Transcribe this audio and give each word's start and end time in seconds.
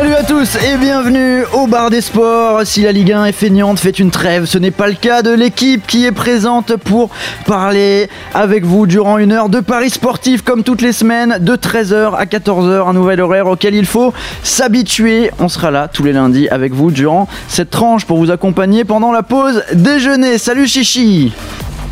Salut 0.00 0.14
à 0.14 0.22
tous 0.22 0.56
et 0.56 0.78
bienvenue 0.78 1.44
au 1.52 1.66
bar 1.66 1.90
des 1.90 2.00
sports. 2.00 2.62
Si 2.64 2.80
la 2.80 2.90
Ligue 2.90 3.12
1 3.12 3.26
est 3.26 3.32
feignante, 3.32 3.78
fait 3.78 3.98
une 3.98 4.10
trêve, 4.10 4.46
ce 4.46 4.56
n'est 4.56 4.70
pas 4.70 4.88
le 4.88 4.94
cas 4.94 5.20
de 5.20 5.30
l'équipe 5.30 5.86
qui 5.86 6.06
est 6.06 6.10
présente 6.10 6.76
pour 6.76 7.10
parler 7.44 8.08
avec 8.32 8.64
vous 8.64 8.86
durant 8.86 9.18
une 9.18 9.30
heure 9.30 9.50
de 9.50 9.60
paris 9.60 9.90
sportifs 9.90 10.40
comme 10.40 10.62
toutes 10.62 10.80
les 10.80 10.94
semaines, 10.94 11.36
de 11.38 11.54
13h 11.54 12.14
à 12.16 12.24
14h, 12.24 12.88
un 12.88 12.94
nouvel 12.94 13.20
horaire 13.20 13.46
auquel 13.46 13.74
il 13.74 13.84
faut 13.84 14.14
s'habituer. 14.42 15.32
On 15.38 15.50
sera 15.50 15.70
là 15.70 15.86
tous 15.86 16.02
les 16.02 16.14
lundis 16.14 16.48
avec 16.48 16.72
vous 16.72 16.90
durant 16.90 17.28
cette 17.46 17.68
tranche 17.68 18.06
pour 18.06 18.16
vous 18.16 18.30
accompagner 18.30 18.84
pendant 18.84 19.12
la 19.12 19.22
pause 19.22 19.62
déjeuner. 19.74 20.38
Salut 20.38 20.66
Chichi 20.66 21.34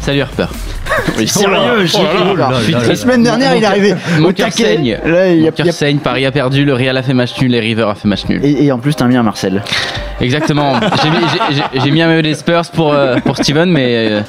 Salut 0.00 0.22
Harper. 0.22 0.46
Sérieux, 1.26 1.86
Chichi 1.86 1.98
Oh. 2.30 2.36
La 2.88 2.94
semaine 2.96 3.22
dernière, 3.22 3.54
il 3.56 3.62
est 3.62 3.66
arrivé 3.66 3.94
Mon 4.18 4.28
au 4.28 4.32
cœur 4.32 4.52
saigne. 4.52 4.98
Là, 5.04 5.28
il 5.30 5.40
y 5.40 5.48
a- 5.48 5.50
Mon 5.50 5.64
cœur 5.64 5.72
saigne, 5.72 5.98
Paris 5.98 6.26
a 6.26 6.30
perdu, 6.32 6.64
le 6.64 6.74
Real 6.74 6.96
a 6.96 7.02
fait 7.02 7.14
match 7.14 7.40
nul 7.40 7.54
et 7.54 7.60
River 7.60 7.86
a 7.90 7.94
fait 7.94 8.08
match 8.08 8.26
nul. 8.28 8.40
Et, 8.44 8.66
et 8.66 8.72
en 8.72 8.78
plus, 8.78 8.94
t'as 8.94 9.06
mis 9.06 9.16
un 9.16 9.22
Marcel. 9.22 9.62
Exactement. 10.20 10.74
J'ai 11.02 11.10
mis, 11.10 11.16
j'ai- 11.32 11.54
j'ai- 11.56 11.80
j'ai 11.84 11.90
mis 11.90 12.02
un 12.02 12.08
maillot 12.08 12.22
des 12.22 12.34
Spurs 12.34 12.62
pour, 12.74 12.92
euh, 12.92 13.16
pour 13.24 13.36
Steven, 13.36 13.70
mais 13.70 13.86
euh, 14.10 14.20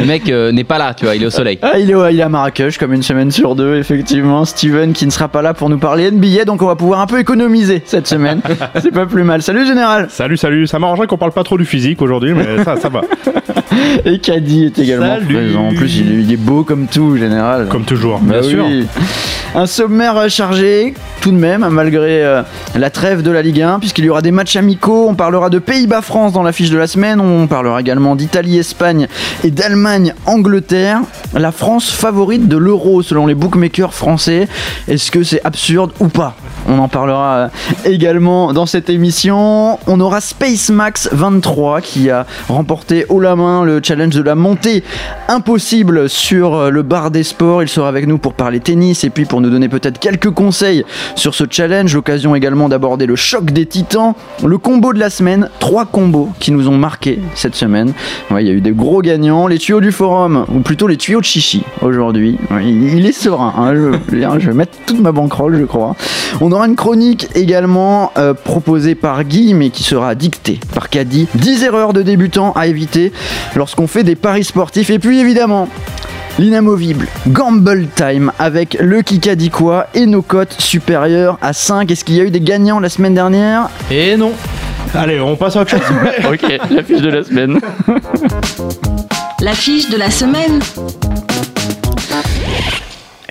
le 0.00 0.06
mec 0.06 0.28
euh, 0.30 0.52
n'est 0.52 0.64
pas 0.64 0.78
là, 0.78 0.94
tu 0.94 1.04
vois, 1.04 1.14
il 1.16 1.22
est 1.22 1.26
au 1.26 1.30
soleil. 1.30 1.58
Ah, 1.60 1.78
il, 1.78 1.90
est, 1.90 1.94
au- 1.94 2.08
il 2.08 2.18
est 2.18 2.22
à 2.22 2.28
Marrakech 2.30 2.78
comme 2.78 2.94
une 2.94 3.02
semaine 3.02 3.30
sur 3.30 3.54
deux, 3.54 3.76
effectivement. 3.76 4.44
Steven 4.46 4.92
qui 4.94 5.04
ne 5.04 5.10
sera 5.10 5.28
pas 5.28 5.42
là 5.42 5.52
pour 5.52 5.68
nous 5.68 5.78
parler 5.78 6.10
NBA, 6.10 6.44
donc 6.46 6.62
on 6.62 6.66
va 6.66 6.76
pouvoir 6.76 7.00
un 7.00 7.06
peu 7.06 7.18
économiser 7.20 7.82
cette 7.84 8.06
semaine. 8.06 8.40
C'est 8.82 8.90
pas 8.92 9.04
plus 9.06 9.22
mal. 9.24 9.42
Salut 9.42 9.66
Général 9.66 10.06
Salut, 10.10 10.36
salut. 10.38 10.66
Ça 10.66 10.78
m'arrangerait 10.78 11.06
qu'on 11.06 11.18
parle 11.18 11.32
pas 11.32 11.44
trop 11.44 11.58
du 11.58 11.64
physique 11.66 12.00
aujourd'hui, 12.00 12.32
mais 12.32 12.64
ça, 12.64 12.76
ça 12.76 12.88
va. 12.88 13.02
Et 14.06 14.18
Caddy 14.18 14.64
est 14.66 14.78
également 14.78 15.16
Salut. 15.16 15.34
présent. 15.34 15.66
En 15.68 15.74
plus, 15.74 15.98
il 15.98 16.12
est, 16.12 16.13
il 16.20 16.32
est 16.32 16.36
beau 16.36 16.64
comme 16.64 16.86
tout, 16.86 17.16
Général. 17.16 17.68
Comme 17.68 17.84
toujours, 17.84 18.18
Bah 18.20 18.40
bien 18.40 18.48
sûr. 18.48 18.66
oui. 18.66 18.86
Un 19.56 19.66
sommaire 19.66 20.16
euh, 20.16 20.28
chargé, 20.28 20.94
tout 21.20 21.30
de 21.30 21.36
même, 21.36 21.64
malgré 21.68 22.24
euh, 22.24 22.42
la 22.74 22.90
trêve 22.90 23.22
de 23.22 23.30
la 23.30 23.40
Ligue 23.40 23.62
1, 23.62 23.78
puisqu'il 23.78 24.04
y 24.04 24.10
aura 24.10 24.20
des 24.20 24.32
matchs 24.32 24.56
amicaux. 24.56 25.06
On 25.08 25.14
parlera 25.14 25.48
de 25.48 25.60
Pays-Bas-France 25.60 26.32
dans 26.32 26.42
l'affiche 26.42 26.70
de 26.70 26.76
la 26.76 26.88
semaine. 26.88 27.20
On 27.20 27.46
parlera 27.46 27.80
également 27.80 28.16
d'Italie-Espagne 28.16 29.06
et 29.44 29.52
d'Allemagne-Angleterre. 29.52 31.02
La 31.34 31.52
France 31.52 31.88
favorite 31.88 32.48
de 32.48 32.56
l'Euro 32.56 33.02
selon 33.02 33.28
les 33.28 33.36
bookmakers 33.36 33.94
français. 33.94 34.48
Est-ce 34.88 35.12
que 35.12 35.22
c'est 35.22 35.40
absurde 35.44 35.92
ou 36.00 36.08
pas? 36.08 36.34
On 36.68 36.80
en 36.80 36.88
parlera 36.88 37.36
euh, 37.36 37.48
également 37.84 38.52
dans 38.52 38.66
cette 38.66 38.90
émission. 38.90 39.78
On 39.86 40.00
aura 40.00 40.20
Space 40.20 40.70
Max 40.70 41.08
23 41.12 41.80
qui 41.80 42.10
a 42.10 42.26
remporté 42.48 43.06
haut 43.08 43.20
la 43.20 43.36
main 43.36 43.62
le 43.62 43.80
challenge 43.80 44.16
de 44.16 44.22
la 44.22 44.34
montée 44.34 44.82
impossible 45.28 46.08
sur 46.08 46.72
le 46.72 46.82
bar 46.82 47.12
des 47.12 47.22
sports. 47.22 47.62
Il 47.62 47.68
sera 47.68 47.88
avec 47.88 48.08
nous 48.08 48.18
pour 48.18 48.34
parler 48.34 48.58
tennis 48.58 49.04
et 49.04 49.10
puis 49.10 49.26
pour 49.26 49.43
nous 49.44 49.50
donner 49.50 49.68
peut-être 49.68 49.98
quelques 49.98 50.30
conseils 50.30 50.84
sur 51.14 51.34
ce 51.34 51.44
challenge. 51.48 51.94
L'occasion 51.94 52.34
également 52.34 52.68
d'aborder 52.68 53.06
le 53.06 53.16
choc 53.16 53.50
des 53.50 53.66
titans, 53.66 54.14
le 54.44 54.58
combo 54.58 54.92
de 54.92 54.98
la 54.98 55.10
semaine, 55.10 55.48
trois 55.60 55.84
combos 55.84 56.30
qui 56.40 56.50
nous 56.50 56.68
ont 56.68 56.76
marqué 56.76 57.20
cette 57.34 57.54
semaine. 57.54 57.92
Il 58.30 58.46
y 58.46 58.50
a 58.50 58.52
eu 58.52 58.60
des 58.60 58.72
gros 58.72 59.02
gagnants, 59.02 59.46
les 59.46 59.58
tuyaux 59.58 59.80
du 59.80 59.92
forum, 59.92 60.46
ou 60.52 60.60
plutôt 60.60 60.86
les 60.86 60.96
tuyaux 60.96 61.20
de 61.20 61.24
chichi 61.24 61.62
aujourd'hui. 61.82 62.38
Il 62.62 63.06
est 63.06 63.12
serein, 63.12 63.54
hein, 63.56 63.74
je, 63.74 63.92
je 64.10 64.46
vais 64.48 64.54
mettre 64.54 64.76
toute 64.86 65.00
ma 65.00 65.12
banquerolle, 65.12 65.58
je 65.58 65.64
crois. 65.64 65.94
On 66.40 66.50
aura 66.52 66.66
une 66.66 66.76
chronique 66.76 67.28
également 67.34 68.12
euh, 68.18 68.34
proposée 68.34 68.94
par 68.94 69.22
Guy, 69.24 69.54
mais 69.54 69.70
qui 69.70 69.82
sera 69.82 70.14
dictée 70.14 70.58
par 70.74 70.88
Caddy. 70.88 71.28
10 71.34 71.64
erreurs 71.64 71.92
de 71.92 72.02
débutants 72.02 72.52
à 72.52 72.66
éviter 72.66 73.12
lorsqu'on 73.56 73.86
fait 73.86 74.02
des 74.02 74.16
paris 74.16 74.44
sportifs. 74.44 74.90
Et 74.90 74.98
puis 74.98 75.20
évidemment, 75.20 75.68
L'inamovible 76.38 77.06
Gamble 77.28 77.86
Time 77.94 78.32
avec 78.40 78.76
le 78.80 79.02
Kikadi 79.02 79.50
quoi 79.50 79.86
et 79.94 80.04
nos 80.06 80.22
cotes 80.22 80.56
supérieures 80.58 81.38
à 81.40 81.52
5. 81.52 81.88
Est-ce 81.90 82.04
qu'il 82.04 82.16
y 82.16 82.20
a 82.20 82.24
eu 82.24 82.30
des 82.30 82.40
gagnants 82.40 82.80
la 82.80 82.88
semaine 82.88 83.14
dernière? 83.14 83.68
Et 83.90 84.16
non. 84.16 84.32
Allez, 84.94 85.20
on 85.20 85.36
passe 85.36 85.56
à 85.56 85.62
autre 85.62 85.70
chose. 85.70 85.80
Ok, 86.32 86.42
l'affiche 86.70 87.00
de 87.00 87.10
la 87.10 87.22
semaine. 87.24 87.60
L'affiche 89.40 89.88
de 89.90 89.96
la 89.96 90.10
semaine. 90.10 90.60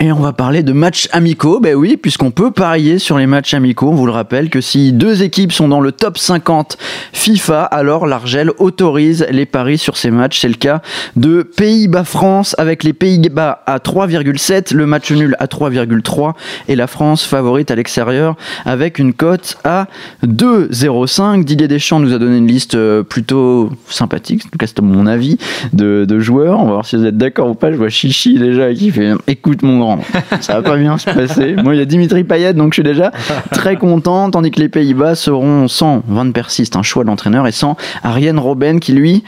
Et 0.04 0.12
on 0.12 0.20
va 0.20 0.34
parler 0.34 0.64
de 0.64 0.74
matchs 0.74 1.08
amicaux, 1.14 1.62
ben 1.62 1.76
oui, 1.76 1.96
puisqu'on 1.96 2.30
peut 2.30 2.52
parier 2.52 3.00
sur 3.00 3.18
les 3.18 3.26
matchs 3.26 3.54
amicaux. 3.54 3.88
On 3.88 3.96
vous 3.96 4.06
le 4.06 4.12
rappelle 4.12 4.50
que 4.50 4.60
si 4.60 4.92
deux 4.92 5.24
équipes 5.24 5.54
sont 5.54 5.70
dans 5.70 5.80
le 5.80 5.94
top 5.94 6.18
50 6.18 6.78
FIFA, 7.14 7.64
alors 7.64 8.06
l'Argel 8.06 8.52
autorise 8.58 9.26
les 9.32 9.46
paris 9.46 9.78
sur 9.78 9.96
ces 9.96 10.12
matchs. 10.12 10.42
C'est 10.42 10.50
le 10.50 10.56
cas 10.56 10.82
de 11.16 11.42
Pays-Bas-France 11.44 12.54
avec 12.58 12.84
les 12.84 12.92
Pays-Bas 12.92 13.64
à 13.66 13.78
3,7, 13.78 14.74
le 14.74 14.86
match 14.86 15.10
nul 15.10 15.38
à 15.40 15.46
3,3 15.46 16.34
et 16.68 16.76
la 16.76 16.88
France 16.88 17.24
favorite 17.24 17.72
à 17.72 17.76
l'extérieur 17.76 18.36
avec 18.66 19.00
une 19.00 19.14
cote 19.14 19.58
à 19.64 19.88
2,05. 20.26 21.46
Didier 21.46 21.70
Deschamps 21.70 22.02
nous 22.02 22.12
a 22.12 22.20
donné 22.20 22.40
une 22.40 22.48
liste 22.48 22.76
euh, 22.76 23.04
plutôt 23.04 23.72
sympathique, 23.88 24.48
en 24.48 24.50
tout 24.50 24.58
cas 24.58 24.68
c'est 24.68 24.82
mon 24.82 25.08
avis, 25.08 25.38
de, 25.72 26.04
de 26.04 26.20
joueurs. 26.20 26.60
On 26.60 26.66
va 26.66 26.72
voir 26.72 26.86
si 26.86 26.98
vous 26.98 27.06
êtes 27.06 27.18
d'accord 27.18 27.52
ou 27.52 27.56
pas. 27.56 27.72
Je 27.72 27.78
vois 27.78 27.88
Chichi 27.88 28.38
déjà 28.38 28.74
qui 28.74 28.92
fait 28.92 29.14
écoute 29.28 29.62
mon 29.62 29.80
grand, 29.80 29.93
ça 30.42 30.56
va 30.56 30.62
pas 30.62 30.78
bien 30.78 30.98
se 30.98 31.10
passer. 31.10 31.56
Moi 31.56 31.76
il 31.76 31.80
y 31.80 31.82
a 31.82 31.86
Dimitri 31.86 32.24
Payet 32.24 32.54
donc 32.54 32.74
je 32.74 32.76
suis 32.76 32.84
déjà 32.84 33.12
très 33.52 33.76
content, 33.76 34.30
tandis 34.32 34.52
que 34.52 34.60
les 34.60 34.70
Pays-Bas 34.70 35.16
seront 35.16 35.68
sans 35.68 36.04
Van 36.08 36.30
Persie, 36.32 36.66
c'est 36.66 36.76
un 36.76 36.84
choix 36.84 37.04
de 37.04 37.10
l'entraîneur, 37.10 37.48
et 37.48 37.52
sans 37.52 37.78
Ariane 38.04 38.40
Robben 38.40 38.80
qui 38.80 38.94
lui 38.94 39.24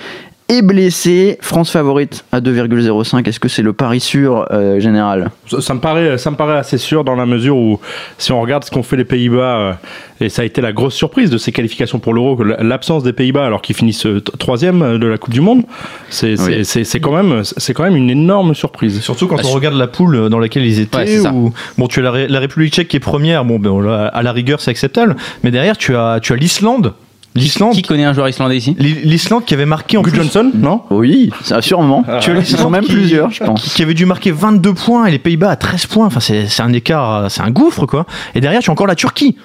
est 0.47 0.61
blessé. 0.61 1.37
France 1.41 1.71
favorite 1.71 2.23
à 2.31 2.39
2,05. 2.39 3.27
Est-ce 3.27 3.39
que 3.39 3.47
c'est 3.49 3.61
le 3.63 3.73
pari 3.73 3.99
sûr 3.99 4.45
euh, 4.51 4.79
général? 4.79 5.31
Ça, 5.47 5.59
ça 5.61 5.73
me 5.73 5.79
paraît, 5.79 6.17
ça 6.17 6.29
me 6.31 6.35
paraît 6.35 6.57
assez 6.57 6.77
sûr 6.77 7.03
dans 7.03 7.15
la 7.15 7.25
mesure 7.25 7.57
où, 7.57 7.79
si 8.17 8.31
on 8.31 8.39
regarde 8.41 8.63
ce 8.63 8.69
qu'ont 8.71 8.83
fait 8.83 8.95
les 8.97 9.05
Pays-Bas, 9.05 9.57
euh, 9.57 9.73
et 10.21 10.29
ça 10.29 10.43
a 10.43 10.45
été 10.45 10.61
la 10.61 10.71
grosse 10.71 10.93
surprise 10.93 11.29
de 11.29 11.37
ces 11.37 11.51
qualifications 11.51 11.99
pour 11.99 12.13
l'Euro, 12.13 12.41
l'absence 12.43 13.03
des 13.03 13.11
Pays-Bas 13.13 13.45
alors 13.45 13.61
qu'ils 13.61 13.75
finissent 13.75 14.05
euh, 14.05 14.21
troisième 14.21 14.97
de 14.99 15.07
la 15.07 15.17
Coupe 15.17 15.33
du 15.33 15.41
Monde, 15.41 15.63
c'est 16.09 16.35
Oui. 16.39 16.99
quand 17.01 17.11
même, 17.11 17.41
c'est 17.43 17.73
quand 17.73 17.83
même 17.83 17.95
une 17.95 18.09
énorme 18.11 18.53
surprise. 18.53 19.01
Surtout 19.01 19.27
quand 19.27 19.37
Ah, 19.39 19.45
on 19.47 19.51
regarde 19.51 19.75
la 19.75 19.87
poule 19.87 20.29
dans 20.29 20.39
laquelle 20.39 20.65
ils 20.65 20.79
étaient. 20.79 20.97
Ouais, 20.97 21.07
c'est 21.07 21.21
ça. 21.21 21.33
où- 21.33 21.53
bon, 21.77 21.87
tu 21.87 21.99
as 21.99 22.03
la, 22.03 22.11
Ré- 22.11 22.27
la 22.27 22.39
République 22.39 22.71
tchèque 22.73 22.87
qui 22.87 22.97
est 22.97 22.99
première. 23.01 23.43
Bon, 23.45 23.57
ben, 23.59 24.09
à 24.13 24.21
la 24.21 24.31
rigueur, 24.31 24.61
c'est 24.61 24.71
acceptable. 24.71 25.15
Mais 25.43 25.51
derrière, 25.51 25.75
tu 25.77 25.95
as, 25.95 26.19
tu 26.21 26.31
as 26.33 26.35
l'Islande. 26.35 26.93
L'Islande. 27.35 27.73
Qui 27.73 27.81
connaît 27.81 28.05
un 28.05 28.13
joueur 28.13 28.29
islandais 28.29 28.55
ici 28.57 28.75
l'I- 28.79 28.99
L'Islande 29.03 29.43
qui 29.45 29.53
avait 29.53 29.65
marqué 29.65 29.97
en 29.97 30.01
plus. 30.03 30.15
Johnson, 30.15 30.49
non 30.55 30.81
Oui, 30.89 31.31
ça 31.43 31.61
sûrement. 31.61 32.03
Tu 32.21 32.31
as 32.31 32.33
Ils 32.33 32.39
l'Islande 32.39 32.61
sont 32.61 32.69
même 32.69 32.83
qui- 32.85 32.93
plusieurs, 32.93 33.29
je 33.31 33.43
pense. 33.43 33.73
Qui 33.73 33.83
avait 33.83 33.93
dû 33.93 34.05
marquer 34.05 34.31
22 34.31 34.73
points 34.73 35.05
et 35.07 35.11
les 35.11 35.19
Pays-Bas 35.19 35.49
à 35.51 35.55
13 35.57 35.85
points. 35.85 36.05
Enfin, 36.05 36.21
c'est 36.21 36.47
c'est 36.47 36.63
un 36.63 36.71
écart, 36.71 37.29
c'est 37.29 37.41
un 37.41 37.51
gouffre, 37.51 37.85
quoi. 37.85 38.05
Et 38.35 38.41
derrière, 38.41 38.61
tu 38.61 38.69
as 38.69 38.73
encore 38.73 38.87
la 38.87 38.95
Turquie. 38.95 39.35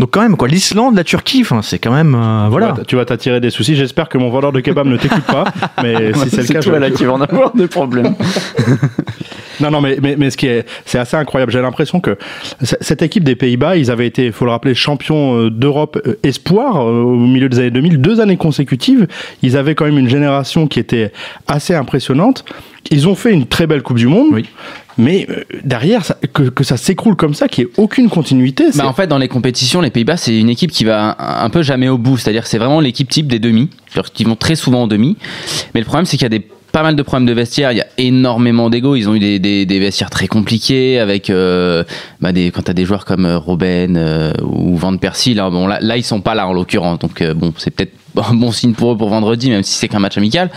Donc, 0.00 0.10
quand 0.10 0.22
même, 0.22 0.36
quoi. 0.36 0.48
L'Islande, 0.48 0.96
la 0.96 1.04
Turquie, 1.04 1.42
enfin, 1.42 1.60
c'est 1.62 1.78
quand 1.78 1.92
même. 1.92 2.14
euh, 2.14 2.48
voilà. 2.50 2.74
Tu 2.86 2.96
vas- 2.96 3.04
t'attirer 3.04 3.40
des 3.40 3.50
soucis. 3.50 3.76
J'espère 3.76 4.08
que 4.08 4.18
mon 4.18 4.30
vendeur 4.30 4.50
de 4.52 4.60
kebab 4.60 4.86
ne 4.86 4.96
t'écoute 4.96 5.24
pas. 5.24 5.44
Mais 5.82 6.12
si 6.14 6.30
c'est 6.30 6.42
le 6.42 6.48
cas, 6.48 6.60
toi 6.60 6.74
je- 6.76 6.80
là 6.80 6.90
qui 6.90 7.04
va 7.04 7.12
en 7.12 7.20
avoir 7.20 7.54
des 7.54 7.68
problèmes. 7.68 8.14
Non, 9.60 9.70
non, 9.70 9.82
mais, 9.82 9.98
mais, 10.00 10.14
mais 10.16 10.30
ce 10.30 10.38
qui 10.38 10.46
est, 10.46 10.64
c'est 10.86 10.98
assez 10.98 11.18
incroyable. 11.18 11.52
J'ai 11.52 11.60
l'impression 11.60 12.00
que 12.00 12.16
cette 12.62 13.02
équipe 13.02 13.24
des 13.24 13.36
Pays-Bas, 13.36 13.76
ils 13.76 13.90
avaient 13.90 14.06
été, 14.06 14.24
il 14.24 14.32
faut 14.32 14.46
le 14.46 14.52
rappeler, 14.52 14.74
champions 14.74 15.36
euh, 15.36 15.50
d'Europe 15.50 16.00
euh, 16.06 16.18
espoir 16.22 16.78
euh, 16.88 17.02
au 17.02 17.14
milieu 17.26 17.50
des 17.50 17.58
années 17.58 17.70
2000, 17.70 18.00
deux 18.00 18.20
années 18.20 18.38
consécutives. 18.38 19.06
Ils 19.42 19.58
avaient 19.58 19.74
quand 19.74 19.84
même 19.84 19.98
une 19.98 20.08
génération 20.08 20.66
qui 20.66 20.80
était 20.80 21.12
assez 21.46 21.74
impressionnante. 21.74 22.46
Ils 22.90 23.06
ont 23.06 23.14
fait 23.14 23.32
une 23.34 23.44
très 23.46 23.66
belle 23.66 23.82
Coupe 23.82 23.98
du 23.98 24.06
Monde. 24.06 24.28
Oui. 24.32 24.46
Mais 24.98 25.26
euh, 25.30 25.44
derrière, 25.64 26.04
ça- 26.04 26.16
que, 26.32 26.44
que 26.44 26.64
ça 26.64 26.76
s'écroule 26.76 27.16
comme 27.16 27.34
ça, 27.34 27.48
qu'il 27.48 27.64
n'y 27.64 27.70
ait 27.70 27.74
aucune 27.78 28.08
continuité, 28.10 28.64
Bah, 28.74 28.86
en 28.86 28.92
fait, 28.92 29.06
dans 29.06 29.18
les 29.18 29.28
compétitions, 29.28 29.80
les 29.80 29.90
Pays-Bas, 29.90 30.16
c'est 30.16 30.38
une 30.38 30.50
équipe 30.50 30.70
qui 30.70 30.84
va 30.84 31.16
un, 31.18 31.44
un 31.44 31.50
peu 31.50 31.62
jamais 31.62 31.88
au 31.88 31.98
bout. 31.98 32.16
C'est-à-dire 32.18 32.42
que 32.42 32.48
c'est 32.48 32.58
vraiment 32.58 32.80
l'équipe 32.80 33.08
type 33.08 33.26
des 33.28 33.38
demi. 33.38 33.68
Qu'ils 34.14 34.26
vont 34.28 34.36
très 34.36 34.54
souvent 34.54 34.82
en 34.82 34.86
demi. 34.86 35.16
Mais 35.74 35.80
le 35.80 35.86
problème, 35.86 36.04
c'est 36.06 36.16
qu'il 36.16 36.24
y 36.24 36.26
a 36.26 36.38
des 36.38 36.46
pas 36.72 36.84
mal 36.84 36.94
de 36.94 37.02
problèmes 37.02 37.26
de 37.26 37.32
vestiaire. 37.32 37.72
Il 37.72 37.78
y 37.78 37.80
a 37.80 37.86
énormément 37.98 38.70
d'ego. 38.70 38.94
Ils 38.94 39.08
ont 39.08 39.14
eu 39.16 39.18
des, 39.18 39.38
des, 39.40 39.66
des 39.66 39.78
vestiaires 39.80 40.10
très 40.10 40.28
compliqués 40.28 41.00
avec 41.00 41.28
euh, 41.28 41.82
bah 42.20 42.30
des, 42.30 42.52
quand 42.52 42.62
t'as 42.62 42.72
des 42.74 42.84
joueurs 42.84 43.04
comme 43.04 43.26
euh, 43.26 43.38
Robben 43.38 43.96
euh, 43.96 44.32
ou 44.42 44.76
Van 44.76 44.96
Persie. 44.96 45.34
Là, 45.34 45.50
bon, 45.50 45.66
là, 45.66 45.78
là, 45.80 45.96
ils 45.96 46.04
sont 46.04 46.20
pas 46.20 46.36
là 46.36 46.46
en 46.46 46.52
l'occurrence. 46.52 47.00
Donc 47.00 47.22
euh, 47.22 47.34
bon, 47.34 47.52
c'est 47.58 47.72
peut-être 47.72 47.92
bon, 48.14 48.22
bon 48.34 48.50
signe 48.52 48.72
pour 48.72 48.92
eux 48.92 48.96
pour 48.96 49.08
vendredi, 49.08 49.50
même 49.50 49.62
si 49.62 49.74
c'est 49.74 49.88
qu'un 49.88 49.98
match 49.98 50.16
amical. 50.18 50.50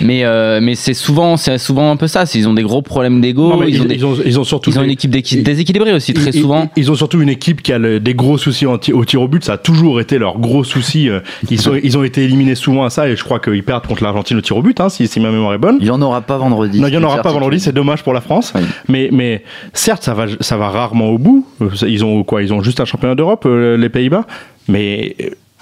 Mais, 0.00 0.24
euh, 0.24 0.60
mais 0.62 0.74
c'est 0.74 0.94
souvent, 0.94 1.36
c'est 1.36 1.58
souvent 1.58 1.90
un 1.90 1.96
peu 1.96 2.06
ça. 2.06 2.24
Ils 2.34 2.48
ont 2.48 2.54
des 2.54 2.62
gros 2.62 2.82
problèmes 2.82 3.20
d'ego. 3.20 3.62
Ils, 3.66 3.80
ont 3.82 3.86
ils, 3.88 4.04
ont, 4.06 4.16
ils 4.24 4.40
ont 4.40 4.44
surtout 4.44 4.70
ils 4.70 4.78
ont 4.78 4.80
des- 4.82 4.86
une 4.86 4.92
équipe 4.92 5.10
d'équi- 5.10 5.42
déséquilibrée 5.42 5.92
aussi, 5.92 6.12
très 6.14 6.30
ils- 6.30 6.40
souvent. 6.40 6.70
Ils, 6.76 6.82
ils 6.84 6.90
ont 6.90 6.94
surtout 6.94 7.20
une 7.20 7.28
équipe 7.28 7.62
qui 7.62 7.72
a 7.72 7.78
le- 7.78 8.00
des 8.00 8.14
gros 8.14 8.38
soucis 8.38 8.66
en 8.66 8.74
au 8.92 9.04
tir 9.04 9.22
au 9.22 9.28
but. 9.28 9.44
Ça 9.44 9.54
a 9.54 9.58
toujours 9.58 10.00
été 10.00 10.18
leur 10.18 10.38
gros 10.38 10.64
souci. 10.64 11.08
euh, 11.08 11.20
Ils, 11.50 11.60
sont, 11.60 11.74
ils 11.82 11.96
ont 11.98 12.02
été 12.04 12.22
éliminés 12.24 12.54
souvent 12.54 12.84
à 12.84 12.90
ça 12.90 13.08
et 13.08 13.16
je 13.16 13.24
crois 13.24 13.38
qu'ils 13.40 13.62
perdent 13.62 13.86
contre 13.86 14.02
l'Argentine 14.02 14.36
au 14.36 14.40
tir 14.40 14.56
au 14.56 14.62
but, 14.62 14.80
hein, 14.80 14.88
si, 14.88 15.06
si 15.06 15.20
ma 15.20 15.30
mémoire 15.30 15.54
est 15.54 15.58
bonne. 15.58 15.76
Il 15.80 15.84
n'y 15.84 15.90
en 15.90 16.02
aura 16.02 16.20
pas 16.20 16.38
vendredi. 16.38 16.80
Non, 16.80 16.88
il 16.88 16.90
n'y 16.90 16.96
en 16.96 17.02
aura 17.04 17.22
pas 17.22 17.32
vendredi, 17.32 17.60
c'est 17.60 17.72
dommage 17.72 18.02
pour 18.02 18.12
la 18.12 18.20
France. 18.20 18.52
Oui. 18.54 18.62
Mais, 18.88 19.08
mais 19.12 19.42
certes, 19.72 20.02
ça 20.02 20.14
va, 20.14 20.26
ça 20.40 20.56
va 20.56 20.68
rarement 20.70 21.08
au 21.10 21.18
bout. 21.18 21.46
Euh, 21.62 21.68
Ils 21.86 22.04
ont 22.04 22.22
quoi 22.24 22.42
Ils 22.42 22.52
ont 22.52 22.62
juste 22.62 22.80
un 22.80 22.84
championnat 22.84 23.14
d'Europe, 23.14 23.46
les 23.46 23.88
Pays-Bas. 23.88 24.26
Mais, 24.68 25.14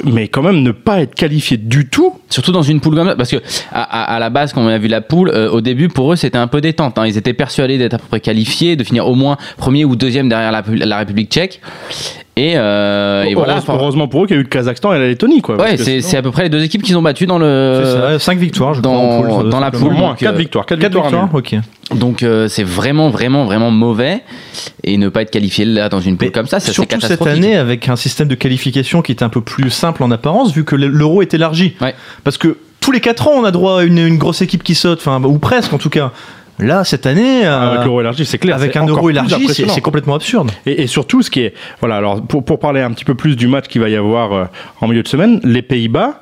mais 0.02 0.28
quand 0.28 0.42
même, 0.42 0.62
ne 0.62 0.72
pas 0.72 1.00
être 1.00 1.14
qualifié 1.14 1.56
du 1.56 1.88
tout. 1.88 2.14
Surtout 2.28 2.50
dans 2.52 2.62
une 2.62 2.80
poule 2.80 2.96
comme 2.96 3.06
ça, 3.08 3.14
parce 3.16 3.30
que 3.30 3.36
à, 3.70 3.82
à- 3.82 4.14
à 4.16 4.18
la 4.18 4.28
base, 4.28 4.52
quand 4.52 4.60
on 4.62 4.66
a 4.66 4.78
vu 4.78 4.88
la 4.88 5.00
poule, 5.00 5.28
euh, 5.30 5.48
au 5.50 5.60
début, 5.60 5.88
pour 5.88 6.12
eux, 6.12 6.16
c'était 6.16 6.38
un 6.38 6.48
peu 6.48 6.60
détente. 6.60 6.98
hein. 6.98 7.06
Ils 7.06 7.16
étaient 7.16 7.32
persuadés 7.32 7.78
d'être 7.78 7.94
à 7.94 7.98
peu 7.98 8.08
près 8.08 8.20
qualifiés, 8.20 8.74
de 8.74 8.82
finir 8.82 9.06
au 9.06 9.14
moins 9.14 9.36
premier 9.56 9.84
ou 9.84 9.94
deuxième 9.94 10.28
derrière 10.28 10.50
la, 10.50 10.62
la 10.68 10.98
République 10.98 11.30
tchèque. 11.30 11.60
Et, 12.36 12.54
euh, 12.56 13.22
et 13.22 13.34
voilà. 13.34 13.52
Heureusement- 13.54 13.74
heureusement 13.76 14.08
pour 14.08 14.24
eux 14.24 14.26
qu'il 14.26 14.34
y 14.34 14.38
a 14.38 14.40
eu 14.40 14.42
le 14.42 14.48
Kazakhstan 14.48 14.92
et 14.92 14.98
la 14.98 15.06
Lettonie. 15.06 15.40
Quoi, 15.40 15.54
Ouais, 15.56 15.76
c'est 15.76 16.00
sinon- 16.00 16.18
à 16.18 16.22
peu 16.22 16.30
près 16.32 16.42
les 16.42 16.48
deux 16.48 16.64
équipes 16.64 16.82
qu'ils 16.82 16.98
ont 16.98 17.02
battues 17.02 17.26
dans 17.26 17.38
le. 17.38 17.82
C'est 17.84 17.92
ça, 17.92 18.18
5 18.18 18.38
victoires, 18.38 18.74
je 18.74 18.80
crois, 18.80 18.92
dans- 18.92 19.22
poule, 19.22 19.48
dans 19.50 19.60
la 19.60 19.70
poule, 19.70 19.92
Moins, 19.92 20.08
donc, 20.10 20.18
4 20.18 20.34
euh, 20.34 20.38
victoires. 20.38 20.66
4 20.66 20.80
Quatre 20.80 21.00
victoires, 21.00 21.28
ok. 21.32 21.54
Donc 21.94 22.22
euh, 22.24 22.48
c'est 22.48 22.64
vraiment, 22.64 23.10
vraiment, 23.10 23.44
vraiment 23.44 23.70
mauvais. 23.70 24.22
Et 24.82 24.96
ne 24.96 25.08
pas 25.10 25.22
être 25.22 25.30
qualifié 25.30 25.64
là 25.64 25.88
dans 25.88 26.00
une 26.00 26.16
poule 26.16 26.26
Mais 26.26 26.32
comme 26.32 26.46
ça, 26.46 26.58
ça 26.58 26.66
c'est 26.66 26.72
Surtout 26.72 26.90
cette 26.92 27.02
catastrophique. 27.02 27.36
année 27.44 27.56
avec 27.56 27.88
un 27.88 27.94
système 27.96 28.26
de 28.26 28.34
qualification 28.34 29.00
qui 29.02 29.12
était 29.12 29.22
un 29.24 29.28
peu 29.28 29.40
plus 29.40 29.70
simple 29.70 30.02
en 30.02 30.10
apparence 30.10 30.52
vu 30.52 30.64
que 30.64 30.74
l'euro 30.74 31.22
est 31.22 31.34
élargi. 31.34 31.74
Ouais. 31.80 31.94
Parce 32.24 32.36
que 32.38 32.56
tous 32.80 32.90
les 32.90 33.00
4 33.00 33.28
ans 33.28 33.32
on 33.36 33.44
a 33.44 33.52
droit 33.52 33.80
à 33.80 33.84
une, 33.84 33.98
une 33.98 34.18
grosse 34.18 34.42
équipe 34.42 34.62
qui 34.64 34.74
saute, 34.74 34.98
enfin 35.06 35.22
ou 35.22 35.38
presque 35.38 35.72
en 35.72 35.78
tout 35.78 35.90
cas. 35.90 36.10
Là 36.58 36.84
cette 36.84 37.06
année 37.06 37.44
euh, 37.46 37.70
Avec 37.72 37.84
l'euro 37.84 38.00
élargi, 38.00 38.24
c'est 38.24 38.38
clair. 38.38 38.54
avec 38.56 38.76
un 38.76 38.86
euro 38.86 39.10
élargi, 39.10 39.48
c'est 39.48 39.80
complètement 39.80 40.14
absurde. 40.14 40.50
Et, 40.66 40.82
et 40.82 40.86
surtout, 40.86 41.22
ce 41.22 41.30
qui 41.30 41.40
est. 41.40 41.54
Voilà, 41.80 41.96
alors 41.96 42.22
pour, 42.22 42.44
pour 42.44 42.58
parler 42.58 42.80
un 42.80 42.92
petit 42.92 43.04
peu 43.04 43.14
plus 43.14 43.36
du 43.36 43.48
match 43.48 43.66
qu'il 43.66 43.80
va 43.80 43.88
y 43.88 43.96
avoir 43.96 44.32
euh, 44.32 44.44
en 44.80 44.88
milieu 44.88 45.02
de 45.02 45.08
semaine, 45.08 45.40
les 45.42 45.62
Pays-Bas. 45.62 46.20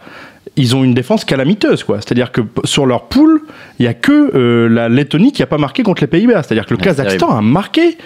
Ils 0.56 0.76
ont 0.76 0.84
une 0.84 0.92
défense 0.92 1.24
calamiteuse, 1.24 1.82
quoi. 1.82 1.96
C'est-à-dire 2.02 2.30
que 2.30 2.42
sur 2.64 2.84
leur 2.84 3.04
poule, 3.04 3.40
il 3.78 3.86
y 3.86 3.88
a 3.88 3.94
que 3.94 4.30
euh, 4.34 4.68
la 4.68 4.90
Lettonie 4.90 5.32
qui 5.32 5.40
n'a 5.40 5.46
pas 5.46 5.56
marqué 5.56 5.82
contre 5.82 6.02
les 6.02 6.06
Pays-Bas. 6.08 6.42
C'est-à-dire 6.42 6.66
que 6.66 6.74
le 6.74 6.78
Ouais, 6.78 6.84
Kazakhstan 6.84 7.38
a 7.38 7.40
marqué. 7.40 7.96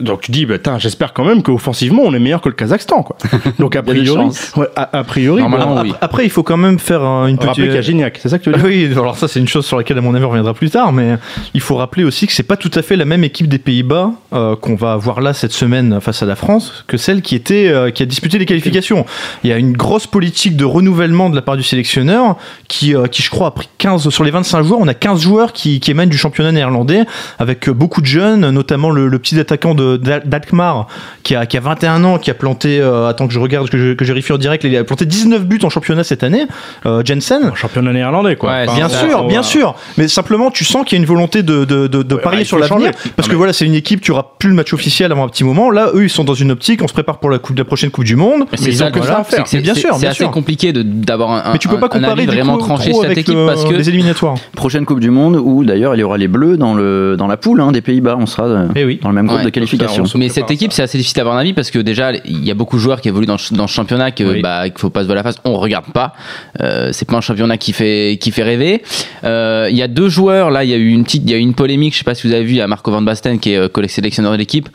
Donc 0.00 0.22
tu 0.22 0.32
dis, 0.32 0.46
bah, 0.46 0.56
j'espère 0.78 1.12
quand 1.12 1.24
même 1.24 1.42
qu'offensivement, 1.42 2.02
on 2.04 2.12
est 2.12 2.18
meilleur 2.18 2.40
que 2.40 2.48
le 2.48 2.54
Kazakhstan, 2.54 3.02
quoi. 3.02 3.16
Donc 3.58 3.76
a 3.76 3.82
priori, 3.82 4.26
ouais, 4.56 4.66
a, 4.74 4.98
a 4.98 5.04
priori, 5.04 5.42
oui. 5.42 5.92
Après, 6.00 6.24
il 6.24 6.30
faut 6.30 6.42
quand 6.42 6.56
même 6.56 6.78
faire 6.78 7.02
une 7.02 7.36
petite. 7.36 7.48
rappelez 7.48 7.66
qu'il 7.66 7.76
y 7.76 7.78
a 7.78 7.82
Gignac, 7.82 8.18
c'est 8.20 8.28
ça 8.28 8.38
que 8.38 8.44
tu 8.44 8.50
veux 8.50 8.56
dire 8.56 8.64
Oui, 8.66 8.88
alors 8.90 9.16
ça 9.16 9.28
c'est 9.28 9.38
une 9.38 9.48
chose 9.48 9.64
sur 9.64 9.76
laquelle 9.76 9.98
à 9.98 10.00
mon 10.00 10.14
avis 10.14 10.24
on 10.24 10.30
reviendra 10.30 10.54
plus 10.54 10.70
tard, 10.70 10.92
mais 10.92 11.16
il 11.54 11.60
faut 11.60 11.76
rappeler 11.76 12.04
aussi 12.04 12.26
que 12.26 12.32
c'est 12.32 12.42
pas 12.42 12.56
tout 12.56 12.70
à 12.74 12.82
fait 12.82 12.96
la 12.96 13.04
même 13.04 13.22
équipe 13.22 13.46
des 13.46 13.58
Pays-Bas 13.58 14.10
euh, 14.32 14.56
qu'on 14.56 14.74
va 14.74 14.92
avoir 14.92 15.20
là 15.20 15.32
cette 15.34 15.52
semaine 15.52 16.00
face 16.00 16.22
à 16.22 16.26
la 16.26 16.36
France 16.36 16.84
que 16.88 16.96
celle 16.96 17.22
qui 17.22 17.36
était 17.36 17.68
euh, 17.68 17.90
qui 17.90 18.02
a 18.02 18.06
disputé 18.06 18.38
les 18.38 18.46
qualifications. 18.46 19.06
Il 19.44 19.50
y 19.50 19.52
a 19.52 19.56
une 19.56 19.72
grosse 19.72 20.08
politique 20.08 20.56
de 20.56 20.64
renouvellement 20.64 21.30
de 21.30 21.36
la 21.36 21.42
part 21.42 21.56
du 21.56 21.62
sélectionneur 21.62 22.36
qui, 22.66 22.94
euh, 22.94 23.06
qui 23.06 23.22
je 23.22 23.30
crois 23.30 23.48
a 23.48 23.50
pris 23.52 23.68
15 23.78 24.08
sur 24.08 24.24
les 24.24 24.32
25 24.32 24.62
joueurs, 24.64 24.80
on 24.80 24.88
a 24.88 24.94
15 24.94 25.20
joueurs 25.20 25.52
qui, 25.52 25.78
qui 25.78 25.92
émanent 25.92 26.10
du 26.10 26.18
championnat 26.18 26.50
néerlandais 26.50 27.04
avec 27.38 27.70
beaucoup 27.70 28.00
de 28.00 28.06
jeunes, 28.06 28.50
notamment 28.50 28.90
le, 28.90 29.06
le 29.06 29.18
petit 29.20 29.38
attaquant 29.38 29.75
de 29.76 29.96
d'Al- 29.96 30.22
d'Alkmaar 30.26 30.86
qui 31.22 31.34
a, 31.36 31.46
qui 31.46 31.56
a 31.56 31.60
21 31.60 32.02
ans, 32.04 32.18
qui 32.18 32.30
a 32.30 32.34
planté, 32.34 32.80
euh, 32.80 33.08
attends 33.08 33.26
que 33.28 33.32
je 33.34 33.38
regarde, 33.38 33.68
que 33.68 33.78
je, 33.78 33.92
que 33.94 34.04
je 34.04 34.12
vérifie 34.12 34.32
en 34.32 34.38
direct, 34.38 34.64
il 34.64 34.76
a 34.76 34.84
planté 34.84 35.04
19 35.06 35.44
buts 35.44 35.60
en 35.62 35.70
championnat 35.70 36.04
cette 36.04 36.22
année, 36.24 36.46
euh, 36.86 37.02
Jensen. 37.04 37.52
Championnat 37.54 37.92
néerlandais, 37.92 38.36
quoi. 38.36 38.50
Ouais, 38.50 38.64
Enfin, 38.66 38.76
Bien 38.76 38.88
sûr, 38.88 39.24
bien 39.24 39.42
sûr. 39.42 39.74
Mais 39.98 40.08
simplement, 40.08 40.50
tu 40.50 40.64
sens 40.64 40.84
qu'il 40.84 40.96
y 40.98 41.00
a 41.00 41.02
une 41.02 41.08
volonté 41.08 41.42
de, 41.42 41.64
de, 41.64 41.86
de, 41.86 42.02
de 42.02 42.14
Ouais, 42.14 42.20
parier 42.20 42.40
bah, 42.40 42.44
sur 42.46 42.58
l'avenir. 42.58 42.90
Parce 42.92 43.04
Non, 43.06 43.24
que 43.24 43.28
mais- 43.30 43.34
voilà, 43.36 43.52
c'est 43.52 43.66
une 43.66 43.74
équipe 43.74 44.00
qui 44.00 44.10
aura 44.10 44.34
plus 44.38 44.48
le 44.48 44.54
match 44.54 44.72
officiel 44.72 45.12
avant 45.12 45.24
un 45.24 45.28
petit 45.28 45.44
moment. 45.44 45.70
Là, 45.70 45.90
eux, 45.94 46.04
ils 46.04 46.10
sont 46.10 46.24
dans 46.24 46.34
une 46.34 46.50
optique. 46.50 46.80
On 46.82 46.88
se 46.88 46.92
prépare 46.92 47.18
pour 47.18 47.30
la, 47.30 47.38
coupe, 47.38 47.56
la 47.58 47.64
prochaine 47.64 47.90
Coupe 47.90 48.04
du 48.04 48.16
Monde. 48.16 48.44
Mais 48.52 48.58
c'est 48.58 48.70
ils 48.70 48.76
ça 48.76 48.86
ont 48.86 48.90
que 48.90 49.02
ça 49.02 49.18
à 49.18 49.24
faire. 49.24 49.46
c'est 49.46 49.58
bien 49.60 49.74
sûr, 49.74 49.94
c'est 49.96 50.06
assez 50.06 50.16
sûr. 50.24 50.30
compliqué 50.30 50.72
de- 50.72 50.82
d'avoir 50.82 51.30
un, 51.48 51.52
Mais 51.52 51.58
tu 51.58 51.68
peux 51.68 51.78
pas 51.78 51.88
comparer 51.88 52.26
vraiment 52.26 52.56
tranché 52.58 52.92
cette 52.92 53.18
équipe 53.18 53.36
parce 53.46 53.64
que 53.64 53.74
les 53.74 53.88
éliminatoires. 53.88 54.34
Prochaine 54.54 54.84
Coupe 54.86 55.00
du 55.00 55.10
Monde 55.10 55.36
où 55.36 55.64
d'ailleurs 55.64 55.94
il 55.94 55.98
y 56.00 56.02
aura 56.02 56.16
les 56.18 56.28
Bleus 56.28 56.56
dans, 56.56 56.74
le, 56.74 57.16
dans 57.16 57.26
la 57.26 57.36
poule 57.36 57.60
hein, 57.60 57.72
des 57.72 57.80
Pays-Bas. 57.80 58.16
On 58.18 58.26
sera 58.26 58.46
euh, 58.46 58.68
Eh 58.74 58.84
oui. 58.84 58.98
dans 59.02 59.08
le 59.08 59.14
même 59.14 59.26
groupe 59.26 59.38
Ouais, 59.38 59.44
de 59.44 59.50
qualification. 59.66 60.04
Mais 60.18 60.28
cette 60.28 60.50
équipe, 60.50 60.72
c'est 60.72 60.82
assez 60.82 60.98
difficile 60.98 61.16
d'avoir 61.18 61.36
un 61.36 61.40
avis 61.40 61.52
parce 61.52 61.70
que 61.70 61.78
déjà, 61.78 62.12
il 62.24 62.44
y 62.44 62.50
a 62.50 62.54
beaucoup 62.54 62.76
de 62.76 62.80
joueurs 62.80 63.00
qui 63.00 63.08
évoluent 63.08 63.26
dans, 63.26 63.38
ce- 63.38 63.54
dans 63.54 63.66
ce 63.66 63.72
championnat 63.74 64.10
que, 64.10 64.24
Oui. 64.24 64.40
bah, 64.40 64.68
qu'il 64.70 64.78
faut 64.78 64.90
pas 64.90 65.00
se 65.00 65.06
voir 65.06 65.16
la 65.16 65.22
face. 65.22 65.36
On 65.44 65.56
regarde 65.56 65.86
pas. 65.92 66.14
Euh, 66.60 66.90
c'est 66.92 67.06
pas 67.08 67.16
un 67.16 67.20
championnat 67.20 67.56
qui 67.58 67.72
fait, 67.72 68.18
qui 68.20 68.30
fait 68.30 68.42
rêver. 68.42 68.82
Euh, 69.24 69.68
Il 69.70 69.76
y 69.76 69.82
a 69.82 69.88
deux 69.88 70.08
joueurs, 70.08 70.50
là, 70.50 70.64
il 70.64 70.70
y 70.70 70.74
a 70.74 70.76
eu 70.76 70.88
une 70.88 71.04
petite, 71.04 71.22
il 71.24 71.30
y 71.30 71.34
a 71.34 71.36
eu 71.36 71.40
une 71.40 71.54
polémique. 71.54 71.92
Je 71.94 71.98
sais 71.98 72.04
pas 72.04 72.14
si 72.14 72.26
vous 72.26 72.32
avez 72.32 72.44
vu, 72.44 72.52
il 72.52 72.56
y 72.56 72.60
a 72.60 72.66
Marco 72.68 72.90
Van 72.90 73.02
Basten 73.02 73.38
qui 73.38 73.52
est 73.52 73.56
euh, 73.56 73.68
collègue 73.68 73.90
sélectionneur 73.90 74.32
de 74.32 74.36
l'équipe 74.36 74.68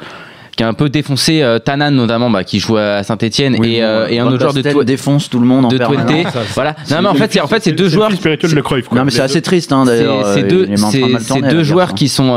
qui 0.55 0.63
a 0.63 0.67
un 0.67 0.73
peu 0.73 0.89
défoncé 0.89 1.41
euh, 1.41 1.59
Tanan 1.59 1.91
notamment 1.91 2.29
bah, 2.29 2.43
qui 2.43 2.59
joue 2.59 2.77
à 2.77 3.03
Saint-Etienne 3.03 3.55
Oui, 3.59 3.75
et, 3.75 3.83
euh, 3.83 4.07
et 4.09 4.19
un 4.19 4.27
autre 4.27 4.39
joueur 4.39 4.53
de, 4.53 4.83
défonce 4.83 5.29
tout 5.29 5.39
le 5.39 5.45
monde 5.45 5.65
en 5.65 5.67
de. 5.69 5.77
Twente. 5.77 6.11
Voilà. 6.55 6.75
Non, 6.89 7.01
mais 7.01 7.07
en 7.07 7.15
fait, 7.15 7.31
c'est 7.33 7.41
en 7.41 7.47
fait, 7.47 7.63
c'est 7.63 7.71
deux 7.71 7.89
joueurs. 7.89 8.11
Spirituel 8.11 8.53
de 8.55 8.61
Cruyff, 8.61 8.87
quoi. 8.87 8.97
Non 8.97 9.05
mais 9.05 9.11
c'est 9.11 9.21
assez 9.21 9.41
triste 9.41 9.71
hein, 9.71 9.83
C'est 9.85 9.97
d'ailleurs. 9.97 10.27
c'est 10.33 10.43
euh, 10.43 10.47
deux, 10.47 10.67
c'est- 10.77 11.63
joueurs 11.63 11.93
qui 11.93 12.09
sont 12.09 12.35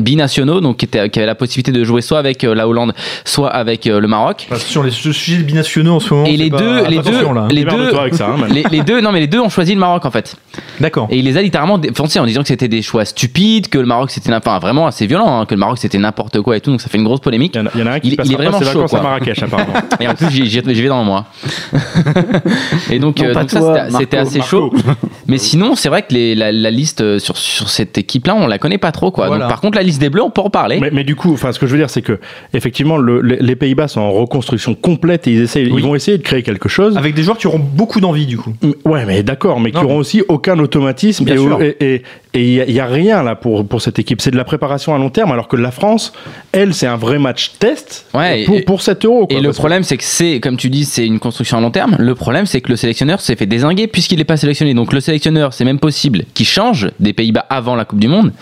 binationaux, 0.00 0.60
donc 0.60 0.78
qui, 0.78 0.84
étaient- 0.84 1.08
qui 1.10 1.18
avaient 1.18 1.26
la 1.26 1.34
possibilité 1.34 1.72
de 1.72 1.84
jouer 1.84 2.02
soit 2.02 2.18
avec 2.18 2.42
la 2.42 2.68
Hollande, 2.68 2.92
soit 3.24 3.50
avec 3.50 3.84
le 3.86 4.06
Maroc. 4.06 4.48
Sur 4.56 4.82
les 4.82 4.90
sujets 4.90 5.42
binationaux 5.42 5.94
en 5.96 6.00
ce 6.00 6.12
moment. 6.14 6.26
Et 6.26 6.36
les 6.36 6.50
deux, 6.50 6.84
les 6.88 6.98
deux, 6.98 7.20
les 7.50 7.64
deux, 7.64 7.94
avec 7.96 8.14
ça, 8.14 8.28
hein, 8.28 8.46
les 8.70 8.80
deux, 8.82 9.00
non 9.00 9.12
mais 9.12 9.20
les 9.20 9.26
deux 9.26 9.40
ont 9.40 9.48
choisi 9.48 9.74
le 9.74 9.80
Maroc 9.80 10.04
en 10.04 10.10
fait. 10.10 10.36
D'accord. 10.80 11.06
Et 11.10 11.18
il 11.18 11.24
les 11.24 11.36
a 11.36 11.42
littéralement 11.42 11.78
défoncés 11.78 12.18
en 12.18 12.26
disant 12.26 12.42
que 12.42 12.48
c'était 12.48 12.68
des 12.68 12.82
choix 12.82 13.04
stupides, 13.04 13.68
que 13.68 13.78
le 13.78 13.86
Maroc 13.86 14.10
c'était, 14.10 14.32
enfin 14.34 14.58
vraiment 14.58 14.86
assez 14.86 15.06
violent, 15.06 15.40
hein, 15.40 15.46
que 15.46 15.54
le 15.54 15.60
Maroc 15.60 15.78
c'était 15.78 15.98
n'importe 15.98 16.40
quoi 16.40 16.56
et 16.56 16.60
tout, 16.60 16.70
donc 16.70 16.80
ça 16.80 16.88
fait 16.88 16.98
une 16.98 17.04
grosse 17.04 17.20
polémique. 17.20 17.37
Il 17.46 17.56
y 17.56 17.60
en 17.60 17.66
a- 17.66 17.70
il 17.74 17.80
y 17.80 17.82
en 17.82 17.86
a 17.86 17.90
un 17.92 18.00
qui 18.00 18.08
Il- 18.08 18.16
passe 18.16 18.26
il 18.26 18.32
est 18.32 18.36
pas 18.36 18.42
vraiment 18.44 18.58
ses 18.58 18.64
chaud, 18.66 18.72
vacances 18.74 18.90
quoi. 18.90 19.00
à 19.00 19.02
Marrakech, 19.02 19.42
apparemment. 19.42 19.72
Et 20.00 20.08
en 20.08 20.14
plus 20.14 20.30
j'y, 20.30 20.60
vais 20.60 20.88
dans 20.88 20.98
le 21.00 21.04
mois. 21.04 21.26
et 22.90 22.98
donc, 22.98 23.18
Non, 23.20 23.26
euh, 23.26 23.34
donc 23.34 23.46
toi, 23.48 23.60
c'était, 23.88 23.98
c'était 23.98 24.16
Marco, 24.16 24.28
assez 24.28 24.38
Marco. 24.38 24.50
chaud. 24.50 24.72
Mais 25.26 25.38
sinon 25.38 25.74
c'est 25.74 25.88
vrai 25.88 26.02
que 26.02 26.14
les- 26.14 26.34
la, 26.34 26.52
la 26.52 26.70
liste 26.70 27.00
euh, 27.00 27.18
sur, 27.18 27.36
sur 27.36 27.68
cette 27.68 27.98
équipe-là 27.98 28.34
on 28.34 28.46
la 28.46 28.58
connaît 28.58 28.78
pas 28.78 28.92
trop 28.92 29.10
quoi. 29.10 29.26
Voilà. 29.26 29.44
Donc 29.44 29.50
par 29.50 29.60
contre 29.60 29.76
la 29.76 29.82
liste 29.82 30.00
des 30.00 30.08
Bleus 30.10 30.22
on 30.22 30.30
peut 30.30 30.40
en 30.40 30.50
parler. 30.50 30.78
Mais, 30.80 30.90
mais 30.92 31.04
du 31.04 31.16
coup, 31.16 31.32
enfin, 31.32 31.52
ce 31.52 31.58
que 31.58 31.66
je 31.66 31.72
veux 31.72 31.78
dire, 31.78 31.90
c'est 31.90 32.02
que 32.02 32.18
effectivement, 32.54 32.96
le- 32.96 33.20
les, 33.20 33.36
les 33.36 33.56
Pays-Bas 33.56 33.88
sont 33.88 34.00
en 34.00 34.12
reconstruction 34.12 34.74
complète 34.74 35.26
et 35.26 35.32
ils, 35.32 35.42
essayent, 35.42 35.66
Oui. 35.70 35.74
ils 35.78 35.82
vont 35.84 35.94
essayer 35.94 36.16
de 36.18 36.22
créer 36.22 36.42
quelque 36.42 36.68
chose. 36.68 36.96
Avec 36.96 37.14
des 37.14 37.22
joueurs 37.22 37.38
qui 37.38 37.46
auront 37.46 37.58
beaucoup 37.60 38.00
d'envie 38.00 38.26
du 38.26 38.38
coup. 38.38 38.52
Ouais, 38.84 39.04
mais 39.06 39.22
d'accord, 39.22 39.60
mais 39.60 39.70
qui 39.70 39.76
auront 39.78 39.94
mais- 39.94 40.00
aussi 40.00 40.22
aucun 40.28 40.58
automatisme. 40.58 41.24
Bien 41.24 41.34
et 41.34 41.38
sûr. 41.38 41.62
et- 41.62 41.76
et- 41.80 42.02
et 42.34 42.44
il 42.66 42.72
n'y 42.72 42.80
a, 42.80 42.84
a 42.84 42.86
rien 42.86 43.22
là 43.22 43.34
pour, 43.34 43.66
pour 43.66 43.80
cette 43.82 43.98
équipe. 43.98 44.20
C'est 44.20 44.30
de 44.30 44.36
la 44.36 44.44
préparation 44.44 44.94
à 44.94 44.98
long 44.98 45.10
terme, 45.10 45.32
alors 45.32 45.48
que 45.48 45.56
la 45.56 45.70
France, 45.70 46.12
elle, 46.52 46.74
c'est 46.74 46.86
un 46.86 46.96
vrai 46.96 47.18
match 47.18 47.52
test 47.58 48.06
Ouais, 48.14 48.44
pour, 48.44 48.56
et- 48.56 48.62
pour 48.62 48.82
7 48.82 49.04
euros. 49.04 49.26
quoi, 49.26 49.38
Et 49.38 49.40
le 49.40 49.52
problème, 49.52 49.82
c'est 49.82 49.96
que 49.96 50.04
c'est, 50.04 50.40
comme 50.40 50.56
tu 50.56 50.68
dis, 50.70 50.84
c'est 50.84 51.06
une 51.06 51.18
construction 51.18 51.58
à 51.58 51.60
long 51.60 51.70
terme. 51.70 51.96
Le 51.98 52.14
problème, 52.14 52.46
c'est 52.46 52.60
que 52.60 52.68
le 52.70 52.76
sélectionneur 52.76 53.20
s'est 53.20 53.36
fait 53.36 53.46
désinguer 53.46 53.86
puisqu'il 53.86 54.18
n'est 54.18 54.24
pas 54.24 54.36
sélectionné. 54.36 54.74
Donc 54.74 54.92
le 54.92 55.00
sélectionneur, 55.00 55.52
c'est 55.52 55.64
même 55.64 55.78
possible 55.78 56.24
qu'il 56.34 56.46
change 56.46 56.90
des 57.00 57.12
Pays-Bas 57.12 57.46
avant 57.50 57.74
la 57.76 57.84
Coupe 57.84 57.98
du 58.00 58.08
Monde, 58.08 58.32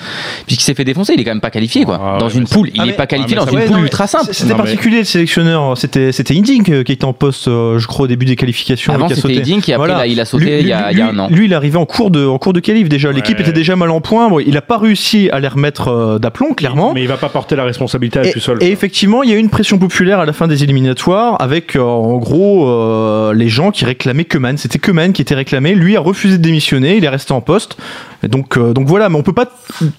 puisqu'il 0.47 0.65
s'est 0.65 0.75
fait 0.75 0.85
défoncer. 0.85 1.15
Il 1.15 1.21
est 1.21 1.25
quand 1.25 1.31
même 1.31 1.41
pas 1.41 1.51
qualifié, 1.51 1.85
quoi. 1.85 2.01
Ah, 2.03 2.19
dans 2.19 2.29
ouais, 2.29 2.35
une 2.35 2.47
poule, 2.47 2.69
il 2.75 2.81
Ah, 2.81 2.85
n'est 2.85 2.91
mais- 2.91 2.97
pas 2.97 3.07
qualifié 3.07 3.37
ah, 3.37 3.41
dans 3.41 3.47
ça- 3.47 3.53
une 3.53 3.59
Ouais, 3.59 3.65
poule 3.67 3.77
non, 3.77 3.83
ultra 3.83 4.07
simple. 4.07 4.27
C'était 4.33 4.51
Non, 4.51 4.57
mais- 4.57 4.63
particulier 4.65 4.99
le 4.99 5.05
sélectionneur. 5.05 5.77
C'était 5.79 6.13
c'était 6.13 6.37
Inding 6.37 6.71
euh, 6.73 6.83
qui 6.83 6.93
était 6.93 7.05
en 7.05 7.13
poste, 7.13 7.49
euh, 7.49 7.79
je 7.79 7.87
crois, 7.87 8.05
au 8.05 8.09
début 8.09 8.27
des 8.27 8.37
qualifications. 8.37 8.93
Avant, 8.93 9.07
qui 9.07 9.13
a 9.13 9.17
c'était 9.17 9.29
sauté. 9.29 9.41
Hiddink, 9.41 9.69
et 9.69 9.75
après, 9.75 9.89
là, 9.89 10.07
il 10.07 10.19
a 10.21 10.25
sauté 10.25 10.45
Lui- 10.47 10.61
il 10.61 10.67
y 10.69 10.73
a- 10.73 10.89
lui- 10.89 10.95
il 10.95 10.99
y 10.99 11.03
a 11.03 11.09
un 11.09 11.19
an. 11.19 11.29
Lui, 11.31 11.47
il 11.47 11.53
est 11.53 11.55
arrivé 11.57 11.77
en 11.79 11.87
cours 11.87 12.11
de, 12.11 12.27
en 12.27 12.39
cours 12.39 12.53
de 12.53 12.61
qualif 12.61 12.89
déjà. 12.89 13.13
L'équipe 13.13 13.39
était 13.41 13.53
déjà 13.53 13.76
mal 13.77 13.91
en 13.91 14.01
point. 14.01 14.29
Bon, 14.29 14.41
il 14.41 14.55
n'a 14.55 14.61
pas 14.63 14.79
réussi 14.79 15.29
à 15.31 15.39
les 15.41 15.49
remettre 15.49 15.89
euh, 15.89 16.19
d'aplomb, 16.19 16.55
clairement. 16.55 16.93
Mais 16.95 17.03
il 17.03 17.09
va 17.09 17.17
pas 17.17 17.29
porter 17.29 17.55
la 17.57 17.65
responsabilité 17.65 18.19
à 18.19 18.25
Et, 18.25 18.33
lui 18.33 18.41
seul. 18.41 18.63
et 18.63 18.71
effectivement, 18.71 19.23
il 19.23 19.31
y 19.31 19.33
a 19.33 19.37
eu 19.37 19.39
une 19.39 19.51
pression 19.51 19.79
populaire 19.79 20.19
à 20.21 20.27
la 20.27 20.33
fin 20.33 20.49
des 20.49 20.65
éliminatoires 20.65 21.41
avec 21.41 21.77
euh, 21.77 21.81
en 21.81 22.17
gros 22.17 22.69
euh, 22.69 23.33
les 23.35 23.49
gens 23.49 23.71
qui 23.71 23.85
réclamaient 23.85 24.25
Keman. 24.25 24.57
C'était 24.57 24.79
Keman 24.79 25.13
qui 25.13 25.23
était 25.23 25.35
réclamé. 25.35 25.75
Lui 25.75 25.97
a 25.97 26.01
refusé 26.01 26.39
de 26.39 26.43
démissionner. 26.43 26.97
Il 26.97 27.05
est 27.05 27.09
resté 27.09 27.33
en 27.33 27.41
poste. 27.41 27.77
Et 28.23 28.29
donc, 28.29 28.57
euh, 28.57 28.73
donc 28.73 28.87
voilà, 28.89 29.09
mais 29.09 29.17
on 29.17 29.23
peut 29.23 29.33
pas 29.33 29.47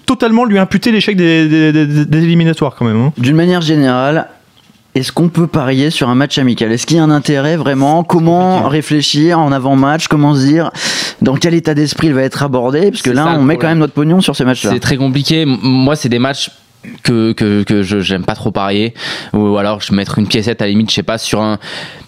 totalement 0.06 0.44
lui 0.44 0.58
imputer 0.58 0.90
l'échec 0.92 1.16
des, 1.16 1.48
des- 1.48 1.72
des- 1.72 2.04
des 2.04 2.18
éliminatoires 2.24 2.74
quand 2.76 2.84
même. 2.84 3.00
hein. 3.00 3.12
D'une 3.16 3.36
manière 3.36 3.60
générale, 3.60 4.26
est-ce 4.98 5.12
qu'on 5.12 5.28
peut 5.28 5.46
parier 5.46 5.90
sur 5.90 6.08
un 6.08 6.16
match 6.16 6.38
amical? 6.38 6.72
Est-ce 6.72 6.84
qu'il 6.84 6.96
y 6.96 7.00
a 7.00 7.04
un 7.04 7.10
intérêt 7.10 7.56
vraiment? 7.56 8.02
Comment 8.02 8.68
réfléchir 8.68 9.38
en 9.38 9.52
avant-match? 9.52 10.08
Comment 10.08 10.34
se 10.34 10.44
dire 10.44 10.70
dans 11.22 11.36
quel 11.36 11.54
état 11.54 11.72
d'esprit 11.72 12.08
il 12.08 12.14
va 12.14 12.22
être 12.22 12.42
abordé? 12.42 12.90
Parce 12.90 13.02
que 13.02 13.10
là, 13.10 13.26
on 13.26 13.42
met 13.42 13.54
problème. 13.54 13.58
quand 13.58 13.68
même 13.68 13.78
notre 13.78 13.92
pognon 13.92 14.20
sur 14.20 14.34
ces 14.34 14.44
matchs-là. 14.44 14.70
C'est 14.72 14.80
très 14.80 14.96
compliqué. 14.96 15.44
Moi, 15.46 15.94
c'est 15.94 16.08
des 16.08 16.18
matchs 16.18 16.50
que, 17.02 17.32
que, 17.32 17.62
que 17.62 17.82
je 17.82 18.00
j'aime 18.00 18.24
pas 18.24 18.34
trop 18.34 18.50
parier 18.50 18.94
ou 19.32 19.56
alors 19.58 19.80
je 19.80 19.92
mettre 19.92 20.18
une 20.18 20.26
piécette 20.26 20.62
à 20.62 20.64
la 20.64 20.70
limite 20.70 20.90
je 20.90 20.94
sais 20.94 21.02
pas 21.02 21.18
sur 21.18 21.40
un 21.40 21.58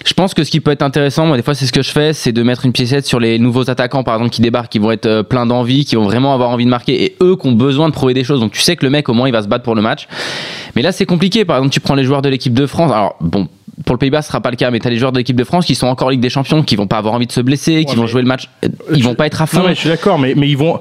je 0.04 0.14
pense 0.14 0.32
que 0.32 0.44
ce 0.44 0.50
qui 0.50 0.60
peut 0.60 0.70
être 0.70 0.82
intéressant 0.82 1.26
moi 1.26 1.36
des 1.36 1.42
fois 1.42 1.54
c'est 1.54 1.66
ce 1.66 1.72
que 1.72 1.82
je 1.82 1.90
fais 1.90 2.12
c'est 2.12 2.32
de 2.32 2.42
mettre 2.42 2.64
une 2.64 2.72
piécette 2.72 3.06
sur 3.06 3.20
les 3.20 3.38
nouveaux 3.38 3.68
attaquants 3.68 4.04
par 4.04 4.14
exemple 4.14 4.30
qui 4.30 4.42
débarquent 4.42 4.70
qui 4.70 4.78
vont 4.78 4.92
être 4.92 5.06
euh, 5.06 5.22
plein 5.22 5.46
d'envie 5.46 5.84
qui 5.84 5.96
vont 5.96 6.04
vraiment 6.04 6.34
avoir 6.34 6.50
envie 6.50 6.64
de 6.64 6.70
marquer 6.70 7.04
et 7.04 7.16
eux 7.20 7.36
qui 7.36 7.48
ont 7.48 7.52
besoin 7.52 7.88
de 7.88 7.94
prouver 7.94 8.14
des 8.14 8.24
choses 8.24 8.40
donc 8.40 8.52
tu 8.52 8.60
sais 8.60 8.76
que 8.76 8.84
le 8.84 8.90
mec 8.90 9.08
au 9.08 9.14
moins 9.14 9.28
il 9.28 9.32
va 9.32 9.42
se 9.42 9.48
battre 9.48 9.64
pour 9.64 9.74
le 9.74 9.82
match 9.82 10.06
mais 10.76 10.82
là 10.82 10.92
c'est 10.92 11.06
compliqué 11.06 11.44
par 11.44 11.56
exemple 11.56 11.72
tu 11.72 11.80
prends 11.80 11.94
les 11.94 12.04
joueurs 12.04 12.22
de 12.22 12.28
l'équipe 12.28 12.54
de 12.54 12.66
France 12.66 12.92
alors 12.92 13.16
bon 13.20 13.48
pour 13.84 13.94
le 13.94 13.98
Pays-Bas, 13.98 14.22
ce 14.22 14.28
sera 14.28 14.40
pas 14.40 14.50
le 14.50 14.56
cas, 14.56 14.70
mais 14.70 14.78
tu 14.78 14.86
as 14.86 14.90
les 14.90 14.98
joueurs 14.98 15.12
de 15.12 15.18
l'équipe 15.18 15.36
de 15.36 15.44
France 15.44 15.64
qui 15.64 15.74
sont 15.74 15.86
encore 15.86 16.10
Ligue 16.10 16.20
des 16.20 16.28
Champions, 16.28 16.62
qui 16.62 16.76
vont 16.76 16.86
pas 16.86 16.98
avoir 16.98 17.14
envie 17.14 17.26
de 17.26 17.32
se 17.32 17.40
blesser, 17.40 17.84
qui 17.84 17.96
vont 17.96 18.06
jouer 18.06 18.22
le 18.22 18.28
match, 18.28 18.48
ils 18.62 18.98
je, 18.98 19.04
vont 19.04 19.14
pas 19.14 19.26
être 19.26 19.40
à 19.40 19.46
fond. 19.46 19.60
Non, 19.60 19.68
mais 19.68 19.74
je 19.74 19.80
suis 19.80 19.88
d'accord, 19.88 20.18
mais, 20.18 20.34
mais 20.34 20.48
ils 20.48 20.56
vont 20.56 20.78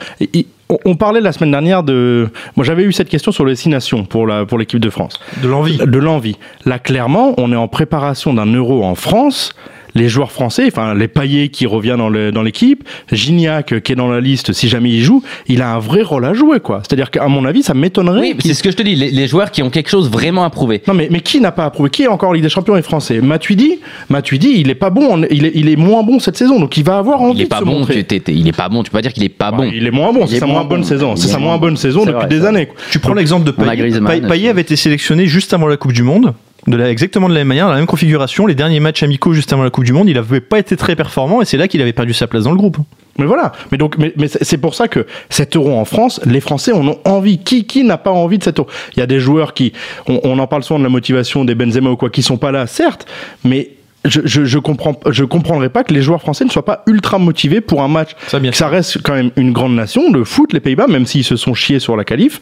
on, 0.86 0.96
parlait 0.96 1.22
la 1.22 1.32
semaine 1.32 1.52
dernière 1.52 1.84
de. 1.84 2.30
Moi, 2.56 2.64
j'avais 2.64 2.84
eu 2.84 2.92
cette 2.92 3.10
question 3.10 3.32
sur 3.32 3.46
les 3.46 3.56
six 3.56 3.70
nations 3.70 4.06
pour 4.06 4.28
la 4.28 4.46
pour 4.46 4.58
l'équipe 4.60 4.80
de 4.80 4.90
France. 4.90 5.20
De 5.42 5.48
l'envie. 5.48 5.78
De 5.78 5.98
l'envie. 5.98 6.38
Là, 6.66 6.80
clairement, 6.80 7.34
on 7.38 7.52
est 7.52 7.56
en 7.56 7.68
préparation 7.68 8.34
d'un 8.34 8.46
Euro 8.46 8.84
en 8.84 8.96
France 8.96 9.54
les 9.96 10.10
joueurs 10.10 10.32
français, 10.32 10.66
enfin 10.68 10.94
les 10.94 11.08
Payet 11.08 11.50
qui 11.50 11.66
revient 11.66 11.98
dans, 11.98 12.42
l'équipe, 12.44 12.84
Gignac 13.12 13.74
euh, 13.74 13.80
qui 13.80 13.92
est 13.94 13.96
dans 13.96 14.08
la 14.08 14.22
liste, 14.22 14.54
si 14.54 14.70
jamais 14.70 14.90
il 14.90 15.02
joue, 15.02 15.24
il 15.48 15.62
a 15.62 15.74
un 15.74 15.80
vrai 15.80 16.02
rôle 16.02 16.26
à 16.26 16.34
jouer, 16.34 16.60
quoi. 16.60 16.82
C'est-à-dire 16.84 17.12
qu'à 17.12 17.28
mon 17.28 17.46
avis, 17.46 17.64
ça 17.64 17.74
m'étonnerait. 17.74 18.20
Oui, 18.20 18.36
c'est 18.40 18.54
ce 18.54 18.64
que 18.64 18.72
je 18.72 18.78
te 18.78 18.84
dis, 18.84 18.96
les, 18.96 19.28
joueurs 19.28 19.52
qui 19.52 19.62
ont 19.64 19.70
quelque 19.70 19.90
chose 19.90 20.10
vraiment 20.10 20.44
à 20.44 20.50
prouver. 20.50 20.82
Non, 20.88 20.94
mais, 20.94 21.08
mais 21.12 21.22
qui 21.22 21.40
n'a 21.40 21.52
pas 21.52 21.66
à 21.66 21.70
prouver? 21.70 21.90
Qui 21.90 22.04
est 22.04 22.08
encore 22.08 22.30
en 22.30 22.34
Ligue 22.34 22.44
des 22.44 22.50
Champions 22.50 22.78
et 22.78 22.82
français? 22.82 23.22
Matuidi, 23.22 23.80
Matuidi, 24.10 24.54
il 24.58 24.70
est 24.70 24.76
pas 24.76 24.90
bon, 24.90 25.24
il 25.30 25.70
est, 25.70 25.76
moins 25.76 26.04
bon 26.04 26.20
cette 26.20 26.38
saison, 26.38 26.60
donc 26.60 26.78
il 26.78 26.84
va 26.84 26.98
avoir 26.98 27.22
envie 27.22 27.40
il 27.40 27.44
est 27.44 27.48
pas 27.48 27.58
de 27.58 27.62
se 27.62 27.66
bon. 27.66 27.86
Tu, 27.86 28.06
il 28.28 28.48
est 28.48 28.56
pas 28.56 28.70
bon, 28.70 28.84
tu 28.84 28.92
peux 28.92 28.98
pas 28.98 29.02
dire 29.02 29.14
qu'il 29.14 29.24
est 29.24 29.30
pas 29.30 29.52
bon. 29.52 29.64
Il 29.64 29.86
est 29.86 29.92
moins 29.92 30.12
bon, 30.14 30.26
c'est 30.28 30.40
sa 30.40 30.46
moins, 30.46 30.64
bonne 30.64 30.84
saison, 30.84 31.16
c'est 31.16 31.28
sa 31.28 31.40
moins 31.40 31.58
bonne 31.58 31.78
saison 31.78 32.06
depuis 32.06 32.28
des 32.28 32.46
années. 32.46 32.70
Tu 32.92 33.00
prends 33.00 33.14
l'exemple 33.14 33.46
de 33.46 33.52
Payet. 33.52 34.22
Payet 34.22 34.50
avait 34.50 34.62
été 34.62 34.76
sélectionné 34.76 35.26
juste 35.26 35.54
avant 35.54 35.68
la 35.68 35.78
Coupe 35.78 35.94
du 35.94 36.04
Monde 36.04 36.34
de 36.68 36.76
la, 36.76 36.90
exactement 36.90 37.30
de 37.30 37.34
la 37.34 37.42
même 37.42 37.48
manière, 37.48 37.66
dans 37.66 37.72
la 37.72 37.78
même 37.78 37.88
configuration. 37.88 38.46
Les 38.46 38.56
derniers 38.56 38.80
matchs 38.80 39.04
amicaux 39.04 39.34
juste 39.34 39.54
avant 39.54 39.64
la 39.64 39.70
Coupe 39.70 39.86
du 39.86 39.94
Monde, 39.94 40.10
il 40.10 40.16
n'avait 40.16 40.42
pas 40.42 40.60
été 40.60 40.78
très 40.78 40.96
performant 40.96 41.42
et 41.42 41.46
c'est 41.46 41.58
là 41.58 41.68
qu'il 41.68 41.82
avait 41.82 41.94
perdu 41.94 42.14
sa 42.14 42.28
place 42.28 42.44
dans 42.44 42.52
le 42.52 42.58
groupe. 42.58 42.78
Mais 43.18 43.26
voilà. 43.26 43.52
Mais 43.72 43.78
donc, 43.78 43.98
mais, 43.98 44.28
c'est 44.28 44.58
pour 44.58 44.76
ça 44.76 44.88
que 44.88 45.06
cet 45.30 45.56
euro 45.56 45.78
en 45.78 45.86
France, 45.86 46.22
les 46.26 46.40
Français 46.40 46.72
en 46.72 46.88
ont 46.88 47.00
envie. 47.06 47.40
Qui, 47.40 47.66
qui 47.66 47.84
n'a 47.84 47.98
pas 47.98 48.12
envie 48.12 48.38
de 48.38 48.44
cet 48.44 48.60
euro? 48.60 48.70
Il 48.96 49.00
y 49.00 49.04
a 49.04 49.08
des 49.08 49.20
joueurs 49.20 49.54
qui, 49.54 49.74
on, 50.08 50.20
on 50.24 50.40
en 50.40 50.48
parle 50.48 50.64
souvent 50.64 50.80
de 50.80 50.84
la 50.84 50.90
motivation 50.90 51.44
des 51.46 51.56
Benzema 51.56 51.90
ou 51.90 51.98
quoi, 51.98 52.10
qui 52.10 52.22
sont 52.22 52.38
pas 52.38 52.52
là, 52.52 52.68
certes, 52.68 53.08
mais 53.44 53.72
je, 54.06 54.22
je, 54.26 54.60
comprends, 54.60 54.98
je 55.10 55.26
comprendrais 55.26 55.70
pas 55.70 55.84
que 55.84 55.94
les 55.94 56.02
joueurs 56.02 56.22
français 56.22 56.46
ne 56.46 56.50
soient 56.50 56.66
pas 56.66 56.84
ultra 56.88 57.18
motivés 57.20 57.60
pour 57.62 57.82
un 57.82 57.90
match. 57.90 58.12
Ça, 58.28 58.40
ça 58.54 58.70
reste 58.70 59.02
quand 59.04 59.14
même 59.14 59.32
une 59.36 59.52
grande 59.52 59.76
nation. 59.76 60.12
Le 60.12 60.24
foot, 60.24 60.54
les 60.54 60.62
Pays-Bas, 60.62 60.88
même 60.88 61.06
s'ils 61.06 61.26
se 61.26 61.36
sont 61.36 61.54
chiés 61.54 61.80
sur 61.80 61.98
la 61.98 62.06
qualif. 62.06 62.42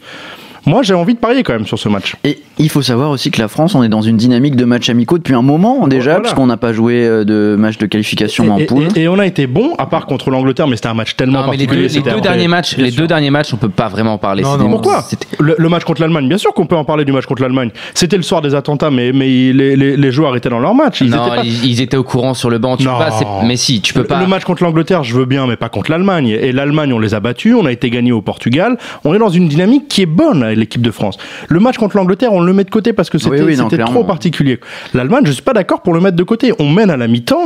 Moi, 0.66 0.82
j'ai 0.82 0.94
envie 0.94 1.14
de 1.14 1.18
parier 1.18 1.42
quand 1.42 1.52
même 1.52 1.66
sur 1.66 1.78
ce 1.78 1.88
match. 1.88 2.16
Et 2.24 2.40
il 2.58 2.68
faut 2.68 2.82
savoir 2.82 3.10
aussi 3.10 3.30
que 3.30 3.40
la 3.40 3.48
France, 3.48 3.74
on 3.74 3.82
est 3.82 3.88
dans 3.88 4.02
une 4.02 4.16
dynamique 4.16 4.56
de 4.56 4.64
matchs 4.64 4.90
amicaux 4.90 5.18
depuis 5.18 5.34
un 5.34 5.42
moment 5.42 5.84
hein, 5.84 5.88
déjà, 5.88 6.20
puisqu'on 6.20 6.46
n'a 6.46 6.56
pas 6.56 6.72
joué 6.72 7.06
euh, 7.06 7.24
de 7.24 7.56
match 7.58 7.78
de 7.78 7.86
qualification 7.86 8.44
et, 8.44 8.50
en 8.50 8.66
poule. 8.66 8.88
Et, 8.96 9.08
on 9.08 9.18
a 9.18 9.26
été 9.26 9.46
bon, 9.46 9.74
à 9.78 9.86
part 9.86 10.06
contre 10.06 10.30
l'Angleterre, 10.30 10.66
mais 10.66 10.76
c'était 10.76 10.88
un 10.88 10.94
match 10.94 11.16
tellement 11.16 11.40
non, 11.40 11.46
particulier. 11.46 11.88
Les, 11.88 12.00
deux, 12.00 12.20
derniers 12.20 12.48
matchs, 12.48 12.76
les 12.76 12.90
sûr. 12.90 13.02
deux 13.02 13.06
derniers 13.06 13.30
matchs, 13.30 13.52
on 13.54 13.56
peut 13.56 13.68
pas 13.68 13.88
vraiment 13.88 14.14
en 14.14 14.18
parler. 14.18 14.42
Non, 14.42 14.56
non, 14.56 14.70
pourquoi 14.70 15.04
le, 15.38 15.68
match 15.68 15.84
contre 15.84 16.00
l'Allemagne, 16.00 16.28
bien 16.28 16.38
sûr 16.38 16.52
qu'on 16.52 16.66
peut 16.66 16.76
en 16.76 16.84
parler 16.84 17.04
du 17.04 17.12
match 17.12 17.26
contre 17.26 17.42
l'Allemagne. 17.42 17.70
C'était 17.94 18.16
le 18.16 18.22
soir 18.22 18.42
des 18.42 18.54
attentats, 18.54 18.90
mais, 18.90 19.12
mais 19.12 19.52
les, 19.52 20.12
joueurs 20.12 20.36
étaient 20.36 20.48
dans 20.48 20.58
leur 20.58 20.74
match. 20.74 21.00
Ils 21.00 21.10
non, 21.10 21.34
étaient 21.34 21.46
ils, 21.46 21.80
étaient 21.80 21.96
au 21.96 22.04
courant 22.04 22.34
sur 22.34 22.50
le 22.50 22.58
banc. 22.58 22.76
Tu 22.76 22.84
pas, 22.84 23.10
mais 23.44 23.56
si, 23.56 23.80
tu 23.80 23.94
peux 23.94 24.04
pas. 24.04 24.16
Le, 24.16 24.22
le 24.22 24.28
match 24.28 24.44
contre 24.44 24.62
l'Angleterre, 24.62 25.04
je 25.04 25.14
veux 25.14 25.26
bien, 25.26 25.46
mais 25.46 25.56
pas 25.56 25.68
contre 25.68 25.90
l'Allemagne. 25.90 26.28
Et 26.28 26.52
l'Allemagne, 26.52 26.92
on 26.92 26.98
les 26.98 27.14
a 27.14 27.20
battus, 27.20 27.54
on 27.54 27.66
a 27.66 27.72
été 27.72 27.90
gagné 27.90 28.12
au 28.12 28.22
Portugal. 28.22 28.78
On 29.04 29.14
est 29.14 29.18
dans 29.18 29.28
une 29.28 29.48
dynamique 29.48 29.88
qui 29.88 30.02
est 30.02 30.06
bonne 30.06 30.42
l'équipe 30.54 30.82
de 30.82 30.90
France. 30.90 31.18
Le 31.48 31.60
match 31.60 31.76
contre 31.76 31.96
l'Angleterre, 31.96 32.32
on 32.32 32.40
le 32.40 32.52
met 32.52 32.64
de 32.64 32.70
côté 32.70 32.92
parce 32.92 33.10
que 33.10 33.18
c'était, 33.18 33.78
trop 33.84 34.04
particulier. 34.04 34.60
L'Allemagne, 34.94 35.24
je 35.26 35.32
suis 35.32 35.42
pas 35.42 35.52
d'accord 35.52 35.82
pour 35.82 35.94
le 35.94 36.00
mettre 36.00 36.16
de 36.16 36.22
côté. 36.22 36.52
On 36.58 36.70
mène 36.70 36.90
à 36.90 36.96
la 36.96 37.08
mi-temps. 37.08 37.44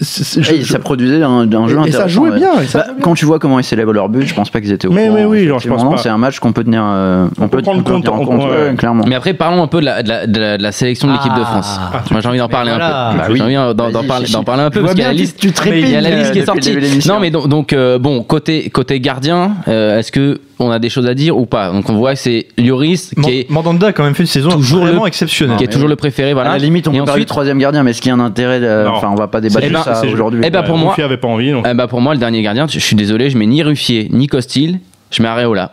Ça 0.00 0.78
produisait 0.78 1.22
un, 1.22 1.48
jeu 1.68 1.76
et, 1.76 1.80
intéressant. 1.80 1.98
ça 1.98 2.08
jouait 2.08 2.30
bien. 2.32 2.60
Et 2.60 2.66
ça 2.66 2.78
bah, 2.78 2.84
jouait 2.84 2.94
bien. 2.94 3.02
Quand 3.02 3.14
tu 3.14 3.24
vois 3.24 3.38
comment 3.38 3.58
ils 3.58 3.64
célèbrent 3.64 3.92
leur 3.92 4.08
but, 4.08 4.26
je 4.26 4.34
pense 4.34 4.50
pas 4.50 4.60
qu'ils 4.60 4.72
étaient 4.72 4.88
au 4.88 4.92
mais, 4.92 5.08
courant, 5.08 5.24
oui, 5.24 5.44
je 5.46 5.68
pense 5.68 5.84
non. 5.84 5.96
C'est 5.96 6.08
un 6.08 6.18
match 6.18 6.38
qu'on 6.38 6.52
peut 6.52 6.64
tenir, 6.64 6.82
euh, 6.84 7.26
on, 7.40 7.48
peut, 7.48 7.62
prendre 7.62 7.82
compte, 7.82 8.08
en 8.08 8.24
compte, 8.24 8.50
ouais, 8.50 8.74
clairement. 8.76 9.04
Mais 9.06 9.14
après, 9.14 9.34
parlons 9.34 9.62
un 9.62 9.66
peu 9.66 9.80
de 9.80 9.86
la, 9.86 10.72
sélection 10.72 11.08
de 11.08 11.12
l'équipe 11.12 11.34
de 11.34 11.42
ah. 11.42 11.44
France. 11.44 11.80
J'ai 12.20 12.28
envie 12.28 12.38
d'en 12.38 12.48
parler 12.48 12.72
un 12.72 13.26
peu. 13.26 13.34
J'ai 13.36 13.42
envie 13.42 14.32
d'en 14.32 14.44
parler 14.44 14.62
un 14.62 14.70
peu 14.70 14.82
y 15.02 15.04
a 15.04 15.08
la 15.08 15.12
liste. 15.12 15.42
Il 15.42 15.90
y 15.90 15.96
a 15.96 16.00
la 16.00 16.10
euh, 16.10 16.18
liste 16.18 16.32
qui 16.32 16.38
est 16.38 16.46
sortie. 16.46 17.08
Non, 17.08 17.20
mais 17.20 17.30
donc 17.30 17.72
euh, 17.72 17.98
bon, 17.98 18.22
côté 18.22 18.70
côté 18.70 19.00
gardien, 19.00 19.56
euh, 19.68 19.98
est-ce 19.98 20.12
que 20.12 20.40
on 20.58 20.70
a 20.70 20.78
des 20.78 20.88
choses 20.90 21.06
à 21.06 21.14
dire 21.14 21.36
ou 21.36 21.46
pas? 21.46 21.72
Donc 21.82 21.90
on 21.90 21.98
voit 21.98 22.14
que 22.14 22.20
c'est 22.20 22.46
Lloris 22.58 23.12
qui 23.24 23.30
est 23.30 23.50
Mandanda 23.50 23.88
a 23.88 23.92
quand 23.92 24.04
même 24.04 24.14
fait 24.14 24.22
une 24.22 24.28
saison 24.28 24.50
toujours 24.50 24.82
vraiment 24.82 25.04
exceptionnelle, 25.04 25.56
qui 25.56 25.64
est 25.64 25.68
toujours 25.68 25.88
le 25.88 25.96
préféré. 25.96 26.32
Voilà. 26.32 26.50
À 26.50 26.52
la 26.52 26.64
limite, 26.64 26.86
on 26.86 26.92
peut 26.92 27.00
ensuite, 27.00 27.28
troisième 27.28 27.58
gardien, 27.58 27.82
mais 27.82 27.90
est-ce 27.90 28.00
qui 28.00 28.10
a 28.10 28.14
un 28.14 28.20
intérêt, 28.20 28.60
enfin, 28.86 29.08
on 29.10 29.16
va 29.16 29.26
pas 29.26 29.40
débattre 29.40 29.68
de 29.68 29.76
ça 29.76 30.02
aujourd'hui. 30.06 30.42
Eh 30.44 30.50
ben 30.50 30.62
pour 30.62 30.78
moi, 30.78 30.94
avait 30.98 31.16
pas 31.16 31.28
envie. 31.28 31.50
Eh 31.50 31.74
ben, 31.74 31.86
pour 31.88 32.00
moi, 32.00 32.14
le 32.14 32.20
dernier 32.20 32.42
gardien, 32.42 32.66
je 32.68 32.78
suis 32.78 32.94
désolé, 32.94 33.30
je 33.30 33.36
mets 33.36 33.46
ni 33.46 33.62
Ruffier 33.62 34.08
ni 34.10 34.28
Costil 34.28 34.78
je 35.12 35.22
mets 35.22 35.28
Areola. 35.28 35.72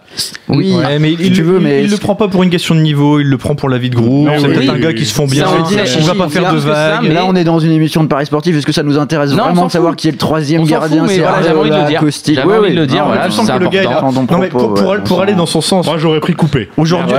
Oui, 0.50 0.76
ah, 0.84 1.00
mais 1.00 1.14
il, 1.14 1.32
tu 1.32 1.44
veux, 1.44 1.60
mais 1.60 1.84
il 1.84 1.92
le 1.92 1.98
prend 1.98 2.16
pas 2.16 2.28
pour 2.28 2.44
une 2.44 2.50
question 2.50 2.76
de 2.76 2.82
niveau, 2.82 3.20
il 3.20 3.28
le 3.28 3.38
prend 3.38 3.56
pour 3.56 3.70
la 3.70 3.78
vie 3.78 3.90
de 3.90 3.96
groupe. 3.96 4.30
C'est 4.38 4.48
peut-être 4.48 4.74
un 4.74 4.80
gars 4.80 4.94
qui 4.94 5.06
se 5.06 5.14
font 5.14 5.28
bien. 5.28 5.46
On, 5.48 5.64
dit, 5.64 5.76
va 5.76 6.16
pas 6.16 6.30
faire 6.30 6.54
de 6.54 6.60
vagues. 6.60 7.12
Là, 7.12 7.26
on 7.26 7.36
est 7.36 7.44
dans 7.44 7.60
une 7.60 7.72
émission 7.72 8.04
de 8.04 8.08
Paris 8.08 8.26
sportif. 8.26 8.56
Est-ce 8.56 8.66
que 8.66 8.72
ça 8.72 8.84
nous 8.84 8.98
intéresse 8.98 9.32
vraiment 9.32 9.66
de 9.66 9.72
savoir 9.72 9.96
qui 9.96 10.08
est 10.08 10.12
le 10.12 10.18
troisième 10.18 10.66
gardien 10.66 11.08
C'est 11.08 11.18
J'avais 11.18 11.58
envie 11.58 11.70
de 11.70 11.76
le 11.76 11.88
dire. 11.88 12.04
J'avais 12.36 12.58
envie 12.58 12.72
de 12.72 12.80
le 12.80 12.88
dire. 12.88 13.06
Voilà, 13.06 15.02
pour 15.02 15.22
aller 15.22 15.34
dans 15.34 15.46
son 15.46 15.62
sens. 15.62 15.86
Moi, 15.86 15.98
j'aurais 15.98 16.20
pris 16.20 16.34
coupé. 16.34 16.70
Aujourd'hui, 16.78 17.16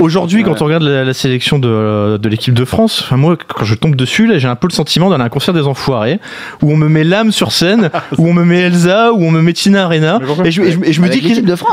aujourd'hui, 0.00 0.42
quand 0.42 0.60
on 0.62 0.66
regarde 0.66 0.82
la 0.82 1.14
sélection 1.14 1.60
euh, 1.64 2.18
de 2.18 2.28
l'équipe 2.28 2.54
de 2.54 2.64
France, 2.64 3.06
moi, 3.12 3.36
quand 3.36 3.64
je 3.64 3.74
tombe 3.74 3.96
dessus, 3.96 4.26
là, 4.26 4.38
j'ai 4.38 4.48
un 4.48 4.56
peu 4.56 4.66
le 4.68 4.72
sentiment 4.72 5.10
d'aller 5.10 5.22
à 5.22 5.26
un 5.26 5.30
concert 5.30 5.54
des 5.54 5.66
enfoirés 5.66 6.18
où 6.62 6.72
on 6.72 6.76
me 6.76 6.88
met 6.88 7.04
l'âme 7.04 7.32
sur 7.32 7.52
scène, 7.52 7.90
où 8.18 8.28
on 8.28 8.32
me 8.32 8.44
met 8.44 8.60
Elsa, 8.60 9.12
où 9.12 9.22
on 9.22 9.30
me 9.30 9.40
met 9.40 9.52
Tina 9.52 9.84
Arena, 9.84 10.20
et 10.44 10.50
je 10.50 10.60
me 11.00 11.08
dis 11.08 11.20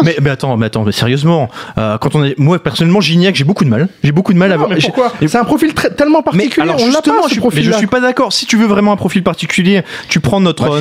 mais, 0.03 0.29
attends, 0.29 0.57
mais 0.57 0.67
attends, 0.67 0.83
mais 0.83 0.91
sérieusement, 0.91 1.49
euh, 1.77 1.97
quand 1.97 2.15
on 2.15 2.23
est, 2.23 2.37
moi 2.37 2.59
personnellement, 2.59 3.01
Gignac, 3.01 3.35
j'ai 3.35 3.43
beaucoup 3.43 3.63
de 3.63 3.69
mal. 3.69 3.87
J'ai 4.03 4.11
beaucoup 4.11 4.33
de 4.33 4.37
mal 4.37 4.49
non, 4.51 4.65
à. 4.65 4.67
Mais 4.69 4.77
pourquoi 4.81 5.13
C'est 5.19 5.37
un 5.37 5.43
profil 5.43 5.73
tellement 5.73 6.21
particulier. 6.21 6.61
Alors 6.61 6.79
justement, 6.79 7.27
je, 7.27 7.39
mais 7.39 7.77
suis 7.77 7.87
pas 7.87 7.99
d'accord. 7.99 8.33
Si 8.33 8.45
tu 8.45 8.57
veux 8.57 8.67
vraiment 8.67 8.91
un 8.91 8.97
profil 8.97 9.23
particulier, 9.23 9.83
tu 10.07 10.19
prends 10.19 10.39
notre 10.39 10.79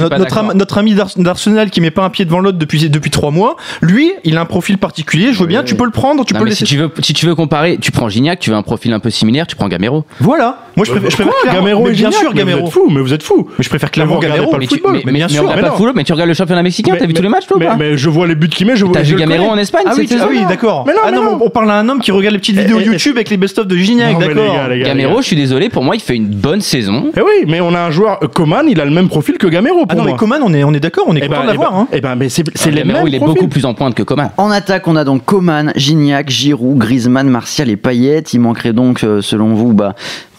notre, 0.54 0.78
ami 0.78 0.94
d'Arsenal 1.16 1.70
qui 1.70 1.80
met 1.80 1.90
pas 1.90 2.04
un 2.04 2.10
pied 2.10 2.24
devant 2.24 2.40
l'autre 2.40 2.58
depuis 2.58 2.88
depuis 2.88 3.10
trois 3.10 3.30
mois. 3.30 3.56
Lui, 3.80 4.12
il 4.24 4.36
a 4.36 4.40
un 4.40 4.46
profil 4.46 4.78
particulier. 4.78 5.32
Je 5.32 5.40
veux 5.40 5.46
bien, 5.46 5.62
tu 5.62 5.74
peux 5.74 5.84
le 5.84 5.90
prendre, 5.90 6.24
tu 6.24 6.34
peux 6.34 6.40
le 6.40 6.50
laisser. 6.50 6.66
Si 6.66 7.14
tu 7.14 7.26
veux, 7.26 7.34
comparer, 7.34 7.78
tu 7.78 7.92
prends 7.92 8.08
Gignac, 8.08 8.38
tu 8.40 8.50
veux 8.50 8.56
un 8.56 8.62
profil 8.62 8.92
un 8.92 9.00
peu 9.00 9.10
similaire, 9.10 9.46
tu 9.46 9.56
prends 9.56 9.68
Gamero. 9.68 10.04
Voilà. 10.20 10.64
Moi, 10.76 10.84
je, 10.84 10.92
préfère, 10.92 11.26
je 11.44 11.52
Gamero. 11.52 11.88
Et 11.88 11.92
bien 11.92 12.10
sûr, 12.10 12.32
Gamero. 12.32 12.60
Vous 12.60 12.66
êtes 12.66 12.72
fou, 12.72 12.90
mais 12.90 13.00
vous 13.00 13.12
êtes 13.12 13.22
fou. 13.22 13.48
Mais 13.58 13.64
je 13.64 13.68
préfère 13.68 13.90
clairement 13.90 14.18
Gamero. 14.18 14.56
Mais 15.04 15.12
bien 15.12 15.28
sûr, 15.28 15.52
mais 15.94 16.04
tu 16.04 16.12
regardes 16.12 16.28
le 16.28 16.34
championnat 16.34 16.62
mexicain, 16.62 16.94
t'as 16.98 17.06
vu 17.06 17.14
tous 17.14 17.22
les 17.22 17.28
matchs, 17.28 17.46
toi 17.46 17.58
Mais 17.78 17.96
je 17.96 18.08
vois 18.08 18.26
les 18.26 18.34
buts 18.34 18.48
qu'il 18.48 18.66
met, 18.66 18.76
T'as 18.92 19.02
vu 19.02 19.16
Gamero 19.16 19.46
en 19.46 19.58
Espagne 19.58 19.84
Ah 19.86 19.92
oui, 19.96 20.08
ah 20.12 20.48
d'accord. 20.48 20.84
Mais 20.86 20.92
non, 20.92 21.00
ah 21.04 21.10
non, 21.10 21.38
on 21.40 21.50
parle 21.50 21.70
à 21.70 21.78
un 21.78 21.88
homme 21.88 22.00
qui 22.00 22.10
regarde 22.10 22.34
les 22.34 22.40
petites 22.40 22.56
eh, 22.58 22.62
vidéos 22.62 22.78
eh, 22.80 22.86
YouTube 22.86 23.16
avec 23.16 23.30
les 23.30 23.36
best-of 23.36 23.66
de 23.66 23.76
Gignac, 23.76 24.18
d'accord. 24.18 24.68
Gamero, 24.70 25.20
je 25.20 25.26
suis 25.26 25.36
désolé, 25.36 25.68
pour 25.68 25.84
moi, 25.84 25.96
il 25.96 26.00
fait 26.00 26.16
une 26.16 26.26
bonne 26.26 26.60
saison. 26.60 27.10
Eh 27.16 27.20
oui, 27.20 27.44
mais 27.46 27.60
on 27.60 27.74
a 27.74 27.80
un 27.80 27.90
joueur 27.90 28.18
euh, 28.22 28.28
Coman, 28.28 28.66
il 28.68 28.80
a 28.80 28.84
le 28.84 28.90
même 28.90 29.08
profil 29.08 29.38
que 29.38 29.46
Gamero. 29.46 29.84
Ah 29.88 29.94
non, 29.94 30.04
mais 30.04 30.14
Coman, 30.14 30.40
on 30.42 30.52
est, 30.54 30.64
on 30.64 30.72
est 30.72 30.80
d'accord, 30.80 31.04
on 31.06 31.16
est 31.16 31.20
eh 31.22 31.28
content 31.28 31.40
ben, 31.40 31.46
de 31.46 31.50
l'avoir. 31.52 31.72
Ben, 31.72 31.78
hein. 31.80 31.88
Eh 31.92 32.00
ben, 32.00 32.14
mais 32.16 32.28
c'est 32.28 32.44
ah, 32.48 32.70
les 32.70 32.84
mêmes. 32.84 33.04
Il 33.06 33.14
est 33.14 33.18
beaucoup 33.18 33.48
plus 33.48 33.64
en 33.64 33.74
pointe 33.74 33.94
que 33.94 34.02
Coman. 34.02 34.30
En 34.36 34.50
attaque, 34.50 34.86
on 34.88 34.96
a 34.96 35.04
donc 35.04 35.24
Coman, 35.24 35.72
Gignac, 35.76 36.28
Giroud, 36.30 36.78
Griezmann, 36.78 37.28
Martial 37.28 37.70
et 37.70 37.76
Payet. 37.76 38.22
Il 38.32 38.40
manquerait 38.40 38.72
donc, 38.72 39.04
euh, 39.04 39.20
selon 39.22 39.54
vous, 39.54 39.72
bah 39.72 39.94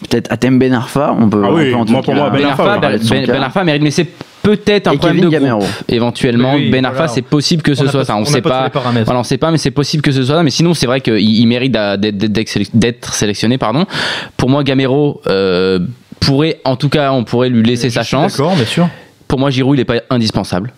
peut-être 0.08 0.30
Atem 0.30 0.58
Ben 0.58 0.72
Arfa, 0.74 1.14
on 1.18 1.28
peut, 1.28 1.42
ah 1.44 1.52
oui, 1.52 1.74
on 1.74 1.84
peut 1.84 1.92
moi, 1.92 2.02
pour 2.02 2.14
moi, 2.14 2.30
Ben, 2.30 2.38
ben 2.38 2.46
Arfa, 2.48 2.78
mérite, 2.78 3.08
ben 3.10 3.64
ben 3.64 3.82
mais 3.82 3.90
c'est 3.90 4.06
peut-être 4.42 4.88
un 4.88 4.92
et 4.92 4.98
problème 4.98 5.20
de 5.24 5.28
Gamero. 5.28 5.60
groupe 5.60 5.70
éventuellement. 5.88 6.54
Oui, 6.54 6.72
c'est 7.08 7.22
possible 7.22 7.62
que 7.62 7.74
ce 7.74 7.86
soit 7.86 8.04
ça. 8.04 8.16
On, 8.16 8.20
on 8.20 8.24
sait 8.24 8.42
pas, 8.42 8.70
pas. 8.70 8.82
voilà, 9.04 9.20
on 9.20 9.24
sait 9.24 9.38
pas 9.38 9.50
mais 9.50 9.58
c'est 9.58 9.70
possible 9.70 10.02
que 10.02 10.12
ce 10.12 10.22
soit 10.24 10.36
ça 10.36 10.42
mais 10.42 10.50
sinon 10.50 10.74
c'est 10.74 10.86
vrai 10.86 11.00
qu'il 11.00 11.46
mérite 11.46 11.72
d'être 11.72 13.14
sélectionné 13.14 13.58
pardon. 13.58 13.86
Pour 14.36 14.48
moi 14.50 14.64
Gamero 14.64 15.20
euh, 15.26 15.78
pourrait 16.20 16.60
en 16.64 16.76
tout 16.76 16.88
cas 16.88 17.12
on 17.12 17.24
pourrait 17.24 17.48
lui 17.48 17.62
laisser 17.62 17.90
sa 17.90 18.02
chance 18.02 18.32
d'accord 18.36 18.56
bien 18.56 18.64
sûr. 18.64 18.88
Pour 19.28 19.38
moi 19.38 19.50
Giroud 19.50 19.76
il 19.76 19.80
n'est 19.80 19.84
pas 19.84 20.02
indispensable 20.10 20.72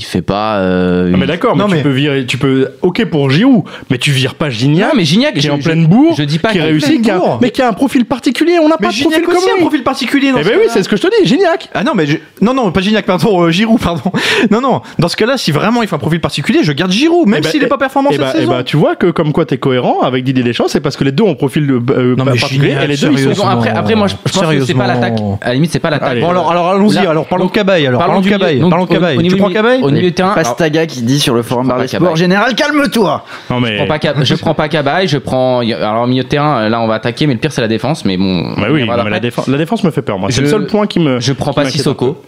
il 0.00 0.04
fait 0.04 0.22
pas. 0.22 0.60
Non 0.60 1.18
mais 1.18 1.26
d'accord, 1.26 1.56
mais, 1.56 1.64
mais, 1.68 1.76
tu 1.78 1.82
peux 1.82 1.90
virer, 1.90 2.26
tu 2.26 2.38
peux. 2.38 2.68
Ok 2.82 3.04
pour 3.04 3.30
Giroud, 3.30 3.64
mais 3.90 3.98
tu 3.98 4.10
vires 4.10 4.34
pas 4.34 4.50
Gignac. 4.50 4.92
Mais 4.96 5.04
Gignac 5.04 5.34
qui 5.34 5.46
est 5.46 5.50
en 5.50 5.58
pleine 5.58 5.86
bourre, 5.86 6.14
je 6.16 6.22
dis 6.22 6.38
pas 6.38 6.52
qui 6.52 6.60
réussit, 6.60 7.02
qui 7.02 7.10
a, 7.10 7.20
mais 7.40 7.50
qui 7.50 7.62
a 7.62 7.68
un 7.68 7.72
profil 7.72 8.04
particulier. 8.04 8.58
On 8.62 8.68
n'a 8.68 8.76
pas 8.76 8.88
de 8.88 8.92
Gignac 8.92 9.22
profil 9.22 9.36
aussi 9.36 9.46
commun. 9.46 9.58
un 9.58 9.60
profil 9.60 9.82
particulier. 9.82 10.32
Dans 10.32 10.38
eh 10.38 10.44
ben 10.44 10.58
oui, 10.58 10.66
c'est 10.68 10.82
ce 10.82 10.88
que 10.88 10.96
je 10.96 11.02
te 11.02 11.08
dis, 11.08 11.28
Gignac. 11.28 11.68
Ah 11.74 11.84
non 11.84 11.92
mais 11.94 12.06
non 12.40 12.54
non 12.54 12.72
pas 12.72 12.80
Gignac, 12.80 13.04
pardon 13.04 13.42
euh, 13.42 13.50
Giroud, 13.50 13.80
pardon. 13.80 14.10
Non 14.50 14.60
non, 14.60 14.80
dans 14.98 15.08
ce 15.08 15.16
cas-là, 15.16 15.36
si 15.36 15.52
vraiment 15.52 15.82
il 15.82 15.88
fait 15.88 15.94
un 15.94 15.98
profil 15.98 16.20
particulier, 16.20 16.60
je 16.62 16.72
garde 16.72 16.90
Giroud, 16.90 17.28
même 17.28 17.40
eh 17.40 17.42
ben, 17.42 17.50
s'il 17.50 17.60
bah, 17.60 17.68
pas 17.68 17.78
performant 17.78 18.10
eh 18.10 18.14
cette 18.14 18.22
ben, 18.22 18.32
saison. 18.32 18.52
Et 18.52 18.54
bah, 18.54 18.64
tu 18.64 18.76
vois 18.76 18.96
que 18.96 19.10
comme 19.10 19.32
quoi 19.32 19.44
t'es 19.44 19.58
cohérent 19.58 20.00
avec 20.00 20.24
Didier 20.24 20.42
Deschamps, 20.42 20.68
c'est 20.68 20.80
parce 20.80 20.96
que 20.96 21.04
les 21.04 21.12
deux 21.12 21.24
ont 21.24 21.34
profil 21.34 21.70
euh, 21.70 22.16
non, 22.16 22.24
bah, 22.24 22.32
particulier 22.32 22.70
Gignac, 22.70 22.84
et 22.84 22.86
les 22.86 22.96
deux 22.96 23.12
ils 23.12 23.34
sont. 23.34 23.46
Après 23.46 23.70
après 23.70 23.94
moi 23.94 24.06
je 24.06 24.14
pense 24.14 24.46
que 24.46 24.64
c'est 24.64 24.74
pas 24.74 24.86
l'attaque. 24.86 25.20
À 25.40 25.48
la 25.48 25.54
limite 25.54 25.72
c'est 25.72 25.78
pas 25.78 25.90
l'attaque. 25.90 26.20
Bon 26.20 26.30
alors 26.30 26.50
alors 26.50 26.70
allons-y. 26.70 26.98
Alors 26.98 27.26
parlons 27.26 27.48
Cabaye. 27.48 27.86
Alors 27.86 28.00
parlons 28.00 28.22
Cabaye. 28.22 28.60
Parlons 28.68 28.86
Cabaye. 28.86 29.28
Tu 29.28 29.36
prends 29.36 29.50
Cabaye 29.50 29.82
au 29.90 29.94
milieu 29.94 30.10
de 30.10 30.14
terrain. 30.14 30.34
Pastaga 30.34 30.80
alors, 30.80 30.92
qui 30.92 31.02
dit 31.02 31.20
sur 31.20 31.34
le 31.34 31.42
forum 31.42 31.68
Bar 31.68 31.88
Sport 31.88 32.16
Général, 32.16 32.54
calme-toi. 32.54 33.24
Non 33.50 33.60
je 33.64 34.34
prends 34.34 34.54
pas, 34.54 34.64
prends 34.64 34.68
Cabaye, 34.68 35.08
je 35.08 35.18
prends 35.18 35.60
alors 35.60 36.04
au 36.04 36.06
milieu 36.06 36.22
de 36.22 36.28
terrain, 36.28 36.68
là 36.68 36.80
on 36.80 36.86
va 36.86 36.94
attaquer, 36.94 37.26
mais 37.26 37.34
le 37.34 37.40
pire 37.40 37.52
c'est 37.52 37.60
la 37.60 37.68
défense, 37.68 38.04
mais 38.04 38.16
bon. 38.16 38.54
Bah 38.56 38.68
la 39.08 39.20
défense, 39.20 39.84
me 39.84 39.90
fait 39.90 40.02
peur. 40.02 40.18
Moi, 40.18 40.30
c'est 40.30 40.42
le 40.42 40.48
seul 40.48 40.66
point 40.66 40.86
qui 40.86 40.98
me. 40.98 41.20
Je 41.20 41.32
prends 41.32 41.52
pas 41.52 41.64
Sissoko. 41.66 42.22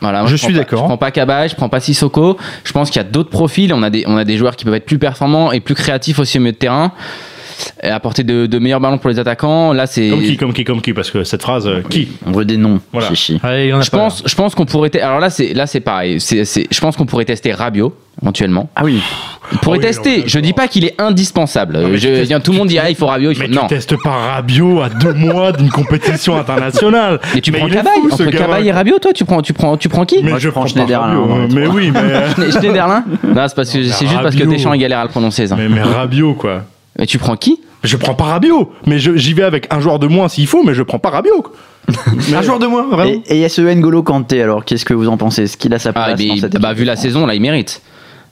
Voilà, 0.00 0.24
je, 0.24 0.36
suis 0.36 0.54
d'accord. 0.54 0.80
Je 0.80 0.84
prends 0.84 0.96
pas 0.96 1.10
Cabaye, 1.10 1.50
je 1.50 1.54
prends 1.54 1.68
pas 1.68 1.80
Sissoko. 1.80 2.38
Je 2.64 2.72
pense 2.72 2.90
qu'il 2.90 3.02
y 3.02 3.04
a 3.04 3.08
d'autres 3.08 3.28
profils. 3.28 3.72
On 3.74 3.82
a 3.82 3.90
des, 3.90 4.04
on 4.06 4.16
a 4.16 4.24
des 4.24 4.38
joueurs 4.38 4.56
qui 4.56 4.64
peuvent 4.64 4.74
être 4.74 4.86
plus 4.86 4.98
performants 4.98 5.52
et 5.52 5.60
plus 5.60 5.74
créatifs 5.74 6.18
aussi 6.18 6.38
au 6.38 6.40
milieu 6.40 6.52
de 6.52 6.56
terrain 6.56 6.92
apporter 7.82 8.22
de, 8.24 8.46
de 8.46 8.58
meilleurs 8.58 8.80
ballons 8.80 8.98
pour 8.98 9.10
les 9.10 9.18
attaquants. 9.18 9.72
Là, 9.72 9.86
c'est. 9.86 10.08
Comme 10.10 10.22
qui, 10.22 10.36
comme 10.36 10.52
qui, 10.52 10.64
comme 10.64 10.80
qui 10.82 10.92
Parce 10.92 11.10
que 11.10 11.24
cette 11.24 11.42
phrase, 11.42 11.66
euh, 11.66 11.82
qui 11.88 12.08
On 12.26 12.32
veut 12.32 12.44
des 12.44 12.56
noms, 12.56 12.80
Voilà. 12.92 13.08
chichi. 13.08 13.40
Allez, 13.42 13.64
il 13.66 13.70
y 13.70 13.72
en 13.72 13.78
a 13.78 13.82
Je 13.82 13.90
pense, 13.90 14.22
je 14.26 14.34
pense 14.34 14.54
qu'on 14.54 14.66
pourrait. 14.66 14.90
Alors 15.00 15.20
là, 15.20 15.30
c'est 15.30 15.54
là, 15.54 15.66
c'est 15.66 15.80
pareil. 15.80 16.20
C'est, 16.20 16.44
c'est- 16.44 16.66
je 16.70 16.80
pense 16.80 16.96
qu'on 16.96 17.06
pourrait 17.06 17.24
tester 17.24 17.52
Rabiot 17.52 17.94
éventuellement. 18.22 18.68
Ah 18.76 18.82
oui. 18.84 19.00
On 19.52 19.56
pourrait 19.56 19.78
Ah 19.78 19.86
oui, 19.86 19.86
tester. 19.88 20.22
Je 20.26 20.38
dis 20.40 20.52
pas 20.52 20.68
qu'il 20.68 20.84
est 20.84 20.94
indispensable. 21.00 21.78
mais 21.90 21.96
Je, 21.98 22.08
testes- 22.08 22.42
tout 22.42 22.52
le 22.52 22.58
monde 22.58 22.68
dit 22.68 22.78
ah, 22.78 22.90
il 22.90 22.96
faut 22.96 23.06
Rabiot. 23.06 23.30
Il 23.30 23.34
faut... 23.36 23.42
Mais 23.42 23.48
Non. 23.48 23.62
tu 23.62 23.68
testes 23.68 23.96
pas 24.02 24.10
Rabiot 24.10 24.82
à 24.82 24.88
deux 24.90 25.12
mois 25.14 25.52
d'une 25.52 25.70
compétition 25.70 26.36
internationale. 26.36 27.18
Mais 27.34 27.40
tu 27.40 27.50
prends 27.52 27.66
il 27.66 27.72
est 27.72 27.76
Cabaye. 27.76 27.92
Entre. 28.12 28.24
Cabaye 28.26 28.68
et 28.68 28.72
Rabiot, 28.72 28.98
toi, 28.98 29.12
tu 29.12 29.24
prends, 29.24 29.40
tu 29.42 29.52
prends, 29.52 29.76
tu 29.76 29.88
prends 29.88 30.04
qui 30.04 30.22
Mais 30.22 30.30
Moi, 30.30 30.38
je 30.38 30.48
prends 30.50 30.60
prends 30.60 30.68
Schneiderlin, 30.68 31.08
hein, 31.08 31.28
hein. 31.30 31.48
Mais 31.54 31.66
oui, 31.66 31.90
mais, 31.92 32.50
Schneiderlin 32.52 33.04
Non, 33.24 33.46
c'est 33.48 33.56
parce 33.56 33.70
que 33.72 33.82
c'est 33.84 34.04
mais 34.04 34.10
juste 34.10 34.22
parce 34.22 34.36
que. 34.36 34.44
Deschamps 34.44 34.72
il 34.74 34.80
galère 34.80 34.98
à 35.00 35.04
le 35.04 35.08
prononcer 35.10 35.46
ça. 35.46 35.56
mais, 35.56 35.68
mais 35.68 35.82
Rabiot, 35.82 36.34
quoi. 36.34 36.62
Mais 36.98 37.06
tu 37.06 37.18
prends 37.18 37.36
qui? 37.36 37.60
Je 37.82 37.96
prends 37.96 38.14
pas 38.14 38.24
Rabiot, 38.24 38.72
mais 38.86 38.98
je- 38.98 39.16
j'y 39.16 39.32
vais 39.32 39.42
avec 39.42 39.66
un 39.72 39.80
joueur 39.80 39.98
de 39.98 40.06
moins 40.06 40.28
s'il 40.28 40.46
faut, 40.46 40.62
mais 40.62 40.74
je 40.74 40.82
prends 40.82 40.98
pas 40.98 41.10
Rabiot. 41.10 41.42
quoi. 41.42 41.52
Un 42.36 42.42
joueur 42.42 42.58
de 42.58 42.66
moins, 42.66 42.86
vraiment. 42.86 43.10
Et, 43.10 43.22
et 43.32 43.34
il 43.36 43.40
y 43.40 43.44
a 43.44 43.48
ce 43.48 43.62
N'Golo 43.62 44.02
Kanté, 44.02 44.42
alors 44.42 44.64
qu'est-ce 44.66 44.84
que 44.84 44.92
vous 44.94 45.08
en 45.08 45.16
pensez? 45.16 45.44
Est-ce 45.44 45.56
qu'il 45.56 45.72
a 45.72 45.78
sa 45.78 45.88
Ah, 45.90 45.92
place 45.92 46.18
mais 46.20 46.28
dans 46.28 46.34
il- 46.34 46.40
cette 46.40 46.58
bah, 46.60 46.68
équipe? 46.68 46.78
vu 46.80 46.84
la 46.84 46.96
saison, 46.96 47.24
là, 47.26 47.34
il 47.34 47.40
mérite. 47.40 47.80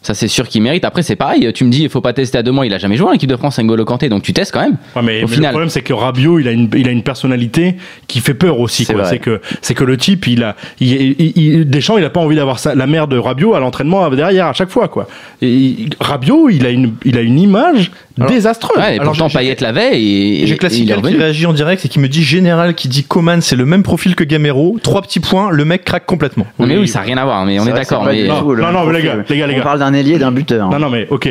Ça, 0.01 0.15
c'est 0.15 0.29
sûr 0.29 0.47
qu'il 0.47 0.63
mérite. 0.63 0.85
Après, 0.85 1.03
c'est 1.03 1.17
pareil. 1.17 1.51
Tu 1.53 1.65
me 1.65 1.71
dis, 1.71 1.83
il 1.83 1.89
faut 1.89 2.01
pas 2.01 2.13
tester 2.13 2.39
à 2.39 2.45
deux 2.45 2.53
mois. 2.53 2.65
Il 2.65 2.73
a 2.73 2.79
jamais 2.79 2.97
joué 2.97 3.09
en 3.09 3.13
équipe 3.13 3.29
de 3.29 3.35
France, 3.37 3.59
N'Golo 3.59 3.85
Kanté, 3.85 4.09
donc 4.09 4.23
tu 4.23 4.33
testes 4.33 4.53
quand 4.53 4.61
même. 4.61 4.77
Ouais, 4.95 5.03
mais, 5.03 5.25
Au 5.25 5.27
mais 5.27 5.35
final. 5.35 5.43
le 5.47 5.49
problème 5.55 5.71
c'est 5.71 5.83
que 5.83 5.93
Rabiot 5.93 6.39
il 6.39 6.47
a 6.47 6.53
une 6.53 6.71
il 6.77 6.87
a 6.87 6.93
une 6.93 7.03
personnalité 7.03 7.75
qui 8.07 8.21
fait 8.21 8.35
peur 8.35 8.61
aussi 8.61 8.85
C'est 8.85 8.93
quoi. 8.93 9.03
vrai. 9.03 9.11
C'est 9.11 9.19
que 9.19 9.41
c'est 9.61 9.75
que 9.75 9.83
le 9.83 9.97
type 9.97 10.29
il 10.29 10.45
a 10.45 10.55
il, 10.79 10.93
il- 11.19 11.33
il- 11.35 11.65
Deschamps 11.69 11.99
il 11.99 12.05
a 12.05 12.11
pas 12.11 12.21
envie 12.21 12.37
d'avoir 12.37 12.61
la 12.77 12.87
mère 12.87 13.09
de 13.09 13.19
Rabiot 13.19 13.55
à 13.55 13.61
l'entraînement 13.61 14.09
derrière 14.11 14.47
à 14.47 14.53
chaque 14.53 14.71
fois 14.71 14.87
quoi. 14.87 15.09
Et 15.43 15.53
il- 15.53 15.91
Rabiot 15.99 16.49
il 16.49 16.65
a 16.65 16.71
une 16.71 16.93
il 17.05 17.19
a 17.19 17.21
une 17.21 17.41
image 17.41 17.91
Alors- 18.21 18.31
désastreuse. 18.31 18.77
Ouais, 18.79 18.97
et 18.97 19.01
alors, 19.01 19.13
pourtant, 19.13 19.29
j'ai- 19.29 19.39
Payet 19.39 19.57
l'avait 19.61 19.91
et, 19.91 19.93
J'ai 19.93 19.99
et 20.01 20.43
il 20.45 20.53
est 20.53 20.57
Classical 20.57 21.03
qui 21.03 21.17
réagit 21.17 21.47
en 21.47 21.53
direct 21.53 21.85
et 21.85 21.89
qui 21.89 21.99
me 21.99 22.09
dit 22.09 22.23
Général 22.23 22.75
qui 22.75 22.89
dit 22.89 23.05
Coman 23.05 23.41
c'est 23.41 23.57
le 23.57 23.65
même 23.67 23.83
profil 23.83 24.15
que 24.15 24.25
Gamero. 24.25 24.77
Trois 24.83 25.03
petits 25.03 25.21
points, 25.21 25.51
le 25.51 25.65
mec 25.65 25.85
craque 25.85 26.07
complètement. 26.07 26.47
Non, 26.59 26.67
mais 26.67 26.75
Oui. 26.75 26.81
oui, 26.83 26.89
ça 26.89 26.99
n'a 27.01 27.05
rien 27.07 27.17
à 27.19 27.25
voir. 27.25 27.45
Mais 27.45 27.59
on 27.61 27.67
est 27.67 27.73
d'accord. 27.73 28.05
Mais 28.05 28.27
Non, 28.27 28.43
non, 28.43 28.73
non, 28.73 28.85
mais 28.85 28.99
les 28.99 29.03
gars, 29.05 29.17
les 29.29 29.39
gars, 29.39 29.47
les 29.47 29.59
On 29.61 29.63
parle 29.63 29.79
d'un 29.81 29.93
ailier 29.95 30.15
et 30.15 30.19
d'un 30.19 30.33
buteur. 30.33 30.69
Non 30.71 30.79
non 30.79 30.91
mais 30.91 31.07
OK. 31.11 31.29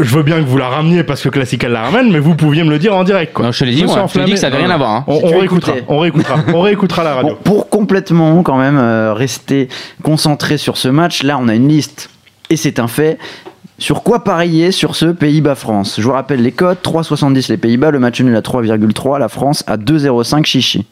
Je 0.00 0.14
veux 0.14 0.22
bien 0.22 0.36
que 0.36 0.44
vous 0.46 0.58
la 0.58 0.68
rameniez 0.68 1.02
parce 1.02 1.20
que 1.22 1.28
Classical 1.28 1.72
la 1.72 1.82
ramène, 1.82 2.12
mais 2.12 2.20
vous 2.20 2.36
pouviez 2.36 2.62
me 2.62 2.70
le 2.70 2.78
dire 2.78 2.94
en 2.94 3.02
direct. 3.02 3.32
Quoi. 3.32 3.46
Non, 3.46 3.50
je 3.50 3.58
te 3.58 3.64
l'ai 3.64 3.72
dit, 3.72 3.82
moi. 3.84 4.06
Je 4.06 4.20
te 4.20 4.24
dit 4.24 4.30
que 4.30 4.36
ça 4.38 4.46
avait 4.46 4.54
enflammé. 4.58 4.66
rien 4.68 4.74
à 4.74 4.78
voir. 4.78 4.90
hein. 4.92 5.04
On, 5.08 5.18
Si 5.18 5.24
on 5.24 5.28
tu 5.30 5.34
réécoutera, 5.38 5.72
on 5.88 5.98
réécoutera, 5.98 6.36
on 6.54 6.60
réécoutera 6.60 7.02
la 7.02 7.14
radio. 7.16 7.30
Bon, 7.34 7.38
pour 7.42 7.68
complètement 7.68 8.42
quand 8.44 8.58
même 8.58 8.78
euh, 8.78 9.12
rester 9.12 9.66
concentré 10.04 10.56
sur 10.56 10.76
ce 10.76 10.86
match, 10.86 11.24
là 11.24 11.36
on 11.40 11.48
a 11.48 11.54
une 11.56 11.66
liste 11.66 12.10
et 12.48 12.56
c'est 12.56 12.78
un 12.78 12.86
fait. 12.86 13.18
Sur 13.80 14.02
quoi 14.02 14.24
parier 14.24 14.72
sur 14.72 14.96
ce 14.96 15.06
Pays-Bas-France 15.06 16.00
Je 16.00 16.02
vous 16.02 16.12
rappelle 16.12 16.42
les 16.42 16.50
codes 16.50 16.78
3,70 16.82 17.48
les 17.48 17.56
Pays-Bas, 17.56 17.92
le 17.92 18.00
match 18.00 18.20
nul 18.20 18.34
à 18.34 18.40
3,3, 18.40 19.20
la 19.20 19.28
France 19.28 19.62
à 19.68 19.76
2,05 19.76 20.44
chichi. 20.44 20.84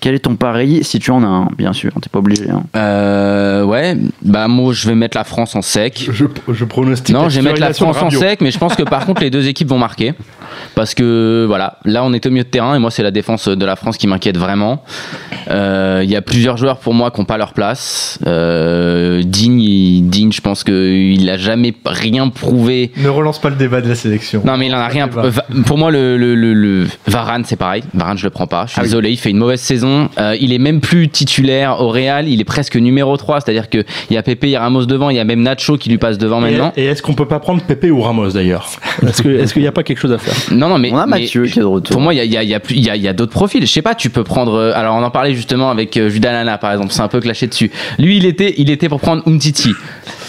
Quel 0.00 0.14
est 0.14 0.18
ton 0.20 0.36
pari 0.36 0.84
si 0.84 0.98
tu 0.98 1.10
en 1.10 1.22
as 1.22 1.26
un, 1.26 1.48
bien 1.56 1.72
sûr, 1.72 1.90
t'es 2.02 2.10
pas 2.10 2.18
obligé. 2.18 2.50
hein. 2.50 2.62
Euh, 2.76 3.64
ouais, 3.64 3.96
bah 4.22 4.48
moi 4.48 4.72
je 4.74 4.86
vais 4.88 4.94
mettre 4.94 5.16
la 5.16 5.24
France 5.24 5.54
en 5.56 5.62
sec. 5.62 6.08
Je, 6.12 6.24
je 6.52 6.64
pronostique 6.64 7.14
Non, 7.14 7.28
je 7.28 7.36
vais 7.40 7.42
mettre 7.42 7.60
la 7.60 7.72
France 7.72 7.96
en 8.02 8.10
sec, 8.10 8.40
mais 8.40 8.50
je 8.50 8.58
pense 8.58 8.74
que 8.74 8.82
par 8.82 9.06
contre 9.06 9.22
les 9.22 9.30
deux 9.30 9.48
équipes 9.48 9.68
vont 9.68 9.78
marquer. 9.78 10.12
Parce 10.74 10.94
que 10.94 11.44
voilà, 11.48 11.78
là 11.84 12.04
on 12.04 12.12
est 12.12 12.26
au 12.26 12.30
milieu 12.30 12.44
de 12.44 12.48
terrain 12.48 12.74
et 12.74 12.78
moi 12.78 12.90
c'est 12.90 13.02
la 13.02 13.10
défense 13.10 13.48
de 13.48 13.64
la 13.64 13.76
France 13.76 13.96
qui 13.96 14.06
m'inquiète 14.06 14.36
vraiment. 14.36 14.82
Euh, 15.50 16.00
Il 16.04 16.10
y 16.10 16.16
a 16.16 16.22
plusieurs 16.22 16.56
joueurs 16.56 16.78
pour 16.78 16.92
moi 16.94 17.10
qui 17.10 17.20
n'ont 17.20 17.24
pas 17.24 17.38
leur 17.38 17.52
place. 17.54 18.18
Euh, 18.26 19.22
Digne, 19.24 20.08
Digne, 20.08 20.32
je 20.32 20.40
pense 20.40 20.64
qu'il 20.64 21.24
n'a 21.24 21.36
jamais 21.38 21.74
rien 21.86 22.28
prouvé. 22.28 22.92
Ne 22.96 23.08
relance 23.08 23.40
pas 23.40 23.50
le 23.50 23.56
débat 23.56 23.80
de 23.80 23.88
la 23.88 23.94
sélection. 23.94 24.42
Non 24.44 24.56
mais 24.56 24.66
il 24.66 24.74
en 24.74 24.78
a 24.78 24.88
rien. 24.88 25.08
Pour 25.66 25.78
moi 25.78 25.90
le, 25.90 26.16
le, 26.18 26.34
le- 26.34 26.52
le- 26.54 26.86
Varane 27.06 27.44
c'est 27.46 27.56
pareil. 27.56 27.82
Varane 27.94 28.18
je 28.18 28.24
le 28.24 28.30
prends 28.30 28.46
pas. 28.46 28.66
Je 28.66 28.72
suis 28.72 28.80
Ah 28.80 28.82
oui. 28.82 28.88
désolé, 28.88 29.10
il 29.10 29.16
fait 29.16 29.30
une 29.30 29.38
mauvaise 29.38 29.60
saison. 29.60 29.83
Euh, 30.18 30.36
il 30.40 30.52
est 30.52 30.58
même 30.58 30.80
plus 30.80 31.08
titulaire 31.08 31.80
au 31.80 31.88
Real. 31.88 32.28
Il 32.28 32.40
est 32.40 32.44
presque 32.44 32.76
numéro 32.76 33.16
3 33.16 33.40
C'est-à-dire 33.40 33.68
que 33.70 33.84
il 34.10 34.14
y 34.14 34.16
a 34.16 34.22
Pepe, 34.22 34.44
il 34.44 34.50
y 34.50 34.56
a 34.56 34.60
Ramos 34.60 34.86
devant, 34.86 35.10
il 35.10 35.16
y 35.16 35.20
a 35.20 35.24
même 35.24 35.42
Nacho 35.42 35.76
qui 35.76 35.88
lui 35.90 35.98
passe 35.98 36.18
devant 36.18 36.40
maintenant. 36.40 36.72
Et, 36.76 36.84
est-ce 36.86 37.02
qu'on 37.02 37.14
peut 37.14 37.26
pas 37.28 37.40
prendre 37.40 37.62
Pépé 37.62 37.90
ou 37.90 38.00
Ramos 38.00 38.30
d'ailleurs? 38.30 38.68
Est-ce 39.02 39.52
qu'il 39.52 39.62
n'y 39.62 39.68
a 39.68 39.72
pas 39.72 39.82
quelque 39.82 39.98
chose 39.98 40.12
à 40.12 40.18
faire? 40.18 40.34
Non 40.56 40.68
non 40.68 40.78
mais 40.78 40.90
on 40.92 40.96
a 40.98 41.06
mais- 41.06 41.20
Mathieu 41.20 41.46
qui 41.46 41.58
est 41.58 41.62
de 41.62 41.66
retour. 41.66 41.92
Pour 41.94 42.00
moi, 42.02 42.14
il 42.14 42.18
y 42.18 42.20
a, 42.20 42.24
il 42.24 42.32
y 42.32 42.36
a- 42.36 42.42
il 42.42 42.48
y 42.48 42.54
a 42.54 42.60
plus- 42.60 42.76
il 42.76 42.84
y 42.84 42.90
a- 42.90 42.96
il 42.96 43.02
y 43.02 43.08
a 43.08 43.12
d'autres 43.12 43.32
profils. 43.32 43.60
Je 43.66 43.70
sais 43.70 43.82
pas, 43.82 43.94
tu 43.94 44.10
peux 44.10 44.24
prendre. 44.24 44.54
euh, 44.54 44.72
Alors, 44.74 44.96
on 44.96 45.02
en 45.02 45.10
parlait 45.10 45.34
justement 45.34 45.70
avec 45.70 45.96
euh, 45.96 46.08
Judas 46.08 46.32
Lana, 46.32 46.58
par 46.58 46.72
exemple. 46.72 46.92
C'est 46.92 47.02
un 47.02 47.08
peu 47.08 47.20
clashé 47.20 47.46
dessus. 47.46 47.70
Lui, 47.98 48.16
il 48.16 48.26
était, 48.26 48.54
il 48.58 48.70
était 48.70 48.88
pour 48.88 49.00
prendre 49.00 49.22
Umtiti. 49.26 49.70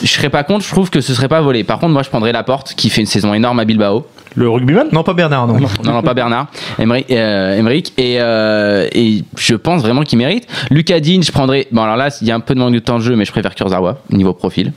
Je 0.02 0.08
serais 0.08 0.30
pas 0.30 0.44
contre. 0.44 0.66
Je 0.66 0.70
trouve 0.72 0.90
que 0.90 1.02
ce 1.02 1.14
serait 1.14 1.28
pas 1.28 1.42
volé. 1.42 1.64
Par 1.64 1.80
contre, 1.80 1.94
moi, 1.94 2.04
je 2.04 2.10
prendrais 2.10 2.32
Laporte, 2.32 2.74
qui 2.76 2.90
fait 2.90 3.02
une 3.02 3.08
saison 3.08 3.34
énorme 3.34 3.60
à 3.60 3.66
Bilbao. 3.66 4.06
Le 4.36 4.50
rugbyman 4.50 4.88
Non, 4.92 5.04
pas 5.04 5.14
Bernard, 5.14 5.48
non. 5.48 5.60
Non, 5.60 5.68
non, 5.84 6.02
pas 6.02 6.14
Bernard. 6.14 6.48
Emery- 6.80 7.06
euh. 7.12 7.62
Et, 7.98 8.18
euh, 8.20 8.88
et 8.94 9.24
je 9.38 9.56
pense 9.56 9.82
vraiment 9.82 10.04
qu'il 10.04 10.18
mérite. 10.18 10.46
Lucas 10.70 11.00
Digne, 11.00 11.24
je 11.24 11.32
prendrais. 11.32 11.68
Bon, 11.72 11.84
alors 11.84 11.96
là, 11.96 12.10
il 12.22 12.28
y 12.28 12.32
a 12.32 12.36
un 12.36 12.40
peu 12.42 12.54
de 12.54 12.60
manque 12.60 12.74
de 12.74 12.80
temps 12.80 12.98
de 12.98 13.04
jeu, 13.04 13.16
mais 13.16 13.26
je 13.26 13.32
préfère 13.32 13.56
Kurzawa, 13.56 14.00
niveau 14.12 14.34
profil. 14.34 14.74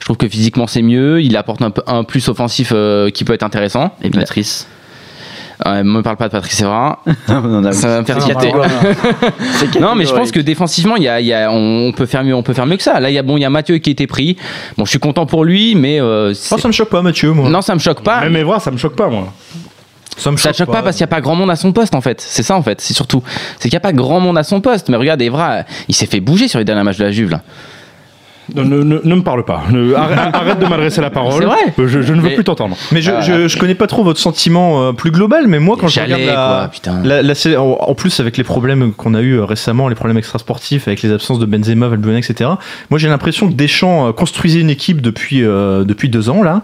Je 0.00 0.04
trouve 0.04 0.16
que 0.16 0.28
physiquement, 0.28 0.66
c'est 0.66 0.82
mieux. 0.82 1.20
Il 1.22 1.36
apporte 1.36 1.62
un, 1.62 1.70
peu, 1.70 1.82
un 1.86 2.04
plus 2.04 2.28
offensif 2.28 2.72
euh, 2.74 3.10
qui 3.10 3.24
peut 3.24 3.34
être 3.34 3.42
intéressant. 3.42 3.94
Et 4.02 4.10
Patrice. 4.10 4.66
Euh, 5.66 5.84
me 5.84 6.00
parle 6.02 6.16
pas 6.16 6.26
de 6.28 6.32
Patrice 6.32 6.60
Evra. 6.60 7.00
On 7.28 7.64
a- 7.64 7.72
Ça 7.72 7.88
va 7.88 8.00
me 8.00 8.06
faire 8.06 8.20
c'est 8.22 9.80
Non, 9.80 9.94
mais 9.94 10.06
je 10.06 10.14
pense 10.14 10.30
que 10.30 10.40
défensivement, 10.40 10.96
il 10.96 11.02
y 11.02 11.08
a, 11.08 11.20
y 11.20 11.32
a- 11.32 11.50
on 11.52 11.92
peut 11.92 12.06
faire 12.06 12.24
mieux, 12.24 12.34
on 12.34 12.42
peut 12.42 12.54
faire 12.54 12.66
mieux 12.66 12.76
que 12.76 12.82
ça. 12.82 12.98
Là, 13.00 13.10
il 13.10 13.14
y 13.14 13.18
a 13.18 13.22
bon, 13.22 13.36
il 13.36 13.40
y 13.40 13.44
a 13.44 13.50
Mathieu 13.50 13.78
qui 13.78 13.90
a 13.90 13.92
été 13.92 14.06
pris. 14.06 14.36
Bon, 14.78 14.84
je 14.84 14.90
suis 14.90 14.98
content 14.98 15.26
pour 15.26 15.44
lui, 15.44 15.74
mais 15.74 16.00
euh, 16.00 16.32
Oh, 16.52 16.58
ça 16.58 16.66
me 16.68 16.72
choque 16.72 16.88
pas, 16.88 17.02
Mathieu, 17.02 17.32
moi. 17.32 17.48
non, 17.50 17.60
ça 17.62 17.74
me 17.74 17.80
choque 17.80 18.02
pas. 18.02 18.20
Même 18.20 18.36
Evra, 18.36 18.58
ça 18.60 18.70
me 18.70 18.76
choque 18.78 18.96
pas 18.96 19.08
moi. 19.08 19.32
ça 20.16 20.30
me 20.30 20.36
Ça 20.36 20.52
te 20.52 20.56
choque 20.58 20.70
pas 20.72 20.82
parce 20.82 20.96
qu'il 20.96 21.04
n'y 21.04 21.10
a 21.10 21.14
pas 21.14 21.20
grand 21.20 21.34
monde 21.34 21.50
à 21.50 21.56
son 21.56 21.72
poste 21.72 21.94
en 21.94 22.00
fait. 22.00 22.20
C'est 22.20 22.42
ça 22.42 22.56
en 22.56 22.62
fait. 22.62 22.80
C'est 22.80 22.94
surtout, 22.94 23.22
c'est 23.58 23.68
qu'il 23.68 23.74
n'y 23.76 23.78
a 23.78 23.80
pas 23.80 23.92
grand 23.92 24.20
monde 24.20 24.38
à 24.38 24.42
son 24.42 24.60
poste. 24.60 24.88
Mais 24.88 24.96
regarde, 24.96 25.20
Evra, 25.22 25.64
il 25.88 25.94
s'est 25.94 26.06
fait 26.06 26.20
bouger 26.20 26.48
sur 26.48 26.58
les 26.58 26.64
derniers 26.64 26.82
matchs 26.84 26.98
de 26.98 27.04
la 27.04 27.10
Juve 27.10 27.30
là. 27.30 27.42
Ne, 28.54 28.62
ne- 28.62 28.82
ne- 28.82 29.00
ne 29.02 29.14
me 29.14 29.22
parle 29.22 29.44
pas. 29.44 29.62
Ne- 29.70 29.94
arrête, 29.94 30.18
arrête 30.34 30.58
de 30.58 30.66
m'adresser 30.66 31.00
la 31.00 31.10
parole. 31.10 31.42
C'est 31.42 31.44
vrai. 31.46 31.74
Je, 31.88 32.02
je 32.02 32.12
ne 32.12 32.20
veux 32.20 32.28
Mais- 32.30 32.34
plus 32.34 32.44
t'entendre. 32.44 32.76
Mais 32.92 33.00
je, 33.02 33.10
je, 33.22 33.48
je 33.48 33.58
connais 33.58 33.74
pas 33.74 33.86
trop 33.86 34.02
votre 34.04 34.20
sentiment 34.20 34.82
euh, 34.88 34.92
plus 34.92 35.10
global, 35.10 35.46
mais 35.46 35.58
moi, 35.58 35.76
quand 35.80 35.88
je 35.88 36.00
regarde 36.00 36.22
quoi, 36.22 36.32
la, 36.32 36.68
putain. 36.72 37.02
la, 37.04 37.22
la 37.22 37.34
en 37.60 37.94
plus 37.94 38.20
avec 38.20 38.36
les 38.36 38.44
problèmes 38.44 38.92
qu'on 38.92 39.14
a 39.14 39.20
eu 39.20 39.34
euh, 39.38 39.44
récemment, 39.44 39.88
les 39.88 39.94
problèmes 39.94 40.18
extrasportifs, 40.18 40.86
avec 40.88 41.02
les 41.02 41.12
absences 41.12 41.38
de 41.38 41.46
Benzema, 41.46 41.88
Valbuena, 41.88 42.18
etc. 42.18 42.50
Moi, 42.90 42.98
j'ai 42.98 43.08
l'impression 43.08 43.48
que 43.48 43.54
Deschamps 43.54 44.08
euh, 44.08 44.12
construisait 44.12 44.60
une 44.60 44.70
équipe 44.70 45.00
depuis 45.00 45.44
euh, 45.44 45.84
depuis 45.84 46.08
deux 46.08 46.28
ans 46.30 46.42
là. 46.42 46.62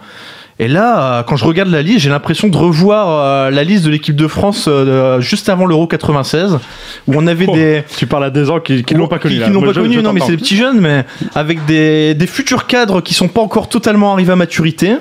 Et 0.59 0.69
là, 0.69 1.19
euh, 1.19 1.23
quand 1.23 1.37
je 1.37 1.45
regarde 1.45 1.69
la 1.69 1.83
liste, 1.83 1.99
j'ai 1.99 2.09
l'impression 2.09 2.49
de 2.49 2.57
revoir 2.57 3.09
euh, 3.11 3.51
la 3.51 3.63
liste 3.63 3.85
de 3.85 3.91
l'équipe 3.91 4.17
de 4.17 4.27
France 4.27 4.65
euh, 4.69 5.21
juste 5.21 5.51
avant 5.51 5.67
l'Euro 5.67 5.87
96, 5.87 6.59
où 7.07 7.15
on 7.15 7.27
avait 7.27 7.45
Oh, 7.47 7.55
des 7.55 7.85
Tu 7.99 8.07
parles 8.07 8.25
à 8.25 8.31
des 8.31 8.47
gens 8.47 8.61
qui, 8.61 8.83
qui 8.83 8.95
l'ont 8.95 9.07
pas 9.07 9.19
connu. 9.19 9.37
qui, 9.37 9.43
qui 9.45 9.51
n'ont 9.51 9.61
pas 9.61 9.75
je- 9.75 9.81
connu, 9.81 9.97
je 9.97 10.01
non, 10.01 10.15
mais 10.15 10.21
c'est 10.21 10.31
des 10.33 10.39
petits 10.39 10.57
jeunes, 10.57 10.81
mais 10.81 11.05
avec 11.35 11.67
des, 11.67 12.15
des 12.15 12.27
futurs 12.27 12.67
cadres 12.67 13.03
qui 13.03 13.13
sont 13.13 13.29
pas 13.29 13.43
encore 13.43 13.69
totalement 13.69 14.13
arrivés 14.15 14.33
à 14.33 14.37
maturité. 14.37 14.95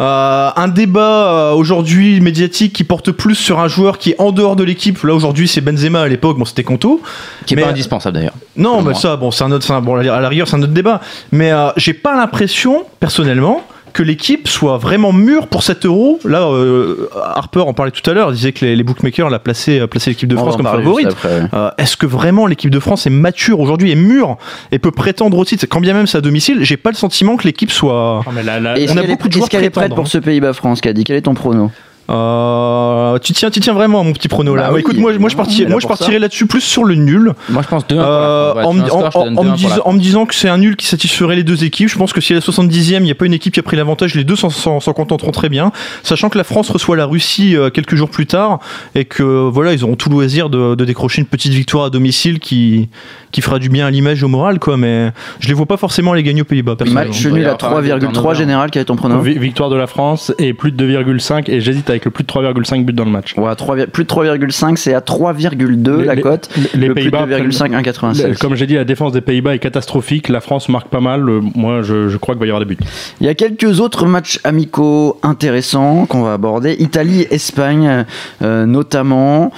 Euh, 0.00 0.50
un 0.56 0.68
débat 0.68 1.00
euh, 1.32 1.52
aujourd'hui 1.52 2.20
médiatique 2.20 2.72
qui 2.72 2.82
porte 2.82 3.12
plus 3.12 3.34
sur 3.36 3.60
un 3.60 3.68
joueur 3.68 3.98
qui 3.98 4.10
est 4.10 4.20
en 4.20 4.32
dehors 4.32 4.56
de 4.56 4.64
l'équipe. 4.64 5.02
Là 5.04 5.14
aujourd'hui 5.14 5.46
c'est 5.48 5.60
Benzema 5.60 6.00
à 6.02 6.08
l'époque, 6.08 6.36
bon 6.38 6.44
c'était 6.44 6.64
Conto. 6.64 7.00
Qui 7.46 7.54
est 7.54 7.56
Mais- 7.56 7.62
pas 7.62 7.68
indispensable 7.70 8.16
d'ailleurs. 8.16 8.34
Non, 8.56 8.78
mais 8.78 8.90
moi. 8.90 8.94
ça, 8.94 9.16
bon, 9.16 9.30
c'est 9.30 9.44
un 9.44 9.52
autre, 9.52 9.70
un- 9.70 9.80
bon, 9.80 9.96
à 9.96 10.02
la 10.20 10.28
rigueur, 10.28 10.48
c'est 10.48 10.56
un 10.56 10.62
autre 10.62 10.72
débat. 10.72 11.00
Mais 11.30 11.50
euh, 11.52 11.68
j'ai 11.76 11.94
pas 11.94 12.14
l'impression, 12.16 12.84
personnellement, 13.00 13.62
que 13.92 14.02
l'équipe 14.02 14.48
soit 14.48 14.78
vraiment 14.78 15.12
mûre 15.12 15.46
pour 15.46 15.62
cet 15.62 15.84
euro. 15.86 16.18
Là, 16.24 16.48
euh, 16.48 17.08
Harper 17.34 17.60
en 17.60 17.74
parlait 17.74 17.92
tout 17.92 18.08
à 18.10 18.14
l'heure, 18.14 18.30
il 18.30 18.34
disait 18.36 18.52
que 18.52 18.64
les, 18.64 18.76
les 18.76 18.82
bookmakers 18.82 19.30
la 19.30 19.38
plaçaient, 19.38 19.86
plaçaient 19.86 20.10
l'équipe 20.10 20.28
de 20.28 20.36
France 20.36 20.56
comme 20.56 20.66
favorite. 20.66 21.08
Euh, 21.24 21.70
Est-ce 21.78 21.96
que 21.96 22.06
vraiment 22.06 22.46
l'équipe 22.46 22.70
de 22.70 22.80
France 22.80 23.06
est 23.06 23.10
mature 23.10 23.60
aujourd'hui, 23.60 23.92
est 23.92 23.96
mûre 23.96 24.36
et 24.70 24.78
peut 24.78 24.90
prétendre 24.90 25.38
au 25.38 25.44
titre? 25.44 25.66
Quand 25.68 25.80
bien 25.80 25.94
même 25.94 26.06
c'est 26.06 26.18
à 26.18 26.20
domicile, 26.20 26.64
j'ai 26.64 26.76
pas 26.76 26.90
le 26.90 26.96
sentiment 26.96 27.36
que 27.36 27.44
l'équipe 27.44 27.70
soit. 27.70 28.22
Non, 28.26 28.32
mais 28.32 28.42
Est-ce 28.80 28.92
on 28.92 28.96
a 28.96 29.02
beaucoup 29.02 29.28
de 29.28 29.32
est-ce 29.32 29.38
joueurs 29.38 29.48
qu'elle 29.48 29.64
est 29.64 29.70
prête 29.70 29.84
prétendants, 29.84 30.02
pour 30.02 30.08
ce 30.08 30.18
Pays-Bas-France, 30.18 30.80
Caddy 30.80 31.04
Quel 31.04 31.16
est 31.16 31.22
ton 31.22 31.34
prono? 31.34 31.70
Euh, 32.10 33.18
tu 33.18 33.32
tiens, 33.32 33.50
tu 33.50 33.60
tiens 33.60 33.72
vraiment 33.74 34.00
à 34.00 34.02
mon 34.02 34.12
petit 34.12 34.28
prono 34.28 34.54
là. 34.54 34.64
Bah 34.64 34.70
oui. 34.74 34.80
écoute, 34.80 34.96
moi, 34.98 35.12
moi 35.18 35.28
je 35.28 35.36
partirais, 35.36 35.64
là 35.64 35.70
moi 35.70 35.80
je 35.80 35.86
partirais 35.86 36.18
là-dessus 36.18 36.46
plus 36.46 36.60
sur 36.60 36.84
le 36.84 36.94
nul. 36.94 37.32
Moi, 37.48 37.62
je 37.62 37.68
pense 37.68 37.86
2-1 37.86 37.96
Euh, 37.98 38.52
en, 38.64 38.72
me- 38.72 38.82
tu 38.82 38.88
vois 38.90 39.04
un 39.04 39.06
en- 39.06 39.10
score, 39.10 39.24
je 39.24 39.30
te 39.30 39.34
donne 39.34 39.38
en 39.38 39.44
me 39.44 39.48
2-1 39.56 39.78
pour 39.80 39.92
la 39.92 39.98
disant, 39.98 40.26
que 40.26 40.34
c'est 40.34 40.48
un 40.48 40.58
nul 40.58 40.76
qui 40.76 40.86
satisferait 40.86 41.36
les 41.36 41.44
deux 41.44 41.64
équipes, 41.64 41.88
je 41.88 41.96
pense 41.96 42.12
que 42.12 42.20
si 42.20 42.32
à 42.32 42.36
la 42.36 42.40
70e, 42.42 42.98
il 42.98 43.02
n'y 43.04 43.10
a 43.10 43.14
pas 43.14 43.26
une 43.26 43.34
équipe 43.34 43.54
qui 43.54 43.60
a 43.60 43.62
pris 43.62 43.76
l'avantage, 43.76 44.14
les 44.14 44.24
deux 44.24 44.36
s'en, 44.36 44.50
contenteront 44.92 45.30
très 45.30 45.48
bien. 45.48 45.72
Sachant 46.02 46.28
que 46.28 46.38
la 46.38 46.44
France 46.44 46.70
reçoit 46.70 46.96
la 46.96 47.06
Russie 47.06 47.56
euh, 47.56 47.70
quelques 47.70 47.94
jours 47.94 48.10
plus 48.10 48.26
tard 48.26 48.58
et 48.94 49.04
que 49.04 49.22
voilà, 49.22 49.72
ils 49.72 49.84
auront 49.84 49.96
tout 49.96 50.10
loisir 50.10 50.50
de, 50.50 50.74
de 50.74 50.84
décrocher 50.84 51.20
une 51.22 51.26
petite 51.28 51.52
victoire 51.52 51.84
à 51.86 51.90
domicile 51.90 52.40
qui, 52.40 52.88
qui 53.30 53.40
fera 53.40 53.58
du 53.58 53.68
bien 53.68 53.86
à 53.86 53.90
l'image 53.90 54.20
et 54.22 54.24
au 54.24 54.28
moral, 54.28 54.58
quoi. 54.58 54.76
Mais 54.76 55.12
je 55.40 55.48
les 55.48 55.54
vois 55.54 55.66
pas 55.66 55.76
forcément 55.76 56.14
les 56.14 56.22
gagner 56.22 56.42
aux 56.42 56.46
Pays-Bas. 56.46 56.76
Match 56.86 57.24
nul 57.26 57.36
à 57.36 57.38
y 57.38 57.44
avoir 57.44 57.74
un 57.74 57.80
3,3 57.80 58.12
turnover. 58.12 58.34
général, 58.36 58.70
quel 58.70 58.82
est 58.82 58.86
ton 58.86 58.96
prono? 58.96 59.20
Vi- 59.20 59.38
Victoire 59.38 59.70
de 59.70 59.76
la 59.76 59.86
France 59.86 60.32
et 60.38 60.52
plus 60.52 60.72
de 60.72 60.84
2,5 60.86 61.50
et 61.50 61.60
j'hésite 61.60 61.90
avec 61.92 62.04
le 62.04 62.10
plus 62.10 62.24
de 62.24 62.28
3,5 62.28 62.84
buts 62.84 62.92
dans 62.92 63.04
le 63.04 63.10
match. 63.10 63.34
Ouais, 63.36 63.54
3, 63.54 63.86
plus 63.86 64.04
de 64.04 64.08
3,5, 64.08 64.76
c'est 64.76 64.94
à 64.94 65.00
3,2 65.00 66.02
la 66.02 66.16
cote. 66.16 66.48
les 66.74 66.88
le 66.88 66.94
Pays-Bas 66.94 67.26
2,5, 67.26 67.82
1,96. 67.82 68.38
Comme 68.38 68.54
j'ai 68.56 68.66
dit, 68.66 68.74
la 68.74 68.84
défense 68.84 69.12
des 69.12 69.20
Pays-Bas 69.20 69.54
est 69.54 69.58
catastrophique. 69.58 70.28
La 70.28 70.40
France 70.40 70.68
marque 70.68 70.88
pas 70.88 71.00
mal. 71.00 71.28
Euh, 71.28 71.40
Moi, 71.54 71.82
je, 71.82 72.08
je 72.08 72.16
crois 72.16 72.34
qu'il 72.34 72.40
va 72.40 72.46
y 72.46 72.50
avoir 72.50 72.64
des 72.64 72.74
buts. 72.74 72.78
Il 73.20 73.26
y 73.26 73.30
a 73.30 73.34
quelques 73.34 73.80
autres 73.80 74.06
matchs 74.06 74.40
amicaux 74.44 75.18
intéressants 75.22 76.06
qu'on 76.06 76.22
va 76.22 76.32
aborder. 76.34 76.76
Italie, 76.78 77.26
Espagne, 77.30 78.04
euh, 78.42 78.66
notamment. 78.66 79.52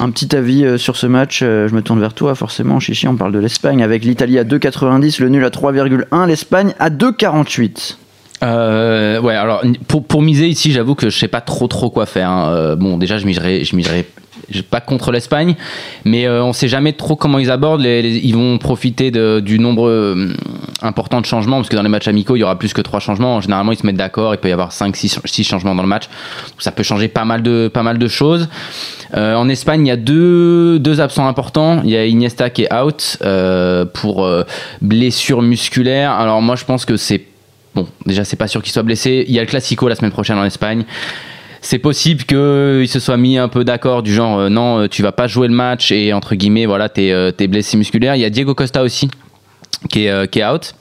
Un 0.00 0.10
petit 0.10 0.36
avis 0.36 0.64
euh, 0.64 0.78
sur 0.78 0.94
ce 0.96 1.08
match, 1.08 1.40
euh, 1.42 1.66
je 1.66 1.74
me 1.74 1.82
tourne 1.82 1.98
vers 1.98 2.14
toi 2.14 2.36
forcément, 2.36 2.78
Chichi, 2.78 3.08
on 3.08 3.16
parle 3.16 3.32
de 3.32 3.40
l'Espagne 3.40 3.82
avec 3.82 4.04
l'Italie 4.04 4.38
à 4.38 4.44
2,90, 4.44 5.20
le 5.20 5.28
nul 5.28 5.44
à 5.44 5.50
3,1, 5.50 6.26
l'Espagne 6.28 6.72
à 6.78 6.88
2,48. 6.88 7.96
Euh, 8.42 9.20
ouais, 9.20 9.34
alors 9.34 9.62
pour, 9.88 10.04
pour 10.04 10.22
miser 10.22 10.48
ici, 10.48 10.72
j'avoue 10.72 10.94
que 10.94 11.10
je 11.10 11.18
sais 11.18 11.28
pas 11.28 11.40
trop 11.40 11.66
trop 11.66 11.90
quoi 11.90 12.06
faire. 12.06 12.30
hein. 12.30 12.50
Euh, 12.52 12.76
bon, 12.76 12.96
déjà, 12.98 13.18
je 13.18 13.26
miserai, 13.26 13.64
je 13.64 13.74
miserai 13.74 14.06
pas 14.70 14.80
contre 14.80 15.10
l'Espagne, 15.10 15.56
mais 16.04 16.26
euh, 16.26 16.42
on 16.42 16.52
sait 16.54 16.68
jamais 16.68 16.92
trop 16.94 17.16
comment 17.16 17.38
ils 17.38 17.50
abordent. 17.50 17.80
Les- 17.82 18.16
ils 18.18 18.34
vont 18.34 18.56
profiter 18.58 19.10
du 19.10 19.58
nombre 19.58 19.88
euh, 19.88 20.32
important 20.80 21.20
de 21.20 21.26
changements, 21.26 21.56
parce 21.56 21.68
que 21.68 21.76
dans 21.76 21.82
les 21.82 21.88
matchs 21.88 22.08
amicaux, 22.08 22.36
il 22.36 22.40
y 22.40 22.42
aura 22.44 22.58
plus 22.58 22.72
que 22.72 22.80
trois 22.80 23.00
changements. 23.00 23.40
Généralement, 23.40 23.72
ils 23.72 23.78
se 23.78 23.84
mettent 23.84 23.96
d'accord, 23.96 24.32
il 24.34 24.38
peut 24.38 24.48
y 24.48 24.52
avoir 24.52 24.72
5 24.72 24.96
6 24.96 25.18
six 25.24 25.44
changements 25.44 25.74
dans 25.74 25.82
le 25.82 25.88
match. 25.88 26.04
Ça 26.58 26.70
peut 26.70 26.84
changer 26.84 27.08
pas 27.08 27.24
mal 27.24 27.42
de, 27.42 27.68
pas 27.68 27.82
mal 27.82 27.98
de 27.98 28.08
choses. 28.08 28.48
Euh, 29.14 29.34
en 29.34 29.48
Espagne, 29.48 29.84
il 29.86 29.88
y 29.88 29.92
a 29.92 29.96
deux, 29.96 30.78
deux 30.78 31.00
absents 31.00 31.26
importants. 31.26 31.82
Il 31.84 31.90
y 31.90 31.96
a 31.96 32.06
Iniesta 32.06 32.48
qui 32.50 32.62
est 32.64 32.72
out 32.72 33.18
euh, 33.22 33.84
pour 33.84 34.26
blessure 34.80 35.42
musculaire. 35.42 36.12
Alors 36.12 36.40
moi, 36.40 36.56
je 36.56 36.64
pense 36.64 36.84
que 36.84 36.96
c'est 36.96 37.22
Bon, 37.78 37.86
déjà, 38.06 38.24
c'est 38.24 38.36
pas 38.36 38.48
sûr 38.48 38.60
qu'il 38.60 38.72
soit 38.72 38.82
blessé. 38.82 39.24
Il 39.28 39.32
y 39.32 39.38
a 39.38 39.42
le 39.42 39.46
Classico 39.46 39.86
la 39.86 39.94
semaine 39.94 40.10
prochaine 40.10 40.36
en 40.36 40.44
Espagne. 40.44 40.84
C'est 41.60 41.78
possible 41.78 42.24
qu'il 42.24 42.88
se 42.88 42.98
soit 42.98 43.16
mis 43.16 43.38
un 43.38 43.46
peu 43.46 43.62
d'accord 43.62 44.02
du 44.02 44.12
genre 44.12 44.36
euh, 44.36 44.48
non, 44.48 44.80
euh, 44.80 44.88
tu 44.88 45.02
vas 45.02 45.12
pas 45.12 45.28
jouer 45.28 45.46
le 45.46 45.54
match 45.54 45.92
et 45.92 46.12
entre 46.12 46.34
guillemets, 46.34 46.66
voilà, 46.66 46.88
t'es 46.88 47.12
euh, 47.12 47.30
blessé 47.48 47.76
musculaire. 47.76 48.16
Il 48.16 48.20
y 48.20 48.24
a 48.24 48.30
Diego 48.30 48.52
Costa 48.56 48.82
aussi 48.82 49.08
qui 49.90 50.06
est, 50.06 50.28
qui 50.28 50.42
out. 50.44 50.74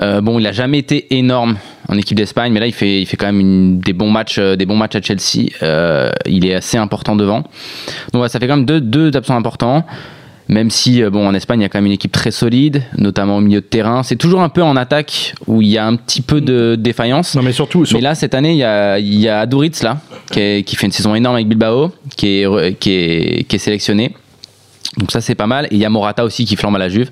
Bon, 0.00 0.40
il 0.40 0.46
a 0.48 0.52
jamais 0.52 0.78
été 0.78 1.16
énorme 1.16 1.56
en 1.88 1.96
équipe 1.96 2.16
d'Espagne, 2.16 2.52
mais 2.52 2.58
là, 2.60 2.66
il 2.66 2.72
fait, 2.72 3.00
il 3.00 3.06
fait 3.06 3.16
quand 3.16 3.32
même 3.32 3.78
des, 3.78 3.92
bons 3.92 4.10
matchs, 4.10 4.40
des 4.40 4.66
bons 4.66 4.76
matchs 4.76 4.96
à 4.96 5.02
Chelsea. 5.02 5.50
Il 6.26 6.46
est 6.46 6.54
assez 6.54 6.78
important 6.78 7.14
devant. 7.14 7.44
Donc, 8.12 8.28
ça 8.28 8.40
fait 8.40 8.48
quand 8.48 8.56
même 8.56 8.66
deux 8.66 9.16
absents 9.16 9.36
importants. 9.36 9.84
Même 10.48 10.70
si, 10.70 11.02
euh, 11.02 11.10
bon, 11.10 11.26
en 11.28 11.34
Espagne, 11.34 11.60
il 11.60 11.62
y 11.62 11.66
a 11.66 11.68
quand 11.68 11.78
même 11.78 11.86
une 11.86 11.92
équipe 11.92 12.12
très 12.12 12.30
solide, 12.30 12.82
notamment 12.96 13.36
au 13.36 13.40
milieu 13.40 13.60
de 13.60 13.66
terrain. 13.66 14.02
C'est 14.02 14.16
toujours 14.16 14.40
un 14.40 14.48
peu 14.48 14.62
en 14.62 14.76
attaque 14.76 15.34
où 15.46 15.60
il 15.60 15.68
y 15.68 15.76
a 15.78 15.86
un 15.86 15.94
petit 15.96 16.22
peu 16.22 16.40
de 16.40 16.74
défaillance. 16.78 17.34
Non, 17.34 17.42
mais 17.42 17.52
surtout, 17.52 17.84
sur- 17.84 17.98
Mais 17.98 18.02
là, 18.02 18.14
cette 18.14 18.34
année, 18.34 18.52
il 18.52 18.58
y 18.58 18.64
a, 18.64 18.98
il 18.98 19.14
y 19.20 19.28
a 19.28 19.40
Aduritz, 19.40 19.82
là, 19.82 19.98
qui, 20.30 20.40
est- 20.40 20.62
qui 20.66 20.76
fait 20.76 20.86
une 20.86 20.92
saison 20.92 21.14
énorme 21.14 21.34
avec 21.36 21.48
Bilbao, 21.48 21.92
qui 22.16 22.40
est, 22.40 22.46
re- 22.46 22.74
qui 22.76 22.92
est, 22.92 23.44
qui 23.46 23.56
est 23.56 23.58
sélectionné. 23.58 24.14
Donc 24.96 25.12
ça, 25.12 25.20
c'est 25.20 25.34
pas 25.34 25.46
mal. 25.46 25.66
Et 25.66 25.74
il 25.74 25.78
y 25.78 25.84
a 25.84 25.90
Morata 25.90 26.24
aussi 26.24 26.44
qui 26.44 26.56
flambe 26.56 26.74
à 26.76 26.78
la 26.78 26.88
Juve. 26.88 27.10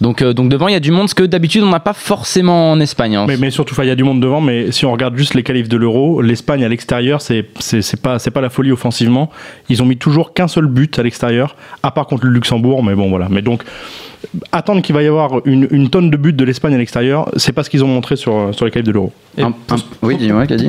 Donc, 0.00 0.22
euh, 0.22 0.32
donc 0.32 0.48
devant, 0.48 0.66
il 0.68 0.72
y 0.72 0.76
a 0.76 0.80
du 0.80 0.90
monde, 0.90 1.08
ce 1.08 1.14
que 1.14 1.22
d'habitude, 1.24 1.62
on 1.62 1.68
n'a 1.68 1.78
pas 1.78 1.92
forcément 1.92 2.72
en 2.72 2.80
Espagne. 2.80 3.16
hein. 3.16 3.26
Mais, 3.28 3.36
mais 3.36 3.50
surtout, 3.50 3.74
il 3.82 3.86
y 3.88 3.90
a 3.90 3.94
du 3.94 4.02
monde 4.02 4.20
devant, 4.20 4.40
mais 4.40 4.72
si 4.72 4.86
on 4.86 4.92
regarde 4.92 5.16
juste 5.16 5.34
les 5.34 5.42
qualifs 5.42 5.68
de 5.68 5.76
l'Euro, 5.76 6.22
l'Espagne 6.22 6.64
à 6.64 6.68
l'extérieur, 6.68 7.20
c'est 7.20 7.46
c'est 7.60 7.82
c'est 7.82 8.00
pas 8.00 8.18
c'est 8.18 8.30
pas 8.30 8.40
la 8.40 8.50
folie 8.50 8.72
offensivement. 8.72 9.30
Ils 9.68 9.82
ont 9.82 9.86
mis 9.86 9.98
toujours 9.98 10.32
qu'un 10.32 10.48
seul 10.48 10.66
but 10.66 10.98
à 10.98 11.02
l'extérieur, 11.02 11.54
à 11.82 11.90
part 11.90 12.06
contre 12.06 12.24
le 12.24 12.32
Luxembourg, 12.32 12.82
mais 12.82 12.94
bon 12.94 13.10
voilà. 13.10 13.28
Mais 13.30 13.42
donc 13.42 13.62
attendre 14.52 14.82
qu'il 14.82 14.94
va 14.94 15.02
y 15.02 15.06
avoir 15.06 15.40
une, 15.46 15.66
une 15.70 15.90
tonne 15.90 16.10
de 16.10 16.16
buts 16.16 16.32
de 16.32 16.44
l'Espagne 16.44 16.74
à 16.74 16.78
l'extérieur, 16.78 17.28
c'est 17.36 17.52
pas 17.52 17.62
ce 17.64 17.70
qu'ils 17.70 17.84
ont 17.84 17.88
montré 17.88 18.16
sur 18.16 18.54
sur 18.54 18.64
les 18.64 18.70
qualifs 18.70 18.86
de 18.86 18.92
l'Euro. 18.92 19.12
Pour, 19.66 19.78
oui, 20.02 20.16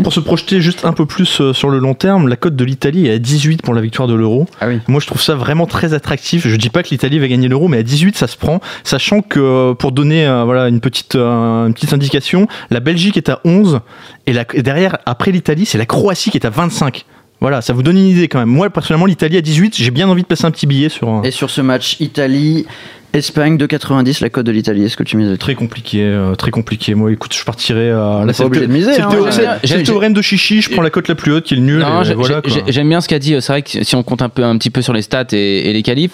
pour 0.03 0.13
se 0.13 0.19
projeter 0.21 0.61
juste 0.61 0.85
un 0.85 0.93
peu 0.93 1.05
plus 1.05 1.41
euh, 1.41 1.51
sur 1.53 1.69
le 1.69 1.79
long 1.79 1.93
terme, 1.93 2.27
la 2.29 2.35
cote 2.37 2.55
de 2.55 2.63
l'Italie 2.63 3.07
est 3.07 3.13
à 3.13 3.19
18 3.19 3.61
pour 3.61 3.73
la 3.73 3.81
victoire 3.81 4.07
de 4.07 4.13
l'Euro. 4.13 4.47
Ah 4.61 4.67
oui. 4.69 4.79
Moi, 4.87 4.99
je 5.01 5.07
trouve 5.07 5.21
ça 5.21 5.35
vraiment 5.35 5.65
très 5.65 5.93
attractif. 5.93 6.47
Je 6.47 6.55
dis 6.55 6.69
pas 6.69 6.81
que 6.83 6.89
l'Italie 6.89 7.19
va 7.19 7.27
gagner 7.27 7.47
l'Euro, 7.49 7.67
mais 7.67 7.77
à 7.77 7.83
18, 7.83 8.15
ça 8.15 8.27
se 8.27 8.37
prend. 8.37 8.61
Sachant 8.85 9.21
que, 9.21 9.39
euh, 9.39 9.73
pour 9.73 9.91
donner 9.91 10.25
euh, 10.25 10.43
voilà, 10.45 10.69
une, 10.69 10.79
petite, 10.79 11.15
euh, 11.15 11.67
une 11.67 11.73
petite 11.73 11.93
indication, 11.93 12.47
la 12.71 12.79
Belgique 12.79 13.17
est 13.17 13.27
à 13.29 13.41
11, 13.43 13.81
et, 14.27 14.33
la- 14.33 14.45
et 14.53 14.61
derrière, 14.63 14.97
après 15.05 15.31
l'Italie, 15.31 15.65
c'est 15.65 15.77
la 15.77 15.85
Croatie 15.85 16.29
qui 16.31 16.37
est 16.37 16.45
à 16.45 16.49
25. 16.49 17.05
Voilà, 17.41 17.61
ça 17.61 17.73
vous 17.73 17.83
donne 17.83 17.97
une 17.97 18.05
idée 18.07 18.29
quand 18.29 18.39
même. 18.39 18.47
Moi, 18.47 18.69
personnellement, 18.69 19.05
l'Italie 19.05 19.35
à 19.35 19.41
18, 19.41 19.75
j'ai 19.75 19.91
bien 19.91 20.07
envie 20.07 20.21
de 20.21 20.27
passer 20.27 20.45
un 20.45 20.51
petit 20.51 20.65
billet 20.67 20.87
sur. 20.87 21.09
un- 21.09 21.23
Et 21.23 21.31
sur 21.31 21.49
ce 21.49 21.59
match, 21.59 21.97
Italie, 21.99 22.65
Espagne 23.13 23.58
2,90, 23.58 24.23
la 24.23 24.30
cote 24.32 24.47
de 24.47 24.52
l'Italie, 24.52 24.86
est-ce 24.86 24.97
que 24.97 25.04
tu 25.04 25.17
mises 25.17 25.38
Très 25.38 25.54
compliqué, 25.54 26.02
euh, 26.02 26.34
très 26.34 26.49
compliqué. 26.49 26.95
Moi, 26.95 27.12
écoute, 27.12 27.36
je 27.36 27.45
partirais. 27.45 27.91
euh, 27.91 28.21
là, 28.21 28.26
pas 28.26 28.34
c'est 28.34 28.43
le 28.49 29.82
hein, 29.82 29.84
théorème 29.84 30.13
de 30.13 30.21
Chichi. 30.23 30.62
Je 30.62 30.71
prends 30.71 30.82
la 30.82 30.89
cote 30.89 31.08
la 31.08 31.13
plus 31.13 31.32
haute 31.32 31.43
qui 31.43 31.54
est 31.54 31.58
le 31.58 31.63
nul. 31.63 31.78
Non, 31.78 32.02
voilà, 32.15 32.41
j'aime 32.67 32.89
bien 32.89 33.02
ce 33.02 33.08
qu'a 33.08 33.19
dit. 33.19 33.36
C'est 33.39 33.52
vrai 33.54 33.62
que 33.62 33.84
si 33.84 33.95
on 33.95 34.02
compte 34.02 34.23
un 34.23 34.30
peu, 34.30 34.43
un 34.43 34.58
petit 34.58 34.71
peu 34.71 34.82
sur 34.82 34.93
les 34.93 35.04
stats 35.04 35.28
et, 35.32 35.69
et 35.69 35.73
les 35.73 35.84
qualifs, 35.84 36.13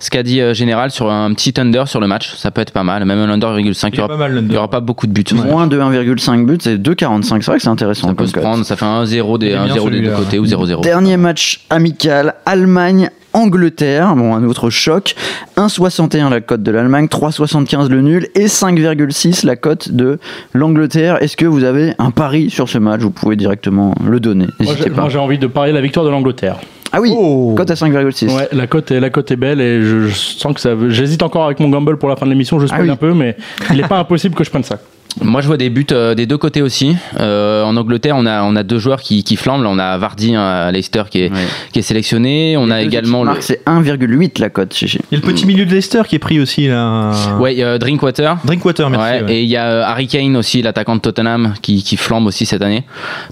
ce 0.00 0.10
qu'a 0.10 0.24
dit 0.24 0.40
euh, 0.40 0.52
Général 0.52 0.90
sur 0.90 1.08
un 1.08 1.32
petit 1.34 1.54
under 1.56 1.86
sur 1.86 2.00
le 2.00 2.08
match, 2.08 2.34
ça 2.34 2.50
peut 2.50 2.62
être 2.62 2.72
pas 2.72 2.82
mal. 2.82 3.04
Même 3.04 3.18
un 3.18 3.30
under 3.30 3.50
1,5, 3.50 3.60
il 3.60 3.94
Il 3.94 4.48
n'y 4.48 4.56
aura, 4.56 4.62
aura 4.62 4.70
pas 4.70 4.80
beaucoup 4.80 5.06
de 5.06 5.12
buts. 5.12 5.24
Moins 5.32 5.68
de 5.68 5.78
1,5 5.78 6.46
but, 6.46 6.62
c'est 6.62 6.78
2,45. 6.78 7.22
C'est 7.22 7.46
vrai 7.46 7.56
que 7.58 7.62
c'est 7.62 7.68
intéressant. 7.68 8.08
Ça 8.08 8.14
peut 8.14 8.26
se 8.26 8.32
prendre, 8.32 8.64
ça 8.64 8.74
fait 8.74 8.84
un 8.84 9.04
0 9.06 9.38
des, 9.38 9.46
Il 9.46 9.52
est 9.52 9.54
un 9.54 9.64
bien 9.66 9.74
0 9.74 9.90
des 9.90 10.00
deux 10.00 10.10
côtés 10.10 10.40
ou 10.40 10.46
0-0. 10.46 10.82
Dernier 10.82 11.16
match 11.16 11.64
amical, 11.70 12.34
Allemagne. 12.44 13.10
Angleterre, 13.32 14.14
bon 14.16 14.34
un 14.34 14.44
autre 14.44 14.70
choc, 14.70 15.14
1,61 15.56 16.30
la 16.30 16.40
cote 16.40 16.62
de 16.62 16.70
l'Allemagne, 16.70 17.06
3,75 17.06 17.88
le 17.88 18.00
nul 18.02 18.28
et 18.34 18.46
5,6 18.46 19.46
la 19.46 19.56
cote 19.56 19.92
de 19.92 20.18
l'Angleterre. 20.52 21.22
Est-ce 21.22 21.36
que 21.36 21.46
vous 21.46 21.64
avez 21.64 21.94
un 21.98 22.10
pari 22.10 22.50
sur 22.50 22.68
ce 22.68 22.78
match? 22.78 23.00
Vous 23.00 23.10
pouvez 23.10 23.36
directement 23.36 23.94
le 24.04 24.20
donner, 24.20 24.46
Moi, 24.60 24.74
j'ai- 25.08 25.18
envie 25.18 25.38
de 25.38 25.46
parier 25.46 25.72
la 25.72 25.80
victoire 25.80 26.04
de 26.04 26.10
l'Angleterre. 26.10 26.56
Ah 26.92 27.00
oui, 27.00 27.12
Oh. 27.16 27.54
cote 27.56 27.70
à 27.70 27.76
5,6. 27.76 28.34
Ouais, 28.34 28.48
la 28.52 28.66
cote 28.66 28.90
est 28.90 28.98
la 28.98 29.10
cote 29.10 29.30
est 29.30 29.36
belle 29.36 29.60
et 29.60 29.80
je, 29.80 30.08
je 30.08 30.14
sens 30.14 30.52
que 30.54 30.60
ça. 30.60 30.74
veut- 30.74 30.90
J'hésite 30.90 31.22
encore 31.22 31.44
avec 31.44 31.60
mon 31.60 31.68
gamble 31.68 31.98
pour 31.98 32.08
la 32.08 32.16
fin 32.16 32.26
de 32.26 32.30
l'émission. 32.32 32.58
Je 32.58 32.66
spoil 32.66 32.80
Ah 32.80 32.84
oui. 32.84 32.90
un 32.90 32.96
peu, 32.96 33.14
mais 33.14 33.36
il 33.70 33.76
n'est 33.76 33.86
pas 33.86 33.98
impossible 33.98 34.34
que 34.34 34.42
je 34.42 34.50
prenne 34.50 34.64
ça. 34.64 34.78
Moi, 35.22 35.40
je 35.40 35.46
vois 35.48 35.56
des 35.56 35.70
buts 35.70 35.86
euh, 35.92 36.14
des 36.14 36.24
deux 36.26 36.38
côtés 36.38 36.62
aussi. 36.62 36.96
Euh, 37.18 37.62
en 37.64 37.76
Angleterre, 37.76 38.14
on 38.16 38.26
a, 38.26 38.42
on 38.44 38.54
a 38.56 38.62
deux 38.62 38.78
joueurs 38.78 39.00
qui, 39.00 39.24
qui 39.24 39.36
flambent. 39.36 39.62
Là, 39.64 39.68
on 39.70 39.78
a 39.78 39.98
Vardy 39.98 40.34
hein, 40.34 40.42
à 40.42 40.72
Leicester 40.72 41.02
qui 41.10 41.22
est, 41.22 41.30
Ouais. 41.32 41.38
qui 41.72 41.78
est 41.80 41.82
sélectionné. 41.82 42.56
On 42.56 42.66
Les 42.66 42.72
a 42.72 42.82
également 42.82 43.24
le. 43.24 43.32
c'est 43.40 43.64
1,8 43.66 44.40
la 44.40 44.50
cote. 44.50 44.80
Il 44.80 44.88
y 44.88 44.96
a 44.96 44.98
le 45.12 45.20
petit 45.20 45.46
milieu 45.46 45.66
de 45.66 45.70
Leicester 45.74 46.02
qui 46.08 46.16
est 46.16 46.20
pris 46.20 46.40
aussi 46.40 46.68
là. 46.68 47.12
Ouais, 47.38 47.56
euh, 47.62 47.76
Drinkwater. 47.78 48.38
Drinkwater, 48.44 48.88
merci. 48.88 49.12
Ouais, 49.18 49.22
ouais. 49.24 49.34
Et 49.34 49.42
il 49.42 49.48
y 49.50 49.56
a 49.56 49.66
euh, 49.66 49.82
Harry 49.84 50.06
Kane 50.06 50.36
aussi, 50.36 50.62
l'attaquant 50.62 50.96
de 50.96 51.00
Tottenham, 51.00 51.54
qui, 51.60 51.82
qui 51.82 51.96
flambe 51.96 52.26
aussi 52.26 52.46
cette 52.46 52.62
année. 52.62 52.84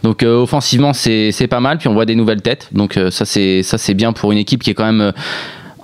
Donc 0.02 0.22
euh, 0.22 0.42
offensivement, 0.42 0.92
c'est 0.92 1.30
c'est 1.32 1.46
pas 1.46 1.60
mal. 1.60 1.78
Puis 1.78 1.88
on 1.88 1.94
voit 1.94 2.06
des 2.06 2.16
nouvelles 2.16 2.42
têtes. 2.42 2.68
Donc 2.72 2.96
euh, 2.96 3.10
ça, 3.10 3.24
c'est 3.24 3.62
ça 3.62 3.78
c'est 3.78 3.94
bien 3.94 4.12
pour 4.12 4.32
une 4.32 4.38
équipe 4.38 4.62
qui 4.62 4.70
est 4.70 4.74
quand 4.74 4.84
même 4.84 5.00
euh, 5.00 5.12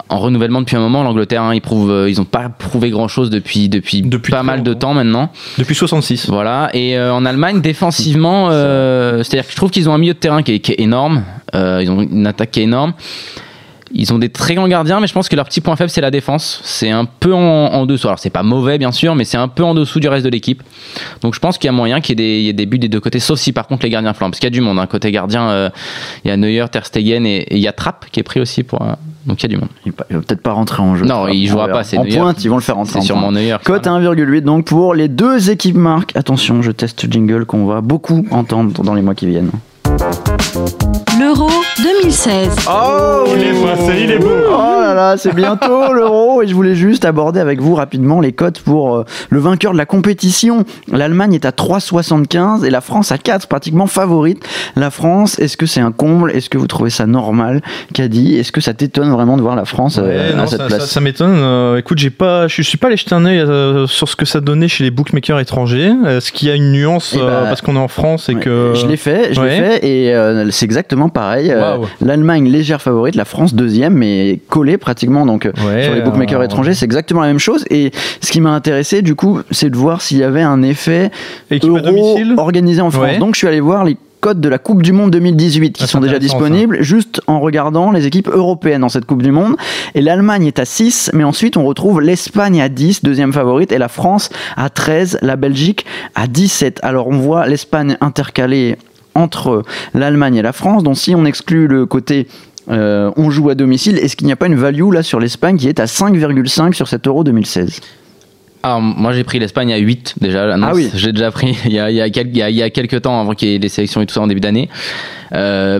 en 0.09 0.19
renouvellement 0.19 0.61
depuis 0.61 0.77
un 0.77 0.81
moment. 0.81 1.03
L'Angleterre, 1.03 1.43
hein, 1.43 1.55
ils 1.55 1.61
prouvent, 1.61 1.91
euh, 1.91 2.11
ils 2.11 2.21
ont 2.21 2.27
pas 2.27 2.49
prouvé 2.49 2.91
grand 2.91 3.09
chose 3.09 3.31
depuis 3.31 3.69
depuis, 3.69 4.03
Depuis 4.03 4.31
pas 4.31 4.43
mal 4.43 4.63
de 4.63 4.75
temps 4.75 4.95
maintenant. 4.95 5.31
Depuis 5.59 5.75
66. 5.75 6.29
Voilà. 6.29 6.71
Et 6.75 6.97
euh, 6.97 7.13
en 7.13 7.25
Allemagne, 7.25 7.61
défensivement, 7.61 8.49
euh, 8.51 9.23
c'est-à-dire 9.23 9.47
que 9.47 9.53
je 9.53 9.57
trouve 9.57 9.71
qu'ils 9.71 9.89
ont 9.89 9.95
un 9.95 9.99
milieu 9.99 10.15
de 10.15 10.19
terrain 10.19 10.43
qui 10.43 10.53
est, 10.53 10.59
qui 10.61 10.73
est 10.73 10.81
énorme. 10.81 11.25
Ils 11.55 11.89
ont 11.91 12.03
une 12.03 12.27
attaque 12.27 12.51
qui 12.51 12.61
est 12.61 12.65
énorme. 12.65 12.95
Ils 13.97 14.13
ont 14.13 14.19
des 14.19 14.29
très 14.29 14.55
grands 14.57 14.67
gardiens, 14.67 14.99
mais 15.01 15.07
je 15.07 15.13
pense 15.13 15.29
que 15.29 15.37
leur 15.37 15.45
petit 15.47 15.61
point 15.61 15.77
faible, 15.77 15.89
c'est 15.89 16.01
la 16.01 16.11
défense. 16.11 16.61
C'est 16.65 16.91
un 16.91 17.05
peu 17.05 17.33
en, 17.33 17.39
en 17.39 17.87
dessous. 17.87 18.09
Alors, 18.09 18.19
c'est 18.19 18.29
pas 18.31 18.43
mauvais, 18.43 18.77
bien 18.77 18.91
sûr, 18.91 19.15
mais 19.15 19.25
c'est 19.25 19.37
un 19.37 19.47
peu 19.49 19.63
en 19.63 19.73
dessous 19.75 20.01
du 20.01 20.09
reste 20.09 20.25
de 20.25 20.31
l'équipe. 20.31 20.63
Donc, 21.23 21.35
je 21.35 21.39
pense 21.41 21.59
qu'il 21.59 21.69
y 21.69 21.71
a 21.71 21.73
moyen 21.73 22.01
qu'il 22.01 22.19
y, 22.19 22.23
ait 22.23 22.27
des- 22.27 22.41
il 22.41 22.45
y 22.47 22.49
ait 22.49 22.53
des 22.55 22.67
buts 22.67 22.79
des 22.81 22.89
deux 22.89 22.99
côtés, 23.01 23.21
sauf 23.21 23.39
si 23.39 23.53
par 23.53 23.67
contre 23.69 23.85
les 23.85 23.91
gardiens 23.91 24.13
flambent. 24.13 24.33
Parce 24.33 24.41
qu'il 24.41 24.47
y 24.47 24.53
a 24.53 24.59
du 24.59 24.61
monde. 24.61 24.79
Un 24.81 24.87
côté 24.87 25.13
gardien, 25.13 25.49
euh, 25.49 25.71
il 26.25 26.29
y 26.29 26.31
a 26.33 26.37
Neuer, 26.37 26.65
Ter 26.73 26.85
Stegen 26.85 27.25
et, 27.25 27.37
et 27.43 27.55
il 27.57 27.61
y 27.63 27.69
a 27.69 27.73
Trapp 27.73 28.07
qui 28.11 28.19
est 28.21 28.25
pris 28.25 28.41
aussi 28.41 28.65
pour. 28.65 28.83
un- 28.83 28.97
Donc, 29.27 29.43
il 29.43 29.51
y 29.51 29.55
a 29.55 29.57
du 29.57 29.57
monde. 29.59 29.71
Il 29.87 29.93
va 29.93 30.05
peut-être 30.23 30.43
pas 30.43 30.53
rentrer 30.53 30.83
en 30.83 30.97
jeu. 30.97 31.07
Non, 31.07 31.29
il 31.29 31.47
On 31.49 31.53
jouera 31.53 31.69
pas, 31.69 31.85
c'est 31.85 31.97
En 31.97 32.05
Neuer. 32.05 32.17
pointe, 32.19 32.45
ils 32.45 32.49
vont 32.49 32.57
le 32.57 32.63
faire 32.63 32.75
rentrer 32.75 32.95
C'est 32.95 32.99
en 32.99 33.03
sûrement. 33.03 33.31
Neuer. 33.33 33.57
Cote 33.65 33.87
à 33.87 33.91
1,8 33.93 34.43
donc 34.43 34.67
pour 34.67 34.93
les 34.95 35.07
deux 35.09 35.51
équipes 35.51 35.77
marques. 35.77 36.15
Attention, 36.17 36.63
je 36.63 36.73
teste 36.73 37.11
jingle 37.11 37.47
qu'on 37.47 37.65
va 37.67 37.81
beaucoup 37.81 38.27
entendre 38.33 38.83
dans 38.83 38.93
les 38.95 39.03
mois 39.03 39.15
qui 39.15 39.27
viennent. 39.29 39.51
L'Euro 41.19 41.49
2016. 41.83 42.49
Oh 42.71 43.25
Il 43.35 43.43
est 43.43 43.53
passé, 43.63 43.93
il 44.05 44.11
est 44.13 44.19
beau. 44.19 44.29
Oh 44.49 44.81
là 44.81 44.95
là, 44.95 45.17
c'est 45.17 45.35
bientôt 45.35 45.93
l'euro 45.93 46.43
et 46.43 46.47
je 46.47 46.55
voulais 46.55 46.75
juste 46.77 47.05
aborder 47.05 47.41
avec 47.41 47.61
vous 47.61 47.75
rapidement 47.75 48.21
les 48.21 48.33
cotes 48.33 48.61
pour 48.61 48.95
euh, 48.97 49.05
le 49.31 49.41
vainqueur 49.41 49.73
de 49.73 49.79
la 49.79 49.87
compétition. 49.87 50.65
L'Allemagne 50.93 51.35
est 51.35 51.45
à 51.45 51.51
3,75 51.51 52.65
et 52.65 52.71
la 52.71 52.81
France 52.81 53.11
à 53.11 53.19
4, 53.19 53.49
pratiquement 53.49 53.87
favorite. 53.89 54.45
La 54.77 54.91
France, 54.91 55.39
est-ce 55.41 55.57
que 55.57 55.67
c'est 55.67 55.81
un 55.81 55.91
comble? 55.93 56.31
Est-ce 56.31 56.49
que 56.51 56.59
vous 56.59 56.67
trouvez 56.69 56.91
ça 56.91 57.07
normal? 57.07 57.61
Caddy 57.93 58.37
Est-ce 58.37 58.53
que 58.53 58.61
ça 58.61 58.75
t'étonne 58.75 59.11
vraiment 59.11 59.37
de 59.37 59.43
voir 59.43 59.57
la 59.57 59.65
France 59.65 59.99
euh, 59.99 60.03
Ouais, 60.29 60.33
à 60.33 60.37
non, 60.37 60.47
cette 60.47 60.61
ça, 60.61 60.67
place? 60.67 60.81
ça- 60.83 60.87
ça 60.87 61.01
m'étonne. 61.01 61.35
Euh, 61.37 61.79
écoute, 61.79 61.99
j'ai 61.99 62.11
pas, 62.11 62.47
je 62.49 62.63
suis 62.63 62.79
pas 62.79 62.87
allé 62.89 62.97
jeter 62.97 63.15
un 63.15 63.25
œil 63.25 63.41
euh, 63.41 63.87
sur 63.89 64.09
ce 64.09 64.15
que 64.15 64.25
ça 64.25 64.41
donnait 64.41 64.69
chez 64.69 64.85
les 64.85 64.91
bookmakers 64.93 65.41
étrangers. 65.41 65.93
Est-ce 66.07 66.31
qu'il 66.31 66.49
y 66.49 66.51
a 66.53 66.55
une 66.55 66.71
nuance 66.73 67.13
Eh 67.17 67.19
bah, 67.19 67.25
euh, 67.25 67.45
parce 67.45 67.61
qu'on 67.61 67.75
est 67.75 67.79
en 67.81 67.89
France 67.89 68.29
et 68.29 68.35
Ouais, 68.35 68.41
que 68.41 68.73
Je 68.75 68.87
l'ai 68.87 68.97
fait, 68.97 69.33
je 69.35 69.41
l'ai 69.41 69.51
fait 69.51 69.85
et 69.87 70.15
euh, 70.45 70.51
c'est 70.51 70.65
exactement 70.65 71.09
pareil. 71.09 71.51
Euh. 71.51 71.79
L'Allemagne 72.01 72.49
légère 72.49 72.83
favorite, 72.83 73.15
la 73.15 73.25
France 73.25 73.55
deuxième, 73.55 73.95
mais 73.95 74.41
collée 74.49 74.79
pratiquement. 74.79 75.27
Donc 75.27 75.47
euh, 75.47 75.53
Ouais, 75.67 75.85
sur 75.85 75.95
les 75.95 76.03
bookmakers 76.03 76.41
euh, 76.41 76.45
étrangers, 76.45 76.75
c'est 76.75 76.85
exactement 76.85 77.21
la 77.23 77.29
même 77.29 77.39
chose. 77.39 77.65
Et 77.71 77.91
ce 78.21 78.31
qui 78.31 78.41
m'a 78.41 78.51
intéressé, 78.51 79.03
du 79.03 79.15
coup, 79.15 79.41
c'est 79.51 79.71
de 79.71 79.77
voir 79.77 80.01
s'il 80.01 80.19
y 80.19 80.25
avait 80.25 80.43
un 80.43 80.63
effet 80.63 81.11
Équipe 81.51 81.71
euro 81.71 82.19
organisé 82.37 82.81
en 82.81 82.91
France. 82.91 83.05
Ouais. 83.05 83.19
Donc 83.19 83.35
je 83.35 83.39
suis 83.39 83.49
allé 83.49 83.61
voir 83.61 83.85
les 83.85 83.97
cotes 84.25 84.41
de 84.41 84.49
la 84.49 84.57
Coupe 84.57 84.83
du 84.83 84.93
Monde 84.93 85.11
2018 85.11 85.73
qui 85.77 85.85
Ah, 85.85 85.87
sont 85.87 86.01
déjà 86.01 86.19
disponibles 86.19 86.79
juste 86.81 87.21
en 87.27 87.41
regardant 87.41 87.91
les 87.91 88.07
équipes 88.07 88.29
européennes 88.29 88.81
dans 88.81 88.89
cette 88.89 89.05
Coupe 89.05 89.23
du 89.23 89.31
Monde. 89.31 89.55
Et 89.95 90.01
l'Allemagne 90.01 90.47
est 90.47 90.59
à 90.59 90.65
6, 90.65 91.11
mais 91.13 91.25
ensuite 91.25 91.59
on 91.59 91.65
retrouve 91.67 92.01
l'Espagne 92.01 92.63
à 92.63 92.71
10, 92.71 93.03
deuxième 93.03 93.35
favorite, 93.35 93.71
et 93.71 93.77
la 93.77 93.89
France 93.89 94.31
à 94.57 94.71
13, 94.71 95.19
la 95.21 95.37
Belgique 95.37 95.85
à 96.15 96.27
17. 96.27 96.81
Alors 96.83 97.09
on 97.09 97.19
voit 97.19 97.47
l'Espagne 97.47 97.99
intercalée 98.01 98.79
entre 99.15 99.63
l'Allemagne 99.95 100.37
et 100.37 100.43
la 100.43 100.53
France, 100.53 100.83
donc 100.83 100.97
si 100.97 101.15
on 101.15 101.25
exclut 101.25 101.67
le 101.69 101.87
côté 101.87 102.27
euh, 102.71 103.11
on 103.17 103.31
joue 103.31 103.51
à 103.51 103.55
domicile, 103.55 103.99
est-ce 103.99 104.17
qu'il 104.17 104.27
n'y 104.27 104.33
a 104.33 104.37
pas 104.37 104.47
une 104.47 104.55
value 104.55 104.91
là 104.93 105.03
sur 105.03 105.21
l'Espagne 105.21 105.57
qui 105.59 105.69
est 105.69 105.81
à 105.81 105.85
5,5 105.85 106.73
sur 106.73 106.89
cet 106.89 107.07
Euro 107.07 107.23
2016 107.23 107.81
Alors, 108.63 108.81
moi 108.81 109.13
j'ai 109.13 109.23
pris 109.23 109.39
l'Espagne 109.39 109.73
à 109.73 109.77
8 109.77 110.15
déjà. 110.23 110.55
Ah 110.61 110.73
oui. 110.75 110.89
J'ai 110.95 111.13
déjà 111.13 111.31
pris 111.31 111.57
il 111.67 111.73
y, 111.73 111.79
a, 111.79 111.91
il, 111.91 111.97
y 111.97 112.01
a 112.01 112.09
quel- 112.09 112.29
il 112.29 112.37
y 112.39 112.43
a- 112.43 112.49
il 112.51 112.57
y 112.57 112.63
a 112.63 112.71
quelques 112.71 113.03
temps 113.03 113.21
avant 113.21 113.35
qu'il 113.35 113.49
y 113.51 113.55
ait 113.55 113.59
les 113.59 113.69
sélections 113.69 114.01
et 114.01 114.07
tout 114.07 114.15
ça 114.15 114.23
en 114.23 114.27
début 114.27 114.41
d'année. 114.41 114.71
Euh, 115.35 115.79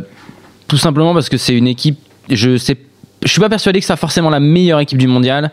tout 0.69 0.77
simplement 0.77 1.15
parce 1.15 1.29
que 1.31 1.37
c'est 1.39 1.57
une 1.57 1.67
équipe. 1.69 1.99
Je 2.31 2.57
sais. 2.59 2.77
Je 3.25 3.31
suis 3.31 3.41
pas 3.41 3.49
persuadé 3.49 3.81
que 3.81 3.87
ça 3.87 3.97
forcément 3.97 4.29
la 4.29 4.41
meilleure 4.41 4.81
équipe 4.81 4.99
du 4.99 5.07
mondial, 5.07 5.51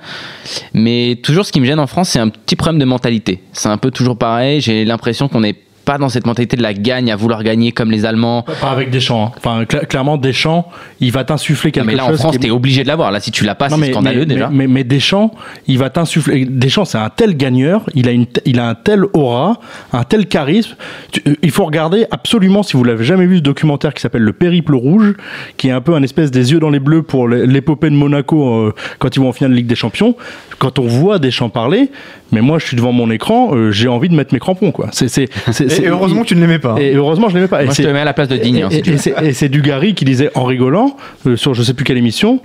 mais 0.74 1.17
toujours 1.24 1.46
ce 1.46 1.54
qui 1.54 1.62
me 1.62 1.65
gêne 1.65 1.80
en 1.80 1.88
France, 1.88 2.10
c'est 2.10 2.20
un 2.20 2.28
petit 2.28 2.58
problème 2.58 2.80
de 2.80 2.84
mentalité. 2.86 3.41
C'est 3.54 3.70
un 3.70 3.78
peu 3.78 3.91
toujours 3.91 4.17
pareil. 4.17 4.60
J'ai 4.60 4.84
l'impression 4.84 5.30
qu'on 5.30 5.39
n'est 5.39 5.56
pas 5.86 5.98
dans 5.98 6.10
cette 6.10 6.26
mentalité 6.26 6.58
de 6.58 6.62
la 6.62 6.74
gagne, 6.74 7.12
à 7.12 7.15
vouloir 7.15 7.44
gagner 7.44 7.72
comme 7.72 7.91
les 7.91 8.06
Allemands. 8.06 8.44
Pas 8.62 8.70
avec 8.72 8.89
Deschamps. 8.91 9.26
hein. 9.28 9.32
Enfin, 9.38 9.63
cla- 9.63 9.86
clairement, 9.86 10.17
Deschamps, 10.17 10.67
il 11.00 11.12
va 11.12 11.24
t'insuffler 11.24 11.72
quelque 11.72 11.86
mais 11.88 11.96
là 11.96 12.06
en 12.06 12.10
chose. 12.10 12.20
France, 12.20 12.32
qui 12.32 12.38
est- 12.38 12.48
t'es 12.48 12.50
obligé 12.52 12.84
de 12.84 12.88
l'avoir. 12.88 13.12
Là, 13.12 13.20
si 13.20 13.32
tu 13.32 13.44
l'as 13.44 13.56
pas, 13.56 13.70
c'est 13.70 13.91
scandaleux 13.91 14.20
mais- 14.22 14.26
déjà. 14.26 14.50
Mais, 14.50 14.67
mais, 14.67 14.74
mais 14.74 14.84
Deschamps, 14.84 15.32
il 15.67 15.78
va 15.80 15.89
t'insuffler. 15.89 16.46
Deschamps, 16.46 16.86
c'est 16.86 16.98
un 16.98 17.10
tel 17.10 17.36
gagneur, 17.36 17.84
il 17.96 18.08
a, 18.08 18.12
une, 18.12 18.26
il 18.46 18.60
a 18.60 18.70
un 18.70 18.76
tel 18.76 19.06
aura, 19.13 19.60
un 19.94 20.04
tel 20.04 20.28
charisme. 20.28 20.76
Tu- 21.12 21.24
il 21.41 21.52
faut 21.52 21.65
regarder 21.65 22.06
absolument, 22.12 22.63
si 22.63 22.78
vous 22.78 22.84
l'avez 22.84 23.04
jamais 23.04 23.26
vu, 23.26 23.38
ce 23.38 23.41
documentaire 23.41 23.94
qui 23.94 24.02
s'appelle 24.02 24.22
Le 24.24 24.34
Périple 24.34 24.76
Rouge, 24.76 25.13
qui 25.58 25.67
est 25.67 25.72
un 25.72 25.82
peu 25.82 25.96
un 25.96 26.04
espèce 26.04 26.32
des 26.32 26.52
yeux 26.52 26.60
dans 26.60 26.70
les 26.70 26.80
bleus 26.80 27.04
pour 27.04 27.28
l'é- 27.28 27.46
l'épopée 27.48 27.89
de 27.89 27.96
Monaco 27.96 28.48
euh, 28.67 28.74
quand 29.00 29.15
ils 29.15 29.20
vont 29.20 29.30
en 29.30 29.34
finale 29.34 29.52
de 29.52 29.56
Ligue 29.58 29.67
des 29.67 29.76
Champions. 29.76 30.15
Quand 30.60 30.78
on 30.80 30.86
voit 30.86 31.17
Deschamps 31.17 31.50
parler, 31.50 31.89
mais 32.32 32.41
moi 32.41 32.60
je 32.60 32.65
suis 32.67 32.78
devant 32.78 32.91
mon 32.91 33.10
écran, 33.10 33.56
euh, 33.56 33.72
j'ai 33.72 33.88
envie 33.88 34.10
de 34.10 34.15
mettre 34.15 34.34
mes 34.34 34.39
crampons. 34.39 34.72
Quoi. 34.72 34.89
C'est- 34.91 35.70
Et, 35.71 35.75
c'est- 35.75 35.84
et 35.84 35.88
heureusement 35.88 36.21
que 36.23 36.27
tu 36.27 36.36
ne 36.36 36.41
l'aimais 36.41 36.60
pas. 36.60 36.75
et 36.79 36.93
heureusement, 36.95 37.29
je 37.29 37.36
l'aimais 37.36 37.47
pas. 37.47 37.62
Et 37.62 37.65
Moi, 37.65 37.73
je 37.73 37.77
c'est- 37.81 37.88
te 37.88 37.93
mets 37.93 37.99
à 37.99 38.05
la 38.05 38.13
place 38.13 38.27
de 38.27 38.38
Digne. 38.38 38.63
hein, 38.63 38.69
et, 38.69 38.75
si 38.84 38.89
et 38.89 38.91
veux. 38.93 38.97
c'est- 38.97 39.15
et 39.23 39.34
c'est 39.34 39.49
Dugarry 39.49 39.93
qui 39.95 40.05
disait 40.05 40.29
en 40.36 40.43
rigolant 40.45 40.95
euh, 41.27 41.36
sur 41.36 41.53
je 41.53 41.63
sais 41.63 41.73
plus 41.73 41.84
quelle 41.86 41.97
émission. 41.97 42.39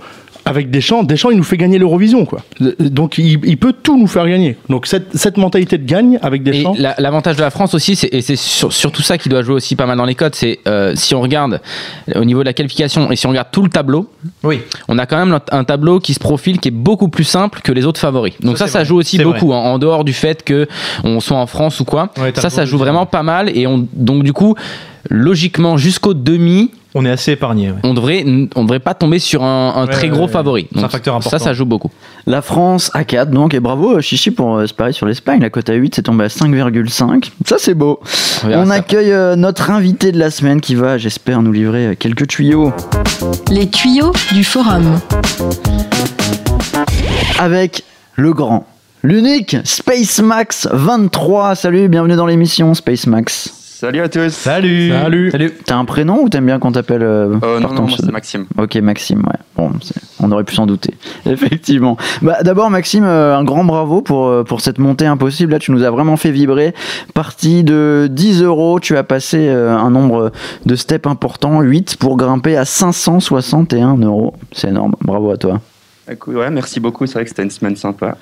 Avec 0.47 0.71
Deschamps, 0.71 1.03
Deschamps, 1.03 1.29
il 1.29 1.37
nous 1.37 1.43
fait 1.43 1.57
gagner 1.57 1.77
l'Eurovision, 1.77 2.25
quoi. 2.25 2.39
Euh, 2.61 2.73
Donc, 2.79 3.17
il, 3.17 3.39
il 3.45 3.57
peut 3.57 3.73
tout 3.73 3.97
nous 3.99 4.07
faire 4.07 4.27
gagner. 4.27 4.57
Donc, 4.69 4.87
cette, 4.87 5.15
cette 5.17 5.37
mentalité 5.37 5.77
de 5.77 5.85
gagne 5.85 6.17
avec 6.21 6.41
Et 6.41 6.51
Deschamps. 6.51 6.75
la- 6.77 6.95
l'avantage 6.97 7.35
de 7.35 7.41
la 7.41 7.49
France 7.49 7.73
aussi, 7.73 7.95
c'est- 7.95 8.09
et 8.13 8.21
c'est 8.21 8.35
sur- 8.35 8.71
surtout 8.73 9.01
ça 9.01 9.17
qui 9.17 9.29
doit 9.29 9.43
jouer 9.43 9.55
aussi 9.55 9.75
pas 9.75 9.85
mal 9.85 9.97
dans 9.97 10.05
les 10.05 10.15
codes, 10.15 10.35
c'est 10.35 10.59
euh, 10.67 10.93
si 10.95 11.13
on 11.15 11.21
regarde 11.21 11.59
au 12.15 12.23
niveau 12.25 12.39
de 12.41 12.45
la 12.45 12.53
qualification 12.53 13.11
et 13.11 13.15
si 13.15 13.27
on 13.27 13.29
regarde 13.31 13.49
tout 13.51 13.61
le 13.63 13.69
tableau, 13.69 14.09
Oui. 14.43 14.59
on 14.87 14.97
a 14.97 15.05
quand 15.05 15.17
même 15.23 15.37
un 15.51 15.63
tableau 15.63 15.99
qui 15.99 16.13
se 16.13 16.19
profile 16.19 16.59
qui 16.59 16.69
est 16.69 16.71
beaucoup 16.71 17.09
plus 17.09 17.23
simple 17.25 17.61
que 17.61 17.71
les 17.71 17.85
autres 17.85 17.99
favoris. 17.99 18.33
Donc 18.41 18.57
ça, 18.57 18.67
Ça, 18.67 18.83
joue 18.83 18.95
aussi 18.97 19.17
beaucoup, 19.19 19.53
hein, 19.53 19.57
en 19.59 19.79
dehors 19.79 20.03
du 20.03 20.13
fait 20.13 20.43
que 20.43 20.67
on 21.03 21.19
soit 21.19 21.37
en 21.37 21.47
France 21.47 21.79
ou 21.79 21.85
quoi. 21.85 22.09
Ouais, 22.17 22.31
ça, 22.35 22.49
ça 22.49 22.65
joue 22.65 22.77
vraiment 22.77 23.05
pas 23.05 23.23
mal 23.23 23.49
et 23.57 23.67
on, 23.67 23.87
donc 23.93 24.23
du 24.23 24.33
coup, 24.33 24.55
logiquement 25.09 25.77
jusqu'au 25.77 26.13
demi, 26.13 26.71
On 26.99 27.05
est 27.05 27.11
assez 27.11 27.33
épargné. 27.33 27.67
ouais. 27.69 27.77
on 27.83 27.93
devrait, 27.93 28.25
on 28.55 28.63
devrait 28.63 28.79
pas 28.79 28.95
tomber 28.95 29.19
sur 29.19 29.43
un, 29.43 29.73
un 29.75 29.85
Ouais, 29.85 29.91
très 29.93 30.09
gros 30.09 30.23
ouais. 30.25 30.27
favori. 30.31 30.67
C'est 30.73 30.83
un 30.83 30.89
facteur 30.89 31.13
ça, 31.13 31.17
important. 31.27 31.43
ça 31.45 31.53
joue 31.53 31.65
beaucoup. 31.65 31.91
La 32.25 32.41
France 32.41 32.89
à 32.95 33.03
4, 33.03 33.29
donc, 33.29 33.53
et 33.53 33.59
bravo 33.59 33.97
euh, 33.97 34.01
Chichi 34.01 34.31
pour 34.31 34.55
euh, 34.57 34.65
se 34.65 34.73
parier 34.73 34.93
sur 34.93 35.05
l'Espagne. 35.05 35.39
La 35.39 35.51
cote 35.51 35.69
à 35.69 35.73
8, 35.75 35.93
c'est 35.95 36.01
tombé 36.01 36.23
à 36.23 36.27
5,5. 36.27 37.29
Ça, 37.45 37.57
c'est 37.59 37.75
beau. 37.75 37.99
On 38.45 38.65
ça. 38.65 38.73
accueille 38.73 39.11
euh, 39.11 39.35
notre 39.35 39.69
invité 39.69 40.11
de 40.11 40.17
la 40.17 40.31
semaine 40.31 40.59
qui 40.59 40.73
va, 40.73 40.97
j'espère, 40.97 41.43
nous 41.43 41.51
livrer 41.51 41.85
euh, 41.89 41.95
quelques 41.97 42.27
tuyaux. 42.27 42.73
Les 43.51 43.69
tuyaux 43.69 44.11
du 44.33 44.43
forum. 44.43 44.99
Avec 47.39 47.83
le 48.15 48.33
grand, 48.33 48.65
l'unique 49.03 49.55
Space 49.65 50.19
Max 50.19 50.67
23. 50.71 51.53
Salut, 51.53 51.89
bienvenue 51.89 52.15
dans 52.15 52.25
l'émission 52.25 52.73
Space 52.73 53.05
Max. 53.05 53.53
Salut 53.79 54.01
à 54.01 54.09
tous. 54.09 54.33
Salut. 54.33 54.89
Salut. 54.89 55.29
Salut. 55.29 55.53
T'as 55.63 55.75
un 55.75 55.85
prénom 55.85 56.23
ou 56.23 56.29
t'aimes 56.29 56.47
bien 56.47 56.57
qu'on 56.57 56.71
t'appelle 56.71 57.03
euh, 57.03 57.35
Euh, 57.43 57.59
non, 57.59 57.71
non, 57.73 57.83
moi, 57.83 57.91
c'est 57.95 58.11
Maxime. 58.11 58.47
Ok, 58.57 58.75
Maxime, 58.77 59.19
ouais. 59.19 59.39
Bon, 59.55 59.69
on 60.19 60.31
aurait 60.31 60.45
pu 60.45 60.55
s'en 60.55 60.65
douter. 60.65 60.95
Effectivement. 61.27 61.95
Bah, 62.23 62.41
D'abord, 62.41 62.71
Maxime, 62.71 63.03
euh, 63.03 63.37
un 63.37 63.43
grand 63.43 63.63
bravo 63.63 64.01
pour, 64.01 64.25
euh, 64.25 64.43
pour 64.43 64.61
cette 64.61 64.79
montée 64.79 65.05
impossible. 65.05 65.51
Là, 65.51 65.59
tu 65.59 65.71
nous 65.71 65.83
as 65.83 65.91
vraiment 65.91 66.17
fait 66.17 66.31
vibrer. 66.31 66.73
Parti 67.13 67.63
de 67.63 68.07
10 68.09 68.41
euros, 68.41 68.79
tu 68.79 68.97
as 68.97 69.03
passé 69.03 69.47
euh, 69.47 69.77
un 69.77 69.91
nombre 69.91 70.31
de 70.65 70.75
steps 70.75 71.05
important, 71.05 71.61
8, 71.61 71.97
pour 71.97 72.17
grimper 72.17 72.57
à 72.57 72.65
561 72.65 73.97
euros. 73.97 74.33
C'est 74.53 74.69
énorme. 74.69 74.95
Bravo 75.01 75.29
à 75.29 75.37
toi. 75.37 75.61
Ouais, 76.27 76.49
merci 76.49 76.79
beaucoup. 76.79 77.05
C'est 77.05 77.13
vrai 77.13 77.23
que 77.23 77.29
c'était 77.29 77.43
une 77.43 77.49
semaine 77.51 77.75
sympa. 77.75 78.17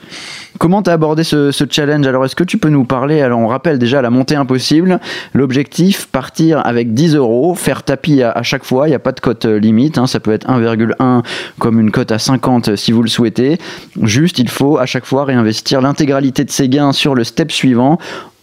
Comment 0.57 0.81
t'as 0.81 0.93
abordé 0.93 1.23
ce, 1.23 1.51
challenge? 1.69 2.07
Alors, 2.07 2.25
est-ce 2.25 2.35
que 2.35 2.43
tu 2.43 2.57
peux 2.57 2.69
nous 2.69 2.85
parler? 2.85 3.21
Alors, 3.21 3.39
on 3.39 3.47
rappelle 3.47 3.77
déjà 3.77 4.01
la 4.01 4.09
montée 4.09 4.35
impossible. 4.35 4.99
L'objectif, 5.33 6.07
partir 6.07 6.65
avec 6.65 6.93
10 6.93 7.15
euros, 7.15 7.55
faire 7.55 7.83
tapis 7.83 8.21
à, 8.23 8.31
à 8.31 8.43
chaque 8.43 8.63
fois. 8.63 8.87
Il 8.87 8.91
n'y 8.91 8.95
a 8.95 8.99
pas 8.99 9.11
de 9.11 9.19
cote 9.19 9.45
euh, 9.45 9.59
limite. 9.59 9.97
hein. 9.97 10.07
Ça 10.07 10.19
peut 10.19 10.31
être 10.31 10.47
1,1 10.47 11.23
comme 11.59 11.79
une 11.79 11.91
cote 11.91 12.11
à 12.11 12.19
50 12.19 12.69
euh, 12.69 12.75
si 12.75 12.91
vous 12.91 13.01
le 13.01 13.09
souhaitez. 13.09 13.57
Juste, 14.01 14.39
il 14.39 14.49
faut 14.49 14.77
à 14.77 14.85
chaque 14.85 15.05
fois 15.05 15.25
réinvestir 15.25 15.81
l'intégralité 15.81 16.43
de 16.43 16.51
ses 16.51 16.69
gains 16.69 16.91
sur 16.91 17.15
le 17.15 17.23
step 17.23 17.51
suivant. 17.51 17.99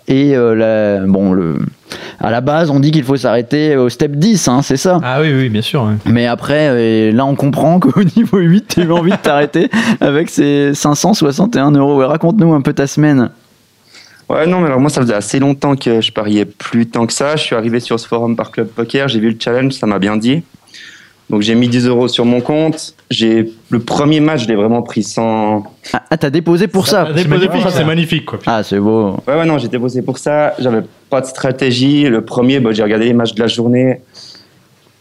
Et 0.09 0.35
euh, 0.37 0.55
la- 0.55 1.07
bon, 1.07 1.33
le, 1.33 1.59
à 2.19 2.31
la 2.31 2.41
base, 2.41 2.71
on 2.71 2.81
dit 2.81 2.91
qu'il 2.91 3.05
faut 3.05 3.17
s'arrêter 3.17 3.77
au 3.77 3.88
step 3.88 4.12
10, 4.17 4.49
hein, 4.49 4.61
c'est 4.62 4.77
ça? 4.77 5.01
Ah 5.03 5.21
oui, 5.21 5.33
oui, 5.33 5.49
bien 5.49 5.62
sûr. 5.62 5.88
mais 6.07 6.27
après, 6.27 6.69
euh, 6.71 7.12
là, 7.12 7.25
on 7.25 7.35
comprend 7.37 7.79
qu'au 7.81 8.03
niveau 8.17 8.38
8, 8.38 8.67
tu 8.69 8.83
as 8.83 8.95
envie 8.95 9.12
de 9.12 9.17
t'arrêter 9.17 9.71
avec 10.01 10.29
ces 10.29 10.75
561 10.75 11.71
euros. 11.73 11.99
Ouais, 11.99 12.07
Raconte-nous 12.07 12.53
un 12.53 12.61
peu 12.62 12.73
ta 12.73 12.87
semaine. 12.87 13.31
Ouais, 14.29 14.47
non, 14.47 14.61
mais 14.61 14.67
alors 14.67 14.81
moi, 14.81 14.91
ça 14.91 15.01
faisait 15.03 15.15
assez 15.15 15.38
longtemps 15.38 15.77
que 15.77 16.01
je 16.01 16.11
pariais 16.12 16.47
plus 16.47 16.87
tant 16.87 17.07
que 17.07 17.12
ça. 17.12 17.37
Je 17.37 17.43
suis 17.43 17.55
arrivé 17.55 17.81
sur 17.81 18.01
ce 18.01 18.09
forum 18.09 18.35
par 18.35 18.51
Club 18.51 18.69
Poker, 18.69 19.07
j'ai 19.09 19.21
vu 19.21 19.31
le 19.31 19.37
challenge, 19.38 19.73
ça 19.75 19.87
m'a 19.87 19.99
bien 19.99 20.17
dit. 20.17 20.43
Donc 21.31 21.43
j'ai 21.43 21.55
mis 21.55 21.69
10 21.69 21.87
euros 21.87 22.09
sur 22.09 22.25
mon 22.25 22.41
compte. 22.41 22.95
J'ai 23.12 23.53
le 23.68 23.79
premier 23.79 24.20
match, 24.20 24.44
je 24.44 24.48
l'ai 24.48 24.55
vraiment 24.55 24.81
pris 24.83 25.03
sans. 25.03 25.64
Ah, 25.92 26.03
ah, 26.11 26.16
t'as 26.16 26.31
déposé 26.31 26.66
pour 26.66 26.87
ça 26.88 27.12
Déposé 27.12 27.48
pour 27.48 27.61
ça. 27.62 27.70
c'est 27.70 27.85
magnifique, 27.85 28.25
quoi. 28.25 28.38
Ah, 28.46 28.62
c'est 28.62 28.79
beau. 28.81 29.16
Ouais, 29.29 29.35
ouais, 29.37 29.44
non, 29.44 29.59
j'ai 29.59 29.68
déposé 29.68 30.01
pour 30.01 30.16
ça. 30.16 30.55
J'avais 30.59 30.81
pas 31.11 31.20
de 31.20 31.27
stratégie. 31.27 32.09
Le 32.09 32.25
premier, 32.25 32.59
bah, 32.59 32.70
j'ai 32.72 32.83
regardé 32.83 33.05
les 33.05 33.12
matchs 33.12 33.35
de 33.35 33.40
la 33.42 33.48
journée. 33.48 34.01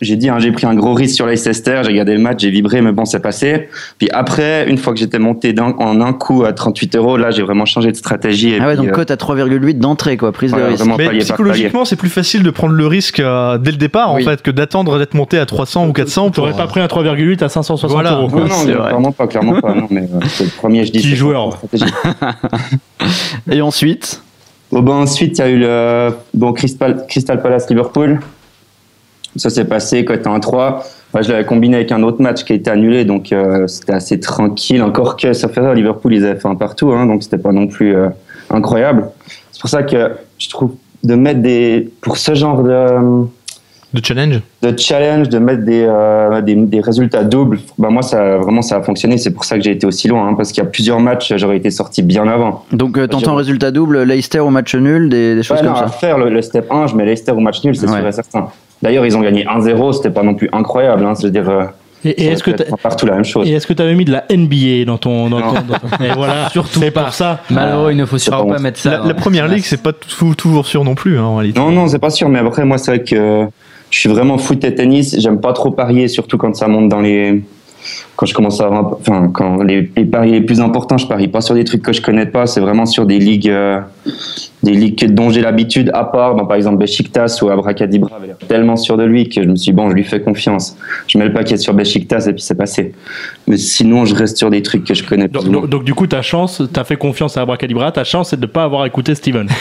J'ai 0.02 0.16
dit, 0.16 0.30
hein, 0.30 0.40
j'ai 0.40 0.52
pris 0.52 0.66
un 0.66 0.74
gros 0.74 0.94
risque 0.94 1.16
sur 1.16 1.28
Leicester. 1.28 1.82
J'ai 1.84 1.90
regardé 1.90 2.14
le 2.14 2.20
match, 2.20 2.40
j'ai 2.42 2.50
vibré, 2.50 2.82
mais 2.82 2.92
bon, 2.92 3.06
c'est 3.06 3.20
passé. 3.22 3.70
Puis 4.00 4.10
après, 4.12 4.68
une 4.68 4.78
fois 4.80 4.94
que 4.94 5.00
j'étais 5.00 5.20
monté 5.20 5.54
en 5.60 6.02
un 6.02 6.14
coup 6.14 6.44
à 6.44 6.54
38 6.54 6.96
euros, 6.96 7.18
là, 7.18 7.30
j'ai 7.32 7.44
vraiment 7.44 7.66
changé 7.66 7.92
de 7.92 7.96
stratégie. 7.96 8.54
Et 8.54 8.60
Ah 8.60 8.68
ouais, 8.68 8.74
puis, 8.76 8.78
donc 8.86 8.88
euh, 8.94 8.96
cote 8.96 9.12
à 9.12 9.16
3,8 9.16 9.78
d'entrée, 9.80 10.18
quoi, 10.18 10.32
prise 10.32 10.52
de 10.54 10.60
risque. 10.62 10.84
Mais 10.98 11.20
psychologiquement, 11.20 11.86
c'est 11.86 11.96
plus 11.96 12.10
facile 12.10 12.42
de 12.44 12.50
prendre 12.50 12.74
le 12.74 12.88
risque 12.88 13.20
euh, 13.20 13.58
dès 13.60 13.72
le 13.72 13.78
départ, 13.78 14.16
Oui. 14.16 14.24
en 14.24 14.26
fait, 14.30 14.42
que 14.42 14.50
d'attendre 14.52 14.98
d'être 14.98 15.14
monté 15.14 15.38
à 15.38 15.46
300 15.46 15.88
ou 15.88 15.94
400. 15.94 16.32
T'aurais 16.32 16.50
pour- 16.52 16.60
pas 16.60 16.68
pris 16.68 16.80
un 16.80 16.88
3,8 16.88 17.44
à 17.44 17.50
560 17.50 17.92
Voilà. 17.92 18.14
euros. 18.14 18.24
Non, 18.24 18.30
quoi. 18.30 18.40
non, 18.48 18.56
vrai. 18.66 18.74
clairement 18.88 19.12
pas, 19.12 19.28
clairement 19.28 19.62
pas. 19.62 19.74
Non, 19.76 19.88
mais 19.92 20.02
euh, 20.02 20.20
c'est 20.30 20.46
le 20.46 20.50
premier, 20.50 20.84
je 20.86 20.92
dis. 20.92 21.00
Petit 21.00 21.16
joueur. 21.16 21.60
Et 23.52 23.62
ensuite? 23.62 24.22
Bon, 24.72 24.82
ben, 24.82 24.94
ensuite, 24.94 25.38
il 25.38 25.42
y 25.42 25.44
a 25.44 25.50
eu 25.50 25.60
le 25.60 26.10
bon, 26.34 26.54
Crystal, 26.54 27.06
Crystal 27.08 27.42
Palace 27.42 27.70
Liverpool. 27.70 28.20
Ça 29.36 29.50
s'est 29.50 29.66
passé 29.66 30.04
quand 30.06 30.14
à 30.14 30.38
1-3. 30.38 30.84
Moi, 31.14 31.22
je 31.24 31.32
l'avais 31.32 31.46
combiné 31.46 31.76
avec 31.78 31.92
un 31.92 32.04
autre 32.04 32.22
match 32.22 32.44
qui 32.44 32.54
a 32.54 32.56
été 32.56 32.70
annulé, 32.70 33.06
donc 33.06 33.32
euh, 33.32 33.68
c'était 33.68 33.94
assez 33.94 34.20
tranquille. 34.20 34.82
Encore 34.82 35.18
que 35.18 35.34
ça 35.34 35.48
fait 35.50 35.62
ça, 35.62 35.74
Liverpool, 35.74 36.14
ils 36.14 36.26
avaient 36.26 36.40
fait 36.40 36.48
un 36.48 36.56
partout, 36.56 36.92
hein, 36.92 37.06
donc 37.06 37.24
c'était 37.24 37.38
pas 37.38 37.52
non 37.52 37.68
plus 37.68 37.96
euh, 37.96 38.08
incroyable. 38.50 39.10
C'est 39.52 39.60
pour 39.62 39.70
ça 39.70 39.84
que 39.84 40.12
je 40.38 40.50
trouve 40.50 40.74
de 41.04 41.16
mettre 41.16 41.42
des. 41.42 41.90
Pour 42.02 42.16
ce 42.18 42.34
genre 42.34 42.64
de, 42.64 43.26
De 43.94 44.02
challenge? 44.06 44.40
de 44.62 44.78
challenge, 44.78 45.28
de 45.30 45.40
mettre 45.40 45.64
des, 45.66 45.86
euh, 45.88 46.42
des, 46.42 46.56
des 46.56 46.80
résultats 46.80 47.24
doubles, 47.26 47.60
bah 47.78 47.90
moi, 47.90 48.02
ça, 48.04 48.38
vraiment, 48.38 48.62
ça 48.62 48.78
a 48.78 48.82
fonctionné. 48.82 49.18
C'est 49.18 49.32
pour 49.32 49.44
ça 49.44 49.58
que 49.58 49.64
j'ai 49.64 49.72
été 49.72 49.86
aussi 49.86 50.08
loin, 50.08 50.28
hein, 50.30 50.34
parce 50.34 50.52
qu'il 50.54 50.64
y 50.64 50.66
a 50.66 50.70
plusieurs 50.70 51.00
matchs, 51.02 51.34
j'aurais 51.36 51.58
été 51.58 51.72
sorti 51.72 52.04
bien 52.04 52.26
avant. 52.28 52.64
Donc, 52.72 52.98
euh, 52.98 53.08
t'entends 53.08 53.36
résultat 53.36 53.72
double, 53.72 54.04
Leicester 54.04 54.40
au 54.40 54.50
match 54.50 54.76
nul, 54.76 55.10
des, 55.10 55.36
des 55.36 55.44
choses 55.44 55.58
Ouais, 55.58 55.64
comme 55.66 55.74
non, 55.74 55.80
à 55.80 55.88
ça. 55.88 55.90
faire 55.90 56.18
le, 56.18 56.30
le 56.30 56.42
step 56.42 56.68
1, 56.72 56.88
je 56.88 56.96
mets 56.96 57.06
Leicester 57.06 57.32
au 57.34 57.40
match 57.42 57.64
nul, 57.66 57.76
c'est 57.76 57.90
Ouais. 57.90 57.98
sûr 58.00 58.08
et 58.08 58.12
certain. 58.14 58.48
D'ailleurs, 58.82 59.06
ils 59.06 59.16
ont 59.16 59.22
gagné 59.22 59.46
1-0, 59.46 59.94
c'était 59.94 60.10
pas 60.10 60.24
non 60.24 60.34
plus 60.34 60.50
incroyable. 60.52 61.06
Hein, 61.06 61.14
c'est-à-dire, 61.16 61.50
euh, 61.50 61.64
Et, 62.04 62.10
et 62.10 62.26
est-ce 62.28 62.44
que 62.44 62.52
partout 62.82 63.06
la 63.06 63.14
même 63.14 63.24
chose 63.26 63.48
et 63.48 63.52
est-ce 63.54 63.68
que 63.68 63.74
tu 63.74 63.82
avais 63.84 63.94
mis 63.94 64.06
de 64.06 64.12
la 64.12 64.24
NBA 64.32 64.86
dans 64.86 64.98
ton. 64.98 65.30
Dans 65.30 65.40
ton- 65.40 65.46
Non. 65.48 65.54
dans 65.68 65.78
ton- 65.98 66.04
Et 66.04 66.10
voilà, 66.16 66.50
surtout 66.52 66.80
c'est 66.80 66.92
pour 66.92 67.14
ça. 67.14 67.42
Malheureux, 67.52 67.92
il 67.92 67.98
ne 67.98 68.06
faut 68.06 68.18
surtout 68.18 68.48
pas 68.48 68.58
mettre 68.60 68.80
ça. 68.80 69.02
La, 69.06 69.14
première 69.14 69.48
ligue, 69.48 69.64
c'est 69.64 69.82
pas 69.84 69.94
tout- 69.94 70.34
toujours 70.36 70.66
sûr 70.66 70.84
non 70.84 70.96
plus, 70.96 71.18
hein, 71.20 71.24
en 71.26 71.36
réalité. 71.38 71.60
Non, 71.60 71.72
non, 71.72 71.88
c'est 71.88 72.00
pas 72.00 72.10
sûr, 72.10 72.28
mais 72.30 72.40
après, 72.40 72.66
moi, 72.66 72.78
c'est 72.80 72.92
vrai 72.96 73.04
que 73.04 73.46
je 73.92 74.00
suis 74.00 74.10
vraiment 74.10 74.38
foot 74.40 74.64
et 74.64 74.74
tennis. 74.74 75.16
J'aime 75.20 75.40
pas 75.40 75.54
trop 75.54 75.70
parier, 75.70 76.08
surtout 76.08 76.38
quand 76.40 76.56
ça 76.56 76.68
monte 76.68 76.90
dans 76.90 77.02
les. 77.02 77.44
quand 78.16 78.26
je 78.26 78.34
commence 78.34 78.62
à 78.62 78.66
avoir, 78.66 78.94
enfin, 79.00 79.30
quand 79.34 79.62
les, 79.64 79.92
les 79.96 80.06
paris 80.06 80.32
les 80.32 80.42
plus 80.42 80.60
importants, 80.62 80.98
je 80.98 81.08
parie 81.08 81.28
pas 81.28 81.42
sur 81.42 81.54
des 81.56 81.64
trucs 81.66 81.82
que 81.84 81.94
je 81.94 82.02
connais 82.02 82.26
pas, 82.28 82.46
c'est 82.48 82.62
vraiment 82.62 82.86
sur 82.86 83.06
des 83.06 83.18
ligues, 83.20 83.50
euh, 83.50 83.80
des 84.64 84.72
ligues 84.74 85.14
dont 85.14 85.30
j'ai 85.30 85.42
l'habitude, 85.42 85.90
à 85.94 86.04
part, 86.04 86.36
dans, 86.36 86.46
par 86.46 86.58
exemple, 86.58 86.78
Besiktas 86.78 87.40
ou 87.42 87.50
avait 87.50 87.62
l'air 88.28 88.38
tellement 88.48 88.76
sûr 88.76 88.98
de 88.98 89.04
lui 89.04 89.28
que 89.30 89.42
je 89.44 89.48
me 89.48 89.56
suis 89.56 89.72
dit, 89.72 89.76
bon, 89.76 89.90
je 89.90 89.96
lui 89.96 90.04
fais 90.04 90.22
confiance. 90.22 90.78
Je 91.08 91.18
mets 91.18 91.26
le 91.26 91.34
paquet 91.34 91.58
sur 91.58 91.74
Besiktas 91.74 92.26
et 92.28 92.34
puis 92.34 92.42
c'est 92.42 92.56
passé. 92.56 92.94
Mais 93.48 93.58
sinon, 93.58 94.06
je 94.06 94.14
reste 94.16 94.38
sur 94.38 94.50
des 94.50 94.62
trucs 94.62 94.84
que 94.84 94.94
je 94.94 95.04
connais. 95.04 95.28
Donc, 95.28 95.50
donc- 95.50 95.70
donc, 95.70 95.84
du 95.84 95.94
coup, 95.94 96.08
ta 96.08 96.22
chance, 96.22 96.62
t'as 96.72 96.84
fait 96.84 96.96
confiance 96.98 97.38
à 97.38 97.42
Abracadabra, 97.42 97.92
ta 97.92 98.04
chance 98.04 98.30
c'est 98.30 98.36
de 98.40 98.46
ne 98.46 98.52
pas 98.52 98.64
avoir 98.64 98.86
écouté 98.86 99.16
Steven. 99.16 99.48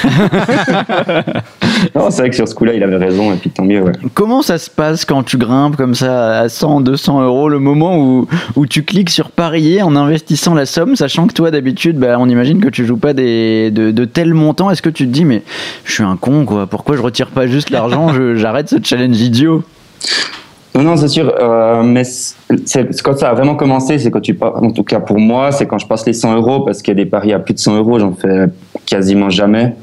Non, 1.94 2.10
c'est 2.10 2.22
vrai 2.22 2.30
que 2.30 2.36
sur 2.36 2.46
ce 2.46 2.54
coup-là, 2.54 2.74
il 2.74 2.82
avait 2.82 2.96
raison 2.96 3.32
et 3.32 3.36
puis 3.36 3.50
tant 3.50 3.64
mieux, 3.64 3.80
ouais. 3.82 3.92
Comment 4.14 4.42
ça 4.42 4.58
se 4.58 4.68
passe 4.70 5.04
quand 5.04 5.22
tu 5.22 5.38
grimpes 5.38 5.76
comme 5.76 5.94
ça 5.94 6.40
à 6.40 6.48
100, 6.48 6.82
200 6.82 7.22
euros, 7.22 7.48
le 7.48 7.58
moment 7.58 7.96
où, 7.98 8.26
où 8.56 8.66
tu 8.66 8.82
cliques 8.84 9.10
sur 9.10 9.30
parier 9.30 9.82
en 9.82 9.96
investissant 9.96 10.54
la 10.54 10.66
somme, 10.66 10.94
sachant 10.96 11.26
que 11.26 11.32
toi 11.32 11.50
d'habitude, 11.50 11.96
bah, 11.98 12.16
on 12.18 12.28
imagine 12.28 12.60
que 12.60 12.68
tu 12.68 12.84
joues 12.84 12.96
pas 12.98 13.12
des, 13.14 13.70
de, 13.70 13.90
de 13.90 14.04
tels 14.30 14.34
montants. 14.38 14.70
Est-ce 14.70 14.82
que 14.82 14.90
tu 14.90 15.06
te 15.06 15.12
dis, 15.12 15.24
mais 15.24 15.42
je 15.84 15.92
suis 15.92 16.02
un 16.04 16.16
con, 16.16 16.44
quoi, 16.44 16.66
pourquoi 16.66 16.96
je 16.96 17.02
retire 17.02 17.28
pas 17.28 17.46
juste 17.46 17.70
l'argent, 17.70 18.12
je- 18.12 18.34
j'arrête 18.36 18.68
ce 18.68 18.76
challenge 18.82 19.20
idiot? 19.20 19.62
Non, 20.74 20.82
non, 20.82 20.96
c'est 20.96 21.08
sûr. 21.08 21.32
euh, 21.40 21.82
mais 21.82 22.04
c'est 22.04 23.02
quand 23.02 23.18
ça 23.18 23.30
a 23.30 23.34
vraiment 23.34 23.56
commencé, 23.56 23.98
c'est 23.98 24.10
quand 24.10 24.20
tu 24.20 24.34
pars. 24.34 24.62
En 24.62 24.70
tout 24.70 24.84
cas 24.84 25.00
pour 25.00 25.18
moi, 25.18 25.50
c'est 25.50 25.66
quand 25.66 25.78
je 25.78 25.86
passe 25.86 26.06
les 26.06 26.12
100 26.12 26.36
euros 26.36 26.60
parce 26.60 26.80
qu'il 26.80 26.96
y 26.96 27.00
a 27.00 27.04
des 27.04 27.10
paris 27.10 27.32
à 27.32 27.40
plus 27.40 27.54
de 27.54 27.58
100 27.58 27.76
euros, 27.76 27.98
j'en 27.98 28.14
fais 28.14 28.46
quasiment 28.86 29.30
jamais. 29.30 29.74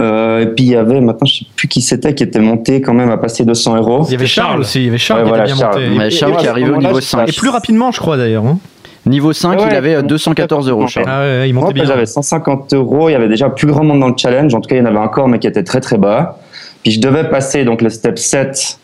Euh, 0.00 0.40
et 0.40 0.46
puis 0.46 0.64
il 0.64 0.70
y 0.70 0.76
avait, 0.76 1.00
maintenant 1.00 1.26
je 1.26 1.40
sais 1.40 1.46
plus 1.54 1.68
qui 1.68 1.80
c'était, 1.82 2.14
qui 2.14 2.22
était 2.24 2.40
monté 2.40 2.80
quand 2.80 2.94
même 2.94 3.10
à 3.10 3.18
passer 3.18 3.44
de 3.44 3.52
100 3.54 3.76
euros. 3.76 4.04
Il 4.08 4.12
y 4.12 4.14
avait 4.16 4.26
Charles, 4.26 4.60
aussi, 4.60 4.80
il 4.80 4.86
y 4.86 4.88
avait 4.88 4.98
Charles 4.98 5.20
Ouais, 5.20 5.24
qui 5.26 5.28
voilà, 5.28 5.44
était 5.44 5.52
bien 5.52 5.60
Charles. 5.62 5.82
monté. 5.84 5.98
Ouais, 5.98 6.06
Et- 6.08 6.10
Charles 6.10 6.32
et 6.32 6.36
qui 6.38 6.44
ce 6.46 6.50
au 6.50 6.54
niveau 6.58 6.74
moment-là, 6.76 7.00
5. 7.00 7.28
Et 7.28 7.32
plus 7.32 7.48
rapidement, 7.50 7.92
je 7.92 8.00
crois 8.00 8.16
d'ailleurs. 8.16 8.46
hein. 8.46 8.58
Niveau 9.06 9.32
5, 9.32 9.58
Ouais, 9.58 9.66
il 9.70 9.74
avait 9.76 9.94
euh, 9.94 10.00
ouais. 10.02 10.06
214 10.06 10.68
euros. 10.68 10.82
Ouais. 10.82 10.88
Charles. 10.88 11.06
Ah 11.08 11.20
ouais, 11.20 11.48
il 11.48 11.54
Moi, 11.54 11.62
montait 11.62 11.74
bien. 11.74 11.84
j'avais 11.84 12.06
150 12.06 12.74
euros. 12.74 13.08
Il 13.08 13.12
y 13.12 13.14
avait 13.14 13.28
déjà 13.28 13.48
plus 13.48 13.66
grand 13.66 13.82
monde 13.84 14.00
dans 14.00 14.08
le 14.08 14.16
challenge. 14.16 14.54
En 14.54 14.60
tout 14.60 14.68
cas, 14.68 14.76
il 14.76 14.78
y 14.78 14.82
en 14.82 14.86
avait 14.86 14.98
encore, 14.98 15.26
mais 15.28 15.38
qui 15.38 15.46
était 15.46 15.64
très 15.64 15.80
très 15.80 15.96
bas. 15.98 16.38
Puis 16.82 16.92
je 16.92 17.00
devais 17.00 17.24
passer 17.28 17.64
donc 17.64 17.82
le 17.82 17.88
step 17.90 18.18
7 18.18 18.78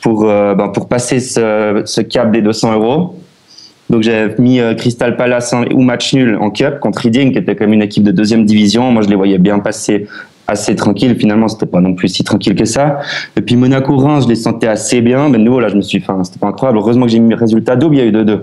pour, 0.00 0.28
euh, 0.28 0.54
ben, 0.54 0.68
pour 0.68 0.88
passer 0.88 1.20
ce, 1.20 1.82
ce 1.84 2.00
cap 2.00 2.30
des 2.32 2.42
200 2.42 2.72
euros. 2.74 3.18
Donc 3.90 4.02
j'avais 4.02 4.34
mis 4.38 4.58
euh, 4.60 4.74
Crystal 4.74 5.16
Palace 5.16 5.52
en- 5.52 5.64
ou 5.72 5.82
match 5.82 6.14
nul 6.14 6.36
en 6.40 6.50
cup 6.50 6.80
contre 6.80 7.00
Reading, 7.02 7.32
qui 7.32 7.38
était 7.38 7.54
comme 7.56 7.72
une 7.72 7.82
équipe 7.82 8.02
de 8.04 8.10
deuxième 8.10 8.44
division. 8.44 8.90
Moi, 8.90 9.02
je 9.02 9.08
les 9.08 9.16
voyais 9.16 9.38
bien 9.38 9.58
passer 9.58 10.06
assez 10.52 10.76
tranquille. 10.76 11.16
Finalement, 11.18 11.48
c'était 11.48 11.66
pas 11.66 11.80
non 11.80 11.94
plus 11.94 12.08
si 12.08 12.24
tranquille 12.24 12.54
que 12.54 12.64
ça. 12.64 13.00
Et 13.36 13.40
puis 13.42 13.56
Monaco-Reims, 13.56 14.24
je 14.24 14.28
les 14.28 14.36
sentais 14.36 14.68
assez 14.68 15.00
bien. 15.00 15.28
Mais 15.28 15.38
de 15.38 15.42
nouveau, 15.42 15.60
là, 15.60 15.68
je 15.68 15.76
me 15.76 15.82
suis, 15.82 15.98
enfin, 15.98 16.22
c'était 16.24 16.38
pas 16.38 16.46
incroyable. 16.48 16.78
Heureusement 16.78 17.06
que 17.06 17.12
j'ai 17.12 17.18
mis 17.18 17.34
résultat 17.34 17.76
double. 17.76 17.96
Il 17.96 17.98
y 17.98 18.02
a 18.02 18.06
eu 18.06 18.12
2-2. 18.12 18.40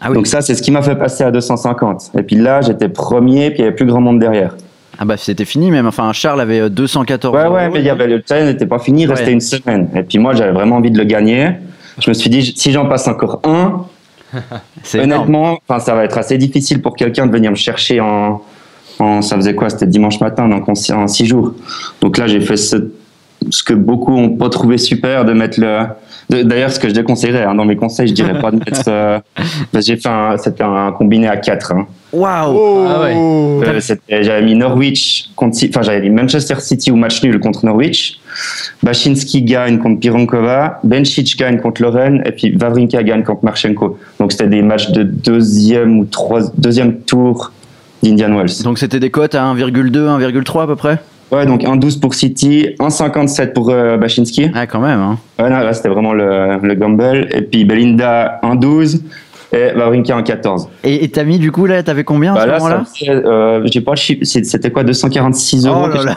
Ah 0.00 0.06
oui. 0.10 0.14
Donc 0.14 0.26
ça, 0.26 0.40
c'est 0.40 0.54
ce 0.54 0.62
qui 0.62 0.70
m'a 0.70 0.82
fait 0.82 0.96
passer 0.96 1.24
à 1.24 1.30
250. 1.30 2.12
Et 2.18 2.22
puis 2.22 2.36
là, 2.36 2.60
j'étais 2.62 2.88
premier, 2.88 3.50
puis 3.50 3.58
il 3.60 3.62
y 3.62 3.66
avait 3.66 3.76
plus 3.76 3.86
grand 3.86 4.00
monde 4.00 4.18
derrière. 4.18 4.54
Ah 4.98 5.04
bah 5.04 5.16
c'était 5.18 5.44
fini 5.44 5.70
même. 5.70 5.86
Enfin, 5.86 6.10
Charles 6.14 6.40
avait 6.40 6.60
euh, 6.60 6.68
214 6.70 7.34
Ouais, 7.34 7.44
euros. 7.44 7.54
ouais, 7.54 7.68
mais 7.68 7.80
il 7.80 7.84
y 7.84 7.90
avait 7.90 8.06
le 8.06 8.22
challenge 8.26 8.48
n'était 8.48 8.64
pas 8.66 8.78
fini, 8.78 9.02
il 9.02 9.06
restait 9.10 9.26
Ouais. 9.26 9.32
une 9.32 9.40
semaine. 9.42 9.88
Et 9.94 10.02
puis 10.02 10.18
moi, 10.18 10.32
j'avais 10.34 10.52
vraiment 10.52 10.76
envie 10.76 10.90
de 10.90 10.96
le 10.96 11.04
gagner. 11.04 11.50
Je 11.98 12.08
me 12.10 12.14
suis 12.14 12.30
dit, 12.30 12.54
si 12.56 12.72
j'en 12.72 12.86
passe 12.86 13.06
encore 13.06 13.40
un, 13.44 13.84
honnêtement, 14.94 15.58
enfin, 15.68 15.80
ça 15.80 15.94
va 15.94 16.04
être 16.04 16.16
assez 16.18 16.38
difficile 16.38 16.80
pour 16.80 16.96
quelqu'un 16.96 17.26
de 17.26 17.32
venir 17.32 17.50
me 17.50 17.56
chercher 17.56 18.00
en, 18.00 18.40
en 18.98 19.22
ça 19.22 19.36
faisait 19.36 19.54
quoi? 19.54 19.70
C'était 19.70 19.86
dimanche 19.86 20.20
matin, 20.20 20.48
donc 20.48 20.68
en 20.68 20.74
six, 20.74 20.92
en 20.92 21.06
six 21.08 21.26
jours. 21.26 21.54
Donc 22.00 22.18
là, 22.18 22.26
j'ai 22.26 22.40
fait 22.40 22.56
ce, 22.56 22.76
ce 23.50 23.62
que 23.62 23.74
beaucoup 23.74 24.12
ont 24.12 24.30
pas 24.30 24.48
trouvé 24.48 24.78
super 24.78 25.24
de 25.24 25.32
mettre 25.32 25.60
le. 25.60 25.86
D'ailleurs, 26.28 26.72
ce 26.72 26.80
que 26.80 26.88
je 26.88 26.94
déconseillerais 26.94 27.44
hein, 27.44 27.54
dans 27.54 27.64
mes 27.64 27.76
conseils, 27.76 28.08
je 28.08 28.14
dirais 28.14 28.40
pas 28.40 28.50
de 28.50 28.56
mettre. 28.56 28.82
euh, 28.88 29.20
j'ai 29.74 29.96
fait 29.96 30.08
un, 30.08 30.36
c'était 30.38 30.64
un 30.64 30.90
combiné 30.92 31.28
à 31.28 31.36
4 31.36 31.72
hein. 31.72 31.86
Waouh 32.12 32.86
Ah 32.88 33.02
ouais. 33.02 33.14
Euh, 33.14 34.22
j'avais 34.22 34.42
mis 34.42 34.54
Norwich 34.54 35.30
contre, 35.36 35.58
enfin 35.68 35.82
j'avais 35.82 36.00
mis 36.00 36.10
Manchester 36.10 36.54
City 36.60 36.90
ou 36.90 36.96
match 36.96 37.22
nul 37.22 37.38
contre 37.40 37.64
Norwich. 37.64 38.18
Bachinski 38.82 39.42
gagne 39.42 39.78
contre 39.78 40.00
Pironkova, 40.00 40.80
Benčić 40.84 41.36
gagne 41.36 41.60
contre 41.60 41.82
Loren 41.82 42.22
et 42.24 42.32
puis 42.32 42.56
Wawrinka 42.56 43.02
gagne 43.02 43.22
contre 43.22 43.44
Marchenko. 43.44 43.98
Donc 44.18 44.32
c'était 44.32 44.48
des 44.48 44.62
matchs 44.62 44.90
de 44.90 45.02
deuxième 45.02 45.98
ou 45.98 46.04
trois, 46.04 46.40
deuxième 46.56 47.00
tour 47.00 47.52
d'Indian 48.10 48.36
Wells. 48.36 48.62
Donc 48.62 48.78
c'était 48.78 49.00
des 49.00 49.10
cotes 49.10 49.34
à 49.34 49.42
1,2, 49.54 49.90
1,3 49.90 50.62
à 50.62 50.66
peu 50.66 50.76
près? 50.76 50.98
Ouais, 51.32 51.44
donc 51.44 51.62
1,12 51.62 51.98
pour 51.98 52.14
City, 52.14 52.68
1,57 52.78 53.52
pour 53.52 53.70
euh, 53.70 53.96
Bachinski. 53.96 54.50
Ah 54.54 54.66
quand 54.68 54.80
même. 54.80 55.00
Hein. 55.00 55.18
Ouais, 55.40 55.50
non, 55.50 55.58
là 55.58 55.72
c'était 55.72 55.88
vraiment 55.88 56.12
le, 56.12 56.58
le 56.62 56.74
gamble. 56.74 57.28
Et 57.32 57.42
puis 57.42 57.64
Belinda 57.64 58.40
1,12 58.44 59.00
et 59.52 59.72
Wawrinka 59.76 60.16
1,14. 60.18 60.66
Et 60.84 61.04
et 61.04 61.08
t'as 61.08 61.24
mis 61.24 61.38
du 61.38 61.52
coup 61.52 61.66
là, 61.66 61.82
t'avais 61.82 62.04
combien 62.04 62.32
à 62.32 62.36
Bah 62.36 62.42
ce 62.42 62.46
là, 62.48 62.58
moment-là 62.58 62.82
euh, 63.08 63.60
j'ai 63.64 63.80
pas 63.80 63.92
le 63.92 63.96
chiffre, 63.96 64.20
c'était 64.24 64.70
quoi, 64.70 64.82
246 64.84 65.66
euros 65.66 65.86
Oh 65.86 65.94
là 65.96 66.02
là. 66.04 66.14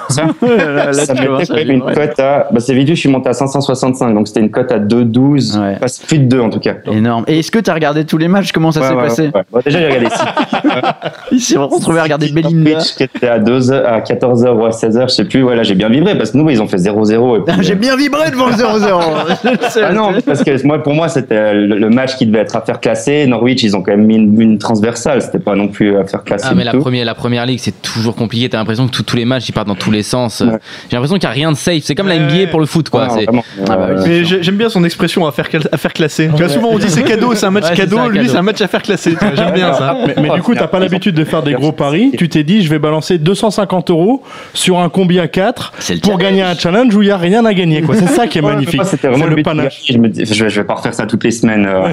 ça 0.94 1.14
Là, 1.14 1.38
mettait 1.38 1.64
une 1.74 1.82
cote 1.82 2.20
à. 2.20 2.48
Bah, 2.52 2.60
c'est 2.60 2.74
vite, 2.74 2.88
je 2.90 2.94
suis 2.96 3.10
monté 3.10 3.30
à 3.30 3.34
565, 3.34 4.14
donc 4.14 4.28
c'était 4.28 4.40
une 4.40 4.52
cote 4.52 4.72
à 4.72 4.80
2,12. 4.80 5.60
Ouais. 5.60 5.78
Plus 6.08 6.20
de 6.20 6.26
2 6.26 6.40
en 6.40 6.50
tout 6.50 6.60
cas. 6.60 6.76
Énorme. 6.92 7.24
Et 7.28 7.40
est-ce 7.40 7.52
que 7.52 7.60
t'as 7.60 7.74
regardé 7.74 8.06
tous 8.06 8.18
les 8.18 8.28
matchs? 8.28 8.52
Comment 8.52 8.72
ça 8.72 8.82
s'est 8.82 8.94
ouais, 8.96 9.04
passé? 9.04 9.30
Bon, 9.52 9.60
déjà, 9.66 9.80
j'ai 9.80 9.86
regardé 9.88 10.08
Il 11.32 11.40
s'est 11.42 11.58
retrouvé 11.58 12.00
à 12.00 12.04
regarder 12.04 12.30
Belinda. 12.30 12.80
Qui 12.80 13.04
était 13.04 13.28
à, 13.28 13.40
2 13.40 13.72
heures- 13.72 13.88
à 13.88 14.00
14h 14.02 14.50
ou 14.54 14.66
à 14.66 14.70
16h, 14.70 15.04
je 15.10 15.14
sais 15.14 15.26
plus. 15.26 15.44
Ouais, 15.44 15.56
là, 15.56 15.64
j'ai 15.64 15.76
bien 15.76 15.90
vibré 15.90 16.18
parce 16.18 16.32
que 16.32 16.38
nous, 16.38 16.50
ils 16.50 16.62
ont 16.62 16.68
fait 16.68 16.78
0-0. 16.78 17.38
et 17.38 17.42
puis, 17.42 17.54
Ah, 17.58 17.62
J'ai 17.62 17.74
euh, 17.74 17.76
bien 17.76 17.96
vibré 17.96 18.32
devant 18.32 18.48
le 18.48 18.54
0-0. 18.54 19.38
Je 19.44 19.50
le 19.50 19.58
sais, 19.70 19.82
Ah 19.84 19.94
non, 19.94 20.12
parce 20.26 20.44
que 20.44 20.66
moi, 20.66 20.82
pour 20.82 20.94
moi, 20.94 21.08
c'était 21.10 21.54
le 21.54 21.90
match 21.90 22.16
qui 22.18 22.26
devait 22.26 22.40
être 22.40 22.56
à 22.56 22.62
faire 22.62 22.80
classer. 22.80 23.19
Norwich, 23.28 23.64
ils 23.64 23.76
ont 23.76 23.82
quand 23.82 23.92
même 23.92 24.06
mis 24.06 24.16
une, 24.16 24.40
une 24.42 24.58
transversale. 24.58 25.22
C'était 25.22 25.40
pas 25.40 25.56
non 25.56 25.68
plus 25.68 25.98
à 25.98 26.04
faire 26.06 26.24
classer. 26.24 26.48
Ah 26.50 26.54
mais 26.56 26.64
la 26.64 26.72
tout. 26.72 26.80
première, 26.80 27.06
la 27.06 27.16
première 27.16 27.46
ligue 27.46 27.60
c'est 27.60 27.82
toujours 27.82 28.16
compliqué. 28.16 28.50
T'as 28.50 28.58
l'impression 28.58 28.88
que 28.88 28.92
tous- 28.92 29.04
tous 29.04 29.16
les 29.16 29.26
matchs 29.26 29.50
ils 29.50 29.52
partent 29.54 29.68
dans 29.68 29.76
tous 29.76 29.92
les 29.92 30.04
sens. 30.04 30.42
Ouais. 30.42 30.48
J'ai 30.90 30.96
l'impression 30.96 31.18
qu'il 31.18 31.28
n'y 31.28 31.32
a 31.32 31.36
rien 31.36 31.52
de 31.52 31.58
safe. 31.58 31.84
C'est 31.84 31.96
comme 31.96 32.08
la 32.08 32.18
NBA 32.20 32.48
pour 32.52 32.60
le 32.60 32.66
foot 32.66 32.90
quoi. 32.90 33.14
Ouais. 33.14 33.26
Ah 33.70 33.76
bah 33.78 33.90
oui. 34.06 34.26
J'aime 34.26 34.56
bien 34.56 34.70
son 34.70 34.84
expression 34.84 35.26
à 35.28 35.32
faire, 35.32 35.48
à 35.72 35.78
faire 35.78 35.94
classer. 35.94 36.30
Tu 36.36 36.44
vois, 36.44 36.50
souvent 36.54 36.70
on 36.72 36.80
dit 36.80 36.90
c'est 36.90 37.04
cadeau, 37.04 37.34
c'est 37.36 37.46
un 37.46 37.52
match 37.52 37.70
Ouais, 37.70 37.76
cadeau, 37.76 37.98
ça, 37.98 38.08
lui 38.10 38.28
c'est 38.30 38.38
un 38.38 38.42
match 38.42 38.62
à 38.62 38.68
faire 38.68 38.82
classer. 38.82 39.16
J'aime 39.36 39.54
bien 39.54 39.74
ça. 39.74 39.98
Mais, 40.08 40.16
mais 40.22 40.30
du 40.36 40.42
coup, 40.42 40.54
t'as 40.56 40.68
pas 40.68 40.80
l'habitude 40.80 41.16
de 41.16 41.24
faire 41.24 41.44
des 41.44 41.54
gros 41.54 41.72
paris. 41.72 42.12
Tu 42.18 42.30
t'es 42.30 42.44
dit, 42.44 42.62
je 42.64 42.70
vais 42.70 42.80
balancer 42.80 43.18
250 43.18 43.90
euros 43.92 44.24
sur 44.54 44.80
un 44.80 44.90
combi 44.90 45.20
à 45.20 45.28
4 45.28 45.74
C'est 45.80 45.94
le 45.96 46.00
pour 46.00 46.12
challenge. 46.14 46.24
gagner 46.30 46.42
un 46.44 46.56
challenge 46.56 46.96
où 46.96 47.02
il 47.02 47.08
y 47.08 47.12
a 47.12 47.18
rien 47.18 47.46
à 47.46 47.54
gagner. 47.54 47.82
quoi. 47.82 47.96
C'est 47.96 48.08
ça 48.08 48.28
qui 48.28 48.38
est 48.38 48.42
Ouais, 48.42 48.54
magnifique. 48.54 48.76
moi, 48.76 48.86
C'était 48.86 49.08
vraiment 49.08 49.26
C'est 49.30 49.36
le, 49.36 49.44
panache. 49.44 49.82
Je 49.90 49.98
me 49.98 50.08
vais, 50.08 50.64
pas 50.64 50.74
refaire 50.76 50.94
ça 50.94 51.06
toutes 51.06 51.24
les 51.24 51.32
semaines. 51.32 51.66
euh, 51.68 51.90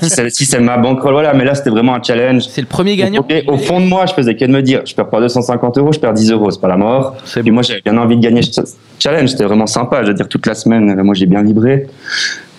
si 0.02 0.30
si 0.30 0.44
c'est 0.46 0.60
ma 0.66 0.76
bankroll, 0.76 1.12
voilà. 1.14 1.32
Mais 1.34 1.44
là, 1.44 1.54
c'était 1.54 1.70
vraiment 1.70 1.94
un 1.94 2.02
challenge. 2.02 2.42
C'est 2.48 2.60
le 2.60 2.66
premier 2.66 2.96
gagnant. 2.96 3.24
Au 3.46 3.56
fond 3.56 3.80
de 3.80 3.86
moi, 3.86 4.04
je 4.06 4.12
faisais 4.14 4.34
que 4.36 4.44
de 4.44 4.50
me 4.50 4.60
dire, 4.62 4.82
je 4.84 4.94
perds 4.94 5.08
pas 5.08 5.20
250 5.20 5.78
euros, 5.78 5.92
je 5.92 5.98
perds 5.98 6.12
10 6.14 6.32
euros, 6.32 6.50
c'est 6.50 6.60
pas 6.60 6.68
la 6.68 6.76
mort. 6.76 7.16
Puis 7.42 7.50
moi, 7.50 7.62
j'avais 7.62 7.80
bien 7.84 7.96
envie 7.96 8.16
de 8.16 8.22
gagner 8.22 8.42
ce 8.42 8.60
challenge, 8.98 9.30
c'était 9.30 9.44
vraiment 9.44 9.66
sympa. 9.66 10.02
Je 10.02 10.08
veux 10.08 10.14
dire, 10.14 10.28
toute 10.28 10.46
la 10.46 10.54
semaine, 10.54 10.94
moi, 11.02 11.14
j'ai 11.14 11.26
bien 11.26 11.42
vibré. 11.42 11.86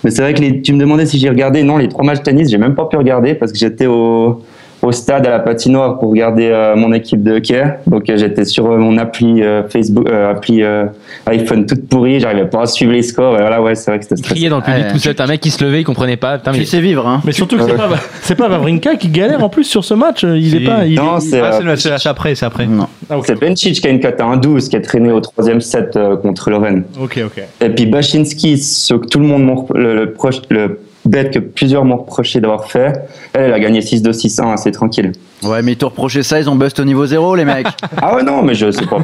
Mais 0.04 0.10
c'est 0.10 0.22
vrai 0.22 0.32
que 0.34 0.40
les- 0.40 0.62
tu 0.62 0.72
me 0.72 0.78
demandais 0.78 1.06
si 1.06 1.18
j'ai 1.18 1.28
regardé. 1.28 1.62
Non, 1.62 1.76
les 1.76 1.88
trois 1.88 2.04
matchs 2.04 2.18
de 2.18 2.22
tennis, 2.24 2.50
j'ai 2.50 2.58
même 2.58 2.74
pas 2.74 2.86
pu 2.86 2.96
regarder 2.96 3.34
parce 3.34 3.50
que 3.52 3.58
j'étais 3.58 3.86
au, 3.86 4.42
au 4.82 4.92
stade 4.92 5.26
à 5.26 5.30
la 5.30 5.38
patinoire 5.40 5.98
pour 5.98 6.10
regarder 6.10 6.46
euh, 6.46 6.76
mon 6.76 6.92
équipe 6.92 7.22
de 7.22 7.36
hockey. 7.36 7.64
Donc, 7.86 8.08
euh, 8.08 8.16
j'étais 8.16 8.44
sur 8.44 8.66
euh, 8.70 8.76
mon 8.78 8.96
appli 8.98 9.42
euh, 9.42 9.62
Facebook, 9.68 10.08
euh, 10.08 10.30
appli 10.30 10.62
euh, 10.62 10.86
iPhone 11.26 11.66
toute 11.66 11.88
pourrie. 11.88 12.20
J'arrivais 12.20 12.46
pas 12.46 12.62
à 12.62 12.66
suivre 12.66 12.92
les 12.92 13.02
scores. 13.02 13.34
Et 13.36 13.40
voilà, 13.40 13.60
ouais, 13.60 13.74
c'est 13.74 13.90
vrai 13.90 13.98
que 13.98 14.04
c'était 14.04 14.16
stressant. 14.16 14.48
dans 14.50 14.56
le 14.58 14.62
public 14.62 14.86
tout 14.92 14.98
seul. 14.98 15.14
Un 15.18 15.26
mec 15.26 15.40
qui 15.40 15.50
se 15.50 15.64
levait, 15.64 15.80
il 15.80 15.84
comprenait 15.84 16.16
pas. 16.16 16.38
Putain, 16.38 16.52
mais 16.52 16.58
Tu 16.58 16.64
sais 16.64 16.80
vivre, 16.80 17.06
hein. 17.06 17.20
Mais 17.24 17.32
surtout 17.32 17.56
que 17.56 17.64
c'est 17.64 17.76
pas, 17.76 17.88
c'est 18.22 18.34
pas 18.36 18.48
Wawrinka 18.48 18.94
qui 18.96 19.08
galère 19.08 19.42
en 19.42 19.48
plus 19.48 19.64
sur 19.64 19.84
ce 19.84 19.94
match. 19.94 20.22
Il 20.22 20.54
est 20.54 20.64
pas. 20.66 20.84
il 20.86 20.92
est- 20.92 20.96
Non, 20.96 21.18
c'est 21.20 21.40
Ah, 21.40 21.52
c'est 21.52 21.64
le- 21.64 21.76
c'est 21.76 21.98
c'est 21.98 22.08
après, 22.08 22.34
c'est 22.36 22.46
après. 22.46 22.66
Non. 22.66 22.86
Ah, 23.10 23.18
ok. 23.18 23.24
c'est 23.26 23.34
Benčić 23.40 23.80
qui 23.80 23.86
a 23.86 23.90
une 23.90 24.00
cote 24.00 24.20
à 24.20 24.24
1,12 24.26 24.68
qui 24.68 24.76
a 24.76 24.80
traîné 24.80 25.10
au 25.10 25.20
troisième 25.20 25.60
set 25.60 25.96
euh, 25.96 26.16
contre 26.16 26.50
Lorraine. 26.50 26.84
Ok, 27.02 27.18
ok. 27.24 27.42
Et 27.60 27.68
puis 27.70 27.86
Bachinski, 27.86 28.58
ce 28.58 28.94
que 28.94 29.06
tout 29.06 29.18
le 29.18 29.26
monde 29.26 29.66
le, 29.74 29.94
le, 29.96 30.06
proche- 30.12 30.42
le 30.50 30.78
bet 31.08 31.30
que 31.30 31.38
plusieurs 31.38 31.84
m'ont 31.84 31.96
reproché 31.96 32.40
d'avoir 32.40 32.64
fait, 32.66 32.92
elle, 33.32 33.46
elle 33.46 33.52
a 33.52 33.60
gagné 33.60 33.80
6-2, 33.80 34.12
6-1, 34.12 34.52
assez 34.52 34.72
tranquille. 34.72 35.12
Ouais, 35.42 35.62
mais 35.62 35.72
ils 35.72 35.76
t'ont 35.76 35.88
reproché 35.88 36.22
ça, 36.22 36.40
ils 36.40 36.50
ont 36.50 36.56
bust 36.56 36.78
au 36.80 36.84
niveau 36.84 37.06
0, 37.06 37.36
les 37.36 37.44
mecs. 37.44 37.66
Ah 38.00 38.14
ouais, 38.14 38.22
non, 38.22 38.42
mais 38.42 38.54
je 38.54 38.70
sais 38.70 38.86
pas. 38.86 38.98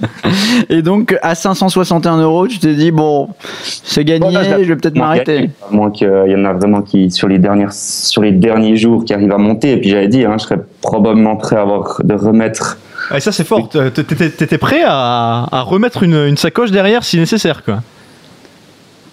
Et 0.68 0.82
donc, 0.82 1.16
à 1.22 1.34
561 1.34 2.18
euros, 2.18 2.46
tu 2.46 2.58
t'es 2.58 2.74
dit, 2.74 2.90
bon, 2.90 3.28
c'est 3.62 4.04
gagné, 4.04 4.20
Bon, 4.20 4.30
là, 4.30 4.62
je 4.62 4.68
vais 4.68 4.76
peut-être 4.76 4.96
m'arrêter. 4.96 5.50
À 5.68 5.74
moins 5.74 5.90
qu'il 5.90 6.08
y 6.08 6.34
en 6.34 6.44
a 6.44 6.52
vraiment 6.52 6.82
qui, 6.82 7.10
sur 7.10 7.28
les, 7.28 7.38
dernières, 7.38 7.72
sur 7.72 8.22
les 8.22 8.32
derniers 8.32 8.76
jours, 8.76 9.04
qui 9.04 9.14
arrivent 9.14 9.32
à 9.32 9.38
monter. 9.38 9.72
Et 9.72 9.76
puis 9.78 9.90
j'avais 9.90 10.08
dit, 10.08 10.24
hein, 10.24 10.36
je 10.38 10.44
serais 10.44 10.60
probablement 10.82 11.36
prêt 11.36 11.56
à 11.56 11.62
avoir, 11.62 12.00
de 12.02 12.14
remettre. 12.14 12.78
Ah, 13.10 13.16
et 13.16 13.20
ça 13.20 13.32
c'est 13.32 13.44
fort. 13.44 13.68
T'étais 13.68 14.30
t'étais 14.30 14.58
prêt 14.58 14.82
à, 14.86 15.46
à 15.50 15.62
remettre 15.62 16.02
une, 16.02 16.14
une 16.14 16.36
sacoche 16.36 16.70
derrière 16.70 17.02
si 17.02 17.18
nécessaire 17.18 17.64
quoi. 17.64 17.80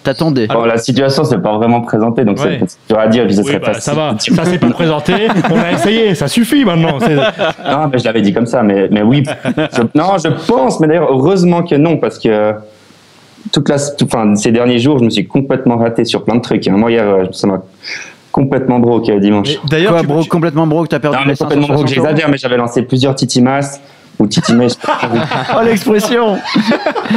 T'attendais. 0.04 0.46
La 0.66 0.78
situation 0.78 1.24
s'est 1.24 1.38
pas 1.38 1.56
vraiment 1.56 1.80
présentée, 1.82 2.24
donc 2.24 2.38
Ouais. 2.38 2.60
c'est 2.66 2.78
dur 2.88 2.98
à 2.98 3.08
dire. 3.08 3.24
Puis 3.26 3.34
ce 3.34 3.40
Oui, 3.40 3.46
serait 3.48 3.58
bah, 3.58 3.66
facile. 3.66 3.82
ça 3.82 3.94
va. 3.94 4.14
Ça 4.18 4.44
s'est 4.44 4.58
pas 4.58 4.70
présenté. 4.70 5.12
On 5.50 5.58
a 5.58 5.72
essayé. 5.72 6.14
Ça 6.14 6.28
suffit 6.28 6.64
maintenant. 6.64 6.98
C'est- 7.00 7.16
Non, 7.16 7.88
mais 7.92 7.98
je 7.98 8.04
l'avais 8.04 8.22
dit 8.22 8.32
comme 8.32 8.46
ça, 8.46 8.62
mais, 8.62 8.88
mais 8.90 9.02
oui. 9.02 9.24
Je- 9.44 9.82
non, 9.94 10.12
je 10.22 10.28
pense, 10.46 10.80
mais 10.80 10.86
d'ailleurs, 10.86 11.08
heureusement 11.10 11.62
que 11.62 11.74
non, 11.74 11.98
parce 11.98 12.18
que 12.18 12.54
toute 13.52 13.68
la, 13.68 13.76
tout- 13.78 14.04
enfin, 14.06 14.34
ces 14.36 14.52
derniers 14.52 14.78
jours, 14.78 14.98
je 14.98 15.04
me 15.04 15.10
suis 15.10 15.26
complètement 15.26 15.76
raté 15.76 16.04
sur 16.04 16.24
plein 16.24 16.36
de 16.36 16.40
trucs. 16.42 16.66
hein. 16.68 16.76
Moi, 16.76 16.92
hier, 16.92 17.04
euh, 17.04 17.24
ça 17.32 17.46
m'a 17.46 17.60
complètement 18.32 18.78
broke 18.78 19.08
euh, 19.08 19.18
dimanche. 19.18 19.58
D'ailleurs, 19.68 19.92
Quoi, 19.92 20.00
tu- 20.02 20.06
bro, 20.06 20.22
tu- 20.22 20.28
complètement 20.28 20.66
broke, 20.66 20.88
t'as 20.88 21.00
perdu 21.00 21.16
Non, 21.18 21.24
mais 21.26 21.34
complètement 21.34 21.66
broke, 21.66 21.78
560 21.88 21.98
euros 21.98 22.06
j'exagère, 22.08 22.30
mais 22.30 22.38
j'avais 22.38 22.56
lancé 22.56 22.82
plusieurs 22.82 23.14
titimas 23.14 23.78
ou 24.18 24.26
titimas. 24.26 24.76
Oh 25.56 25.62
l'expression 25.64 26.38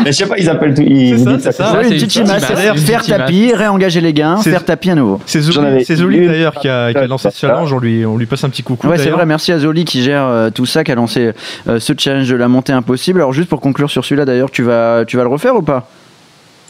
mais 0.04 0.12
je 0.12 0.18
sais 0.18 0.26
pas, 0.26 0.38
ils 0.38 0.50
appellent 0.50 0.74
tout. 0.74 0.82
Ils 0.82 1.18
C'est 1.20 1.24
ça, 1.26 1.32
disent 1.34 1.44
c'est 1.44 1.52
ça. 1.52 1.72
Ouais, 1.74 1.80
Oui, 1.90 2.06
c'est 2.10 2.24
masse, 2.24 2.50
une 2.74 2.78
faire 2.78 3.06
tapis, 3.06 3.54
réengager 3.54 4.02
les 4.02 4.14
gains, 4.14 4.38
C'est- 4.38 4.52
faire 4.52 4.64
tapis 4.66 4.92
à 4.92 4.96
nouveau. 4.96 5.20
c'est 5.26 5.42
Zoli, 5.42 5.86
c'est 5.86 5.96
d'ailleurs 5.98 6.54
qui 6.56 6.68
a, 6.70 6.92
qui 6.94 6.98
a 7.00 7.08
lancé 7.08 7.30
ce 7.32 7.40
challenge. 7.40 7.74
On 7.74 7.80
lui, 7.80 8.06
on 8.06 8.18
lui 8.18 8.26
passe 8.26 8.44
un 8.44 8.50
petit 8.50 8.64
coucou. 8.64 8.88
Ouais, 8.88 8.98
c'est 8.98 9.10
vrai, 9.10 9.26
merci 9.26 9.52
à 9.52 9.60
Zoli 9.60 9.86
qui 9.86 10.02
gère 10.04 10.26
euh, 10.26 10.50
tout 10.50 10.66
ça, 10.66 10.84
qui 10.84 10.92
a 10.92 10.96
lancé 10.96 11.32
euh, 11.68 11.80
ce 11.80 11.94
challenge 11.98 12.30
de 12.30 12.36
la 12.36 12.48
montée 12.48 12.74
impossible. 12.74 13.20
Alors, 13.20 13.34
juste 13.34 13.50
pour 13.50 13.62
conclure 13.62 13.90
sur 13.90 14.04
celui-là, 14.06 14.26
d'ailleurs, 14.26 14.52
tu 14.52 14.64
vas, 14.64 15.04
tu 15.06 15.18
vas 15.18 15.24
le 15.24 15.30
refaire 15.30 15.56
ou 15.56 15.62
pas? 15.62 15.88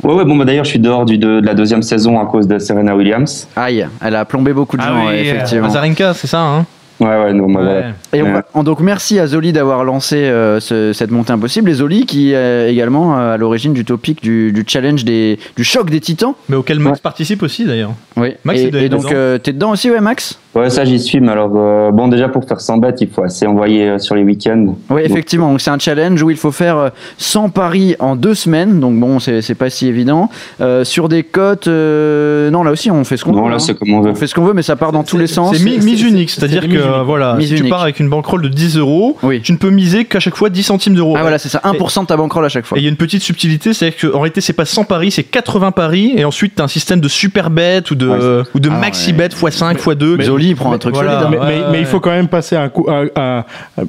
Ouais, 0.03 0.13
ouais, 0.13 0.25
bon, 0.25 0.35
bah, 0.35 0.45
d'ailleurs, 0.45 0.63
je 0.65 0.69
suis 0.71 0.79
dehors 0.79 1.05
du, 1.05 1.17
de, 1.17 1.39
de 1.41 1.45
la 1.45 1.53
deuxième 1.53 1.83
saison 1.83 2.19
à 2.19 2.25
cause 2.25 2.47
de 2.47 2.57
Serena 2.57 2.95
Williams. 2.95 3.47
Aïe, 3.55 3.87
elle 4.03 4.15
a 4.15 4.25
plombé 4.25 4.51
beaucoup 4.53 4.75
de 4.77 4.81
Ah 4.83 4.87
gens, 4.89 5.05
oui, 5.07 5.13
euh, 5.13 5.21
effectivement. 5.21 5.67
Azarenka, 5.67 6.13
c'est 6.15 6.27
ça, 6.27 6.39
hein? 6.41 6.65
Ouais, 7.01 7.07
ouais, 7.07 7.33
non, 7.33 7.51
bah, 7.51 7.59
Ouais. 7.61 7.65
voilà. 7.65 7.93
Et 8.13 8.21
on 8.21 8.31
va- 8.31 8.63
donc 8.63 8.79
merci 8.79 9.19
à 9.19 9.25
Zoli 9.25 9.51
d'avoir 9.53 9.83
lancé 9.83 10.17
euh, 10.17 10.59
ce- 10.59 10.93
cette 10.93 11.09
montée 11.11 11.33
impossible. 11.33 11.69
Et 11.69 11.73
Zoli 11.73 12.05
qui 12.05 12.31
est 12.33 12.71
également 12.71 13.17
euh, 13.17 13.33
à 13.33 13.37
l'origine 13.37 13.73
du 13.73 13.83
topic 13.85 14.21
du, 14.21 14.51
du 14.51 14.63
challenge 14.67 15.03
des, 15.03 15.39
du 15.57 15.63
choc 15.63 15.89
des 15.89 15.99
titans. 15.99 16.35
Mais 16.47 16.55
auquel 16.55 16.79
Max 16.79 16.99
participe 16.99 17.41
aussi, 17.43 17.65
d'ailleurs. 17.65 17.93
Oui. 18.17 18.35
Max, 18.43 18.59
et, 18.59 18.63
il 18.65 18.71
doit 18.71 18.81
et 18.81 18.89
donc 18.89 19.11
euh, 19.11 19.37
t'es 19.39 19.51
dedans 19.51 19.71
aussi, 19.71 19.89
ouais, 19.89 19.99
Max? 19.99 20.39
Ouais, 20.53 20.69
ça, 20.69 20.83
j'y 20.83 20.99
suis, 20.99 21.21
mais 21.21 21.31
alors, 21.31 21.51
euh, 21.55 21.91
bon, 21.91 22.09
déjà, 22.09 22.27
pour 22.27 22.43
faire 22.45 22.59
100 22.59 22.77
bêtes, 22.79 22.97
il 22.99 23.09
faut 23.09 23.23
assez 23.23 23.47
envoyer 23.47 23.87
euh, 23.87 23.99
sur 23.99 24.15
les 24.15 24.23
week-ends. 24.23 24.75
Oui, 24.89 25.01
effectivement. 25.05 25.49
Donc 25.49 25.61
c'est 25.61 25.69
un 25.71 25.79
challenge 25.79 26.21
où 26.21 26.29
il 26.29 26.35
faut 26.35 26.51
faire 26.51 26.77
euh, 26.77 26.89
100 27.17 27.49
paris 27.49 27.95
en 27.99 28.17
deux 28.17 28.33
semaines. 28.35 28.81
Donc 28.81 28.99
bon, 28.99 29.19
c'est 29.19 29.41
c'est 29.41 29.55
pas 29.55 29.69
si 29.69 29.87
évident. 29.87 30.29
Euh, 30.59 30.83
sur 30.83 31.07
des 31.07 31.23
cotes, 31.23 31.67
euh, 31.67 32.49
non 32.51 32.63
là 32.63 32.71
aussi 32.71 32.91
on 32.91 33.03
fait 33.05 33.15
ce 33.15 33.23
qu'on 33.23 33.31
Non, 33.31 33.43
veut. 33.45 33.49
là, 33.49 33.55
hein. 33.55 33.59
c'est 33.59 33.75
comme 33.77 33.93
on 33.93 34.01
veut. 34.01 34.11
On 34.11 34.15
fait 34.15 34.27
ce 34.27 34.35
qu'on 34.35 34.43
veut, 34.43 34.53
mais 34.53 34.61
ça 34.61 34.75
part 34.75 34.91
dans 34.91 35.03
tous 35.03 35.17
les 35.17 35.27
sens. 35.27 35.55
C'est 35.55 35.63
mi- 35.63 35.77
mise 35.79 36.01
unique, 36.03 36.29
c'est-à-dire 36.29 36.63
c'est 36.63 36.67
que 36.69 37.03
voilà, 37.05 37.37
si 37.39 37.55
tu 37.55 37.63
pars 37.69 37.81
avec 37.83 38.01
une 38.01 38.09
bankroll 38.09 38.41
de 38.41 38.49
10 38.49 38.77
euros, 38.77 39.17
Oui. 39.23 39.41
tu 39.41 39.53
ne 39.53 39.57
peux 39.57 39.69
miser 39.69 40.03
qu'à 40.03 40.19
chaque 40.19 40.35
fois 40.35 40.49
10 40.49 40.63
centimes 40.63 40.95
d'euros. 40.95 41.15
Ah 41.17 41.21
voilà, 41.21 41.37
c'est 41.39 41.47
ça. 41.49 41.61
1% 41.63 42.01
de 42.01 42.07
ta 42.07 42.17
bankroll 42.17 42.43
à 42.45 42.49
chaque 42.49 42.65
fois. 42.65 42.77
Et 42.77 42.81
il 42.81 42.83
y 42.83 42.87
a 42.87 42.89
une 42.89 42.97
petite 42.97 43.21
subtilité, 43.21 43.73
c'est 43.73 43.91
qu'en 43.93 44.19
réalité, 44.19 44.41
c'est 44.41 44.51
pas 44.53 44.65
100 44.65 44.83
paris, 44.83 45.11
c'est 45.11 45.23
80 45.23 45.71
paris, 45.71 46.11
et 46.17 46.25
ensuite, 46.25 46.55
tu 46.55 46.61
as 46.61 46.65
un 46.65 46.67
système 46.67 46.99
de 46.99 47.07
super 47.07 47.49
bet 47.49 47.83
ou 47.89 47.95
de, 47.95 48.07
Ouais, 48.09 48.43
ou 48.53 48.59
de 48.59 48.69
Ah 48.69 48.77
maxi 48.79 49.13
bet 49.13 49.29
x5, 49.29 49.77
x2. 49.77 50.17
Il 50.49 50.55
prend 50.55 50.73
un 50.73 50.77
truc 50.77 50.93
voilà. 50.95 51.21
solide. 51.21 51.25
hein. 51.25 51.29
Mais, 51.31 51.37
Ouais, 51.39 51.45
mais- 51.47 51.61
ouais, 51.65 51.71
mais 51.71 51.79
il 51.79 51.85
faut 51.85 51.99
quand 51.99 52.11
même 52.11 52.27
passer 52.27 52.55
un 52.55 52.69
coup, 52.69 52.87
un- 52.89 53.07
un- 53.15 53.43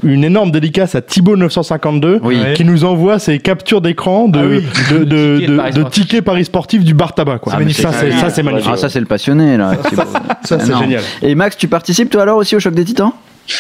une 0.05 0.24
énorme 0.24 0.50
dédicace 0.50 0.94
à 0.94 1.00
Thibaut 1.03 1.36
952 1.36 2.20
Oui. 2.22 2.38
Ouais. 2.40 2.53
qui 2.55 2.64
nous 2.64 2.84
envoie 2.84 3.18
ses 3.18 3.38
captures 3.38 3.80
d'écran 3.80 4.28
de, 4.28 4.38
Ah 4.38 4.42
oui. 4.48 4.64
de, 4.90 5.05
de, 5.05 5.36
Tickets 5.38 5.50
de- 5.50 5.57
Paris 5.57 5.70
de 5.72 5.74
Sportif. 5.80 6.03
tickets 6.05 6.24
Paris 6.24 6.44
sportifs 6.44 6.84
du 6.84 6.94
bar 6.94 7.14
tabac. 7.14 7.38
Quoi. 7.38 7.53
Ah, 7.57 7.70
ça, 7.72 7.92
c'est, 7.92 8.11
ça, 8.12 8.30
c'est 8.30 8.42
magnifique. 8.42 8.70
Ah 8.72 8.76
ça 8.76 8.88
c'est 8.88 9.00
le 9.00 9.07
passionné 9.07 9.57
là. 9.57 9.72
Ça, 10.44 10.59
c'est 10.59 10.76
génial. 10.76 11.03
Et 11.22 11.34
Max, 11.34 11.57
tu 11.57 11.68
participes 11.68 12.11
toi 12.11 12.22
alors 12.22 12.36
aussi 12.38 12.57
au 12.57 12.61
choc 12.61 12.74
des 12.74 12.84
titans? 12.84 13.12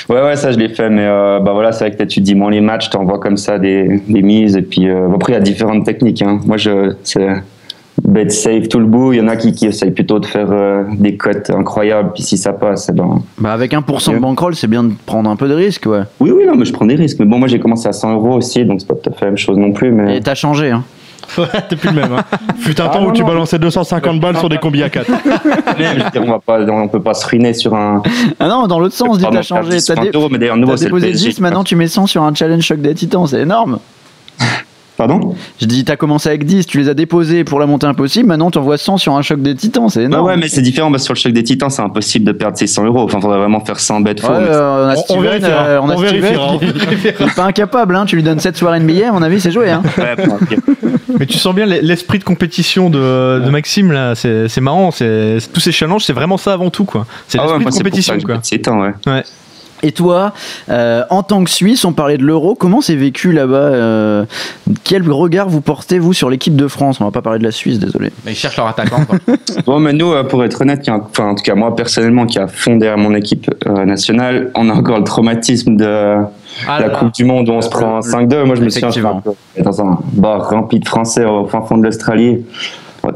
Ouais, 0.08 0.22
ouais, 0.22 0.36
ça, 0.36 0.52
je 0.52 0.58
l'ai 0.58 0.68
fait, 0.68 0.88
mais 0.88 1.04
euh, 1.06 1.40
bah 1.40 1.52
voilà, 1.52 1.72
c'est 1.72 1.88
vrai 1.88 1.96
que 1.96 2.02
tu 2.04 2.20
dis 2.20 2.34
moins 2.36 2.50
les 2.50 2.60
matchs, 2.60 2.88
t'envoies 2.90 3.18
comme 3.18 3.36
ça 3.36 3.58
des, 3.58 4.00
des 4.08 4.22
mises, 4.22 4.56
et 4.56 4.62
puis 4.62 4.88
euh, 4.88 5.08
après, 5.14 5.32
il 5.32 5.34
y 5.34 5.38
a 5.38 5.40
différentes 5.40 5.84
techniques. 5.84 6.22
Hein. 6.22 6.40
Moi, 6.46 6.56
je, 6.56 6.94
c'est 7.02 7.26
bet 8.04 8.28
safe 8.30 8.68
tout 8.68 8.78
le 8.78 8.86
bout. 8.86 9.12
Il 9.12 9.18
y 9.18 9.22
en 9.22 9.28
a 9.28 9.36
qui, 9.36 9.52
qui 9.52 9.66
essayent 9.66 9.90
plutôt 9.90 10.18
de 10.18 10.26
faire 10.26 10.48
euh, 10.50 10.84
des 10.98 11.16
cotes 11.16 11.50
incroyables, 11.50 12.12
puis 12.14 12.22
si 12.22 12.36
ça 12.38 12.52
passe, 12.52 12.88
eh 12.88 12.92
ben. 12.92 13.22
Bah 13.38 13.52
avec 13.52 13.72
1% 13.72 14.14
de 14.14 14.18
bankroll, 14.18 14.54
c'est 14.54 14.66
bien 14.66 14.84
de 14.84 14.92
prendre 15.06 15.28
un 15.30 15.36
peu 15.36 15.48
de 15.48 15.54
risque, 15.54 15.86
ouais. 15.86 16.02
Oui, 16.20 16.30
oui, 16.30 16.44
non, 16.46 16.54
mais 16.56 16.64
je 16.64 16.72
prends 16.72 16.86
des 16.86 16.94
risques. 16.94 17.18
Mais 17.20 17.26
bon, 17.26 17.38
moi, 17.38 17.48
j'ai 17.48 17.60
commencé 17.60 17.88
à 17.88 17.92
100 17.92 18.12
euros 18.14 18.34
aussi, 18.36 18.64
donc 18.64 18.80
c'est 18.80 18.88
pas 18.88 18.94
tout 18.94 19.10
à 19.10 19.12
fait 19.12 19.24
la 19.26 19.30
même 19.32 19.38
chose 19.38 19.56
non 19.58 19.72
plus, 19.72 19.90
mais. 19.92 20.16
Et 20.16 20.20
t'as 20.20 20.34
changé, 20.34 20.70
hein. 20.70 20.84
Ouais, 21.38 21.46
t'es 21.68 21.76
plus 21.76 21.90
le 21.90 21.94
même. 21.94 22.12
Hein. 22.12 22.24
Fut 22.58 22.78
un 22.80 22.86
Ah, 22.86 22.88
temps 22.88 23.00
non, 23.02 23.08
où 23.10 23.12
tu 23.12 23.22
non. 23.22 23.28
balançais 23.28 23.58
250 23.58 24.18
balles 24.20 24.36
sur 24.38 24.48
des 24.48 24.58
combis 24.58 24.82
à 24.82 24.90
4. 24.90 25.06
je 25.78 25.82
veux 25.82 26.10
dire, 26.10 26.22
on 26.26 26.30
va 26.32 26.40
pas, 26.40 26.60
on 26.60 26.88
peut 26.88 27.00
pas 27.00 27.14
se 27.14 27.24
ruiner 27.26 27.54
sur 27.54 27.74
un. 27.74 28.02
Ah 28.40 28.48
non, 28.48 28.66
dans 28.66 28.80
l'autre 28.80 28.94
sens, 28.96 29.18
Pardon, 29.20 29.36
t'as 29.36 29.42
changé. 29.42 29.70
faire 29.70 29.78
10, 29.78 29.86
T'as 29.86 29.94
20 29.94 30.02
dé- 30.02 30.10
euros, 30.14 30.28
mais 30.30 30.38
d'ailleurs, 30.38 30.56
nouveau, 30.56 30.72
t'as 30.72 30.78
c'est 30.78 30.84
le 30.86 30.90
déposé 30.90 31.06
PSG. 31.12 31.28
10, 31.30 31.40
maintenant 31.40 31.62
tu 31.64 31.76
mets 31.76 31.86
100 31.86 32.06
sur 32.08 32.22
un 32.24 32.34
challenge 32.34 32.64
choc 32.64 32.80
des 32.80 32.94
titans, 32.94 33.26
c'est 33.28 33.40
énorme. 33.40 33.78
Pardon 34.98 35.34
Je 35.60 35.64
dis, 35.66 35.84
t'as 35.84 35.96
commencé 35.96 36.28
avec 36.28 36.44
10, 36.44 36.66
tu 36.66 36.78
les 36.78 36.88
as 36.88 36.94
déposés 36.94 37.44
pour 37.44 37.58
la 37.58 37.64
montée 37.66 37.86
impossible, 37.86 38.28
maintenant 38.28 38.50
tu 38.50 38.58
envoies 38.58 38.76
100 38.76 38.98
sur 38.98 39.14
un 39.16 39.22
choc 39.22 39.40
des 39.40 39.54
titans, 39.54 39.88
c'est 39.88 40.00
Bah 40.00 40.04
énorme. 40.06 40.26
ouais, 40.26 40.36
mais 40.36 40.48
c'est 40.48 40.60
différent, 40.60 40.90
parce 40.90 41.02
que 41.02 41.06
sur 41.06 41.14
le 41.14 41.18
choc 41.18 41.32
des 41.32 41.42
titans, 41.42 41.70
c'est 41.70 41.80
impossible 41.82 42.26
de 42.26 42.32
perdre 42.32 42.58
ses 42.58 42.66
100 42.66 42.84
euros. 42.84 43.00
Enfin, 43.04 43.20
faudrait 43.20 43.38
vraiment 43.38 43.64
faire 43.64 43.80
100 43.80 44.00
bêtes 44.00 44.20
Ouais, 44.22 44.26
faux. 44.28 44.32
euh, 44.34 44.84
on 44.84 44.88
a 44.88 44.94
On- 44.94 44.98
on 44.98 45.02
Steven, 45.02 45.22
vérifiera, 45.22 45.64
euh, 45.64 45.80
on 45.82 45.88
a 45.88 45.94
on 45.94 45.98
Steven 45.98 46.20
vérifiera. 46.20 46.54
est 47.26 47.34
pas 47.34 47.44
incapable, 47.44 47.96
hein. 47.96 48.04
tu 48.04 48.16
lui 48.16 48.22
donnes 48.22 48.38
7 48.40 48.56
soirées 48.56 48.80
NBA, 48.80 49.08
à 49.08 49.12
mon 49.12 49.22
avis, 49.22 49.40
c'est 49.40 49.50
joué. 49.50 49.70
Hein. 49.70 49.82
Ouais. 49.98 50.14
Mais 51.18 51.26
tu 51.26 51.38
sens 51.38 51.54
bien 51.54 51.66
l'esprit 51.66 52.18
de 52.18 52.24
compétition 52.24 52.90
de, 52.90 53.40
de 53.44 53.50
Maxime, 53.50 53.92
là, 53.92 54.14
c'est 54.14 54.60
marrant. 54.60 54.90
c'est 54.90 55.38
tous 55.52 55.60
ces 55.60 55.72
challenges, 55.72 56.04
c'est 56.04 56.12
vraiment 56.12 56.36
ça 56.36 56.52
avant 56.52 56.70
tout, 56.70 56.84
quoi. 56.84 57.06
C'est 57.28 57.38
Ah 57.38 57.42
ouais, 57.42 57.48
l'esprit 57.48 57.62
moi, 57.64 57.70
de 57.70 57.76
compétition, 57.78 58.18
quoi. 58.20 58.34
mets 58.34 58.40
de 58.40 58.44
Titan, 58.44 58.80
ouais. 58.82 59.22
Et 59.82 59.92
toi, 59.92 60.32
euh, 60.70 61.02
en 61.10 61.22
tant 61.22 61.42
que 61.42 61.50
Suisse, 61.50 61.84
on 61.84 61.92
parlait 61.92 62.16
de 62.16 62.22
l'euro, 62.22 62.54
comment 62.54 62.80
c'est 62.80 62.94
vécu 62.94 63.32
là-bas 63.32 63.56
euh, 63.56 64.24
Quel 64.84 65.08
regard 65.10 65.48
vous 65.48 65.60
portez, 65.60 65.98
vous, 65.98 66.12
sur 66.12 66.30
l'équipe 66.30 66.54
de 66.54 66.68
France? 66.68 67.00
On 67.00 67.04
va 67.04 67.10
pas 67.10 67.22
parler 67.22 67.40
de 67.40 67.44
la 67.44 67.50
Suisse, 67.50 67.80
désolé. 67.80 68.12
Ils 68.26 68.34
cherchent 68.34 68.56
leur 68.56 68.68
attaquant. 68.68 69.04
quoi. 69.04 69.18
Bon, 69.66 69.80
mais 69.80 69.92
nous, 69.92 70.12
euh, 70.12 70.24
pour 70.24 70.44
être 70.44 70.60
honnête, 70.60 70.88
enfin, 70.88 71.30
en 71.30 71.34
tout 71.34 71.42
cas, 71.42 71.54
moi, 71.54 71.74
personnellement, 71.74 72.26
qui 72.26 72.38
a 72.38 72.46
fond 72.46 72.76
derrière 72.76 72.98
mon 72.98 73.14
équipe 73.14 73.50
euh, 73.66 73.84
nationale, 73.84 74.50
on 74.54 74.68
a 74.68 74.72
encore 74.72 74.98
le 74.98 75.04
traumatisme 75.04 75.76
de 75.76 76.16
Ah 76.68 76.80
la 76.80 76.86
là 76.86 76.88
Coupe 76.90 77.14
du 77.14 77.24
Monde 77.24 77.48
où 77.48 77.52
on 77.52 77.60
se 77.60 77.68
prend 77.68 77.96
un 77.96 78.00
5-2. 78.00 78.44
Moi, 78.44 78.54
je 78.54 78.62
me 78.62 78.68
suis 78.68 78.82
dans 79.62 79.82
un 79.82 79.98
bar 80.12 80.48
rempli 80.50 80.78
de 80.78 80.86
Français 80.86 81.24
au 81.24 81.46
fin 81.46 81.62
fond 81.62 81.76
de 81.76 81.84
l'Australie. 81.84 82.44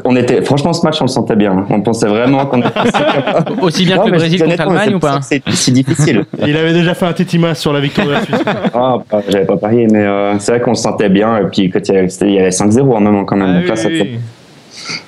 On 0.04 0.16
était, 0.16 0.42
franchement, 0.42 0.72
ce 0.72 0.84
match, 0.84 0.96
on 1.00 1.04
le 1.04 1.08
sentait 1.08 1.36
bien. 1.36 1.64
On 1.70 1.80
pensait 1.80 2.08
vraiment 2.08 2.46
qu'on 2.46 2.60
était 2.60 2.70
Aussi 3.62 3.84
bien 3.84 3.98
que 3.98 4.08
le 4.08 4.16
Brésil 4.16 4.42
contre 4.42 4.56
l'Allemagne 4.56 4.94
ou 4.94 4.98
pas 4.98 5.18
que 5.18 5.24
C'est 5.24 5.42
si 5.50 5.72
difficile. 5.72 6.24
Il 6.46 6.56
avait 6.56 6.72
déjà 6.72 6.94
fait 6.94 7.06
un 7.06 7.12
titimas 7.12 7.54
sur 7.54 7.72
la 7.72 7.80
victoire 7.80 8.06
de 8.06 8.12
la 8.12 8.22
Suisse. 8.22 8.42
Ah, 8.74 8.98
bah, 9.10 9.22
j'avais 9.28 9.46
pas 9.46 9.56
parié, 9.56 9.86
mais 9.90 10.04
euh, 10.04 10.38
c'est 10.38 10.52
vrai 10.52 10.60
qu'on 10.60 10.70
le 10.70 10.76
sentait 10.76 11.08
bien. 11.08 11.38
Et 11.38 11.44
puis, 11.44 11.70
quand 11.70 11.80
il 11.88 11.94
y 11.94 11.98
avait, 11.98 12.40
avait 12.40 12.50
5-0 12.50 12.80
en 12.80 13.00
même 13.00 13.24
quand 13.26 13.36
même. 13.36 13.48
Ah 13.48 13.52
Donc 13.54 13.62
oui, 13.62 13.68
là, 13.68 13.76
ça, 13.76 13.88
oui. 13.88 14.18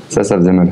Ça, 0.09 0.25
ça 0.25 0.37
faisait 0.37 0.53
mal. 0.53 0.71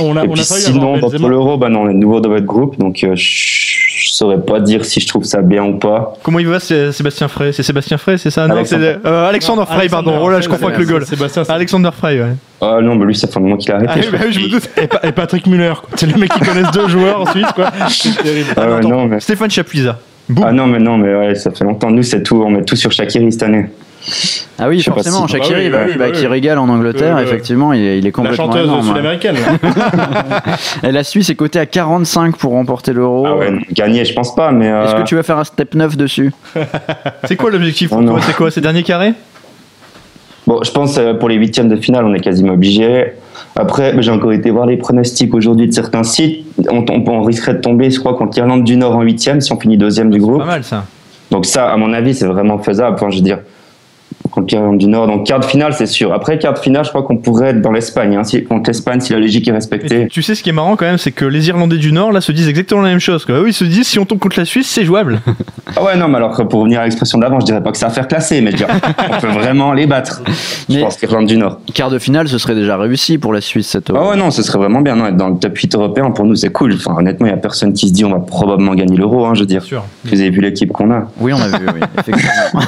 On 0.00 0.16
a, 0.16 0.24
Et 0.24 0.28
on 0.28 0.32
puis 0.32 0.40
a 0.40 0.44
sinon, 0.44 0.98
dans 0.98 1.28
l'euro, 1.28 1.56
bah 1.58 1.68
non, 1.68 1.82
on 1.82 1.88
est 1.90 1.94
de 1.94 1.98
nouveau 1.98 2.20
dans 2.20 2.30
votre 2.30 2.44
groupe, 2.46 2.78
donc 2.78 3.02
euh, 3.04 3.12
je 3.14 3.76
je 3.98 4.10
saurais 4.12 4.40
pas 4.40 4.60
dire 4.60 4.84
si 4.84 5.00
je 5.00 5.06
trouve 5.08 5.24
ça 5.24 5.42
bien 5.42 5.64
ou 5.64 5.78
pas. 5.78 6.14
Comment 6.22 6.38
il 6.38 6.46
va, 6.46 6.60
c'est 6.60 6.92
Sébastien 6.92 7.28
Frey? 7.28 7.52
C'est 7.52 7.62
Sébastien 7.62 7.96
Frey, 7.98 8.16
c'est 8.18 8.30
ça? 8.30 8.46
Non, 8.46 8.54
Alexandre. 8.56 8.82
c'est 9.02 9.08
euh, 9.08 9.28
Alexander 9.28 9.62
Frey, 9.66 9.88
pardon. 9.88 10.18
Oh 10.22 10.30
là, 10.30 10.40
je 10.40 10.48
confonds 10.48 10.66
avec 10.68 10.78
le 10.78 10.84
goal. 10.86 11.04
Sébastien, 11.06 11.44
c'est- 11.44 11.52
Alexander 11.52 11.90
Frey, 11.96 12.20
ouais. 12.20 12.32
Ah 12.60 12.78
non, 12.82 12.94
mais 12.94 13.04
lui, 13.06 13.14
ça 13.16 13.26
fait 13.26 13.36
un 13.38 13.40
moment 13.40 13.56
qu'il 13.56 13.72
a 13.72 13.76
arrêté. 13.76 13.92
Ah, 13.96 14.00
je 14.00 14.10
bah 14.10 14.18
oui, 14.24 14.32
je 14.32 14.40
me 14.40 14.48
doute. 14.48 14.68
Et, 14.80 14.86
Pa- 14.86 15.00
et 15.02 15.12
Patrick 15.12 15.46
Muller. 15.46 15.72
quoi. 15.80 15.88
C'est 15.96 16.06
le 16.06 16.18
mec 16.18 16.30
qui 16.30 16.40
connaissent 16.40 16.70
deux 16.72 16.88
joueurs 16.88 17.20
en 17.22 17.26
Suisse, 17.26 17.50
quoi. 17.54 17.70
C'est 17.88 18.16
terrible. 18.22 18.50
crois. 18.50 18.64
Ah 18.64 18.68
ouais, 18.70 18.76
attends. 18.76 18.88
non, 18.88 19.04
mais... 19.06 19.20
Stéphane 19.20 19.50
Chapuisa. 19.50 19.98
Boum. 20.28 20.44
ah 20.46 20.52
non, 20.52 20.66
mais 20.66 20.78
non, 20.78 20.96
mais 20.98 21.14
ouais, 21.14 21.34
ça 21.34 21.50
fait 21.50 21.64
longtemps. 21.64 21.90
Nous, 21.90 22.02
c'est 22.02 22.22
tout. 22.22 22.42
On 22.46 22.50
met 22.50 22.64
tout 22.64 22.76
sur 22.76 22.92
Shakiri 22.92 23.32
cette 23.32 23.42
année. 23.44 23.66
Ah 24.58 24.68
oui, 24.68 24.82
forcément, 24.82 25.26
si- 25.26 25.32
Shakiri, 25.34 25.54
Ah 25.54 25.58
oui, 25.64 25.70
bah, 25.70 25.78
oui, 25.86 25.92
bah, 25.98 26.04
oui. 26.08 26.12
qui 26.12 26.26
régale 26.26 26.58
en 26.58 26.68
Angleterre, 26.68 27.16
oui. 27.18 27.22
effectivement, 27.24 27.72
il 27.72 27.82
est, 27.82 27.98
il 27.98 28.04
est 28.04 28.08
La 28.08 28.12
complètement 28.12 28.46
chanteuse 28.46 28.64
énorme. 28.64 28.80
hein. 28.80 28.88
sud-américaine. 28.88 29.34
là. 29.34 30.56
Et 30.88 30.92
la 30.92 31.04
Suisse 31.04 31.28
est 31.30 31.34
cotée 31.34 31.58
à 31.58 31.66
45 31.66 32.36
pour 32.36 32.52
remporter 32.52 32.92
l'euro. 32.92 33.26
Ah 33.26 33.36
ouais, 33.36 33.52
gagner, 33.72 34.04
je 34.04 34.14
pense 34.14 34.34
pas, 34.34 34.52
mais. 34.52 34.70
euh, 34.70 34.84
Est-ce 34.84 34.94
que 34.96 35.02
tu 35.02 35.14
vas 35.16 35.22
faire 35.22 35.38
un 35.38 35.44
step 35.44 35.74
9 35.74 35.96
dessus? 35.96 36.32
C'est 37.24 37.36
quoi 37.36 37.50
l'objectif 37.50 37.88
pour 37.90 37.98
Oh 37.98 38.02
toi 38.04 38.18
C'est 38.22 38.34
quoi 38.36 38.50
C'est 38.50 38.60
dernier 38.60 38.82
carré? 38.82 39.12
Bon, 40.46 40.62
je 40.62 40.70
pense 40.70 40.96
euh, 40.98 41.12
pour 41.14 41.28
les 41.28 41.34
huitièmes 41.34 41.68
de 41.68 41.76
finale, 41.76 42.04
on 42.04 42.14
est 42.14 42.20
quasiment 42.20 42.52
obligé. 42.52 43.12
Après, 43.56 43.92
bah, 43.92 44.00
j'ai 44.02 44.12
encore 44.12 44.32
été 44.32 44.50
voir 44.50 44.66
les 44.66 44.76
pronostics 44.76 45.34
aujourd'hui 45.34 45.66
de 45.66 45.72
certains 45.72 46.04
sites. 46.04 46.46
On, 46.70 46.84
on, 46.88 47.04
on 47.10 47.22
risquerait 47.22 47.54
de 47.54 47.60
tomber, 47.60 47.90
je 47.90 47.98
crois, 47.98 48.14
contre 48.14 48.36
l'Irlande 48.38 48.62
du 48.62 48.76
Nord 48.76 48.94
en 48.96 49.02
huitième 49.02 49.40
si 49.40 49.52
on 49.52 49.58
finit 49.58 49.76
deuxième 49.76 50.10
du 50.10 50.20
groupe. 50.20 50.38
Pas 50.38 50.44
mal 50.46 50.62
ça. 50.64 50.84
Donc 51.32 51.46
ça, 51.46 51.68
à 51.72 51.76
mon 51.76 51.92
avis, 51.92 52.14
c'est 52.14 52.26
vraiment 52.26 52.58
faisable. 52.58 52.94
Enfin, 52.94 53.10
je 53.10 53.16
veux 53.16 53.22
dire, 53.22 53.40
contre 54.30 54.54
l'Irlande 54.54 54.78
du 54.78 54.86
Nord. 54.86 55.06
Donc 55.06 55.26
quart 55.26 55.40
de 55.40 55.44
finale, 55.44 55.72
c'est 55.72 55.86
sûr. 55.86 56.12
Après 56.12 56.38
quart 56.38 56.54
de 56.54 56.58
finale, 56.58 56.84
je 56.84 56.90
crois 56.90 57.02
qu'on 57.02 57.16
pourrait 57.16 57.48
être 57.48 57.62
dans 57.62 57.72
l'Espagne. 57.72 58.16
Hein, 58.16 58.24
si, 58.24 58.44
contre 58.44 58.68
l'Espagne, 58.70 59.00
si 59.00 59.12
la 59.12 59.18
logique 59.18 59.46
est 59.48 59.52
respectée. 59.52 60.02
tu, 60.04 60.08
tu 60.08 60.22
sais 60.22 60.34
ce 60.34 60.42
qui 60.42 60.50
est 60.50 60.52
marrant 60.52 60.76
quand 60.76 60.84
même, 60.86 60.98
c'est 60.98 61.12
que 61.12 61.24
les 61.24 61.48
Irlandais 61.48 61.78
du 61.78 61.92
Nord 61.92 62.12
là 62.12 62.20
se 62.20 62.32
disent 62.32 62.48
exactement 62.48 62.82
la 62.82 62.90
même 62.90 62.98
chose. 63.00 63.24
Quoi. 63.24 63.36
Eux 63.36 63.48
ils 63.48 63.52
se 63.54 63.64
disent 63.64 63.86
si 63.88 63.98
on 63.98 64.04
tombe 64.04 64.18
contre 64.18 64.38
la 64.38 64.44
Suisse, 64.44 64.68
c'est 64.68 64.84
jouable. 64.84 65.20
Ah 65.78 65.82
ouais, 65.82 65.96
non, 65.96 66.06
mais 66.08 66.16
alors 66.16 66.34
pour 66.48 66.60
revenir 66.60 66.80
à 66.80 66.84
l'expression 66.84 67.18
d'avant, 67.18 67.38
je 67.40 67.44
dirais 67.44 67.62
pas 67.62 67.70
que 67.72 67.76
c'est 67.76 67.84
à 67.84 67.90
faire 67.90 68.06
classer, 68.08 68.40
mais 68.40 68.52
je 68.52 68.56
dire, 68.58 68.68
on 69.10 69.20
peut 69.20 69.26
vraiment 69.26 69.72
les 69.74 69.86
battre. 69.86 70.22
Je 70.70 70.74
Mais- 70.76 70.80
pense 70.80 71.00
l'Irlande 71.02 71.26
du 71.26 71.36
Nord. 71.36 71.58
Quart 71.74 71.90
de 71.90 71.98
finale, 71.98 72.28
ce 72.28 72.38
serait 72.38 72.54
déjà 72.54 72.76
réussi 72.78 73.18
pour 73.18 73.32
la 73.34 73.40
Suisse 73.40 73.66
cette. 73.68 73.90
Ah 73.90 74.08
ouais, 74.08 74.16
non, 74.16 74.30
ce 74.30 74.42
serait 74.42 74.58
vraiment 74.58 74.80
bien. 74.80 74.94
Non, 74.96 75.06
être 75.06 75.16
dans 75.16 75.28
le 75.28 75.36
top 75.38 75.56
8 75.58 75.74
européen, 75.74 76.10
pour 76.12 76.24
nous, 76.24 76.34
c'est 76.36 76.50
cool. 76.50 76.72
Enfin, 76.74 76.94
honnêtement, 76.96 77.26
il 77.26 77.30
y 77.30 77.32
a 77.32 77.36
personne 77.36 77.72
qui 77.74 77.88
se 77.88 77.92
dit 77.92 78.04
on 78.04 78.10
va 78.10 78.20
probablement 78.20 78.74
gagner 78.74 78.96
l'euro, 78.96 79.26
hein, 79.26 79.34
je 79.34 79.40
veux 79.40 79.46
dire. 79.46 79.62
sûr. 79.64 79.82
Vous 80.04 80.18
avez 80.18 80.30
vu 80.30 80.40
l'équipe 80.40 80.70
qu'on 80.72 80.90
a. 80.92 81.08
Oui, 81.18 81.32
on 81.34 81.40
a 81.40 81.48
vu, 81.58 81.66
oui, 81.66 81.80
effectivement. 81.98 82.60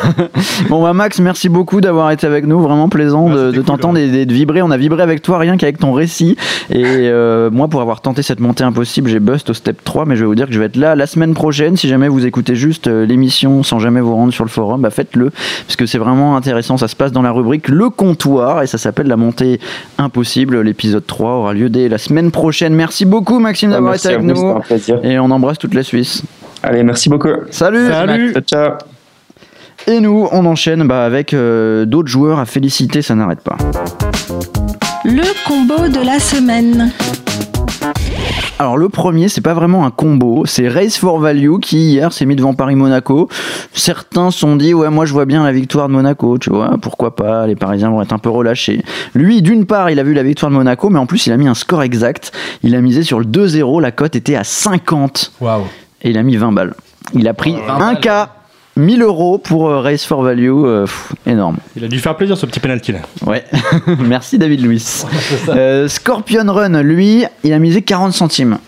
bon, 0.68 0.82
bah, 0.82 0.92
Max, 0.92 1.20
merci. 1.20 1.37
Merci 1.38 1.48
beaucoup 1.50 1.80
d'avoir 1.80 2.10
été 2.10 2.26
avec 2.26 2.46
nous. 2.48 2.58
Vraiment 2.58 2.88
plaisant 2.88 3.28
Ah, 3.30 3.52
de, 3.52 3.62
t'entendre 3.62 3.96
et, 3.96 4.22
et 4.22 4.26
de 4.26 4.32
vibrer. 4.34 4.60
On 4.60 4.72
a 4.72 4.76
vibré 4.76 5.02
avec 5.02 5.22
toi 5.22 5.38
rien 5.38 5.56
qu'avec 5.56 5.78
ton 5.78 5.92
récit. 5.92 6.36
Et 6.68 6.82
euh, 6.84 7.48
moi, 7.48 7.68
pour 7.68 7.80
avoir 7.80 8.00
tenté 8.00 8.22
cette 8.22 8.40
montée 8.40 8.64
impossible, 8.64 9.08
j'ai 9.08 9.20
bust 9.20 9.48
au 9.50 9.54
step 9.54 9.84
3. 9.84 10.04
Mais 10.04 10.16
je 10.16 10.22
vais 10.22 10.26
vous 10.26 10.34
dire 10.34 10.48
que 10.48 10.52
je 10.52 10.58
vais 10.58 10.64
être 10.66 10.74
là 10.74 10.96
la 10.96 11.06
semaine 11.06 11.34
prochaine. 11.34 11.76
Si 11.76 11.86
jamais 11.86 12.08
vous 12.08 12.26
écoutez 12.26 12.56
juste 12.56 12.88
euh, 12.88 13.06
l'émission 13.06 13.62
sans 13.62 13.78
jamais 13.78 14.00
vous 14.00 14.16
rendre 14.16 14.32
sur 14.32 14.42
le 14.42 14.50
forum, 14.50 14.82
bah 14.82 14.90
faites-le. 14.90 15.30
Parce 15.30 15.76
que 15.76 15.86
c'est 15.86 15.98
vraiment 15.98 16.36
intéressant. 16.36 16.76
Ça 16.76 16.88
se 16.88 16.96
passe 16.96 17.12
dans 17.12 17.22
la 17.22 17.30
rubrique 17.30 17.68
Le 17.68 17.88
Comptoir. 17.88 18.62
Et 18.64 18.66
ça 18.66 18.76
s'appelle 18.76 19.06
La 19.06 19.16
montée 19.16 19.60
impossible. 19.96 20.60
L'épisode 20.62 21.06
3 21.06 21.30
aura 21.30 21.54
lieu 21.54 21.68
dès 21.68 21.88
la 21.88 21.98
semaine 21.98 22.32
prochaine. 22.32 22.74
Merci 22.74 23.04
beaucoup, 23.04 23.38
Maxime, 23.38 23.70
d'avoir 23.70 23.94
été 23.94 24.08
avec 24.08 24.22
vous, 24.22 24.26
nous. 24.26 24.56
un 24.56 24.60
plaisir. 24.60 24.98
Et 25.04 25.20
on 25.20 25.30
embrasse 25.30 25.58
toute 25.58 25.74
la 25.74 25.84
Suisse. 25.84 26.24
Allez, 26.64 26.82
merci 26.82 27.08
beaucoup. 27.08 27.28
Salut 27.52 27.86
Salut. 27.86 28.32
Ciao, 28.32 28.42
ciao. 28.42 28.97
Et 29.90 30.00
nous, 30.00 30.28
on 30.32 30.44
enchaîne 30.44 30.86
bah, 30.86 31.06
avec 31.06 31.32
euh, 31.32 31.86
d'autres 31.86 32.10
joueurs 32.10 32.38
à 32.38 32.44
féliciter, 32.44 33.00
ça 33.00 33.14
n'arrête 33.14 33.40
pas. 33.40 33.56
Le 35.02 35.22
combo 35.46 35.88
de 35.88 36.04
la 36.04 36.18
semaine. 36.18 36.92
Alors 38.58 38.76
le 38.76 38.90
premier, 38.90 39.30
c'est 39.30 39.40
pas 39.40 39.54
vraiment 39.54 39.86
un 39.86 39.90
combo, 39.90 40.44
c'est 40.44 40.68
Race 40.68 40.98
for 40.98 41.18
Value 41.20 41.58
qui 41.62 41.92
hier 41.92 42.12
s'est 42.12 42.26
mis 42.26 42.36
devant 42.36 42.52
Paris-Monaco. 42.52 43.30
Certains 43.72 44.30
se 44.30 44.40
sont 44.40 44.56
dit 44.56 44.74
ouais 44.74 44.90
moi 44.90 45.06
je 45.06 45.14
vois 45.14 45.24
bien 45.24 45.42
la 45.42 45.52
victoire 45.52 45.88
de 45.88 45.94
Monaco, 45.94 46.36
tu 46.36 46.50
vois, 46.50 46.76
pourquoi 46.82 47.16
pas, 47.16 47.46
les 47.46 47.56
Parisiens 47.56 47.88
vont 47.88 48.02
être 48.02 48.12
un 48.12 48.18
peu 48.18 48.28
relâchés. 48.28 48.84
Lui 49.14 49.40
d'une 49.40 49.64
part 49.64 49.88
il 49.88 49.98
a 49.98 50.02
vu 50.02 50.12
la 50.12 50.22
victoire 50.22 50.50
de 50.50 50.56
Monaco, 50.56 50.90
mais 50.90 50.98
en 50.98 51.06
plus 51.06 51.26
il 51.28 51.32
a 51.32 51.38
mis 51.38 51.48
un 51.48 51.54
score 51.54 51.82
exact, 51.82 52.32
il 52.62 52.74
a 52.74 52.82
misé 52.82 53.04
sur 53.04 53.20
le 53.20 53.24
2-0, 53.24 53.80
la 53.80 53.90
cote 53.90 54.16
était 54.16 54.36
à 54.36 54.44
50 54.44 55.32
Waouh. 55.40 55.62
et 56.02 56.10
il 56.10 56.18
a 56.18 56.22
mis 56.22 56.36
20 56.36 56.52
balles. 56.52 56.74
Il 57.14 57.26
a 57.26 57.32
pris 57.32 57.52
20 57.52 57.74
un 57.74 57.78
balles. 57.94 58.28
K, 58.78 58.80
1000 58.80 59.02
euros 59.02 59.38
pour 59.38 59.68
euh, 59.68 59.80
Race 59.80 60.04
for 60.04 60.22
Value, 60.22 60.50
euh, 60.50 60.84
pff, 60.84 61.12
énorme. 61.26 61.56
Il 61.76 61.84
a 61.84 61.88
dû 61.88 61.98
faire 61.98 62.16
plaisir 62.16 62.36
ce 62.36 62.46
petit 62.46 62.60
penalty 62.60 62.92
là. 62.92 63.00
Ouais, 63.26 63.44
merci 63.98 64.38
David 64.38 64.62
Luiz. 64.62 65.06
Euh, 65.48 65.88
Scorpion 65.88 66.44
Run, 66.46 66.82
lui, 66.82 67.24
il 67.42 67.52
a 67.52 67.58
misé 67.58 67.82
40 67.82 68.12
centimes. 68.12 68.58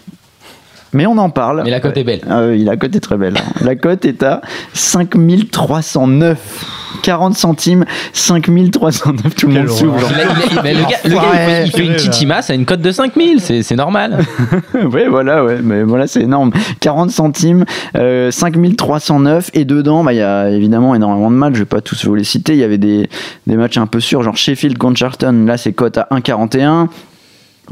Mais 0.93 1.07
on 1.07 1.17
en 1.19 1.31
parle. 1.31 1.63
Mais 1.65 1.71
la 1.71 1.81
cote 1.81 1.97
est 1.97 2.05
belle. 2.05 2.21
Ah 2.29 2.43
oui, 2.49 2.65
la 2.65 2.77
cote 2.77 2.95
est 2.97 3.01
très 3.01 3.17
belle. 3.17 3.35
hein. 3.37 3.53
La 3.65 3.77
cote 3.77 4.05
est 4.05 4.23
à 4.23 4.41
5309. 4.75 6.77
40 7.03 7.35
centimes, 7.35 7.87
5309. 8.13 9.35
Tout 9.35 9.47
le 9.47 9.55
monde 9.55 9.69
s'ouvre. 9.71 9.97
le 10.01 10.63
gars, 10.63 10.99
le 11.05 11.15
gars, 11.15 11.23
il 11.33 11.39
fait- 11.39 11.65
il 11.67 11.71
fait 11.71 11.87
une 11.87 11.97
titima 11.97 12.41
à 12.47 12.53
une 12.53 12.67
cote 12.67 12.83
de 12.83 12.91
5000, 12.91 13.41
c'est 13.41 13.63
c'est 13.63 13.77
normal. 13.77 14.19
ouais, 14.75 15.09
voilà, 15.09 15.43
ouais, 15.45 15.61
mais 15.63 15.83
voilà, 15.83 16.07
c'est 16.07 16.21
énorme. 16.23 16.51
40 16.81 17.11
centimes, 17.11 17.65
euh, 17.97 18.31
5309, 18.31 19.51
et 19.55 19.65
dedans, 19.65 20.05
bah, 20.05 20.13
il 20.13 20.19
y 20.19 20.23
a 20.23 20.51
évidemment 20.51 20.95
énormément 20.95 21.31
de 21.31 21.37
matchs, 21.37 21.55
je 21.55 21.61
vais 21.61 21.65
pas 21.65 21.81
tous 21.81 22.05
vous 22.05 22.15
les 22.17 22.25
citer, 22.25 22.53
il 22.53 22.59
y 22.59 22.65
avait 22.65 22.77
des, 22.77 23.09
des 23.47 23.57
matchs 23.57 23.79
un 23.79 23.87
peu 23.87 24.01
sûrs, 24.01 24.23
genre 24.23 24.37
Sheffield 24.37 24.77
contre 24.77 24.99
Charlton, 24.99 25.45
là 25.47 25.57
c'est 25.57 25.73
cote 25.73 25.97
à 25.97 26.07
1,41. 26.11 26.89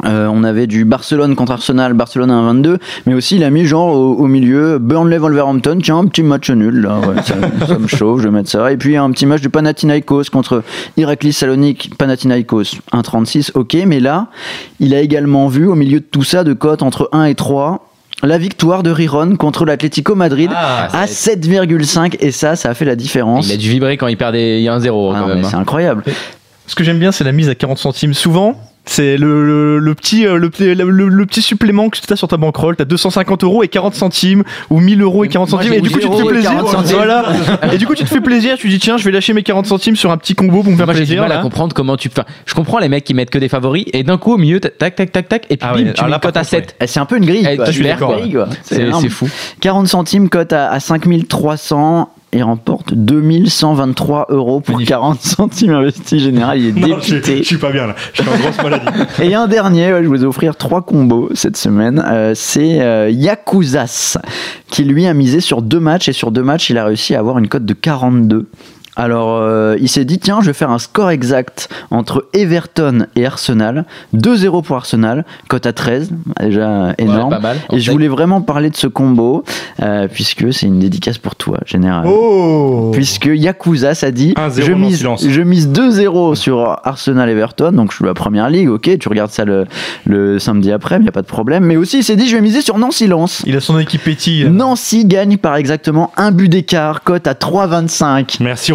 Euh, 0.04 0.28
on 0.32 0.44
avait 0.44 0.66
du 0.66 0.84
Barcelone 0.84 1.34
contre 1.34 1.52
Arsenal, 1.52 1.92
Barcelone 1.92 2.30
à 2.30 2.34
1,22, 2.34 2.78
mais 3.06 3.14
aussi 3.14 3.36
il 3.36 3.44
a 3.44 3.50
mis 3.50 3.64
genre 3.66 3.88
au, 3.88 4.14
au 4.14 4.26
milieu 4.26 4.78
Burnley 4.78 5.18
Wolverhampton, 5.18 5.78
tiens 5.82 5.98
un 5.98 6.06
petit 6.06 6.22
match 6.22 6.50
nul 6.50 6.80
là, 6.80 7.00
ouais, 7.00 7.22
ça, 7.24 7.34
ça 7.66 7.78
me 7.78 7.88
chauffe, 7.88 8.20
je 8.20 8.24
vais 8.28 8.30
mettre 8.30 8.48
ça. 8.48 8.70
Et 8.70 8.76
puis 8.76 8.96
un 8.96 9.10
petit 9.10 9.26
match 9.26 9.40
du 9.40 9.50
Panathinaikos 9.50 10.24
contre 10.30 10.62
Iraklis 10.96 11.32
Salonique, 11.32 11.90
Panathinaikos 11.98 12.76
1,36, 12.92 13.50
ok, 13.54 13.76
mais 13.86 14.00
là 14.00 14.28
il 14.80 14.94
a 14.94 15.00
également 15.00 15.48
vu 15.48 15.66
au 15.66 15.74
milieu 15.74 16.00
de 16.00 16.04
tout 16.04 16.22
ça 16.24 16.44
de 16.44 16.52
cotes 16.52 16.82
entre 16.82 17.08
1 17.12 17.24
et 17.24 17.34
3 17.34 17.84
la 18.22 18.38
victoire 18.38 18.82
de 18.82 18.90
Riron 18.90 19.36
contre 19.36 19.64
l'Atlético 19.64 20.14
Madrid 20.16 20.50
Ah, 20.54 20.88
à 20.92 21.06
7,5 21.06 22.16
et 22.20 22.32
ça, 22.32 22.56
ça 22.56 22.70
a 22.70 22.74
fait 22.74 22.84
la 22.84 22.96
différence. 22.96 23.46
Il 23.48 23.52
a 23.52 23.56
dû 23.56 23.70
vibrer 23.70 23.96
quand 23.96 24.08
il 24.08 24.16
perdait 24.16 24.58
il 24.58 24.64
y 24.64 24.68
a 24.68 24.74
un 24.74 24.80
0 24.80 25.12
Ah 25.12 25.14
quand 25.14 25.20
non, 25.20 25.28
même. 25.28 25.38
mais 25.42 25.48
c'est 25.48 25.54
hein. 25.54 25.60
incroyable. 25.60 26.02
Ce 26.66 26.74
que 26.74 26.82
j'aime 26.84 26.98
bien, 26.98 27.12
c'est 27.12 27.24
la 27.24 27.32
mise 27.32 27.48
à 27.48 27.54
40 27.54 27.78
centimes. 27.78 28.14
Souvent, 28.14 28.60
c'est 28.88 29.16
le, 29.16 29.44
le- 29.44 29.78
le 29.78 29.94
petit, 29.94 30.26
euh, 30.26 30.36
le, 30.36 30.50
petit- 30.50 30.74
le- 30.74 31.26
petit 31.26 31.42
supplément 31.42 31.88
que 31.90 31.98
tu 31.98 32.12
as 32.12 32.16
sur 32.16 32.28
ta 32.28 32.36
bankroll. 32.36 32.76
Tu 32.76 32.82
as 32.82 32.84
250 32.84 33.44
euros 33.44 33.62
et 33.62 33.68
40 33.68 33.94
centimes, 33.94 34.44
ou 34.70 34.80
1000 34.80 35.02
euros 35.02 35.24
et 35.24 35.28
40 35.28 35.50
Moi, 35.50 35.60
centimes. 35.62 35.74
Et 35.74 35.80
du 35.80 35.90
coup, 35.90 35.98
tu 36.00 36.06
te 36.06 36.10
10 36.10 36.16
fais 36.16 36.20
euros 36.22 36.30
et 36.30 36.32
plaisir. 36.32 36.50
40 36.50 36.68
centimes. 36.68 36.96
Voilà. 36.96 37.24
Et 37.72 37.78
du 37.78 37.86
coup, 37.86 37.94
tu 37.94 38.04
te 38.04 38.08
fais 38.08 38.20
plaisir. 38.20 38.56
Tu 38.58 38.68
dis, 38.68 38.78
tiens, 38.78 38.96
je 38.96 39.04
vais 39.04 39.10
lâcher 39.10 39.32
mes 39.32 39.42
40 39.42 39.66
centimes 39.66 39.96
sur 39.96 40.10
un 40.10 40.16
petit 40.16 40.34
combo 40.34 40.62
pour 40.62 40.72
me 40.72 40.76
faire 40.76 40.86
Moi 40.86 40.94
j'ai 40.94 41.00
du 41.00 41.06
plaisir. 41.06 41.22
mal 41.22 41.32
à 41.32 41.38
comprendre 41.42 41.74
comment 41.74 41.96
tu. 41.96 42.08
Enfin, 42.08 42.24
je 42.46 42.54
comprends 42.54 42.78
les 42.78 42.88
mecs 42.88 43.04
qui 43.04 43.14
mettent 43.14 43.30
que 43.30 43.38
des 43.38 43.48
favoris 43.48 43.84
et 43.92 44.02
d'un 44.02 44.18
coup 44.18 44.32
au 44.34 44.38
milieu 44.38 44.60
tac 44.60 44.94
tac 44.96 45.12
tac 45.12 45.28
tac 45.28 45.46
et 45.50 45.56
puis 45.56 45.68
Ah 45.70 45.74
bim, 45.74 45.84
ouais, 45.84 45.92
tu 45.92 46.00
alors 46.00 46.08
mets 46.10 46.14
une 46.16 46.20
cote 46.20 46.36
à 46.36 46.40
contre, 46.40 46.50
7. 46.50 46.76
Eh, 46.80 46.86
C'est 46.86 47.00
un 47.00 47.04
peu 47.06 47.16
une 47.16 47.26
grille. 47.26 47.46
C'est 48.62 49.08
fou. 49.08 49.28
40 49.60 49.86
centimes, 49.88 50.28
cote 50.28 50.52
à, 50.52 50.70
à 50.70 50.80
5300 50.80 52.10
et 52.32 52.42
remporte 52.42 52.92
2123 52.94 54.26
euros 54.30 54.60
pour 54.60 54.74
Magnifique. 54.74 54.90
40 54.90 55.20
centimes 55.22 55.72
investis. 55.72 56.22
Général, 56.22 56.58
il 56.60 56.68
est 56.68 56.80
Non, 56.88 56.98
je, 57.00 57.14
dépité. 57.14 57.38
je 57.38 57.42
suis 57.42 57.58
pas 57.58 57.72
bien 57.72 57.86
là. 57.86 57.94
Je 58.12 58.22
suis 58.22 58.30
en 58.30 58.36
grosse 58.36 58.62
maladie. 58.62 58.86
Et 59.22 59.34
un 59.34 59.48
dernier, 59.48 59.92
ouais, 59.92 60.02
je 60.04 60.08
vais 60.08 60.18
vous 60.18 60.24
offrir 60.24 60.56
trois 60.56 60.82
combos 60.82 61.30
cette 61.34 61.56
semaine. 61.56 62.04
Euh, 62.06 62.32
c'est 62.34 62.80
euh, 62.80 63.10
Yakuzas 63.10 64.18
qui 64.70 64.84
lui 64.84 65.06
a 65.06 65.14
misé 65.14 65.40
sur 65.40 65.62
deux 65.62 65.80
matchs 65.80 66.08
et 66.08 66.12
sur 66.12 66.30
deux 66.30 66.42
matchs, 66.42 66.70
il 66.70 66.78
a 66.78 66.84
réussi 66.84 67.14
à 67.14 67.20
avoir 67.20 67.38
une 67.38 67.48
cote 67.48 67.64
de 67.64 67.74
42. 67.74 68.46
Alors, 68.98 69.38
euh, 69.40 69.76
il 69.80 69.88
s'est 69.88 70.04
dit, 70.04 70.18
tiens, 70.18 70.40
je 70.40 70.46
vais 70.46 70.52
faire 70.52 70.70
un 70.70 70.78
score 70.80 71.10
exact 71.10 71.68
entre 71.90 72.26
Everton 72.34 73.06
et 73.14 73.24
Arsenal. 73.24 73.84
2-0 74.14 74.62
pour 74.64 74.76
Arsenal, 74.76 75.24
cote 75.48 75.66
à 75.66 75.72
13, 75.72 76.10
déjà 76.40 76.94
énorme. 76.98 77.30
Ouais, 77.32 77.36
pas 77.36 77.40
mal. 77.40 77.56
Et 77.72 77.78
je 77.78 77.90
voulais 77.92 78.08
vraiment 78.08 78.40
parler 78.42 78.70
de 78.70 78.76
ce 78.76 78.88
combo, 78.88 79.44
euh, 79.82 80.08
puisque 80.12 80.52
c'est 80.52 80.66
une 80.66 80.80
dédicace 80.80 81.18
pour 81.18 81.36
toi, 81.36 81.58
Général. 81.64 82.06
Oh 82.08 82.90
Puisque 82.92 83.26
Yakuza 83.32 83.94
ça 83.94 84.10
dit 84.10 84.34
1-0 84.36 84.62
je 84.62 84.72
mise, 84.72 84.96
silence. 84.98 85.24
je 85.26 85.40
mise 85.42 85.68
2-0 85.68 86.34
sur 86.34 86.80
Arsenal 86.82 87.28
Everton, 87.28 87.70
donc 87.72 87.92
je 87.92 87.96
suis 87.96 88.04
la 88.04 88.14
première 88.14 88.50
ligue, 88.50 88.68
ok, 88.68 88.98
tu 88.98 89.08
regardes 89.08 89.30
ça 89.30 89.44
le, 89.44 89.66
le 90.06 90.40
samedi 90.40 90.72
après, 90.72 90.96
il 90.96 91.02
n'y 91.02 91.08
a 91.08 91.12
pas 91.12 91.22
de 91.22 91.26
problème. 91.26 91.64
Mais 91.64 91.76
aussi 91.76 91.98
il 91.98 92.04
s'est 92.04 92.16
dit 92.16 92.28
je 92.28 92.34
vais 92.34 92.42
miser 92.42 92.62
sur 92.62 92.78
Nancy 92.78 93.06
Lens. 93.06 93.42
Il 93.46 93.56
a 93.56 93.60
son 93.60 93.78
équipe 93.78 94.02
Petit. 94.02 94.44
Nancy 94.48 95.04
gagne 95.04 95.36
par 95.36 95.56
exactement 95.56 96.12
un 96.16 96.30
but 96.32 96.48
d'écart, 96.48 97.02
cote 97.02 97.26
à 97.26 97.34
3,25. 97.34 98.38
Merci 98.40 98.72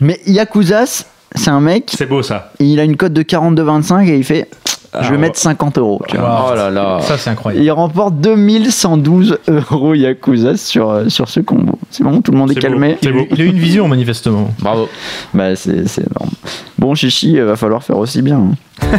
Mais 0.00 0.20
Yakuza, 0.26 0.84
c'est 0.86 1.50
un 1.50 1.60
mec, 1.60 1.92
C'est 1.96 2.06
beau 2.06 2.22
ça. 2.22 2.52
il 2.60 2.78
a 2.80 2.84
une 2.84 2.96
cote 2.96 3.12
de 3.12 3.22
42,25 3.22 4.08
et 4.08 4.16
il 4.16 4.24
fait 4.24 4.48
je 4.92 5.08
vais 5.10 5.14
Ah, 5.14 5.18
mettre 5.18 5.38
50 5.38 5.78
euros. 5.78 6.02
tu 6.08 6.16
vois. 6.16 6.48
Oh 6.50 6.54
là 6.56 6.68
là. 6.68 6.98
Ça, 7.02 7.16
c'est 7.16 7.30
incroyable. 7.30 7.64
Il 7.64 7.70
remporte 7.70 8.16
2112 8.16 9.38
euros 9.46 9.94
Yakuza 9.94 10.56
sur, 10.56 10.90
euh, 10.90 11.08
sur 11.08 11.28
ce 11.28 11.38
combo. 11.38 11.78
C'est 11.92 12.02
bon, 12.02 12.20
tout 12.22 12.32
le 12.32 12.38
monde 12.38 12.50
est, 12.50 12.56
calmé. 12.56 12.94
beau. 12.94 12.98
Il, 13.02 13.12
beau. 13.12 13.26
il 13.30 13.40
a 13.40 13.44
eu 13.44 13.48
une 13.50 13.58
vision, 13.60 13.86
manifestement. 13.86 14.50
Bravo. 14.58 14.88
Bah, 15.32 15.54
c'est 15.54 15.86
c'est 15.86 16.00
énorme. 16.00 16.30
Bon, 16.76 16.96
Chichi, 16.96 17.34
il 17.34 17.42
va 17.42 17.54
falloir 17.54 17.84
faire 17.84 17.98
aussi 17.98 18.20
bien. 18.20 18.38
hein. 18.82 18.98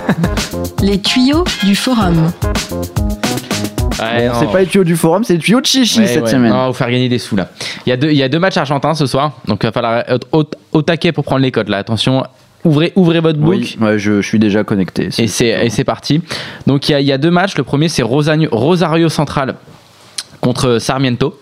Les 0.81 1.01
tuyaux 1.01 1.43
du 1.63 1.75
forum. 1.75 2.31
Ouais, 4.01 4.27
Bon, 4.29 4.33
c'est 4.39 4.51
pas 4.51 4.59
les 4.61 4.65
tuyaux 4.67 4.83
du 4.83 4.95
forum, 4.95 5.23
c'est 5.23 5.33
les 5.33 5.39
tuyaux 5.39 5.61
de 5.61 5.65
Chichi 5.65 5.99
Ouais, 5.99 6.07
cette 6.07 6.23
ouais. 6.23 6.29
semaine. 6.29 6.51
Non, 6.51 6.67
vous 6.67 6.73
faire 6.73 6.89
gagner 6.91 7.09
des 7.09 7.19
sous 7.19 7.35
là. 7.35 7.49
Il 7.85 7.89
y 7.89 7.93
a 7.93 7.97
deux, 7.97 8.09
il 8.11 8.17
y 8.17 8.23
a 8.23 8.29
deux 8.29 8.39
matchs 8.39 8.57
argentins 8.57 8.93
ce 8.93 9.05
soir, 9.05 9.33
donc 9.47 9.59
il 9.63 9.67
va 9.67 9.71
falloir 9.71 10.03
être 10.07 10.27
au, 10.31 10.43
au 10.73 10.81
taquet 10.81 11.11
pour 11.11 11.23
prendre 11.23 11.41
les 11.41 11.51
codes 11.51 11.69
là. 11.69 11.77
Attention, 11.77 12.23
ouvrez, 12.63 12.91
ouvrez 12.95 13.19
votre 13.19 13.39
book. 13.39 13.53
Oui, 13.53 13.77
ouais, 13.79 13.99
je, 13.99 14.21
je 14.21 14.27
suis 14.27 14.39
déjà 14.39 14.63
connecté. 14.63 15.09
Et 15.19 15.27
c'est, 15.27 15.47
et 15.65 15.69
c'est 15.69 15.83
parti. 15.83 16.21
Donc 16.67 16.89
il 16.89 16.93
y, 16.93 16.95
a, 16.95 16.99
il 17.01 17.07
y 17.07 17.11
a 17.11 17.17
deux 17.17 17.31
matchs. 17.31 17.57
Le 17.57 17.63
premier 17.63 17.89
c'est 17.89 18.03
Rosario, 18.03 18.49
Rosario 18.51 19.09
Central 19.09 19.55
contre 20.41 20.79
Sarmiento. 20.79 21.37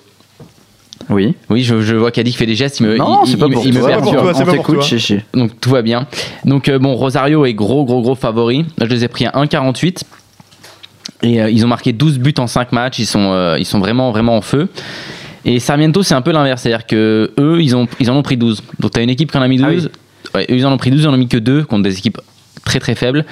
Oui. 1.10 1.34
Oui, 1.50 1.64
je, 1.64 1.82
je 1.82 1.96
vois 1.96 2.12
qu'Adi 2.12 2.32
fait 2.34 2.46
des 2.46 2.54
gestes, 2.54 2.82
il 2.82 2.86
me, 2.86 2.96
non, 2.98 3.24
il, 3.26 3.32
c'est 3.32 3.38
pas 3.38 3.50
pour 3.50 3.66
il 3.66 3.74
me 3.74 3.84
perturbe. 3.84 4.32
On 4.36 4.52
t'écoute. 4.52 4.84
Chichi. 4.84 5.22
Donc 5.34 5.60
tout 5.60 5.72
va 5.72 5.82
bien. 5.82 6.06
Donc 6.46 6.70
euh, 6.70 6.78
bon, 6.78 6.94
Rosario 6.94 7.46
est 7.46 7.54
gros, 7.56 7.84
gros, 7.84 8.02
gros 8.02 8.14
favori. 8.14 8.66
Là, 8.78 8.86
je 8.86 8.92
les 8.92 9.04
ai 9.06 9.08
pris 9.08 9.26
à 9.26 9.32
1,48. 9.32 10.02
Et 11.22 11.42
euh, 11.42 11.50
ils 11.50 11.66
ont 11.66 11.68
marqué 11.68 11.92
12 11.94 12.20
buts 12.20 12.34
en 12.38 12.48
5 12.48 12.72
matchs. 12.72 13.00
Ils 13.00 13.06
sont, 13.06 13.32
euh, 13.32 13.58
ils 13.60 13.66
sont 13.66 13.80
vraiment, 13.80 14.12
vraiment 14.12 14.38
en 14.38 14.42
feu. 14.42 14.70
Et 15.46 15.60
Sarmiento, 15.60 16.04
c'est 16.04 16.16
un 16.16 16.22
peu 16.22 16.32
l'inverse. 16.32 16.62
C'est-à-dire 16.62 16.86
que 16.86 17.32
eux, 17.38 17.62
ils, 17.62 17.76
ont, 17.76 17.88
ils 18.00 18.10
en 18.12 18.16
ont 18.16 18.24
pris 18.24 18.38
12. 18.38 18.64
Donc 18.80 18.92
tu 18.92 19.00
as 19.00 19.04
une 19.04 19.10
équipe 19.10 19.32
qui 19.32 19.38
en 19.38 19.42
a 19.42 19.48
mis 19.48 19.58
12. 19.58 19.90
Ah 19.94 19.98
Ouais, 20.36 20.46
eux, 20.50 20.56
ils 20.56 20.66
en 20.66 20.72
ont 20.72 20.78
pris 20.78 20.92
12, 20.92 21.02
ils 21.02 21.08
en 21.08 21.14
ont 21.14 21.18
mis 21.18 21.28
que 21.28 21.38
2 21.38 21.64
contre 21.64 21.84
des 21.84 21.98
équipes 21.98 22.20
très, 22.66 22.80
très 22.80 22.96
faibles. 22.96 23.26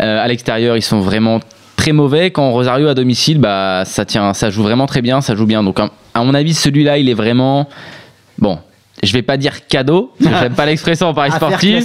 Euh, 0.00 0.24
à 0.24 0.28
l'extérieur, 0.28 0.76
ils 0.76 0.82
sont 0.82 1.00
vraiment 1.00 1.40
très 1.76 1.92
mauvais. 1.92 2.30
Quand 2.30 2.50
Rosario 2.52 2.88
à 2.88 2.94
domicile, 2.94 3.38
bah, 3.38 3.82
ça, 3.84 4.04
tient, 4.04 4.32
ça 4.32 4.50
joue 4.50 4.62
vraiment 4.62 4.86
très 4.86 5.02
bien. 5.02 5.20
Ça 5.20 5.34
joue 5.34 5.46
bien. 5.46 5.62
Donc 5.62 5.78
à 5.78 6.24
mon 6.24 6.34
avis, 6.34 6.54
celui-là, 6.54 6.98
il 6.98 7.08
est 7.08 7.14
vraiment. 7.14 7.68
Bon, 8.38 8.58
je 9.02 9.12
vais 9.12 9.22
pas 9.22 9.36
dire 9.36 9.66
cadeau. 9.68 10.12
J'aime 10.20 10.54
pas 10.54 10.66
l'expression 10.66 11.08
en 11.08 11.14
paris 11.14 11.30
sportif. 11.32 11.84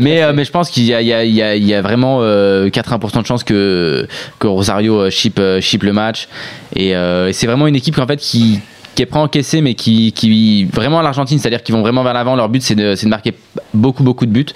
Mais, 0.00 0.22
euh, 0.22 0.32
mais 0.34 0.44
je 0.44 0.50
pense 0.50 0.70
qu'il 0.70 0.84
y 0.84 0.92
a, 0.94 1.00
il 1.00 1.08
y 1.08 1.12
a- 1.12 1.24
il 1.24 1.34
y 1.34 1.42
a- 1.42 1.56
il 1.56 1.64
y 1.64 1.74
a 1.74 1.80
vraiment 1.82 2.18
euh, 2.20 2.68
80% 2.68 3.22
de 3.22 3.26
chances 3.26 3.44
que, 3.44 4.06
que 4.38 4.46
Rosario 4.46 5.00
euh, 5.00 5.10
chip, 5.10 5.38
euh, 5.38 5.60
chip 5.60 5.82
le 5.82 5.92
match. 5.92 6.28
Et, 6.76 6.94
euh, 6.94 7.28
et 7.28 7.32
c'est 7.32 7.46
vraiment 7.46 7.66
une 7.66 7.76
équipe 7.76 7.98
en 7.98 8.06
fait, 8.06 8.16
qui, 8.18 8.60
qui 8.94 9.02
est 9.02 9.06
prêt 9.06 9.18
à 9.18 9.22
encaisser, 9.22 9.60
mais 9.60 9.74
qui, 9.74 10.12
qui 10.12 10.64
vraiment 10.66 11.00
à 11.00 11.02
l'Argentine, 11.02 11.38
c'est-à-dire 11.38 11.62
qu'ils 11.62 11.74
vont 11.74 11.80
vraiment 11.82 12.02
vers 12.04 12.12
l'avant. 12.14 12.36
Leur 12.36 12.48
but, 12.48 12.62
c'est 12.62 12.74
de, 12.76 12.94
marquer 13.08 13.32
beaucoup, 13.72 14.02
beaucoup 14.04 14.26
de 14.26 14.30
buts. 14.30 14.46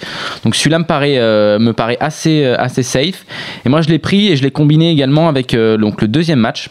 Donc 0.45 0.55
celui-là 0.55 0.79
me 0.79 0.85
paraît, 0.85 1.17
euh, 1.17 1.59
me 1.59 1.73
paraît 1.73 1.97
assez, 1.99 2.43
euh, 2.45 2.55
assez 2.57 2.83
safe. 2.83 3.25
Et 3.65 3.69
moi, 3.69 3.81
je 3.81 3.89
l'ai 3.89 3.99
pris 3.99 4.27
et 4.31 4.35
je 4.37 4.43
l'ai 4.43 4.51
combiné 4.51 4.91
également 4.91 5.27
avec 5.27 5.53
euh, 5.53 5.75
donc, 5.77 6.01
le 6.01 6.07
deuxième 6.07 6.39
match. 6.39 6.69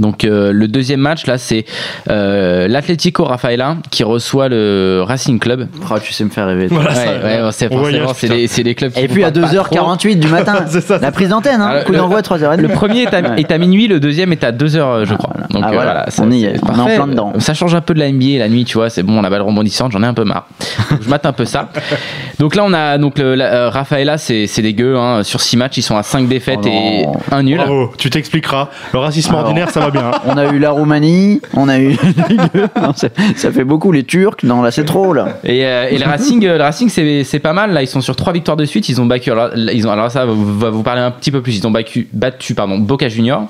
Donc 0.00 0.24
euh, 0.24 0.50
le 0.52 0.66
deuxième 0.66 1.00
match 1.00 1.26
là 1.26 1.38
c'est 1.38 1.64
euh, 2.08 2.66
l'Atlético 2.68 3.24
Rafaela 3.24 3.76
qui 3.90 4.02
reçoit 4.02 4.48
le 4.48 5.02
Racing 5.06 5.38
Club. 5.38 5.68
Oh, 5.90 5.94
tu 6.02 6.12
sais 6.12 6.24
me 6.24 6.30
faire 6.30 6.46
rêver. 6.46 6.66
Voilà, 6.68 6.90
ouais, 6.90 7.06
ouais, 7.22 7.40
bon, 7.42 7.50
c'est 7.52 7.68
forcément 7.72 8.12
c'est 8.14 8.46
c'est 8.46 8.62
des 8.64 8.74
clubs. 8.74 8.92
qui 8.92 9.00
Et 9.00 9.08
puis 9.08 9.22
à 9.24 9.30
parlent 9.30 9.44
pas 9.48 9.62
trop. 9.64 9.76
2h48 9.94 10.18
du 10.18 10.28
matin, 10.28 10.54
C'est 10.68 10.80
ça, 10.80 10.98
la 10.98 11.12
prise 11.12 11.28
d'antenne, 11.28 11.60
hein, 11.60 11.66
Alors, 11.66 11.84
coup 11.84 11.92
d'envoi 11.92 12.18
à 12.18 12.22
3h30. 12.22 12.56
Le 12.60 12.68
premier 12.68 13.02
est 13.02 13.14
à, 13.14 13.36
est 13.38 13.50
à 13.52 13.58
minuit, 13.58 13.86
le 13.88 14.00
deuxième 14.00 14.32
est 14.32 14.42
à 14.42 14.52
2h 14.52 15.04
je 15.06 15.14
crois. 15.14 15.34
Donc 15.50 15.62
Ah, 15.64 15.68
euh, 15.68 15.72
voilà. 15.72 15.92
voilà, 15.92 16.10
ça, 16.10 16.22
On 16.24 16.30
y 16.30 16.44
est, 16.44 16.54
c'est 16.56 16.60
on 16.70 16.74
est 16.76 16.80
en 16.80 16.86
plein 16.86 17.06
dedans. 17.06 17.32
Ça 17.38 17.54
change 17.54 17.74
un 17.74 17.80
peu 17.80 17.94
de 17.94 17.98
la 17.98 18.10
NBA 18.10 18.38
la 18.38 18.48
nuit, 18.48 18.64
tu 18.64 18.78
vois, 18.78 18.88
c'est 18.90 19.02
bon, 19.02 19.20
la 19.20 19.28
balle 19.30 19.42
rebondissante, 19.42 19.92
j'en 19.92 20.02
ai 20.02 20.06
un 20.06 20.14
peu 20.14 20.24
marre. 20.24 20.46
Donc, 20.90 21.02
je 21.02 21.08
mate 21.10 21.26
un 21.26 21.32
peu 21.32 21.44
ça. 21.44 21.68
Donc 22.38 22.54
là 22.54 22.62
on 22.64 22.72
a 22.72 22.96
donc 22.98 23.18
le, 23.18 23.34
la- 23.34 23.52
euh, 23.52 23.68
Rafaela 23.70 24.16
c'est 24.18 24.46
c'est 24.46 24.62
dégueu 24.62 24.96
hein. 24.96 25.22
sur 25.24 25.40
6 25.40 25.56
matchs, 25.56 25.76
ils 25.78 25.82
sont 25.82 25.96
à 25.96 26.02
5 26.02 26.26
défaites 26.28 26.60
Oh 26.64 26.68
et 26.68 27.02
non. 27.04 27.12
un 27.32 27.42
nul. 27.42 27.56
Bravo, 27.58 27.92
tu 27.98 28.08
t'expliqueras. 28.10 28.68
Le 28.92 28.98
racisme 28.98 29.30
Alors. 29.34 29.42
ordinaire, 29.44 29.68
ça 29.70 29.80
va 29.80 29.89
bien. 29.90 30.10
On 30.26 30.36
a 30.36 30.52
eu 30.52 30.58
la 30.58 30.70
Roumanie, 30.70 31.40
on 31.54 31.68
a 31.68 31.78
eu. 31.78 31.96
Non, 32.80 32.92
ça, 32.94 33.08
ça 33.36 33.50
fait 33.52 33.64
beaucoup 33.64 33.92
les 33.92 34.04
Turcs. 34.04 34.38
Non, 34.44 34.62
là 34.62 34.70
c'est 34.70 34.84
trop 34.84 35.12
là. 35.12 35.38
Et, 35.44 35.64
euh, 35.64 35.88
et 35.90 35.98
le 35.98 36.04
Racing, 36.06 36.44
le 36.44 36.56
Racing 36.56 36.88
c'est 36.88 37.24
c'est 37.24 37.38
pas 37.38 37.52
mal. 37.52 37.72
Là, 37.72 37.82
ils 37.82 37.86
sont 37.86 38.00
sur 38.00 38.16
trois 38.16 38.32
victoires 38.32 38.56
de 38.56 38.64
suite. 38.64 38.88
Ils 38.88 39.00
ont 39.00 39.06
battu. 39.06 39.30
Alors, 39.30 39.50
ils 39.56 39.86
ont, 39.86 39.90
alors 39.92 40.10
ça 40.10 40.24
va 40.26 40.70
vous 40.70 40.82
parler 40.82 41.00
un 41.02 41.10
petit 41.10 41.30
peu 41.30 41.40
plus. 41.42 41.56
Ils 41.58 41.66
ont 41.66 41.70
battu, 41.70 42.08
battu 42.12 42.54
pardon, 42.54 42.78
Boca 42.78 43.08
Junior. 43.08 43.46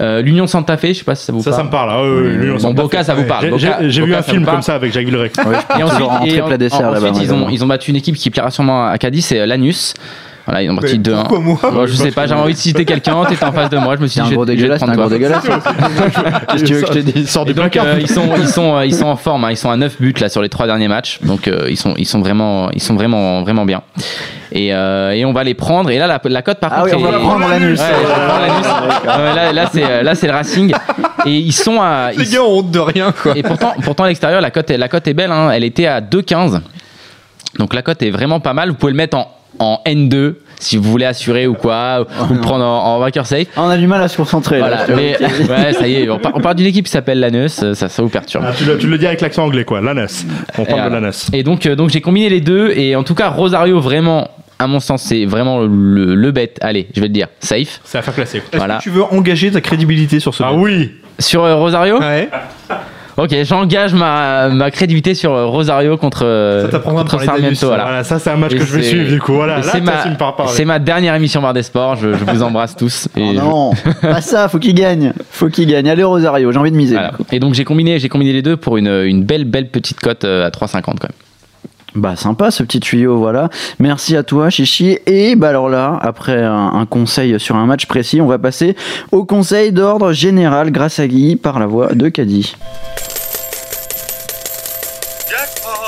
Euh, 0.00 0.22
L'Union 0.22 0.46
Santa 0.46 0.76
Fe, 0.76 0.86
je 0.88 0.92
sais 0.92 1.04
pas 1.04 1.16
si 1.16 1.24
ça 1.24 1.32
vous 1.32 1.42
Ça, 1.42 1.50
parle. 1.50 1.60
ça 1.62 1.64
me 1.66 1.70
parle. 1.70 1.90
ah, 1.92 2.02
oui, 2.04 2.50
oui, 2.52 2.62
Bon, 2.62 2.72
Boca, 2.72 3.02
ça 3.02 3.14
vous 3.14 3.24
parle. 3.24 3.52
J'ai- 3.88 4.02
vu 4.02 4.14
un 4.14 4.22
film 4.22 4.44
comme 4.44 4.62
ça 4.62 4.76
avec 4.76 4.92
Jacques 4.92 5.06
Villeray. 5.06 5.30
Ouais, 5.38 5.56
Et 5.78 5.82
ensuite, 5.82 6.02
rentrer 6.06 6.34
et 6.36 6.40
en- 6.42 6.46
plat 6.46 6.56
dessert 6.56 6.86
en- 6.86 6.90
là-bas. 6.92 7.10
ensuite, 7.10 7.26
ils, 7.28 7.34
ont, 7.34 7.48
ils 7.48 7.64
ont 7.64 7.66
battu 7.66 7.90
une 7.90 7.96
équipe 7.96 8.14
qui 8.14 8.30
plaira 8.30 8.50
sûrement 8.52 8.86
à 8.86 8.96
Cadiz, 8.98 9.24
c'est 9.24 9.40
euh, 9.40 9.46
Lanus. 9.46 9.94
Voilà, 10.50 10.62
ils 10.62 10.70
ont 10.70 10.74
battu 10.74 10.96
2-1. 10.96 11.14
pourquoi 11.18 11.40
moi 11.40 11.58
Bon, 11.62 11.86
Je 11.86 11.92
sais 11.92 12.10
pas, 12.10 12.26
j'avais 12.26 12.40
envie 12.40 12.54
de 12.54 12.58
citer 12.58 12.84
quelqu'un, 12.86 13.22
t'étais 13.26 13.44
en 13.44 13.52
face 13.52 13.68
de 13.68 13.76
moi, 13.76 13.96
je 13.96 14.00
me 14.02 14.06
suis 14.06 14.14
C'est 14.18 14.22
dit, 14.22 14.28
un 14.28 14.30
je 14.30 14.34
gros 14.34 14.44
vais- 14.46 14.56
je 14.56 14.66
vais 14.66 14.78
te 14.78 14.84
dégueulasse, 14.84 15.44
c'est 15.52 15.60
un 15.60 15.66
gros 15.66 15.82
toi. 15.82 16.22
dégueulasse. 16.22 16.46
Qu'est-ce 16.48 16.62
que 16.62 16.66
tu 16.66 16.74
veux 16.74 16.80
que 16.80 16.86
je 16.86 16.92
te 16.92 16.98
dise? 16.98 17.28
Sors 17.30 17.42
Et 17.42 17.46
du 17.46 17.52
donc 17.54 17.70
placard. 17.70 17.86
euh, 17.86 17.98
ils 18.00 18.08
sont 18.08 18.28
ils 18.38 18.48
sont 18.48 18.76
euh, 18.76 18.86
ils 18.86 18.94
sont 18.94 19.06
en 19.06 19.16
forme, 19.16 19.44
hein. 19.44 19.50
ils 19.50 19.56
sont 19.58 19.70
à 19.70 19.76
9 19.76 20.00
buts 20.00 20.14
là 20.20 20.28
sur 20.30 20.40
les 20.40 20.48
trois 20.48 20.66
derniers 20.66 20.88
matchs. 20.88 21.18
Donc 21.22 21.48
euh, 21.48 21.66
ils 21.68 21.76
sont 21.76 21.92
ils 21.98 22.06
sont 22.06 22.20
vraiment 22.20 22.70
ils 22.70 22.80
sont 22.82 22.94
vraiment 22.94 23.42
vraiment 23.42 23.66
bien. 23.66 23.82
Et, 24.50 24.72
euh, 24.72 25.10
et 25.12 25.26
on 25.26 25.34
va 25.34 25.44
les 25.44 25.52
prendre 25.52 25.90
et 25.90 25.98
là 25.98 26.06
la, 26.06 26.18
la 26.24 26.42
cote 26.42 26.58
par 26.58 26.72
Ah 26.72 26.80
contre 26.82 26.96
oui, 26.96 27.02
on 27.06 27.10
va 27.10 27.18
est- 27.18 27.20
prendre 27.20 27.48
l'anus. 27.48 27.78
Ouais, 27.78 27.86
je 27.86 28.06
vais 28.06 28.14
prendre 28.14 28.40
l'anus. 28.40 28.66
Ouais, 29.18 29.34
là 29.34 29.52
là 29.52 29.68
c'est 29.70 29.84
euh, 29.84 30.02
là 30.02 30.14
c'est 30.14 30.26
le 30.26 30.32
Racing 30.32 30.72
et 31.26 31.30
ils 31.36 31.52
sont 31.52 31.78
à 31.82 32.12
Les 32.16 32.24
ils- 32.24 32.32
gars 32.34 32.42
ont 32.42 32.58
honte 32.60 32.70
de 32.70 32.78
rien, 32.78 33.12
quoi. 33.22 33.36
et 33.36 33.42
pourtant 33.42 33.74
pourtant 33.84 34.04
à 34.04 34.08
l'extérieur 34.08 34.40
la 34.40 34.50
cote 34.50 34.70
est 34.70 34.78
la 34.78 34.88
cote 34.88 35.06
est 35.06 35.12
belle 35.14 35.30
hein. 35.32 35.50
elle 35.50 35.64
était 35.64 35.86
à 35.86 36.00
2,15. 36.00 36.60
Donc 37.58 37.74
la 37.74 37.82
cote 37.82 38.02
est 38.02 38.10
vraiment 38.10 38.40
pas 38.40 38.52
mal, 38.54 38.70
vous 38.70 38.74
pouvez 38.76 38.92
le 38.92 38.96
mettre 38.96 39.16
en 39.18 39.28
en 39.58 39.80
N2 39.86 40.34
si 40.60 40.76
vous 40.76 40.90
voulez 40.90 41.04
assurer 41.04 41.46
ou 41.46 41.54
quoi 41.54 42.04
ou 42.28 42.34
le 42.34 42.40
prendre 42.40 42.64
en, 42.64 42.94
en 42.96 42.98
vainqueur 42.98 43.26
safe. 43.26 43.46
Ah, 43.56 43.62
On 43.64 43.68
a 43.68 43.76
du 43.76 43.86
mal 43.86 44.02
à 44.02 44.08
se 44.08 44.16
concentrer. 44.16 44.58
Voilà, 44.58 44.86
là. 44.88 44.94
mais 44.96 45.16
ouais, 45.48 45.72
ça 45.72 45.86
y 45.86 45.94
est, 45.94 46.08
on 46.10 46.18
part 46.18 46.54
d'une 46.56 46.66
équipe 46.66 46.86
qui 46.86 46.90
s'appelle 46.90 47.20
Lanus, 47.20 47.52
ça, 47.74 47.88
ça 47.88 48.02
vous 48.02 48.08
perturbe. 48.08 48.44
Ah, 48.48 48.52
tu, 48.56 48.64
le, 48.64 48.76
tu 48.76 48.88
le 48.88 48.98
dis 48.98 49.06
avec 49.06 49.20
l'accent 49.20 49.44
anglais, 49.44 49.64
quoi. 49.64 49.80
L'ANAS. 49.80 50.24
On 50.58 50.64
Et, 50.64 50.66
parle 50.66 50.88
de 50.88 50.94
l'ANAS. 50.94 51.30
Et 51.32 51.44
donc, 51.44 51.64
euh, 51.66 51.76
donc 51.76 51.90
j'ai 51.90 52.00
combiné 52.00 52.28
les 52.28 52.40
deux. 52.40 52.70
Et 52.72 52.96
en 52.96 53.04
tout 53.04 53.14
cas, 53.14 53.28
Rosario, 53.28 53.78
vraiment, 53.78 54.28
à 54.58 54.66
mon 54.66 54.80
sens, 54.80 55.02
c'est 55.04 55.26
vraiment 55.26 55.60
le, 55.60 56.16
le 56.16 56.30
bête. 56.32 56.58
Allez, 56.60 56.88
je 56.92 57.00
vais 57.00 57.06
te 57.08 57.12
dire, 57.12 57.28
safe. 57.38 57.80
C'est 57.84 57.98
à 57.98 58.02
faire 58.02 58.14
classer. 58.14 58.38
Est-ce 58.38 58.56
Voilà. 58.56 58.78
que 58.78 58.82
tu 58.82 58.90
veux 58.90 59.04
engager 59.04 59.52
ta 59.52 59.60
crédibilité 59.60 60.18
sur 60.18 60.34
ce 60.34 60.42
Ah 60.42 60.50
bet 60.50 60.58
oui 60.58 60.90
Sur 61.20 61.44
euh, 61.44 61.54
Rosario? 61.54 62.00
Ouais. 62.00 62.28
Ok, 63.18 63.34
j'engage 63.42 63.94
ma, 63.94 64.48
ma 64.48 64.70
crédibilité 64.70 65.14
sur 65.14 65.32
euh, 65.32 65.46
Rosario 65.46 65.96
contre, 65.96 66.24
euh, 66.24 66.70
Ça 66.70 66.78
contre 66.78 67.20
Sarmiento. 67.20 67.66
Voilà. 67.66 67.82
Voilà, 67.82 68.04
ça 68.04 68.20
c'est 68.20 68.30
un 68.30 68.36
match 68.36 68.52
Et 68.52 68.58
que 68.58 68.64
je 68.64 68.76
vais 68.76 68.82
suivre 68.82 69.08
du 69.10 69.18
coup. 69.20 69.32
Voilà, 69.34 69.60
c'est 69.60 69.80
ma, 69.80 70.04
c'est 70.46 70.64
ma 70.64 70.78
dernière 70.78 71.14
émission 71.16 71.42
Bar 71.42 71.52
des 71.52 71.64
Sports. 71.64 71.96
Je, 71.96 72.12
je 72.12 72.24
vous 72.24 72.42
embrasse 72.44 72.76
tous. 72.76 73.08
Et 73.16 73.22
Oh 73.22 73.32
je- 73.34 73.40
non, 73.40 73.70
pas 74.00 74.20
ça, 74.20 74.48
faut 74.48 74.60
qu'il 74.60 74.74
gagne. 74.74 75.12
Faut 75.30 75.48
qu'il 75.48 75.66
gagne. 75.68 75.88
Allez 75.90 76.04
Rosario, 76.04 76.52
j'ai 76.52 76.58
envie 76.58 76.70
de 76.70 76.76
miser. 76.76 76.94
voilà. 76.94 77.10
Et 77.32 77.40
donc 77.40 77.54
j'ai 77.54 77.64
combiné, 77.64 77.98
j'ai 77.98 78.08
combiné 78.08 78.32
les 78.32 78.42
deux 78.42 78.56
pour 78.56 78.76
une, 78.76 78.86
une 78.88 79.24
belle, 79.24 79.44
belle 79.44 79.68
petite 79.68 79.98
cote 79.98 80.24
euh, 80.24 80.46
à 80.46 80.50
3,50 80.50 80.80
quand 80.82 80.92
même. 81.02 81.12
Bah 81.98 82.14
sympa 82.14 82.52
ce 82.52 82.62
petit 82.62 82.78
tuyau, 82.78 83.18
voilà. 83.18 83.50
Merci 83.80 84.16
à 84.16 84.22
toi 84.22 84.50
Chichi. 84.50 84.98
Et 85.06 85.34
bah 85.34 85.48
alors 85.48 85.68
là, 85.68 85.98
après 86.00 86.44
un, 86.44 86.86
conseil 86.88 87.40
sur 87.40 87.56
un 87.56 87.66
match 87.66 87.86
précis, 87.86 88.20
on 88.20 88.28
va 88.28 88.38
passer 88.38 88.76
au 89.10 89.24
conseil 89.24 89.72
d'ordre 89.72 90.12
général 90.12 90.70
grâce 90.70 91.00
à 91.00 91.08
Guy 91.08 91.34
par 91.34 91.58
la 91.58 91.66
voix 91.66 91.94
de 91.94 92.08
Caddy. 92.08 92.54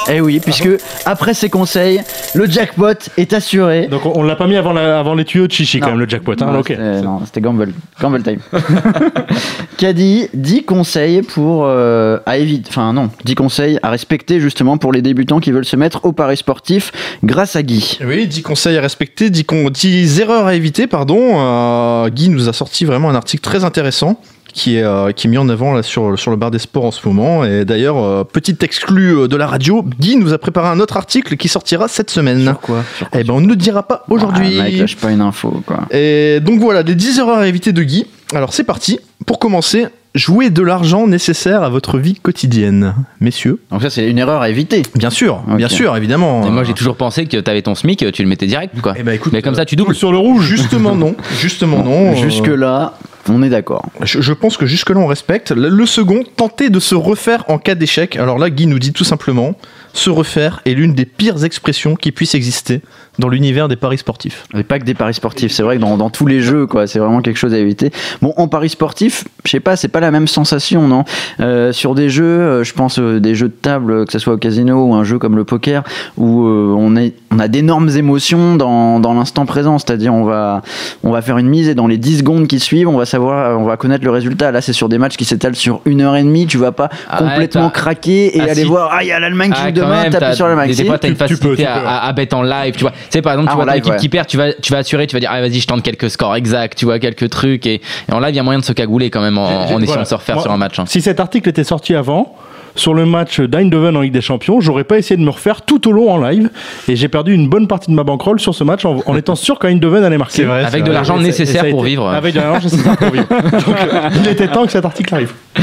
Eh 0.09 0.21
oui, 0.21 0.41
puisque 0.41 0.69
après 1.05 1.35
ces 1.35 1.49
conseils, 1.51 2.01
le 2.35 2.47
jackpot 2.47 2.95
est 3.17 3.33
assuré. 3.33 3.87
Donc 3.87 4.07
on, 4.07 4.13
on 4.17 4.23
l'a 4.23 4.35
pas 4.37 4.47
mis 4.47 4.57
avant, 4.57 4.73
la- 4.73 4.99
avant 4.99 5.15
les 5.15 5.25
tuyaux 5.25 5.47
de 5.47 5.53
Chichi 5.53 5.79
quand 5.79 5.87
Non. 5.87 5.93
même, 5.93 6.01
le 6.01 6.09
jackpot. 6.09 6.33
Hein, 6.41 6.47
Non, 6.53 6.59
ok. 6.61 6.67
c'était- 6.69 7.01
Non, 7.03 7.21
c'était 7.25 7.41
Gamble. 7.41 7.73
Gamble 8.01 8.23
time. 8.23 8.39
Caddy, 9.77 10.29
10 10.35 10.65
conseils 10.65 11.23
pour 11.23 11.65
euh, 11.65 12.19
à 12.27 12.39
éviter. 12.39 12.69
Enfin, 12.71 12.93
non, 12.93 13.11
10 13.25 13.35
conseils 13.35 13.79
à 13.83 13.91
respecter 13.91 14.41
justement 14.41 14.79
pour 14.79 14.93
les 14.93 15.01
débutants 15.03 15.41
qui 15.41 15.53
veulent 15.53 15.65
se 15.65 15.77
mettre 15.77 16.05
au 16.05 16.13
paris 16.13 16.37
sportif 16.37 16.93
grâce 17.23 17.57
à 17.57 17.63
Guy. 17.63 17.99
Oui, 18.05 18.27
10 18.27 18.43
conseils 18.43 18.77
à 18.77 18.81
respecter, 18.81 19.31
10, 19.31 19.45
con- 19.45 19.71
10 19.71 20.21
erreurs 20.21 20.47
à 20.47 20.55
éviter, 20.55 20.87
pardon. 20.87 21.19
Euh, 21.39 22.09
Guy 22.11 22.29
nous 22.31 22.49
a 22.49 22.53
sorti 22.53 22.85
vraiment 22.85 23.11
un 23.11 23.15
article 23.15 23.43
très 23.43 23.65
intéressant 23.65 24.21
qui 24.53 24.77
est, 24.77 24.83
euh, 24.83 25.13
qui 25.13 25.27
est 25.27 25.31
mis 25.31 25.39
en 25.39 25.49
avant 25.49 25.73
là, 25.73 25.83
sur, 25.83 26.19
sur 26.19 26.31
le 26.31 26.37
bar 26.37 26.51
des 26.51 26.59
sports 26.59 26.85
en 26.85 26.91
ce 26.91 27.07
moment. 27.07 27.45
Et 27.45 27.65
d'ailleurs, 27.65 27.99
euh, 27.99 28.25
petite 28.25 28.63
exclue 28.63 29.17
euh, 29.17 29.29
de 29.29 29.37
la 29.37 29.47
radio, 29.47 29.85
Guy 29.99 30.17
nous 30.17 30.33
a 30.33 30.39
préparé 30.39 30.69
un 30.69 30.81
autre 30.81 30.97
article 30.97 31.37
qui 31.37 31.49
sortira 31.49 31.89
cette 31.89 32.11
semaine. 32.11 32.55
quoi 32.63 32.85
Eh 33.15 33.25
ben, 33.25 33.35
on 33.35 33.41
ne 33.41 33.49
le 33.49 33.57
dira 33.57 33.83
pas 33.83 34.05
aujourd'hui. 34.09 34.57
Ah, 34.61 34.65
mec, 34.65 34.79
lâche 34.79 34.97
pas 34.97 35.11
une 35.11 35.21
info, 35.21 35.63
quoi. 35.67 35.81
Et 35.91 36.41
donc 36.41 36.61
voilà, 36.61 36.83
les 36.83 36.95
10 36.95 37.19
erreurs 37.19 37.39
à 37.39 37.47
éviter 37.49 37.73
de 37.73 37.83
Guy. 37.83 38.07
Alors 38.35 38.53
c'est 38.53 38.65
parti. 38.65 39.01
Pour 39.27 39.39
commencer, 39.39 39.87
jouez 40.15 40.51
de 40.51 40.63
l'argent 40.63 41.07
nécessaire 41.07 41.63
à 41.63 41.69
votre 41.69 41.99
vie 41.99 42.15
quotidienne. 42.15 42.95
Messieurs, 43.21 43.61
Donc 43.71 43.83
ça, 43.83 43.91
c'est 43.91 44.09
une 44.09 44.19
erreur 44.19 44.41
à 44.41 44.49
éviter. 44.49 44.83
bien 44.95 45.11
sûr, 45.11 45.41
bien 45.57 45.69
sûr, 45.69 45.97
évidemment. 45.97 46.47
Et 46.47 46.51
moi 46.51 46.65
j'ai 46.65 46.73
toujours 46.75 46.97
pensé 46.97 47.27
que 47.27 47.37
t'avais 47.39 47.63
ton 47.63 47.75
SMIC, 47.75 48.13
tu 48.13 48.23
le 48.23 48.29
mettais 48.29 48.47
direct 48.47 48.81
quoi. 48.81 48.95
Eh 48.97 49.03
ben, 49.03 49.13
écoute, 49.13 49.33
Mais 49.33 49.43
comme 49.43 49.55
ça 49.57 49.65
tu 49.65 49.77
doubles. 49.77 49.95
Sur 49.95 50.13
le 50.13 50.19
rouge. 50.19 50.45
Justement 50.49 50.95
non, 50.95 51.15
justement 51.41 51.83
non. 51.83 52.13
euh, 52.13 52.15
Jusque 52.17 52.47
là, 52.47 52.95
on 53.31 53.43
est 53.43 53.49
d'accord. 53.49 53.87
Je, 54.03 54.33
pense 54.33 54.57
que 54.57 54.67
jusque-là, 54.67 54.99
on 54.99 55.07
respecte. 55.07 55.53
Le 55.53 55.87
second, 55.87 56.23
tenter 56.37 56.71
de 56.71 56.81
se 56.81 56.95
refaire 56.95 57.45
en 57.49 57.59
cas 57.59 57.75
d'échec. 57.75 58.17
Alors 58.17 58.39
là, 58.39 58.51
Guy 58.51 58.67
nous 58.67 58.79
dit 58.79 58.93
tout 58.93 59.05
simplement 59.05 59.57
se 59.93 60.11
refaire 60.11 60.61
est 60.67 60.75
l'une 60.75 60.95
des 60.95 61.05
pires 61.05 61.45
expressions 61.45 61.97
qui 61.97 62.13
puissent 62.13 62.35
exister 62.35 62.81
dans 63.19 63.29
l'univers 63.29 63.69
des 63.69 63.77
paris 63.77 63.99
sportifs. 63.99 64.45
Et 64.57 64.63
pas 64.63 64.79
que 64.79 64.85
des 64.85 64.95
paris 64.95 65.15
sportifs, 65.15 65.53
c'est 65.53 65.63
vrai 65.63 65.77
que 65.77 65.81
dans, 65.83 65.97
dans 65.99 66.11
tous 66.11 66.27
les 66.27 66.41
jeux, 66.41 66.67
quoi, 66.67 66.87
c'est 66.87 66.99
vraiment 66.99 67.21
quelque 67.21 67.37
chose 67.37 67.53
à 67.53 67.59
éviter. 67.59 67.91
Bon, 68.23 68.33
en 68.37 68.49
paris 68.49 68.69
sportif, 68.71 69.25
je 69.45 69.51
sais 69.51 69.61
pas, 69.61 69.77
c'est 69.77 69.89
pas 69.89 70.01
la 70.01 70.11
même 70.11 70.27
sensation, 70.29 70.89
non? 70.89 71.05
Euh, 71.41 71.73
Sur 71.73 71.95
des 71.95 72.09
jeux, 72.09 72.25
euh, 72.25 72.65
je 72.65 72.73
pense 72.73 72.99
euh, 72.99 73.21
des 73.21 73.35
jeux 73.35 73.49
de 73.49 73.55
table, 73.55 74.07
que 74.07 74.13
ce 74.13 74.19
soit 74.19 74.35
au 74.35 74.39
casino 74.39 74.85
ou 74.87 74.95
un 74.95 75.05
jeu 75.05 75.19
comme 75.19 75.37
le 75.37 75.45
poker, 75.45 75.83
où 76.17 76.45
euh, 76.47 76.75
on, 76.77 76.97
est, 76.97 77.15
on 77.31 77.39
a 77.39 77.49
d'énormes 77.49 77.91
émotions 77.91 78.57
dans, 78.57 79.01
dans 79.01 79.13
l'instant 79.15 79.45
présent, 79.47 79.79
c'est-à-dire 79.79 80.15
on 80.15 80.25
va, 80.25 80.63
on 81.05 81.11
va 81.11 81.21
faire 81.23 81.39
une 81.39 81.49
mise 81.49 81.69
et 81.69 81.75
dans 81.75 81.87
les 81.87 81.99
10 81.99 82.19
secondes 82.19 82.47
qui 82.47 82.61
suivent, 82.61 82.89
on 82.89 82.97
va 82.97 83.07
savoir, 83.07 83.59
on 83.59 83.65
va 83.65 83.77
connaître 83.77 84.05
le 84.05 84.11
résultat. 84.11 84.51
Là, 84.53 84.61
c'est 84.61 84.73
sur 84.73 84.89
des 84.89 84.99
matchs 84.99 85.17
qui 85.17 85.25
s'étalent 85.25 85.57
sur 85.57 85.81
une 85.85 86.01
heure 86.01 86.17
et 86.17 86.23
demie, 86.23 86.47
tu 86.47 86.59
vas 86.59 86.73
pas 86.73 86.89
Ah 87.09 87.19
complètement 87.19 87.71
craquer 87.71 88.37
et 88.37 88.41
Ah, 88.41 88.45
aller 88.45 88.55
si. 88.63 88.65
voir, 88.65 88.91
ah, 88.93 89.03
il 89.03 89.09
y 89.09 89.13
a 89.13 89.21
l'Allemagne 89.21 89.53
qui 89.53 89.61
Ah, 89.63 89.73
demain, 89.73 90.05
taper 90.05 90.19
t'as- 90.19 90.33
sur 90.35 90.47
le 90.49 90.55
des, 90.67 90.85
fois, 90.85 90.99
t'as 90.99 91.09
une 91.09 91.17
Tu- 91.17 91.25
tu 91.27 91.37
peux, 91.37 91.51
facilité 91.51 91.63
tu 91.65 91.69
à, 91.69 91.81
peux. 91.81 91.87
à, 91.87 92.05
à 92.07 92.13
bet 92.13 92.33
en 92.35 92.43
live, 92.43 92.75
tu 92.75 92.83
vois. 92.83 92.93
Tu 93.05 93.07
sais, 93.11 93.23
par 93.23 93.33
exemple, 93.35 93.49
Ah, 93.51 93.53
tu 93.53 93.61
en 93.61 93.65
vois 93.65 93.67
ton 93.67 93.73
live, 93.73 93.79
équipe 93.83 93.93
ouais. 93.93 93.99
qui 93.99 94.09
perd, 94.09 94.27
tu 94.27 94.37
vas, 94.37 94.53
tu 94.53 94.73
vas 94.73 94.79
assurer, 94.79 95.07
tu 95.07 95.17
vas 95.17 95.21
dire, 95.21 95.31
ah, 95.33 95.41
vas-y, 95.41 95.61
je 95.61 95.67
tente 95.67 95.83
quelques 95.83 96.11
scores 96.11 96.37
exacts, 96.37 96.77
tu 96.79 96.85
vois, 96.85 96.99
quelques 96.99 97.29
trucs. 97.31 97.67
Et, 97.67 97.75
et 98.09 98.13
en 98.13 98.21
live, 98.21 98.31
il 98.31 98.37
y 98.37 98.41
a 98.41 98.43
moyen 98.43 98.59
de 98.61 98.65
se 98.65 98.73
cagouler 98.73 99.11
quand 99.11 99.21
même 99.23 99.39
en, 99.39 99.65
essayant 99.65 99.79
voilà. 99.81 100.03
de 100.03 100.09
se 100.09 100.15
refaire 100.15 100.37
Moi, 100.37 100.43
sur 100.43 100.53
un 100.53 100.57
match. 100.57 100.79
hein. 100.79 100.85
Si 100.87 101.01
cet 101.01 101.21
article 101.21 101.49
était 101.49 101.65
sorti 101.65 101.95
avant, 101.95 102.35
sur 102.75 102.95
le 102.95 103.07
match 103.07 103.41
d'Eindhoven 103.41 103.97
en 103.97 104.01
Ligue 104.01 104.13
des 104.13 104.21
Champions, 104.21 104.61
j'aurais 104.61 104.85
pas 104.85 104.99
essayé 104.99 105.17
de 105.17 105.25
me 105.25 105.31
refaire 105.31 105.63
tout 105.63 105.89
au 105.89 105.93
long 105.93 106.11
en 106.11 106.19
live. 106.19 106.51
Et 106.89 106.97
j'ai 106.97 107.09
perdu 107.09 107.33
une 107.33 107.49
bonne 107.49 107.67
partie 107.69 107.91
de 107.91 107.97
ma 107.97 108.05
bankroll 108.05 108.41
sur 108.41 108.55
ce 108.55 108.65
match 108.65 108.85
en, 108.85 108.99
en 109.07 109.17
étant 109.17 109.35
sûr 109.35 109.59
qu'Eindhoven 109.59 110.05
allait 110.05 110.19
marquer. 110.19 110.37
C'est 110.37 110.45
vrai, 110.45 110.65
Avec 110.65 110.85
de 110.85 110.93
l'argent 110.93 111.19
nécessaire 111.19 111.65
a 111.65 111.69
pour 111.71 111.83
vivre. 111.83 112.09
Avec 112.09 112.35
de 112.35 112.41
l'argent 112.41 112.65
nécessaire 112.65 112.97
pour 112.97 113.11
vivre. 113.11 113.27
Donc 113.53 113.77
il 114.17 114.29
était 114.29 114.49
temps 114.49 114.65
que 114.67 114.73
cet 114.73 114.85
article 114.85 115.15
arrive. 115.15 115.33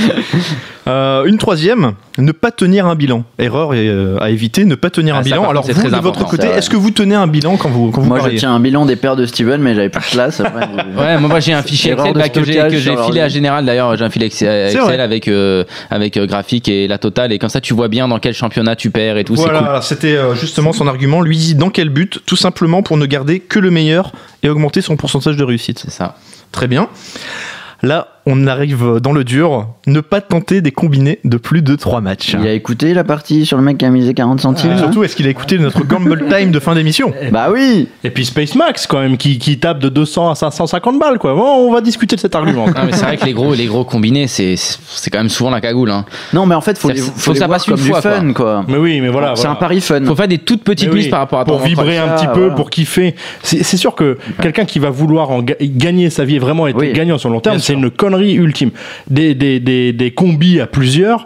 Euh, 0.88 1.26
une 1.26 1.38
troisième, 1.38 1.95
ne 2.18 2.32
pas 2.32 2.49
tenir 2.49 2.86
un 2.86 2.95
bilan. 2.95 3.26
Erreur 3.39 3.72
euh, 3.74 4.18
à 4.22 4.30
éviter, 4.30 4.64
ne 4.64 4.76
pas 4.76 4.89
tenir 4.89 5.16
Ah, 5.16 5.20
un 5.20 5.22
bilan. 5.22 5.49
Alors 5.49 5.64
vous, 5.64 5.74
c'est 5.74 5.84
de 5.84 5.89
très 5.89 5.99
votre 5.99 6.26
côté, 6.26 6.47
est-ce 6.47 6.70
que 6.70 6.78
vous 6.78 6.91
tenez 6.91 7.14
un 7.14 7.28
bilan 7.28 7.58
quand 7.58 7.68
vous, 7.68 7.91
quand 7.91 7.99
vous 7.99 8.08
Moi, 8.08 8.22
je 8.24 8.38
tiens 8.38 8.55
un 8.55 8.60
bilan 8.62 8.86
des 8.86 8.95
paires 8.95 9.18
de 9.18 9.26
Steven, 9.26 9.60
mais 9.62 9.76
j'avais 9.76 9.89
plus 9.89 9.99
de 10.05 10.12
place. 10.12 10.39
Après, 10.39 10.66
Ouais, 10.97 11.18
moi, 11.20 11.41
j'ai 11.41 11.51
un 11.51 11.62
fichier 11.62 11.91
Excel 11.91 12.14
bah, 12.14 12.30
que 12.30 12.43
j'ai 12.78 12.95
filé 13.05 13.20
à 13.20 13.28
Général. 13.28 13.66
D'ailleurs, 13.66 13.97
j'ai 13.97 14.05
un 14.05 14.10
fichier. 14.10 14.28
Excel 14.28 15.01
avec 15.01 15.28
euh, 15.28 15.66
avec 15.89 16.16
euh, 16.16 16.26
graphique 16.26 16.70
et 16.70 16.88
la 16.88 16.96
totale. 16.97 17.31
Et 17.31 17.39
comme 17.39 17.49
ça, 17.49 17.61
tu 17.61 17.73
vois 17.73 17.87
bien 17.87 18.07
dans 18.07 18.19
quel 18.19 18.33
championnat 18.33 18.75
tu 18.75 18.89
perds 18.89 19.17
et 19.17 19.23
tout. 19.23 19.35
Voilà, 19.35 19.81
c'était 19.81 20.15
euh, 20.15 20.35
justement 20.35 20.73
son 20.73 20.87
argument. 20.87 21.21
Lui 21.21 21.37
dit 21.37 21.55
dans 21.55 21.69
quel 21.69 21.89
but? 21.89 22.19
Tout 22.25 22.35
simplement 22.35 22.83
pour 22.83 22.97
ne 22.97 23.05
garder 23.05 23.39
que 23.39 23.59
le 23.59 23.71
meilleur 23.71 24.11
et 24.43 24.49
augmenter 24.49 24.81
son 24.81 24.97
pourcentage 24.97 25.37
de 25.37 25.43
réussite. 25.43 25.79
C'est 25.79 25.91
ça. 25.91 26.15
Très 26.51 26.67
bien. 26.67 26.89
La 27.81 28.07
on 28.30 28.45
arrive 28.45 28.99
dans 29.01 29.13
le 29.13 29.23
dur. 29.23 29.67
Ne 29.88 30.01
pas 30.01 30.19
tenter 30.19 30.59
des 30.59 30.71
combinés 30.71 31.19
de 31.23 31.38
plus 31.38 31.61
de 31.61 31.75
3 31.75 32.01
matchs. 32.01 32.36
Il 32.38 32.45
a 32.45 32.51
écouté 32.51 32.93
la 32.93 33.05
partie 33.05 33.45
sur 33.45 33.55
le 33.57 33.63
mec 33.63 33.78
qui 33.78 33.86
a 33.86 33.89
misé 33.89 34.13
40 34.13 34.41
centimes. 34.41 34.71
Et 34.71 34.73
là 34.73 34.80
surtout, 34.80 35.03
est-ce 35.05 35.15
qu'il 35.15 35.25
a 35.28 35.30
écouté 35.30 35.57
notre 35.57 35.86
Gamble 35.86 36.25
Time 36.28 36.51
de 36.51 36.59
fin 36.59 36.75
d'émission 36.75 37.13
Bah 37.32 37.47
oui 37.53 37.88
Et 38.03 38.09
puis 38.09 38.25
Space 38.25 38.53
Max, 38.55 38.86
quand 38.86 38.99
même, 38.99 39.15
qui, 39.15 39.39
qui 39.39 39.57
tape 39.59 39.80
de 39.80 39.88
200 39.88 40.30
à 40.32 40.36
550 40.36 40.99
balles, 40.99 41.19
quoi. 41.19 41.34
Bon, 41.36 41.45
on 41.67 41.71
va 41.71 41.80
discuter 41.80 42.17
de 42.17 42.21
cet 42.21 42.36
argument. 42.36 42.65
Mais 42.86 42.91
c'est 42.91 43.05
vrai 43.05 43.15
que 43.15 43.25
les 43.25 43.32
gros, 43.34 43.53
les 43.53 43.65
gros 43.65 43.86
combinés, 43.86 44.28
c'est 44.28 44.55
c'est 44.57 45.09
quand 45.09 45.19
même 45.19 45.30
souvent 45.30 45.49
la 45.49 45.61
cagoule. 45.61 45.89
Hein. 45.91 46.03
Non, 46.34 46.45
mais 46.45 46.55
en 46.55 46.61
fait, 46.61 46.78
faut, 46.78 46.89
les, 46.89 46.97
faut, 46.97 47.11
faut 47.15 47.32
que 47.32 47.38
ça 47.39 47.47
passe 47.47 47.65
une 47.67 47.75
comme 47.75 47.84
fois, 47.84 48.01
fun, 48.01 48.34
quoi. 48.34 48.65
Mais 48.67 48.78
oui, 48.78 48.99
mais 48.99 49.07
voilà. 49.09 49.36
C'est 49.36 49.43
voilà. 49.43 49.53
un 49.53 49.59
pari 49.59 49.80
fun. 49.80 50.03
Faut 50.03 50.15
faire 50.15 50.28
des 50.28 50.39
toutes 50.39 50.63
petites 50.65 50.91
oui, 50.91 51.07
par 51.07 51.19
rapport 51.19 51.39
à 51.39 51.45
pour 51.45 51.59
vibrer 51.59 51.97
un 51.97 52.07
ça, 52.09 52.13
petit 52.15 52.28
peu, 52.28 52.39
voilà. 52.41 52.55
pour 52.55 52.69
kiffer. 52.69 53.15
C'est 53.41 53.63
sûr 53.78 53.95
que 53.95 54.17
quelqu'un 54.41 54.65
qui 54.65 54.80
va 54.80 54.89
vouloir 54.89 55.32
en 55.32 55.41
ga- 55.41 55.55
gagner 55.61 56.09
sa 56.09 56.25
vie 56.25 56.36
et 56.36 56.39
vraiment 56.39 56.67
être 56.67 56.75
Oui. 56.78 56.91
gagnant 56.91 57.17
sur 57.17 57.30
le 57.30 57.36
long 57.36 57.39
terme, 57.41 57.59
c'est 57.59 57.73
une 57.73 57.89
connerie 57.89 58.16
ultime. 58.22 58.72
Des, 59.09 60.13
combis 60.15 60.59
à 60.59 60.68
plusieurs, 60.68 61.26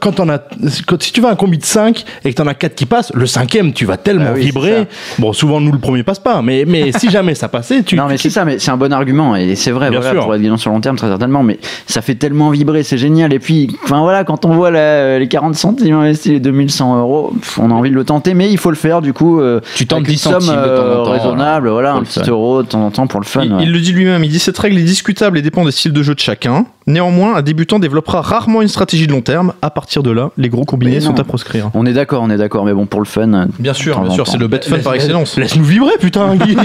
quand 0.00 0.20
on 0.20 0.28
a, 0.28 0.38
quand, 0.86 1.02
si 1.02 1.12
tu 1.12 1.20
vas 1.20 1.30
un 1.30 1.34
combi 1.34 1.58
de 1.58 1.64
5 1.64 2.04
et 2.24 2.30
que 2.30 2.34
t'en 2.36 2.46
as 2.46 2.54
4 2.54 2.74
qui 2.74 2.86
passent, 2.86 3.12
le 3.14 3.26
cinquième, 3.26 3.72
tu 3.72 3.84
vas 3.84 3.96
tellement 3.96 4.26
Ah 4.28 4.32
oui, 4.34 4.40
c'est 4.40 4.46
vibrer. 4.46 4.86
Bon, 5.18 5.32
souvent, 5.32 5.60
nous, 5.60 5.72
le 5.72 5.78
premier 5.78 6.02
passe 6.02 6.18
pas, 6.18 6.42
mais, 6.42 6.64
mais 6.66 6.92
si 6.98 7.10
jamais 7.10 7.34
ça 7.34 7.48
passait, 7.48 7.82
tu. 7.82 7.96
non 7.96 8.06
mais 8.08 8.16
c'est 8.16 8.30
ça, 8.30 8.44
mais 8.44 8.58
c'est 8.58 8.70
un 8.70 8.76
bon 8.76 8.92
argument 8.92 9.36
et 9.36 9.54
c'est 9.54 9.70
vrai, 9.70 9.90
Bien 9.90 10.00
voilà, 10.00 10.14
sûr. 10.14 10.24
pour 10.24 10.34
être 10.34 10.40
gagnant 10.42 10.56
sur 10.56 10.70
long 10.70 10.80
terme 10.80 10.96
très 10.96 11.08
certainement, 11.08 11.42
mais 11.42 11.58
ça 11.86 12.02
fait 12.02 12.14
tellement 12.14 12.50
vibrer, 12.50 12.82
c'est 12.82 12.98
génial. 12.98 13.32
Et 13.32 13.38
puis, 13.38 13.76
enfin 13.84 14.00
voilà, 14.00 14.24
quand 14.24 14.44
on 14.44 14.52
voit 14.54 14.70
la- 14.70 15.18
les 15.18 15.28
40 15.28 15.54
centimes 15.54 15.94
investis, 15.96 16.32
les 16.32 16.40
2100 16.40 16.98
euros, 16.98 17.32
on 17.58 17.70
a 17.70 17.74
envie 17.74 17.90
de 17.90 17.94
le 17.94 18.04
tenter, 18.04 18.34
mais 18.34 18.50
il 18.50 18.58
faut 18.58 18.70
le 18.70 18.76
faire 18.76 19.00
du 19.02 19.12
coup. 19.12 19.40
euh, 19.40 19.60
Tu 19.74 19.86
tentes 19.86 19.98
avec 19.98 20.08
une 20.08 20.14
10 20.14 20.18
centimes 20.20 20.40
somme, 20.40 20.56
de 20.56 20.60
temps 20.62 20.82
en 20.82 20.84
euh, 20.86 21.04
temps, 21.04 21.10
raisonnable, 21.12 21.68
voilà, 21.70 21.92
un 21.94 22.02
petit 22.02 22.20
fun. 22.20 22.26
euro 22.28 22.62
de 22.62 22.68
temps 22.68 22.84
en 22.86 22.90
temps 22.90 23.06
pour 23.06 23.20
le 23.20 23.26
fun. 23.26 23.42
il, 23.44 23.52
ouais. 23.54 23.62
il 23.64 23.72
le 23.72 23.80
dit 23.80 23.92
lui-même, 23.92 24.24
il 24.24 24.30
dit 24.30 24.38
cette 24.38 24.58
règle 24.58 24.78
est 24.78 24.82
discutable 24.82 25.38
et 25.38 25.42
dépend 25.42 25.64
des 25.64 25.72
styles 25.72 25.92
de 25.92 26.02
jeu 26.02 26.14
de 26.14 26.20
chacun. 26.20 26.66
Néanmoins, 26.86 27.36
un 27.36 27.42
débutant 27.42 27.78
développera 27.78 28.22
rarement 28.22 28.62
une 28.62 28.68
stratégie 28.68 29.06
de 29.06 29.12
long 29.12 29.20
terme. 29.20 29.52
À 29.60 29.68
partir 29.70 29.87
de 29.96 30.10
là, 30.10 30.30
les 30.36 30.48
gros 30.48 30.64
combinés 30.64 31.00
sont 31.00 31.18
à 31.18 31.24
proscrire. 31.24 31.70
On 31.74 31.86
est 31.86 31.92
d'accord, 31.92 32.22
on 32.22 32.30
est 32.30 32.36
d'accord, 32.36 32.64
mais 32.64 32.74
bon, 32.74 32.86
pour 32.86 33.00
le 33.00 33.06
fun. 33.06 33.46
Bien 33.58 33.72
sûr, 33.74 33.98
bien 34.00 34.10
en 34.10 34.14
sûr, 34.14 34.26
c'est 34.28 34.38
le 34.38 34.46
bet 34.46 34.60
fun 34.62 34.78
par 34.78 34.94
excellence. 34.94 35.36
Laisse-nous 35.38 35.64
vibrer, 35.64 35.92
putain, 35.98 36.36
Guy. 36.36 36.56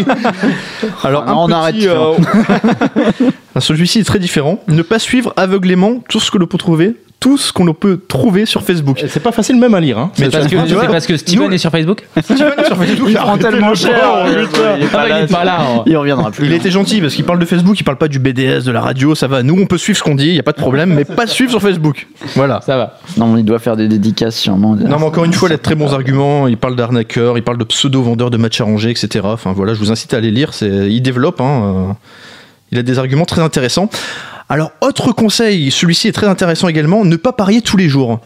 Alors, 1.03 1.23
Ah 1.25 1.31
non, 1.31 1.43
un 1.43 1.45
on 1.45 1.51
arrête, 1.51 1.75
euh, 1.85 2.13
Celui-ci 3.59 3.99
est 3.99 4.03
très 4.03 4.19
différent. 4.19 4.59
Ne 4.67 4.81
pas 4.81 4.99
suivre 4.99 5.33
aveuglément 5.37 5.99
tout 6.09 6.19
ce 6.19 6.31
que 6.31 6.37
l'on 6.37 6.47
peut 6.47 6.57
trouver, 6.57 6.95
tout 7.23 7.37
ce 7.37 7.53
qu'on 7.53 7.63
peut 7.73 8.01
trouver 8.05 8.45
sur 8.45 8.63
Facebook. 8.63 9.01
c'est 9.07 9.23
pas 9.23 9.31
facile 9.31 9.55
même 9.55 9.73
à 9.73 9.79
lire, 9.79 9.97
hein. 9.97 10.11
C'est 10.13 10.29
parce, 10.29 10.45
que, 10.45 10.49
tu 10.67 10.73
vois, 10.73 10.81
c'est 10.83 10.87
parce 10.91 11.07
que 11.07 11.15
Steven 11.15 11.47
nous- 11.47 11.53
est 11.53 11.57
sur 11.57 11.71
Facebook 11.71 12.03
sur 12.21 12.77
Facebook, 12.77 13.07
Il 13.09 13.15
prend 13.15 13.37
tellement 13.37 13.73
cher. 13.73 13.97
euh, 14.13 14.45
il 14.77 14.83
est 14.83 14.87
est 15.93 15.95
reviendra 15.95 16.31
plus. 16.31 16.47
Il 16.47 16.51
été 16.57 16.69
gentil 16.69 16.99
parce 16.99 17.15
qu'il 17.15 17.23
parle 17.23 17.39
de 17.39 17.45
Facebook, 17.45 17.79
il 17.79 17.83
parle 17.85 17.97
pas 17.97 18.09
du 18.09 18.19
BDS, 18.19 18.65
de 18.65 18.71
la 18.71 18.81
radio, 18.81 19.15
ça 19.15 19.27
va. 19.27 19.41
Nous, 19.41 19.57
on 19.57 19.65
peut 19.67 19.77
suivre 19.77 19.97
ce 19.97 20.03
qu'on 20.03 20.15
dit, 20.15 20.27
il 20.27 20.35
y 20.35 20.39
a 20.39 20.43
pas 20.43 20.51
de 20.51 20.57
problème, 20.57 20.93
mais 20.93 21.05
pas 21.05 21.25
suivre 21.25 21.49
sur 21.49 21.61
Facebook. 21.61 22.07
Voilà. 22.35 22.59
Ça 22.59 22.75
va. 22.75 22.97
Non, 23.15 23.27
mais 23.27 23.39
il 23.39 23.45
doit 23.45 23.59
faire 23.59 23.77
des 23.77 23.87
dédicaces 23.87 24.35
sûrement. 24.37 24.75
Non, 24.75 24.97
mais 24.99 25.05
encore 25.05 25.23
une 25.23 25.31
fois, 25.31 25.47
il 25.47 25.53
a 25.53 25.57
de 25.57 25.61
très 25.61 25.75
bons 25.75 25.93
arguments. 25.93 26.49
Il 26.49 26.57
parle 26.57 26.75
d'arnaqueurs, 26.75 27.37
il 27.37 27.43
parle 27.43 27.57
de 27.57 27.63
pseudo-vendeurs 27.63 28.31
de 28.31 28.37
matchs 28.37 28.59
arrangés, 28.59 28.89
etc. 28.89 29.21
Enfin 29.23 29.53
voilà, 29.53 29.73
je 29.73 29.79
vous 29.79 29.91
incite 29.93 30.13
à 30.13 30.17
aller 30.17 30.29
lire. 30.31 30.53
C'est, 30.53 30.67
il 30.67 30.99
développe. 31.01 31.39
hein, 31.39 31.61
euh, 31.63 31.93
il 32.73 32.79
a 32.79 32.83
des 32.83 32.99
arguments 32.99 33.25
très 33.25 33.41
intéressants. 33.41 33.87
Alors, 34.49 34.71
autre 34.81 35.11
conseil, 35.11 35.71
celui-ci 35.71 36.09
est 36.09 36.11
très 36.11 36.27
intéressant 36.27 36.67
également. 36.67 37.05
Ne 37.05 37.15
pas 37.15 37.31
parier 37.31 37.61
tous 37.61 37.77
les 37.77 37.89
jours. 37.89 38.19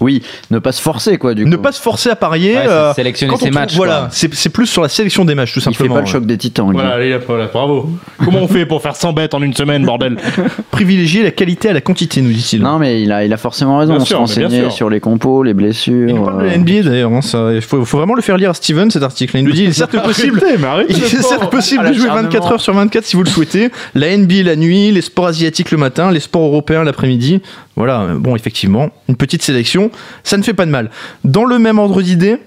Oui, 0.00 0.22
ne 0.50 0.58
pas 0.58 0.72
se 0.72 0.80
forcer 0.80 1.18
quoi 1.18 1.34
du 1.34 1.44
Ne 1.44 1.56
coup. 1.56 1.62
pas 1.62 1.72
se 1.72 1.80
forcer 1.80 2.10
à 2.10 2.16
parier. 2.16 2.54
Ouais, 2.56 2.66
euh, 2.66 2.94
sélectionner 2.94 3.34
ses 3.34 3.38
trouve- 3.38 3.52
matchs, 3.52 3.74
Voilà, 3.76 4.08
c'est, 4.10 4.32
c'est 4.34 4.48
plus 4.48 4.66
sur 4.66 4.82
la 4.82 4.88
sélection 4.88 5.24
des 5.24 5.34
matchs, 5.34 5.52
tout 5.52 5.60
Il 5.60 5.64
fait 5.64 5.72
simplement. 5.72 5.94
pas 5.96 6.00
le 6.00 6.06
choc 6.06 6.24
des 6.26 6.38
titans. 6.38 6.70
Voilà, 6.72 6.94
allez, 6.94 7.16
voilà, 7.26 7.46
bravo. 7.46 7.90
Comment 8.24 8.40
on 8.40 8.48
fait 8.48 8.64
pour 8.66 8.80
faire 8.82 8.96
100 8.96 9.12
bêtes 9.12 9.34
en 9.34 9.42
une 9.42 9.54
semaine, 9.54 9.84
bordel? 9.84 10.16
Privilégier 10.70 11.22
la 11.22 11.30
qualité 11.30 11.68
à 11.68 11.72
la 11.72 11.80
quantité, 11.80 12.22
nous 12.22 12.32
dit-il. 12.32 12.62
Non, 12.62 12.78
mais 12.78 13.02
il 13.02 13.12
a, 13.12 13.24
il 13.24 13.32
a 13.32 13.36
forcément 13.36 13.78
raison. 13.78 13.92
Bien 13.92 14.02
on 14.02 14.04
sûr, 14.06 14.16
se 14.16 14.20
renseignait 14.20 14.70
sur 14.70 14.88
les 14.88 15.00
compos, 15.00 15.42
les 15.42 15.54
blessures. 15.54 16.08
Il 16.08 16.14
nous 16.14 16.24
parle 16.24 16.42
de 16.42 16.46
la 16.46 16.52
euh, 16.52 16.56
NBA 16.58 16.82
d'ailleurs, 16.88 17.12
hein, 17.12 17.20
il 17.54 17.60
faut, 17.60 17.84
faut 17.84 17.98
vraiment 17.98 18.14
le 18.14 18.22
faire 18.22 18.36
lire 18.36 18.50
à 18.50 18.54
Steven 18.54 18.90
cet 18.90 19.02
article. 19.02 19.36
Il 19.38 19.44
nous 19.44 19.52
dit 19.52 19.64
il 19.64 19.68
est 19.70 19.72
certes 19.72 20.00
possible. 20.02 20.42
Arrêtez, 20.64 20.92
Il 20.92 21.02
est 21.04 21.22
certes 21.22 21.50
possible 21.50 21.86
de 21.88 21.92
jouer 21.92 22.06
l'acharnement. 22.06 22.28
24 22.30 22.52
heures 22.52 22.60
sur 22.60 22.74
24 22.74 23.04
si 23.04 23.16
vous 23.16 23.22
le 23.24 23.28
souhaitez. 23.28 23.70
La 23.94 24.16
NBA 24.16 24.42
la 24.44 24.56
nuit, 24.56 24.90
les 24.90 25.02
sports 25.02 25.26
asiatiques 25.26 25.70
le 25.70 25.78
matin, 25.78 26.10
les 26.10 26.20
sports 26.20 26.42
européens 26.46 26.84
l'après-midi. 26.84 27.40
Voilà, 27.76 28.06
bon, 28.18 28.36
effectivement, 28.36 28.90
une 29.08 29.16
petite 29.16 29.42
sélection, 29.42 29.81
ça 30.24 30.36
ne 30.36 30.42
fait 30.42 30.54
pas 30.54 30.66
de 30.66 30.70
mal. 30.70 30.90
Dans 31.24 31.44
le 31.44 31.58
même 31.58 31.78
ordre 31.78 32.02
d'idée, 32.02 32.38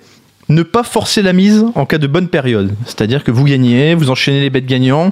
ne 0.50 0.64
pas 0.64 0.84
forcer 0.84 1.22
la 1.22 1.34
mise 1.34 1.66
en 1.76 1.86
cas 1.86 1.98
de 1.98 2.08
bonne 2.08 2.28
période. 2.28 2.74
C'est-à-dire 2.86 3.24
que 3.24 3.32
vous 3.32 3.44
gagnez, 3.46 3.96
vous 3.96 4.10
enchaînez 4.10 4.42
les 4.42 4.50
bêtes 4.50 4.68
gagnants. 4.68 5.12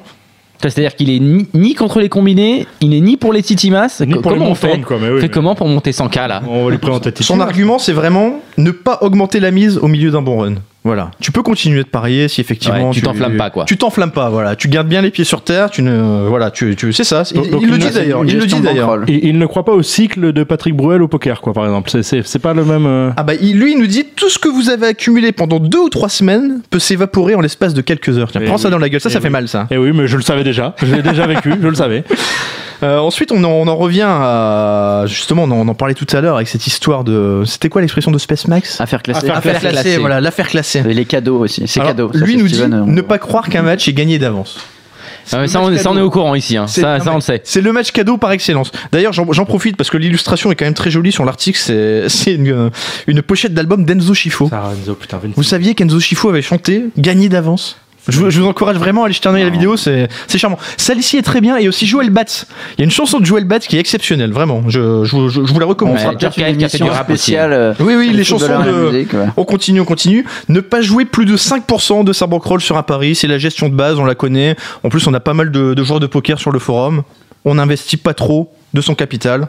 C'est-à-dire 0.61 0.95
qu'il 0.95 1.09
est 1.09 1.19
ni, 1.19 1.47
ni 1.53 1.73
contre 1.73 1.99
les 1.99 2.07
combinés, 2.07 2.67
il 2.79 2.93
est 2.93 3.01
ni 3.01 3.17
pour 3.17 3.33
les 3.33 3.43
titimas. 3.43 4.01
Ni 4.05 4.13
pour 4.13 4.31
les 4.31 4.37
comment 4.37 4.51
on 4.51 4.55
fait 4.55 4.67
montantes, 4.67 4.85
quoi, 4.85 4.97
mais 5.01 5.09
oui, 5.09 5.15
fait 5.19 5.23
mais- 5.23 5.29
comment 5.29 5.55
pour 5.55 5.67
monter 5.67 5.91
100K 5.91 6.27
là 6.27 6.41
On 6.47 6.65
va 6.65 6.71
lui 6.71 6.77
présenter 6.77 7.11
Son 7.21 7.39
argument, 7.41 7.79
c'est 7.79 7.91
vraiment 7.91 8.39
ne 8.57 8.71
pas 8.71 8.99
augmenter 9.01 9.39
la 9.41 9.51
mise 9.51 9.77
au 9.77 9.87
milieu 9.87 10.11
d'un 10.11 10.21
bon 10.21 10.37
run. 10.39 10.53
Voilà. 10.83 11.11
Tu 11.21 11.31
peux 11.31 11.43
continuer 11.43 11.81
de 11.83 11.87
parier 11.87 12.27
si 12.27 12.41
effectivement 12.41 12.89
Ouais, 12.89 12.93
tu 12.93 13.01
t'enflammes 13.01 13.37
pas, 13.37 13.49
quoi. 13.49 13.63
Tu 13.65 13.77
t'enflammes 13.77 14.11
pas, 14.11 14.29
voilà. 14.29 14.55
Tu 14.57 14.67
gardes 14.67 14.87
bien 14.87 15.01
les 15.01 15.11
pieds 15.11 15.23
sur 15.23 15.41
terre. 15.41 15.69
Tu 15.69 15.81
ne, 15.81 16.27
voilà, 16.27 16.51
tu, 16.51 16.75
tu 16.75 16.91
c'est 16.91 17.05
ça. 17.05 17.23
Il, 17.31 17.37
Donc- 17.37 17.49
donc 17.51 17.61
il 17.63 17.69
le 17.71 17.77
dit 17.77 17.89
d'ailleurs. 17.89 18.23
Il 18.25 18.37
le 18.37 18.45
dit 18.45 18.59
d'ailleurs. 18.59 18.99
Et 19.07 19.27
il 19.29 19.37
ne 19.37 19.45
croit 19.45 19.63
pas 19.63 19.71
au 19.71 19.81
cycle 19.81 20.33
de 20.33 20.43
Patrick 20.43 20.75
Bruel 20.75 21.01
au 21.01 21.07
poker, 21.07 21.39
quoi, 21.41 21.53
par 21.53 21.63
exemple. 21.65 21.89
C'est- 21.89 22.03
C'est 22.03 22.25
c'est 22.27 22.39
pas 22.39 22.53
le 22.53 22.65
même. 22.65 22.85
euh, 22.85 23.11
Ah 23.15 23.23
bah 23.23 23.33
il- 23.39 23.57
lui 23.57 23.71
il 23.73 23.79
nous 23.79 23.87
dit 23.87 24.05
tout 24.15 24.29
ce 24.29 24.37
que 24.39 24.49
vous 24.49 24.69
avez 24.69 24.87
accumulé 24.87 25.31
pendant 25.31 25.59
deux 25.59 25.79
ou 25.79 25.89
trois 25.89 26.09
semaines 26.09 26.61
peut 26.69 26.79
s'évaporer 26.79 27.35
en 27.35 27.39
l'espace 27.41 27.73
de 27.73 27.81
quelques 27.81 28.17
heures. 28.17 28.29
Tiens, 28.31 28.41
Eh 28.43 28.47
prends 28.47 28.57
ça 28.57 28.69
dans 28.69 28.77
la 28.77 28.89
gueule, 28.89 28.99
ça 28.99 29.09
Eh 29.09 29.13
ça 29.13 29.21
fait 29.21 29.29
mal 29.29 29.47
ça. 29.47 29.67
Eh 29.71 29.77
oui, 29.77 29.91
mais 29.93 30.07
je 30.07 30.17
le 30.17 30.21
savais 30.23 30.43
déjà. 30.43 30.75
Je 30.83 30.93
l'ai 30.95 31.01
déjà 31.01 31.25
vécu, 31.27 31.53
je 31.61 31.67
le 31.67 31.75
savais. 31.75 32.03
Euh, 32.81 32.97
ensuite 32.97 33.31
on 33.31 33.41
en, 33.45 33.49
on 33.49 33.67
en 33.69 33.77
revient 33.77 34.03
à 34.05 35.03
justement 35.07 35.43
on 35.43 35.51
en, 35.51 35.55
on 35.55 35.67
en 35.69 35.73
parlait 35.73 35.93
tout 35.93 36.07
à 36.11 36.19
l'heure 36.19 36.35
avec 36.35 36.49
cette 36.49 36.67
histoire 36.67 37.05
de 37.05 37.43
c'était 37.45 37.69
quoi 37.69 37.79
l'expression 37.79 38.11
de 38.11 38.17
Space 38.17 38.45
Max? 38.49 38.81
Affaire 38.81 39.01
classée. 39.01 39.29
Affaire 39.29 39.59
classée. 39.61 39.97
voilà 39.99 40.19
l'affaire 40.19 40.49
classée. 40.49 40.72
Et 40.79 40.93
les 40.93 41.05
cadeaux 41.05 41.39
aussi. 41.39 41.63
C'est 41.67 41.79
Alors, 41.79 41.91
cadeau. 41.91 42.11
Ça, 42.13 42.19
lui 42.25 42.37
nous 42.37 42.47
dit 42.47 42.61
euh, 42.61 42.67
ne 42.67 43.01
pas 43.01 43.17
croire 43.17 43.49
qu'un 43.49 43.61
match 43.61 43.87
est 43.87 43.93
gagné 43.93 44.19
d'avance. 44.19 44.59
Ah, 45.31 45.47
ça, 45.47 45.61
on, 45.61 45.77
ça, 45.77 45.89
on 45.91 45.97
est 45.97 46.01
au 46.01 46.09
courant 46.09 46.35
ici. 46.35 46.57
hein. 46.57 46.67
C'est- 46.67 46.81
Ça, 46.81 46.99
on 47.07 47.15
le 47.15 47.21
sait. 47.21 47.39
C'est 47.45 47.61
le 47.61 47.71
match 47.71 47.91
cadeau 47.91 48.17
par 48.17 48.31
excellence. 48.33 48.71
D'ailleurs, 48.91 49.13
j'en 49.13 49.31
j'en 49.31 49.45
profite 49.45 49.77
parce 49.77 49.89
que 49.89 49.95
l'illustration 49.97 50.51
est 50.51 50.55
quand 50.55 50.65
même 50.65 50.73
très 50.73 50.91
jolie 50.91 51.13
sur 51.13 51.23
l'article. 51.23 51.57
C'est 51.57 52.03
c'est 52.09 52.33
une, 52.33 52.69
une 53.07 53.21
pochette 53.21 53.53
d'album 53.53 53.85
d'Enzo 53.85 54.13
Schifo. 54.13 54.49
Vous 55.35 55.43
saviez 55.43 55.75
qu'Enzo 55.75 55.99
Schifo 55.99 56.29
avait 56.29 56.41
chanté 56.41 56.85
Gagné 56.97 57.29
d'avance 57.29 57.77
je 58.09 58.19
vous, 58.19 58.29
je 58.29 58.41
vous 58.41 58.47
encourage 58.47 58.75
vraiment 58.77 59.03
à 59.03 59.05
aller 59.05 59.13
jeter 59.13 59.29
un 59.29 59.33
œil 59.35 59.41
à 59.43 59.45
la 59.45 59.51
vidéo, 59.51 59.77
c'est 59.77 60.09
c'est 60.27 60.37
charmant. 60.37 60.57
Celle-ci 60.77 61.17
est 61.17 61.21
très 61.21 61.39
bien 61.41 61.57
et 61.57 61.67
aussi 61.67 61.85
Joel 61.87 62.09
Batz. 62.09 62.45
Il 62.77 62.79
y 62.79 62.81
a 62.81 62.85
une 62.85 62.91
chanson 62.91 63.19
de 63.19 63.25
Joel 63.25 63.45
Batz 63.45 63.65
qui 63.67 63.77
est 63.77 63.79
exceptionnelle, 63.79 64.31
vraiment. 64.31 64.63
Je, 64.67 65.03
je, 65.05 65.29
je- 65.29 65.45
je 65.45 65.53
vous 65.53 65.59
la 65.59 65.65
recommande. 65.65 65.95
Ouais, 65.97 66.15
qui 66.17 66.25
a 66.25 66.31
fait 66.31 66.51
du 66.53 66.59
émission 66.61 66.87
rap 66.87 67.09
aussi. 67.09 67.21
spéciale. 67.23 67.53
euh, 67.53 67.73
Oui, 67.79 67.95
oui, 67.95 68.09
les 68.11 68.23
footballeur 68.25 68.63
chansons 68.63 68.71
de. 68.71 68.91
musique, 68.91 69.13
ouais. 69.13 69.27
On 69.37 69.45
continue, 69.45 69.79
on 69.81 69.85
continue. 69.85 70.25
Ne 70.49 70.59
pas 70.59 70.81
jouer 70.81 71.05
plus 71.05 71.25
de 71.25 71.37
5% 71.37 72.03
de 72.03 72.11
sa 72.13 72.27
bankroll 72.27 72.59
sur 72.61 72.77
un 72.77 72.83
pari, 72.83 73.15
c'est 73.15 73.27
la 73.27 73.37
gestion 73.37 73.69
de 73.69 73.75
base, 73.75 73.97
on 73.99 74.05
la 74.05 74.15
connaît. 74.15 74.55
En 74.83 74.89
plus, 74.89 75.07
on 75.07 75.13
a 75.13 75.19
pas 75.19 75.33
mal 75.33 75.51
de, 75.51 75.73
de 75.73 75.83
joueurs 75.83 75.99
de 76.01 76.07
poker 76.07 76.39
sur 76.39 76.51
le 76.51 76.59
forum. 76.59 77.03
On 77.45 77.55
n'investit 77.55 77.97
pas 77.97 78.13
trop 78.13 78.51
de 78.73 78.81
son 78.81 78.95
capital. 78.95 79.47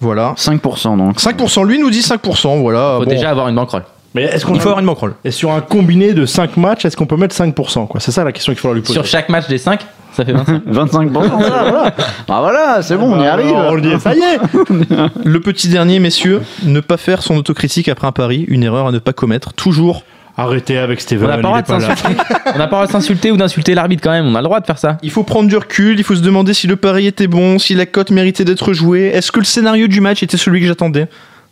Voilà. 0.00 0.34
5% 0.36 0.98
donc. 0.98 1.18
5%, 1.20 1.64
lui 1.66 1.78
nous 1.78 1.90
dit 1.90 2.00
5%, 2.00 2.60
voilà. 2.60 2.96
Faut 2.98 3.04
Bon, 3.04 3.10
déjà 3.10 3.30
avoir 3.30 3.48
une 3.48 3.54
bankroll. 3.54 3.82
Mais 4.16 4.22
est-ce 4.24 4.46
qu'on 4.46 4.54
il 4.54 4.60
faut 4.60 4.68
avoir 4.68 4.80
une 4.80 4.86
bankroll. 4.86 5.12
Et 5.26 5.30
sur 5.30 5.52
un 5.52 5.60
combiné 5.60 6.14
de 6.14 6.24
5 6.24 6.56
matchs, 6.56 6.86
est-ce 6.86 6.96
qu'on 6.96 7.04
peut 7.06 7.16
mettre 7.18 7.36
5% 7.36 7.86
quoi? 7.86 8.00
C'est 8.00 8.12
ça 8.12 8.24
la 8.24 8.32
question 8.32 8.52
qu'il 8.54 8.60
faudra 8.60 8.74
lui 8.74 8.80
poser. 8.80 8.94
Sur 8.94 9.04
chaque 9.04 9.28
match 9.28 9.46
des 9.46 9.58
5, 9.58 9.80
ça 10.12 10.24
fait 10.24 10.32
25. 10.32 10.62
25%. 10.66 11.10
voilà, 11.10 11.30
voilà. 11.38 11.94
Ah 12.28 12.40
voilà, 12.40 12.82
c'est 12.82 12.96
bon, 12.96 13.12
on 13.14 13.22
y 13.22 13.26
Ah, 13.26 13.34
arrive. 13.34 13.52
on 13.54 13.74
le 13.74 13.82
dit, 13.82 14.00
ça 14.00 14.14
y 14.14 14.20
est 14.20 14.38
Le 15.24 15.40
petit 15.40 15.68
dernier, 15.68 15.98
messieurs, 15.98 16.40
ne 16.62 16.80
pas 16.80 16.96
faire 16.96 17.22
son 17.22 17.36
autocritique 17.36 17.88
après 17.90 18.06
un 18.06 18.12
pari, 18.12 18.46
une 18.48 18.62
erreur 18.62 18.86
à 18.86 18.90
ne 18.92 18.98
pas 18.98 19.12
commettre. 19.12 19.52
Toujours. 19.52 20.02
Arrêtez 20.38 20.78
avec 20.78 20.98
On 20.98 21.02
Steven. 21.02 21.24
On 21.24 21.28
n'a 21.28 21.36
pas 21.36 21.62
le 22.54 22.62
droit 22.68 22.86
de 22.86 22.90
s'insulter 22.92 23.30
ou 23.30 23.36
d'insulter 23.36 23.74
l'arbitre 23.74 24.02
quand 24.02 24.10
même. 24.12 24.26
On 24.26 24.34
a 24.34 24.38
le 24.40 24.44
droit 24.44 24.60
de 24.60 24.66
faire 24.66 24.78
ça. 24.78 24.96
Il 25.02 25.10
faut 25.10 25.22
prendre 25.24 25.48
du 25.48 25.56
recul, 25.56 25.98
il 25.98 26.04
faut 26.04 26.14
se 26.14 26.20
demander 26.22 26.54
si 26.54 26.66
le 26.66 26.76
pari 26.76 27.06
était 27.06 27.26
bon, 27.26 27.58
si 27.58 27.74
la 27.74 27.84
cote 27.86 28.10
méritait 28.10 28.44
d'être 28.44 28.72
jouée. 28.72 29.08
Est-ce 29.14 29.30
que 29.30 29.38
le 29.40 29.44
scénario 29.46 29.86
du 29.88 30.00
match 30.00 30.22
était 30.22 30.36
celui 30.38 30.60
que 30.60 30.66
j'attendais? 30.66 31.06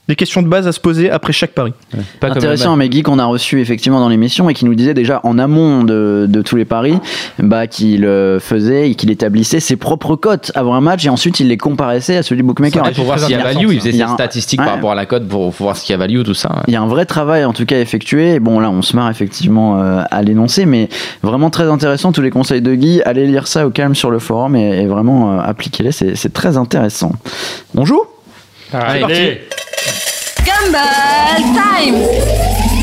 Des 0.06 0.16
questions 0.16 0.42
de 0.42 0.48
base 0.48 0.66
à 0.66 0.72
se 0.72 0.80
poser 0.80 1.10
après 1.10 1.32
chaque 1.32 1.52
pari. 1.52 1.72
Pas 2.20 2.28
comme 2.28 2.36
Intéressant, 2.36 2.76
mais 2.76 2.90
Guy 2.90 3.02
qu'on 3.02 3.18
a 3.18 3.24
reçu 3.24 3.62
effectivement 3.62 4.00
dans 4.00 4.10
l'émission 4.10 4.50
et 4.50 4.54
qui 4.54 4.66
nous 4.66 4.74
disait 4.74 4.92
déjà 4.92 5.20
en 5.24 5.38
amont 5.38 5.82
de, 5.82 6.26
de 6.28 6.42
tous 6.42 6.56
les 6.56 6.66
paris 6.66 6.98
bah, 7.38 7.66
qu'il 7.66 8.04
euh, 8.04 8.38
faisait 8.38 8.90
et 8.90 8.94
qu'il 8.96 9.10
établissait 9.10 9.60
ses 9.60 9.76
propres 9.76 10.14
cotes 10.16 10.52
avant 10.54 10.74
un 10.74 10.82
match 10.82 11.06
et 11.06 11.08
ensuite 11.08 11.40
il 11.40 11.48
les 11.48 11.56
comparaissait 11.56 12.18
à 12.18 12.22
celui 12.22 12.42
du 12.42 12.46
bookmaker. 12.46 12.84
Ouais, 12.84 12.92
pour 12.92 13.06
voir 13.06 13.18
s'il 13.18 13.30
y 13.30 13.34
a 13.34 13.42
value, 13.42 13.60
il 13.62 13.68
ça. 13.68 13.78
faisait 13.78 13.90
Il 13.90 13.96
y 13.96 14.06
ses 14.06 14.12
statistiques 14.12 14.60
Ouais. 14.60 14.66
par 14.66 14.74
rapport 14.74 14.92
à 14.92 14.94
la 14.94 15.06
cote 15.06 15.26
pour, 15.26 15.54
pour 15.54 15.64
voir 15.64 15.76
s'il 15.78 15.90
y 15.90 15.94
a 15.94 15.96
value, 15.96 16.22
tout 16.22 16.34
ça. 16.34 16.62
Il 16.68 16.74
y 16.74 16.76
a 16.76 16.82
un 16.82 16.86
vrai 16.86 17.06
travail 17.06 17.46
en 17.46 17.54
tout 17.54 17.64
cas 17.64 17.80
effectué. 17.80 18.40
Bon 18.40 18.60
là 18.60 18.70
on 18.70 18.82
se 18.82 18.94
marre 18.94 19.08
effectivement 19.10 19.80
euh, 19.80 20.02
à 20.10 20.22
l'énoncer, 20.22 20.66
mais 20.66 20.90
vraiment 21.22 21.48
très 21.48 21.64
intéressant 21.70 22.12
tous 22.12 22.20
les 22.20 22.30
conseils 22.30 22.60
de 22.60 22.74
Guy. 22.74 23.00
Allez 23.06 23.26
lire 23.26 23.46
ça 23.46 23.66
au 23.66 23.70
calme 23.70 23.94
sur 23.94 24.10
le 24.10 24.18
forum 24.18 24.54
et, 24.54 24.82
et 24.82 24.86
vraiment 24.86 25.32
euh, 25.32 25.42
appliquez-les, 25.42 25.92
c'est 25.92 26.32
très 26.34 26.58
intéressant. 26.58 27.12
On 27.74 27.86
joue 27.86 28.02
Allez, 28.70 29.00
parti. 29.00 29.14
Gumball 30.44 31.40
Time 31.54 32.73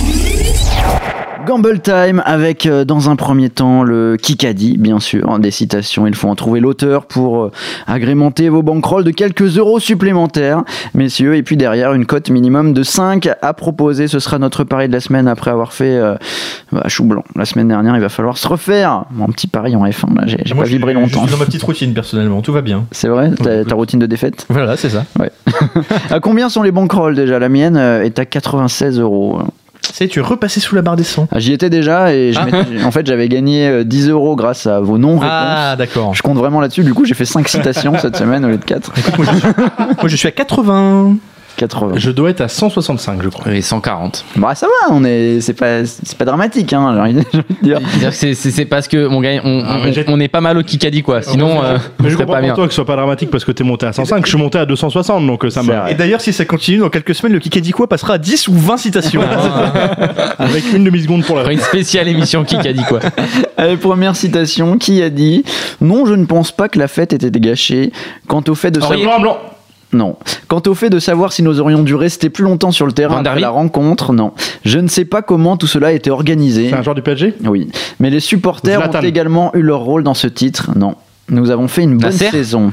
Gamble 1.45 1.79
Time 1.79 2.21
avec 2.25 2.65
euh, 2.65 2.85
dans 2.85 3.09
un 3.09 3.15
premier 3.15 3.49
temps 3.49 3.83
le 3.83 4.15
Kikadi, 4.15 4.77
bien 4.77 4.99
sûr, 4.99 5.39
des 5.39 5.51
citations. 5.51 6.05
Il 6.05 6.15
faut 6.15 6.27
en 6.27 6.35
trouver 6.35 6.59
l'auteur 6.59 7.05
pour 7.05 7.43
euh, 7.43 7.51
agrémenter 7.87 8.49
vos 8.49 8.61
bankrolls 8.61 9.03
de 9.03 9.11
quelques 9.11 9.57
euros 9.57 9.79
supplémentaires, 9.79 10.63
messieurs. 10.93 11.35
Et 11.35 11.43
puis 11.43 11.57
derrière, 11.57 11.93
une 11.93 12.05
cote 12.05 12.29
minimum 12.29 12.73
de 12.73 12.83
5 12.83 13.29
à 13.41 13.53
proposer. 13.53 14.07
Ce 14.07 14.19
sera 14.19 14.39
notre 14.39 14.63
pari 14.63 14.87
de 14.87 14.93
la 14.93 14.99
semaine 14.99 15.27
après 15.27 15.51
avoir 15.51 15.73
fait 15.73 15.97
euh, 15.97 16.15
bah, 16.71 16.83
chou 16.87 17.05
blanc. 17.05 17.23
La 17.35 17.45
semaine 17.45 17.67
dernière, 17.67 17.95
il 17.95 18.01
va 18.01 18.09
falloir 18.09 18.37
se 18.37 18.47
refaire. 18.47 19.05
Mon 19.11 19.27
petit 19.27 19.47
pari 19.47 19.75
en 19.75 19.85
F1, 19.85 20.15
là, 20.15 20.23
j'ai 20.27 20.37
pas 20.37 20.63
je 20.63 20.69
vibré 20.69 20.91
suis 20.91 21.01
longtemps. 21.01 21.21
juste 21.21 21.31
dans 21.31 21.37
ma 21.37 21.45
petite 21.45 21.63
routine 21.63 21.93
personnellement, 21.93 22.41
tout 22.41 22.53
va 22.53 22.61
bien. 22.61 22.85
C'est 22.91 23.07
vrai? 23.07 23.31
Ta, 23.31 23.75
routine 23.75 23.99
de 23.99 24.05
défaite? 24.05 24.45
Voilà, 24.49 24.77
c'est 24.77 24.89
ça. 24.89 25.05
À 26.09 26.19
combien 26.19 26.49
sont 26.49 26.63
les 26.63 26.71
bankrolls 26.71 27.15
déjà? 27.15 27.39
La 27.39 27.49
mienne 27.49 27.77
est 27.77 28.19
à 28.19 28.25
96 28.25 28.99
euros. 28.99 29.39
C'est 29.93 30.07
tu 30.07 30.19
es 30.19 30.21
repassé 30.21 30.59
sous 30.59 30.75
la 30.75 30.81
barre 30.81 30.95
des 30.95 31.03
100. 31.03 31.27
Ah, 31.31 31.39
J'y 31.39 31.53
étais 31.53 31.69
déjà 31.69 32.13
et 32.13 32.33
je 32.33 32.39
Ah. 32.39 32.45
en 32.85 32.91
fait 32.91 33.05
j'avais 33.05 33.27
gagné 33.29 33.67
euh, 33.67 33.83
10 33.83 34.09
euros 34.09 34.35
grâce 34.35 34.65
à 34.67 34.79
vos 34.79 34.97
non-réponses. 34.97 35.29
Ah, 35.31 35.75
d'accord. 35.77 36.13
Je 36.13 36.21
compte 36.21 36.37
vraiment 36.37 36.61
là-dessus. 36.61 36.83
Du 36.83 36.93
coup, 36.93 37.05
j'ai 37.05 37.13
fait 37.13 37.25
5 37.25 37.47
citations 37.47 37.97
cette 37.99 38.15
semaine 38.15 38.45
au 38.45 38.49
lieu 38.49 38.57
de 38.57 38.65
4. 38.65 38.93
Moi, 39.17 40.07
je 40.07 40.15
suis 40.15 40.27
à 40.27 40.31
80. 40.31 41.15
80. 41.61 41.93
Je 41.95 42.11
dois 42.11 42.29
être 42.31 42.41
à 42.41 42.47
165, 42.47 43.21
je 43.23 43.29
crois. 43.29 43.51
Et 43.53 43.61
140. 43.61 44.25
Bah, 44.35 44.53
ça 44.55 44.67
va, 44.67 44.93
on 44.93 45.03
est, 45.05 45.39
c'est 45.41 45.53
pas, 45.53 45.85
c'est 45.85 46.17
pas 46.17 46.25
dramatique, 46.25 46.73
hein, 46.73 46.91
j'ai 46.93 46.99
envie 47.01 47.13
de 47.13 47.43
dire. 47.63 47.79
C'est 48.11 48.33
c'est- 48.35 48.51
c'est 48.51 48.65
parce 48.65 48.87
que 48.87 49.07
mon 49.07 49.21
gars, 49.21 49.39
on, 49.43 49.63
Ah, 49.65 49.77
on- 50.07 50.13
on 50.13 50.19
est 50.19 50.27
pas 50.27 50.41
mal 50.41 50.57
au 50.57 50.63
Kikadi 50.63 51.01
quoi. 51.03 51.21
Sinon, 51.21 51.63
euh, 51.63 51.77
on 51.99 52.03
mais 52.03 52.09
je 52.09 52.15
serait 52.15 52.23
comprends 52.25 52.33
pas 52.33 52.39
pour 52.39 52.45
bien. 52.47 52.53
toi 52.55 52.65
que 52.65 52.71
ce 52.71 52.75
soit 52.75 52.85
pas 52.85 52.95
dramatique 52.95 53.29
parce 53.29 53.45
que 53.45 53.51
t'es 53.51 53.63
monté 53.63 53.85
à 53.85 53.93
105. 53.93 54.25
Je 54.25 54.29
suis 54.29 54.37
monté 54.37 54.57
à 54.57 54.65
260, 54.65 55.25
donc 55.25 55.45
euh, 55.45 55.49
ça 55.49 55.61
vrai. 55.61 55.91
Et 55.91 55.95
d'ailleurs, 55.95 56.19
si 56.21 56.33
ça 56.33 56.43
continue, 56.45 56.79
dans 56.79 56.89
quelques 56.89 57.15
semaines, 57.15 57.33
le 57.33 57.39
Kikadi 57.39 57.71
quoi 57.71 57.87
passera 57.87 58.15
à 58.15 58.17
10 58.17 58.47
ou 58.49 58.53
20 58.53 58.77
citations. 58.77 59.21
Avec 60.39 60.73
une 60.73 60.83
demi-seconde 60.83 61.23
pour 61.25 61.37
la. 61.37 61.45
On 61.45 61.49
une 61.49 61.59
spéciale 61.59 62.07
émission 62.07 62.43
Kikadi 62.43 62.83
quoi. 62.83 62.99
Allez, 63.57 63.77
première 63.77 64.15
citation. 64.15 64.77
Qui 64.77 65.01
a 65.01 65.09
dit 65.09 65.43
Non, 65.79 66.05
je 66.05 66.13
ne 66.13 66.25
pense 66.25 66.51
pas 66.51 66.69
que 66.69 66.79
la 66.79 66.87
fête 66.87 67.13
était 67.13 67.31
gâchée. 67.39 67.91
Quant 68.27 68.43
au 68.47 68.55
fait 68.55 68.71
de. 68.71 68.79
Blanc, 68.79 69.19
blanc. 69.19 69.37
Non. 69.93 70.15
Quant 70.47 70.61
au 70.67 70.73
fait 70.73 70.89
de 70.89 70.99
savoir 70.99 71.33
si 71.33 71.43
nous 71.43 71.59
aurions 71.59 71.83
dû 71.83 71.95
rester 71.95 72.29
plus 72.29 72.43
longtemps 72.43 72.71
sur 72.71 72.85
le 72.85 72.91
terrain 72.93 73.15
Van 73.15 73.25
après 73.25 73.39
la 73.41 73.49
rencontre, 73.49 74.13
non. 74.13 74.31
Je 74.63 74.79
ne 74.79 74.87
sais 74.87 75.03
pas 75.05 75.21
comment 75.21 75.57
tout 75.57 75.67
cela 75.67 75.87
a 75.87 75.91
été 75.91 76.09
organisé. 76.09 76.69
C'est 76.69 76.75
un 76.75 76.81
joueur 76.81 76.95
du 76.95 77.01
PSG 77.01 77.33
Oui. 77.45 77.69
Mais 77.99 78.09
les 78.09 78.19
supporters 78.21 78.79
Zlatan. 78.79 78.99
ont 78.99 79.01
également 79.01 79.51
eu 79.53 79.61
leur 79.61 79.79
rôle 79.81 80.03
dans 80.03 80.13
ce 80.13 80.27
titre. 80.27 80.71
Non. 80.75 80.95
Nous 81.29 81.49
avons 81.51 81.67
fait 81.67 81.83
une 81.83 81.97
bonne 81.97 82.09
Nasser? 82.11 82.29
saison. 82.29 82.71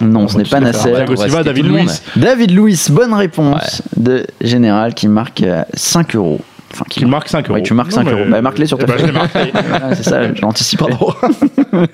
Non, 0.00 0.28
ce 0.28 0.36
n'est 0.38 0.44
pas 0.44 0.60
Nasser. 0.60 0.92
Silva, 1.16 1.42
David. 1.44 1.66
Luiz. 1.66 2.02
David 2.16 2.50
Luiz, 2.50 2.90
bonne 2.90 3.14
réponse 3.14 3.82
de 3.96 4.26
Général 4.40 4.92
qui 4.94 5.08
marque 5.08 5.42
euh, 5.42 5.62
5 5.74 6.16
euros. 6.16 6.40
Enfin, 6.72 6.84
Qui 6.90 7.04
marque 7.04 7.28
5 7.28 7.46
euros. 7.48 7.54
Oui, 7.58 7.62
tu 7.62 7.72
marques 7.74 7.90
Non, 7.92 7.98
5 7.98 8.04
mais- 8.04 8.12
euros. 8.12 8.24
Bah, 8.28 8.42
marque-les 8.42 8.66
sur 8.66 8.76
ta 8.78 8.84
Eh 8.84 8.86
ben, 8.88 8.94
je 8.98 9.02
feuille. 9.02 9.12
l'ai 9.12 9.52
marqué. 9.52 9.52
Ah, 9.72 9.94
c'est 9.94 10.02
ça, 10.02 10.34
je 10.34 10.42
l'anticipe 10.42 10.80
pas. 10.80 10.88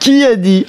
qui 0.00 0.22
a 0.24 0.36
dit 0.36 0.66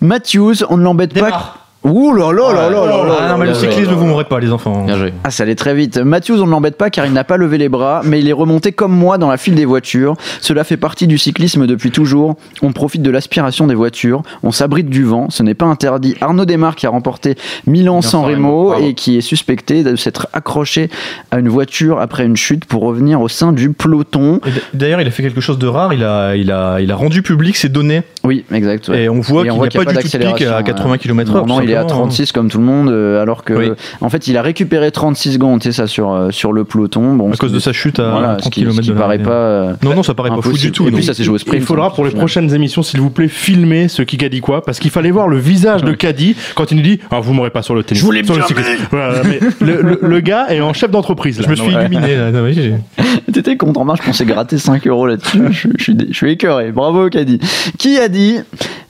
Matthews, 0.00 0.64
on 0.70 0.76
ne 0.78 0.82
l'embête 0.82 1.12
pas. 1.14 1.56
Ouh 1.84 2.14
là 2.14 2.32
là 2.32 2.52
là 2.54 2.70
là 2.70 2.86
là 2.86 3.04
là 3.04 3.14
Ah 3.20 3.28
non, 3.28 3.38
mais 3.38 3.44
le 3.46 3.52
là 3.52 3.58
cyclisme, 3.58 3.90
là. 3.90 3.96
vous 3.96 4.06
mourrez 4.06 4.24
pas, 4.24 4.40
les 4.40 4.50
enfants. 4.50 4.84
Bien 4.84 4.96
joué. 4.96 5.12
Ah, 5.22 5.30
ça 5.30 5.42
allait 5.42 5.54
très 5.54 5.74
vite. 5.74 5.98
Matthews, 5.98 6.40
on 6.40 6.46
ne 6.46 6.50
l'embête 6.50 6.78
pas 6.78 6.88
car 6.88 7.04
il 7.04 7.12
n'a 7.12 7.24
pas 7.24 7.36
levé 7.36 7.58
les 7.58 7.68
bras, 7.68 8.00
mais 8.04 8.20
il 8.20 8.28
est 8.28 8.32
remonté 8.32 8.72
comme 8.72 8.92
moi 8.92 9.18
dans 9.18 9.28
la 9.28 9.36
file 9.36 9.54
des 9.54 9.66
voitures. 9.66 10.14
Cela 10.40 10.64
fait 10.64 10.78
partie 10.78 11.06
du 11.06 11.18
cyclisme 11.18 11.66
depuis 11.66 11.90
toujours. 11.90 12.36
On 12.62 12.72
profite 12.72 13.02
de 13.02 13.10
l'aspiration 13.10 13.66
des 13.66 13.74
voitures, 13.74 14.22
on 14.42 14.50
s'abrite 14.50 14.88
du 14.88 15.04
vent, 15.04 15.28
ce 15.30 15.42
n'est 15.42 15.54
pas 15.54 15.66
interdit. 15.66 16.14
Arnaud 16.20 16.46
Desmar 16.46 16.74
qui 16.74 16.86
a 16.86 16.90
remporté 16.90 17.36
Milan 17.66 18.00
sans 18.00 18.22
San 18.22 18.30
Remo 18.30 18.74
et 18.78 18.94
qui 18.94 19.18
est 19.18 19.20
suspecté 19.20 19.82
de 19.82 19.94
s'être 19.96 20.28
accroché 20.32 20.88
à 21.30 21.38
une 21.38 21.48
voiture 21.48 22.00
après 22.00 22.24
une 22.24 22.36
chute 22.36 22.64
pour 22.64 22.82
revenir 22.82 23.20
au 23.20 23.28
sein 23.28 23.52
du 23.52 23.70
peloton. 23.72 24.40
D'ailleurs, 24.72 25.00
il 25.00 25.06
a 25.06 25.10
fait 25.10 25.22
quelque 25.22 25.40
chose 25.40 25.58
de 25.58 25.66
rare. 25.66 25.92
Il 25.92 26.02
a, 26.04 26.34
il 26.34 26.50
a, 26.50 26.80
il 26.80 26.90
a 26.90 26.96
rendu 26.96 27.20
public 27.22 27.56
ses 27.56 27.68
données. 27.68 28.02
Oui, 28.22 28.44
exact. 28.52 28.88
ouais. 28.88 29.02
Et 29.04 29.08
on 29.08 29.20
voit 29.20 29.42
qu'il 29.42 29.52
n'y 29.52 29.58
a 29.58 29.60
pas 29.60 29.68
pas 29.68 29.68
du 29.68 29.74
tout 29.74 29.80
de 29.84 30.00
pic 30.00 30.12
d'accélération, 30.12 30.54
à 30.56 30.62
80 30.62 30.98
km/h. 30.98 31.73
Est 31.74 31.78
à 31.78 31.84
36 31.84 32.32
comme 32.32 32.48
tout 32.50 32.58
le 32.58 32.64
monde, 32.64 32.88
euh, 32.88 33.20
alors 33.22 33.44
que 33.44 33.52
Oui. 33.54 33.70
en 34.00 34.08
fait 34.08 34.26
il 34.28 34.36
a 34.36 34.42
récupéré 34.42 34.90
36 34.90 35.32
secondes, 35.34 35.62
c'est 35.62 35.72
ça 35.72 35.86
sur 35.86 36.12
euh, 36.12 36.30
sur 36.30 36.52
le 36.52 36.64
peloton. 36.64 37.14
Bon, 37.14 37.30
À 37.32 37.36
cause 37.36 37.52
de 37.52 37.58
qui- 37.58 37.62
sa 37.64 37.72
chute 37.72 37.98
à 37.98 38.10
voilà, 38.10 38.36
30 38.36 38.44
ce 38.44 38.48
qui, 38.50 38.60
km 38.60 38.76
ce 38.76 38.80
qui 38.82 38.88
de 38.88 38.94
paraît 38.94 39.18
pas. 39.18 39.30
euh, 39.30 39.72
Non, 39.82 39.94
non, 39.94 40.02
ça 40.02 40.14
paraît 40.14 40.30
pas 40.30 40.40
fou 40.42 40.52
du 40.52 40.72
tout. 40.72 40.86
Et 40.86 40.90
non. 40.90 40.96
puis 40.96 41.04
ça 41.04 41.14
s'est 41.14 41.24
joué 41.24 41.34
au 41.34 41.38
sprint. 41.38 41.62
Il 41.62 41.66
faudra 41.66 41.86
hein, 41.86 41.92
pour 41.94 42.04
les 42.04 42.10
prochaines 42.12 42.52
émissions, 42.54 42.82
s'il 42.82 43.00
vous 43.00 43.10
plaît, 43.10 43.28
filmer 43.28 43.88
ce 43.88 44.02
Kikadi 44.02 44.40
quoi, 44.40 44.62
parce 44.64 44.78
qu'il 44.78 44.90
fallait 44.90 45.10
voir 45.10 45.28
le 45.28 45.38
visage 45.38 45.82
de 45.84 45.92
Kadi 45.92 46.36
quand 46.54 46.70
il 46.70 46.76
nous 46.78 46.82
dit 46.82 47.00
ah, 47.10 47.20
Vous 47.20 47.32
m'aurez 47.34 47.50
pas 47.50 47.62
sur 47.62 47.74
le 47.74 47.82
tennis. 47.82 48.00
Je 48.00 48.04
voulais 48.06 48.24
sur 48.24 48.34
le. 48.36 48.42
Voilà, 48.90 49.22
mais 49.24 49.40
le, 49.60 49.82
le- 49.82 49.98
le 50.02 50.20
gars 50.20 50.46
est 50.50 50.60
en 50.60 50.72
chef 50.72 50.90
d'entreprise. 50.90 51.40
Je 51.42 51.48
me 51.48 51.54
suis 51.54 51.72
illuminé 51.72 52.16
T'étais 53.32 53.56
content, 53.56 53.84
moi 53.84 53.94
je 54.00 54.02
pensais 54.06 54.24
gratter 54.24 54.58
5 54.58 54.86
euros 54.86 55.06
là-dessus. 55.06 55.40
je, 55.50 55.68
je 55.76 56.12
suis 56.16 56.30
écœuré. 56.30 56.72
Bravo, 56.72 57.08
Caddy. 57.08 57.38
Qui 57.78 57.98
a 57.98 58.08
dit 58.08 58.36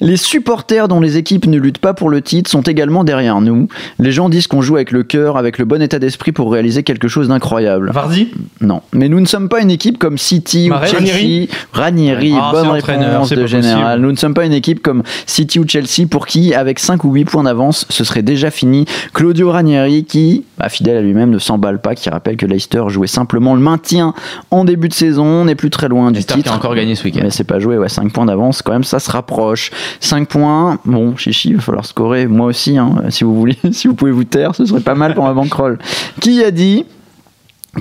Les 0.01 0.17
supporters 0.17 0.89
dont 0.89 1.01
les 1.01 1.17
équipes 1.17 1.47
ne 1.47 1.59
luttent 1.59 1.79
pas 1.79 1.95
pour 1.95 2.11
le 2.11 2.21
titre 2.23 2.51
sont 2.51 2.63
également 2.75 3.05
derrière 3.05 3.41
nous. 3.41 3.69
Les 3.99 4.11
gens 4.13 4.29
disent 4.29 4.47
qu'on 4.49 4.61
joue 4.63 4.75
avec 4.75 4.91
le 4.91 5.03
cœur, 5.05 5.37
avec 5.37 5.59
le 5.59 5.65
bon 5.65 5.81
état 5.81 5.99
d'esprit 6.01 6.33
pour 6.33 6.53
réaliser 6.53 6.83
quelque 6.83 7.07
chose 7.09 7.29
d'incroyable. 7.29 7.91
Vardy 7.93 8.29
Non. 8.61 8.83
Mais 8.93 9.09
nous 9.09 9.21
ne 9.21 9.27
sommes 9.27 9.49
pas 9.49 9.61
une 9.61 9.71
équipe 9.71 9.97
comme 9.99 10.19
City 10.19 10.69
Marais, 10.69 10.89
ou 10.89 10.91
Chelsea. 10.91 11.47
Ranieri, 11.73 12.35
Ah, 12.37 12.51
bonne 12.53 12.69
réponse 12.71 13.31
de 13.31 13.47
Général. 13.47 14.01
Nous 14.01 14.11
ne 14.11 14.17
sommes 14.17 14.35
pas 14.35 14.45
une 14.45 14.53
équipe 14.53 14.83
comme 14.83 15.03
City 15.27 15.59
ou 15.61 15.65
Chelsea 15.69 16.07
pour 16.11 16.27
qui, 16.27 16.53
avec 16.55 16.79
5 16.81 17.05
ou 17.05 17.13
8 17.13 17.25
points 17.27 17.45
d'avance, 17.45 17.87
ce 17.91 18.03
serait 18.05 18.23
déjà 18.23 18.51
fini. 18.51 18.85
Claudio 19.13 19.51
Ranieri, 19.53 20.05
qui, 20.05 20.45
bah, 20.59 20.69
fidèle 20.69 20.97
à 20.97 21.01
lui-même, 21.03 21.31
ne 21.31 21.39
s'emballe 21.39 21.81
pas, 21.81 21.95
qui 21.95 22.11
rappelle 22.11 22.37
que 22.37 22.47
Leicester 22.47 22.83
jouait 22.89 23.07
simplement 23.07 23.55
le 23.55 23.61
maintien 23.61 24.15
en 24.51 24.65
début 24.65 24.89
de 24.89 24.95
saison, 24.95 25.45
n'est 25.45 25.55
plus 25.55 25.71
très 25.71 25.89
loin 25.89 26.09
du 26.11 26.15
Leicester 26.17 26.35
qui 26.35 26.41
titre. 26.43 26.53
a 26.53 26.57
encore 26.57 26.75
gagné 26.75 26.95
ce 26.97 27.05
week-end. 27.05 27.21
Mais 27.23 27.31
c'est 27.31 27.45
pas 27.45 27.61
joué, 27.61 27.79
ouais, 27.79 27.89
5 27.89 28.13
points 28.13 28.27
d'avance, 28.27 28.63
quand 28.63 28.73
même, 28.73 28.85
ça 28.85 28.99
se 28.99 29.11
rapproche. 29.11 29.71
5 30.01 30.29
points, 30.29 30.79
bon, 30.85 31.17
chichi, 31.17 31.51
il 31.51 31.57
va 31.57 31.63
falloir 31.63 31.85
scorer, 31.87 32.27
moi 32.27 32.47
aussi, 32.49 32.64
hein, 32.73 33.03
si 33.11 33.25
vous 33.25 33.35
voulez, 33.35 33.57
si 33.73 33.89
vous 33.89 33.95
pouvez 33.95 34.11
vous 34.11 34.25
taire, 34.25 34.55
ce 34.55 34.65
serait 34.65 34.81
pas 34.81 34.95
mal 34.95 35.15
pour 35.15 35.25
ma 35.25 35.33
bankroll. 35.33 35.79
Qui 36.21 36.43
a 36.43 36.51
dit 36.51 36.85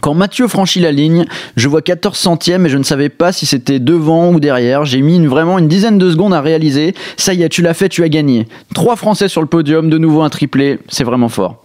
quand 0.02 0.16
Mathieu 0.16 0.48
franchit 0.48 0.80
la 0.80 0.92
ligne, 0.92 1.26
je 1.56 1.68
vois 1.68 1.82
14 1.82 2.18
centièmes 2.18 2.66
et 2.66 2.70
je 2.70 2.78
ne 2.78 2.84
savais 2.84 3.10
pas 3.10 3.32
si 3.32 3.46
c'était 3.46 3.80
devant 3.80 4.32
ou 4.32 4.40
derrière. 4.40 4.86
J'ai 4.86 5.02
mis 5.02 5.24
vraiment 5.26 5.60
une 5.60 5.68
dizaine 5.68 5.98
de 5.98 6.10
secondes 6.10 6.34
à 6.34 6.42
réaliser. 6.42 6.96
Ça 7.16 7.34
y 7.34 7.44
est, 7.44 7.50
tu 7.50 7.62
l'as 7.62 7.76
fait, 7.76 7.90
tu 7.90 8.04
as 8.04 8.10
gagné. 8.10 8.48
Trois 8.74 8.96
Français 8.96 9.28
sur 9.28 9.42
le 9.42 9.48
podium, 9.48 9.90
de 9.90 9.98
nouveau 9.98 10.24
un 10.24 10.30
triplé. 10.30 10.80
C'est 10.88 11.04
vraiment 11.04 11.30
fort. 11.30 11.64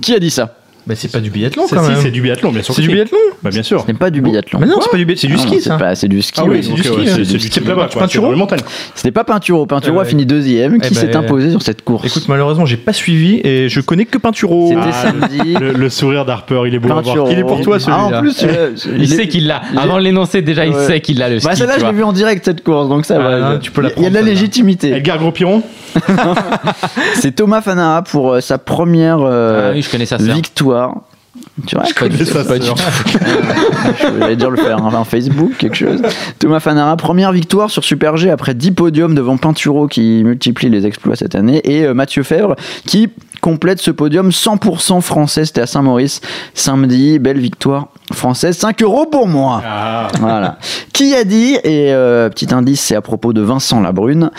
Qui 0.00 0.14
a 0.14 0.18
dit 0.18 0.30
ça? 0.30 0.56
Bah, 0.86 0.94
c'est 0.96 1.12
pas 1.12 1.20
du 1.20 1.30
biathlon 1.30 1.64
C'est 1.68 1.76
quand 1.76 1.84
si, 1.84 1.90
même. 1.92 1.98
c'est 2.02 2.10
du 2.10 2.20
biathlon, 2.20 2.50
bien 2.50 2.62
sûr. 2.62 2.74
C'est 2.74 2.82
du 2.82 2.88
si. 2.88 2.94
biathlon 2.94 3.18
Bah, 3.42 3.50
bien 3.50 3.62
sûr. 3.62 3.82
Ce 3.82 3.86
n'est 3.86 3.94
pas 3.98 4.10
du 4.10 4.20
biathlon. 4.20 4.58
Mais 4.58 4.66
non, 4.66 4.78
c'est 4.80 4.90
pas 4.90 4.96
du 4.96 5.04
biathlon, 5.04 5.20
c'est 5.20 5.26
du 5.28 5.34
Ah 5.34 5.38
ski 5.46 5.60
c'est 5.60 5.68
ça. 5.68 5.94
C'est 5.94 6.08
du 6.08 6.22
ski. 6.22 6.40
Ah 6.42 6.46
oui. 6.48 6.62
c'est 6.62 6.72
du 6.72 6.82
ski, 6.82 6.90
ouais, 6.90 6.96
hein. 7.02 7.02
c'est 7.06 7.14
C'est 7.14 7.24
c'est 7.24 7.32
du 7.32 7.38
du 7.38 7.46
ski 7.46 7.60
là-bas. 7.60 7.88
c'est 8.08 8.14
les 8.20 8.34
montagnes. 8.34 8.60
C'était 8.94 9.12
pas 9.12 9.22
Pinturo. 9.24 9.66
Pinturo 9.66 9.98
Eh 9.98 10.02
a 10.02 10.04
fini 10.04 10.26
deuxième. 10.26 10.80
Qui 10.80 10.88
Eh 10.90 10.94
s'est 10.94 11.06
ben- 11.06 11.18
imposé 11.20 11.50
sur 11.50 11.62
cette 11.62 11.82
course 11.82 12.04
Écoute, 12.06 12.24
malheureusement, 12.28 12.66
j'ai 12.66 12.76
pas 12.76 12.92
suivi 12.92 13.40
et 13.44 13.68
je 13.68 13.80
connais 13.80 14.06
que 14.06 14.18
Pinturo. 14.18 14.68
C'était 14.70 14.80
Ah, 14.84 14.92
samedi. 14.92 15.54
Le, 15.54 15.88
sourire 15.88 16.24
d'Harper, 16.24 16.62
il 16.66 16.74
est 16.74 16.78
beau 16.78 16.90
à 16.92 17.00
voir. 17.00 17.30
Il 17.30 17.38
est 17.38 17.42
pour 17.42 17.60
toi, 17.60 17.76
Ah, 17.76 17.80
celui-là. 17.80 18.18
en 18.18 18.20
plus, 18.20 18.32
celui-là, 18.32 18.96
Il 18.98 19.08
sait 19.08 19.28
qu'il 19.28 19.46
l'a. 19.46 19.62
Avant 19.76 19.98
de 19.98 20.02
l'énoncer, 20.02 20.42
déjà, 20.42 20.66
il 20.66 20.74
sait 20.74 21.00
qu'il 21.00 21.18
l'a 21.18 21.28
le 21.28 21.38
ski. 21.38 21.48
Bah 21.48 21.54
celle-là, 21.54 21.78
je 21.78 21.86
l'ai 21.86 21.92
vu 21.92 22.02
en 22.02 22.12
direct 22.12 22.44
cette 22.44 22.64
course, 22.64 22.88
donc 22.88 23.04
ça 23.06 23.16
Ah, 23.20 23.22
va. 23.22 23.38
non, 23.52 23.58
tu 23.60 23.70
peux 23.70 23.82
la 23.82 23.90
Il 23.96 24.02
y 24.02 24.06
a 24.06 24.10
de 24.10 24.14
la 24.14 24.22
légitimité. 24.22 24.90
Edgar 24.96 25.18
Gros-Piron 25.18 25.62
C'est 27.14 27.32
Thomas 27.34 27.60
Fanara 27.60 28.02
pour 28.02 28.32
euh, 28.32 28.40
sa 28.40 28.58
première 28.58 29.18
euh, 29.20 29.74
Ah 30.74 30.92
oui, 30.94 31.02
je 31.66 31.66
connais. 31.66 31.66
Tu 31.66 31.76
vois, 31.76 31.84
Pas 31.94 32.08
du 32.08 32.18
tout, 32.18 32.24
sa 32.26 32.44
pas 32.44 32.58
du 32.58 32.66
sœur. 32.66 32.74
tout. 32.76 32.82
je 34.02 34.24
vais 34.26 34.36
dire 34.36 34.50
le 34.50 34.56
faire 34.58 34.84
hein, 34.84 34.92
en 34.94 35.04
Facebook, 35.04 35.52
quelque 35.58 35.76
chose. 35.76 36.02
Thomas 36.38 36.60
Fanara, 36.60 36.96
première 36.96 37.32
victoire 37.32 37.70
sur 37.70 37.84
Super 37.84 38.16
G 38.18 38.30
après 38.30 38.52
10 38.54 38.72
podiums 38.72 39.14
devant 39.14 39.36
Pinturo 39.38 39.86
qui 39.88 40.22
multiplie 40.24 40.68
les 40.68 40.84
exploits 40.86 41.16
cette 41.16 41.34
année 41.34 41.60
et 41.64 41.84
euh, 41.84 41.94
Mathieu 41.94 42.22
Fèvre 42.22 42.54
qui 42.86 43.08
complète 43.40 43.80
ce 43.80 43.90
podium 43.90 44.28
100% 44.28 45.00
français. 45.00 45.46
C'était 45.46 45.62
à 45.62 45.66
Saint-Maurice 45.66 46.20
samedi. 46.54 47.18
Belle 47.18 47.38
victoire 47.38 47.88
française. 48.12 48.56
5 48.58 48.82
euros 48.82 49.06
pour 49.06 49.26
moi. 49.26 49.62
Ah, 49.66 50.08
Voilà. 50.20 50.58
Qui 50.92 51.14
a 51.14 51.24
dit, 51.24 51.54
et 51.64 51.92
euh, 51.94 52.28
petit 52.28 52.52
indice, 52.54 52.80
c'est 52.82 52.94
à 52.94 53.00
propos 53.00 53.32
de 53.32 53.40
Vincent 53.40 53.80
Labrune, 53.80 54.30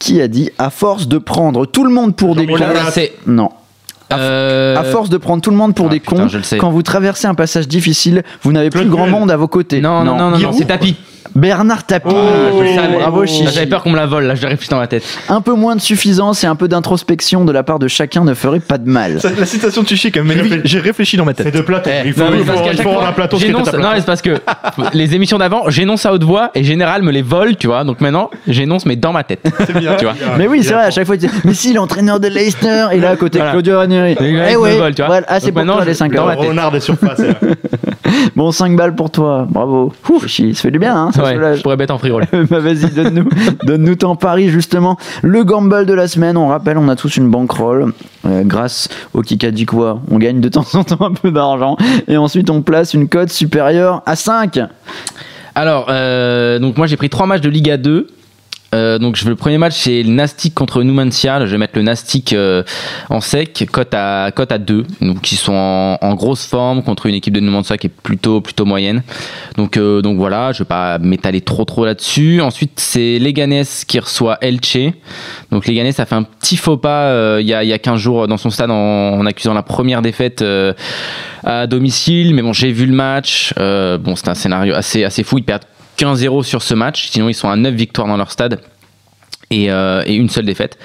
qui 0.00 0.20
a 0.20 0.26
dit, 0.28 0.50
à 0.58 0.70
force 0.70 1.06
de 1.08 1.18
prendre 1.18 1.64
tout 1.64 1.84
le 1.84 1.90
monde 1.90 2.16
pour 2.16 2.34
des 2.34 2.46
cons. 2.46 2.56
Jean-Michel 2.56 3.50
Euh, 4.12 4.76
À 4.76 4.84
force 4.84 5.08
de 5.10 5.16
prendre 5.16 5.42
tout 5.42 5.50
le 5.50 5.56
monde 5.56 5.74
pour 5.74 5.86
ah, 5.86 5.90
des 5.90 6.00
putain, 6.00 6.16
cons, 6.24 6.28
je 6.28 6.38
le 6.38 6.42
sais. 6.42 6.58
quand 6.58 6.70
vous 6.70 6.82
traversez 6.82 7.26
un 7.28 7.34
passage 7.34 7.68
difficile, 7.68 8.22
vous 8.42 8.52
n'avez 8.52 8.70
plus 8.70 8.88
grand 8.88 9.06
monde 9.06 9.30
à 9.30 9.36
vos 9.36 9.48
côtés. 9.48 9.80
Non, 9.80 10.04
non, 10.04 10.16
non, 10.16 10.30
non, 10.30 10.38
non, 10.38 10.52
c'est 10.52 10.66
tapis. 10.66 10.96
Bernard 11.34 11.84
Tapie. 11.84 12.08
je 12.10 12.62
le 12.62 12.74
savais. 12.74 12.96
Bravo, 12.98 13.26
Chichi. 13.26 13.46
J'avais 13.52 13.66
peur 13.66 13.82
qu'on 13.82 13.90
me 13.90 13.96
la 13.96 14.06
vole, 14.06 14.24
là, 14.24 14.34
je 14.34 14.46
réfléchis 14.46 14.70
dans 14.70 14.78
ma 14.78 14.86
tête. 14.86 15.04
Un 15.28 15.40
peu 15.40 15.52
moins 15.54 15.76
de 15.76 15.80
suffisance 15.80 16.42
et 16.44 16.46
un 16.46 16.56
peu 16.56 16.68
d'introspection 16.68 17.44
de 17.44 17.52
la 17.52 17.62
part 17.62 17.78
de 17.78 17.88
chacun 17.88 18.24
ne 18.24 18.34
ferait 18.34 18.60
pas 18.60 18.78
de 18.78 18.88
mal. 18.88 19.20
Ça, 19.20 19.30
La 19.38 19.46
citation 19.46 19.82
de 19.82 19.88
est 19.92 20.10
quand 20.10 20.24
même 20.24 20.36
J'ai 20.36 20.42
réfléchi- 20.42 20.60
J'ai 20.64 20.78
réfléchi 20.80 21.16
dans 21.16 21.24
ma 21.24 21.32
c'est 21.36 21.44
tête. 21.44 21.54
de 21.54 21.60
Platon. 21.60 21.90
Eh, 21.92 22.08
Il 22.08 22.12
faut, 22.12 22.20
non, 22.24 22.30
mais 22.30 22.38
il 22.38 22.44
faut, 22.44 22.52
il 22.72 22.76
faut 22.76 22.82
fois, 22.82 23.08
à 23.08 23.78
Non, 23.78 23.88
c'est 23.96 24.06
parce 24.06 24.22
que 24.22 24.38
les 24.94 25.14
émissions 25.14 25.38
d'avant, 25.38 25.68
j'énonce 25.68 26.04
à 26.06 26.12
haute 26.12 26.24
voix 26.24 26.50
et 26.54 26.64
Général 26.64 27.02
me 27.02 27.10
les 27.12 27.22
vole, 27.22 27.56
tu 27.56 27.66
vois. 27.68 27.84
Donc 27.84 28.00
maintenant, 28.00 28.30
j'énonce, 28.46 28.86
mais 28.86 28.96
dans 28.96 29.12
ma 29.12 29.22
tête. 29.24 29.40
C'est 29.66 29.76
bien. 29.76 29.94
Tu 29.96 30.04
vois. 30.04 30.14
Mais 30.38 30.46
oui, 30.48 30.62
c'est 30.64 30.72
vrai, 30.74 30.84
à 30.84 30.90
chaque 30.90 31.06
fois, 31.06 31.16
il 31.16 31.18
dit, 31.18 31.28
mais 31.44 31.54
si, 31.54 31.72
l'entraîneur 31.72 32.20
de 32.20 32.28
Leicester, 32.28 32.86
et 32.92 32.98
là, 32.98 33.10
à 33.10 33.16
côté, 33.16 33.38
Voilà. 33.38 33.52
Claudio 33.52 33.78
Ranieri. 33.78 34.16
Eh 34.20 34.56
ouais, 34.56 34.92
tu 34.94 35.02
voilà, 35.02 35.26
ah, 35.28 35.40
c'est 35.40 35.52
pour 35.52 35.64
toi, 35.64 35.84
les 35.84 35.92
je- 35.92 35.96
5 35.98 36.12
dans 36.12 36.22
euros. 36.22 36.28
ma 36.30 36.36
tête. 36.36 36.48
Renard 36.48 36.70
des 36.72 36.80
surfaces. 36.80 37.20
Bon, 38.36 38.52
5 38.52 38.76
balles 38.76 38.94
pour 38.94 39.10
toi, 39.10 39.46
bravo. 39.48 39.92
Ça 40.20 40.28
fait 40.28 40.70
du 40.70 40.78
bien, 40.78 40.96
hein, 40.96 41.10
ça 41.12 41.22
Ouais, 41.22 41.34
soulage. 41.34 41.58
je 41.58 41.62
pourrais 41.62 41.76
mettre 41.76 41.94
en 41.94 41.98
free 41.98 42.10
roll. 42.10 42.24
bah 42.50 42.60
vas-y, 42.60 42.90
donne-nous 42.90 43.28
donne 43.64 43.96
ton 43.96 44.16
pari 44.16 44.50
justement. 44.50 44.96
Le 45.22 45.44
gamble 45.44 45.86
de 45.86 45.94
la 45.94 46.08
semaine, 46.08 46.36
on 46.36 46.48
rappelle, 46.48 46.78
on 46.78 46.88
a 46.88 46.96
tous 46.96 47.16
une 47.16 47.30
bankroll. 47.30 47.92
Euh, 48.26 48.42
grâce 48.44 48.88
au 49.14 49.22
Kikadi 49.22 49.66
quoi, 49.66 50.00
on 50.10 50.18
gagne 50.18 50.40
de 50.40 50.48
temps 50.48 50.66
en 50.74 50.84
temps 50.84 51.04
un 51.04 51.12
peu 51.12 51.30
d'argent. 51.30 51.76
Et 52.08 52.16
ensuite, 52.16 52.50
on 52.50 52.62
place 52.62 52.94
une 52.94 53.08
cote 53.08 53.30
supérieure 53.30 54.02
à 54.06 54.16
5. 54.16 54.60
Alors, 55.54 55.86
euh, 55.88 56.58
donc 56.58 56.76
moi 56.76 56.86
j'ai 56.86 56.96
pris 56.96 57.10
trois 57.10 57.26
matchs 57.26 57.40
de 57.42 57.48
Liga 57.48 57.76
2. 57.76 58.06
Euh, 58.72 58.98
donc 58.98 59.16
je- 59.16 59.28
le 59.28 59.34
premier 59.34 59.58
match 59.58 59.74
c'est 59.76 60.02
le 60.04 60.10
Nastic 60.10 60.54
contre 60.54 60.82
Numancia. 60.84 61.44
Je 61.44 61.50
vais 61.50 61.58
mettre 61.58 61.72
le 61.76 61.82
Nastic 61.82 62.32
euh, 62.32 62.62
en 63.08 63.20
sec, 63.20 63.66
cote 63.72 63.92
à 63.94 64.30
cote 64.34 64.52
à 64.52 64.58
2. 64.58 64.84
Donc 65.00 65.32
ils 65.32 65.36
sont 65.36 65.52
en, 65.54 65.98
en 66.00 66.14
grosse 66.14 66.46
forme 66.46 66.82
contre 66.84 67.06
une 67.06 67.14
équipe 67.16 67.34
de 67.34 67.40
Numancia 67.40 67.76
qui 67.78 67.88
est 67.88 67.92
plutôt 68.02 68.40
plutôt 68.40 68.64
moyenne. 68.64 69.02
Donc 69.56 69.76
euh, 69.76 70.02
donc 70.02 70.18
voilà, 70.18 70.52
je 70.52 70.60
vais 70.60 70.68
pas 70.68 70.98
m'étaler 70.98 71.40
trop 71.40 71.64
trop 71.64 71.84
là-dessus. 71.84 72.40
Ensuite 72.40 72.72
c'est 72.76 73.18
Leganés 73.18 73.62
qui 73.88 73.98
reçoit 73.98 74.38
Elche. 74.40 74.76
Donc 75.50 75.66
Leganés 75.66 75.98
a 75.98 76.06
fait 76.06 76.14
un 76.14 76.22
petit 76.22 76.56
faux 76.56 76.76
pas 76.76 77.06
euh, 77.06 77.38
il 77.40 77.48
y 77.48 77.54
a 77.54 77.64
y 77.64 77.72
a 77.72 77.78
15 77.78 77.98
jours 77.98 78.28
dans 78.28 78.36
son 78.36 78.50
stade 78.50 78.70
en, 78.70 78.74
en 78.74 79.26
accusant 79.26 79.54
la 79.54 79.62
première 79.64 80.00
défaite 80.02 80.42
euh, 80.42 80.72
à 81.44 81.66
domicile. 81.66 82.34
Mais 82.34 82.42
bon, 82.42 82.52
j'ai 82.52 82.70
vu 82.70 82.86
le 82.86 82.92
match. 82.94 83.52
Euh, 83.58 83.98
bon, 83.98 84.14
c'est 84.14 84.28
un 84.28 84.34
scénario 84.34 84.74
assez, 84.74 85.02
assez 85.04 85.22
fou. 85.24 85.38
Ils 85.38 85.42
perdent 85.44 85.64
15-0 86.00 86.42
sur 86.44 86.62
ce 86.62 86.74
match. 86.74 87.08
Sinon, 87.10 87.28
ils 87.28 87.34
sont 87.34 87.50
à 87.50 87.56
9 87.56 87.74
victoires 87.74 88.08
dans 88.08 88.16
leur 88.16 88.30
stade. 88.30 88.60
Et, 89.50 89.70
euh, 89.70 90.04
une 90.06 90.28
seule 90.28 90.44
défaite. 90.44 90.78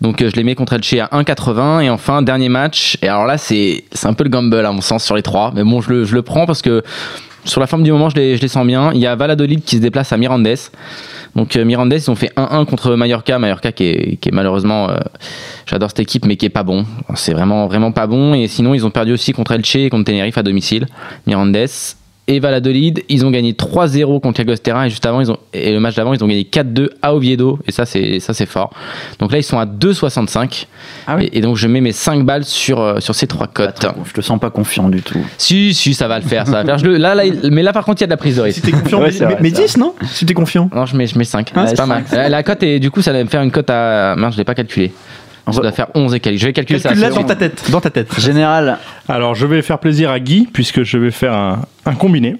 Donc 0.00 0.22
euh, 0.22 0.30
je 0.30 0.36
les 0.36 0.44
mets 0.44 0.54
contre 0.54 0.72
Elche 0.72 0.94
à 0.94 1.06
1,80 1.12 1.82
et 1.82 1.90
enfin 1.90 2.22
dernier 2.22 2.48
match. 2.48 2.96
Et 3.02 3.08
alors 3.08 3.26
là 3.26 3.36
c'est 3.36 3.84
c'est 3.92 4.06
un 4.06 4.14
peu 4.14 4.24
le 4.24 4.30
gamble 4.30 4.64
à 4.64 4.72
mon 4.72 4.80
sens 4.80 5.04
sur 5.04 5.16
les 5.16 5.22
trois, 5.22 5.52
mais 5.54 5.62
bon 5.62 5.82
je 5.82 5.90
le, 5.90 6.04
je 6.04 6.14
le 6.14 6.22
prends 6.22 6.46
parce 6.46 6.62
que 6.62 6.82
sur 7.44 7.60
la 7.60 7.66
forme 7.66 7.82
du 7.82 7.92
moment 7.92 8.08
je 8.08 8.16
les, 8.16 8.36
je 8.38 8.40
les 8.40 8.48
sens 8.48 8.66
bien. 8.66 8.90
Il 8.94 9.00
y 9.00 9.06
a 9.06 9.14
Valladolid 9.16 9.62
qui 9.62 9.76
se 9.76 9.82
déplace 9.82 10.14
à 10.14 10.16
Mirandes. 10.16 10.48
Donc 11.34 11.56
euh, 11.56 11.64
Mirandes 11.66 11.92
ils 11.92 12.10
ont 12.10 12.14
fait 12.14 12.32
1-1 12.38 12.64
contre 12.64 12.94
Mallorca, 12.94 13.38
Mallorca 13.38 13.70
qui 13.70 13.84
est, 13.84 14.16
qui 14.16 14.30
est 14.30 14.32
malheureusement, 14.32 14.88
euh, 14.88 14.96
j'adore 15.66 15.90
cette 15.90 16.00
équipe 16.00 16.24
mais 16.24 16.36
qui 16.36 16.46
est 16.46 16.50
pas 16.50 16.62
bon. 16.62 16.86
C'est 17.16 17.34
vraiment 17.34 17.66
vraiment 17.66 17.92
pas 17.92 18.06
bon. 18.06 18.32
Et 18.32 18.48
sinon 18.48 18.72
ils 18.72 18.86
ont 18.86 18.90
perdu 18.90 19.12
aussi 19.12 19.32
contre 19.32 19.52
Elche 19.52 19.76
et 19.76 19.90
contre 19.90 20.04
Tenerife 20.04 20.38
à 20.38 20.42
domicile. 20.42 20.86
Mirandes 21.26 21.68
et 22.28 22.40
Valladolid, 22.40 23.04
ils 23.08 23.24
ont 23.24 23.30
gagné 23.30 23.52
3-0 23.52 24.20
contre 24.20 24.40
Llagostera 24.40 24.86
et 24.86 24.90
juste 24.90 25.06
avant 25.06 25.20
ils 25.20 25.30
ont 25.30 25.38
et 25.52 25.72
le 25.72 25.78
match 25.80 25.94
d'avant 25.94 26.12
ils 26.12 26.22
ont 26.24 26.26
gagné 26.26 26.42
4-2 26.42 26.88
à 27.00 27.14
Oviedo 27.14 27.58
et 27.66 27.72
ça 27.72 27.86
c'est 27.86 28.18
ça 28.18 28.34
c'est 28.34 28.46
fort. 28.46 28.70
Donc 29.20 29.30
là 29.30 29.38
ils 29.38 29.44
sont 29.44 29.58
à 29.58 29.64
2,65 29.66 30.66
Ah 31.06 31.16
oui. 31.16 31.24
et, 31.32 31.38
et 31.38 31.40
donc 31.40 31.56
je 31.56 31.68
mets 31.68 31.80
mes 31.80 31.92
5 31.92 32.24
balles 32.24 32.44
sur 32.44 32.80
euh, 32.80 32.98
sur 33.00 33.14
ces 33.14 33.26
trois 33.26 33.46
cotes. 33.46 33.86
Je 34.04 34.12
te 34.12 34.20
sens 34.20 34.40
pas 34.40 34.50
confiant 34.50 34.88
du 34.88 35.02
tout. 35.02 35.24
Si 35.38 35.72
si 35.74 35.94
ça 35.94 36.08
va 36.08 36.18
le 36.18 36.24
faire, 36.24 36.46
ça 36.46 36.52
va 36.52 36.60
le 36.62 36.66
faire. 36.68 36.78
Je 36.78 36.86
le- 36.86 36.96
là, 36.96 37.14
là 37.14 37.24
il- 37.24 37.50
mais 37.50 37.62
là 37.62 37.72
par 37.72 37.84
contre 37.84 38.00
il 38.00 38.02
y 38.02 38.04
a 38.04 38.08
de 38.08 38.12
la 38.12 38.16
prise 38.16 38.36
de 38.36 38.42
risque. 38.42 38.56
Si 38.56 38.62
t'es 38.62 38.72
confiant, 38.72 39.00
Ouais, 39.02 39.10
mais, 39.20 39.24
vrai, 39.26 39.36
mais 39.40 39.50
c'est 39.54 39.62
10, 39.62 39.76
non? 39.76 39.94
Si 40.04 40.26
t'es 40.26 40.34
confiant. 40.34 40.68
Non, 40.74 40.84
je 40.86 40.96
mets, 40.96 41.06
je 41.06 41.16
mets 41.18 41.24
5. 41.24 41.52
Ah, 41.54 41.66
c'est 41.68 41.76
pas 41.76 41.86
mal. 41.86 42.04
La 42.12 42.42
cote 42.42 42.62
est 42.62 42.80
du 42.80 42.90
coup 42.90 43.02
ça 43.02 43.12
va 43.12 43.22
me 43.22 43.28
faire 43.28 43.42
une 43.42 43.50
cote 43.52 43.70
à 43.70 44.14
mince, 44.16 44.32
je 44.34 44.38
l'ai 44.38 44.44
pas 44.44 44.54
calculé. 44.54 44.92
Ça 45.48 45.60
doit 45.60 45.70
faire 45.70 45.86
11 45.94 46.12
et 46.12 46.18
quelques. 46.18 46.38
Je 46.40 46.46
vais 46.48 46.52
calculer 46.52 46.80
ça. 46.80 46.88
Calcule-la 46.88 47.10
c'est 47.12 47.20
dans 47.20 47.24
ta 47.28 47.36
tête. 47.36 47.70
Dans 47.70 47.80
ta 47.80 47.90
tête. 47.90 48.20
Général, 48.20 48.78
Alors, 49.08 49.34
je 49.34 49.46
vais 49.46 49.62
faire 49.62 49.78
plaisir 49.78 50.10
à 50.10 50.18
Guy, 50.20 50.48
puisque 50.52 50.82
je 50.82 50.98
vais 50.98 51.10
faire 51.10 51.32
un, 51.32 51.58
un 51.84 51.94
combiné. 51.94 52.36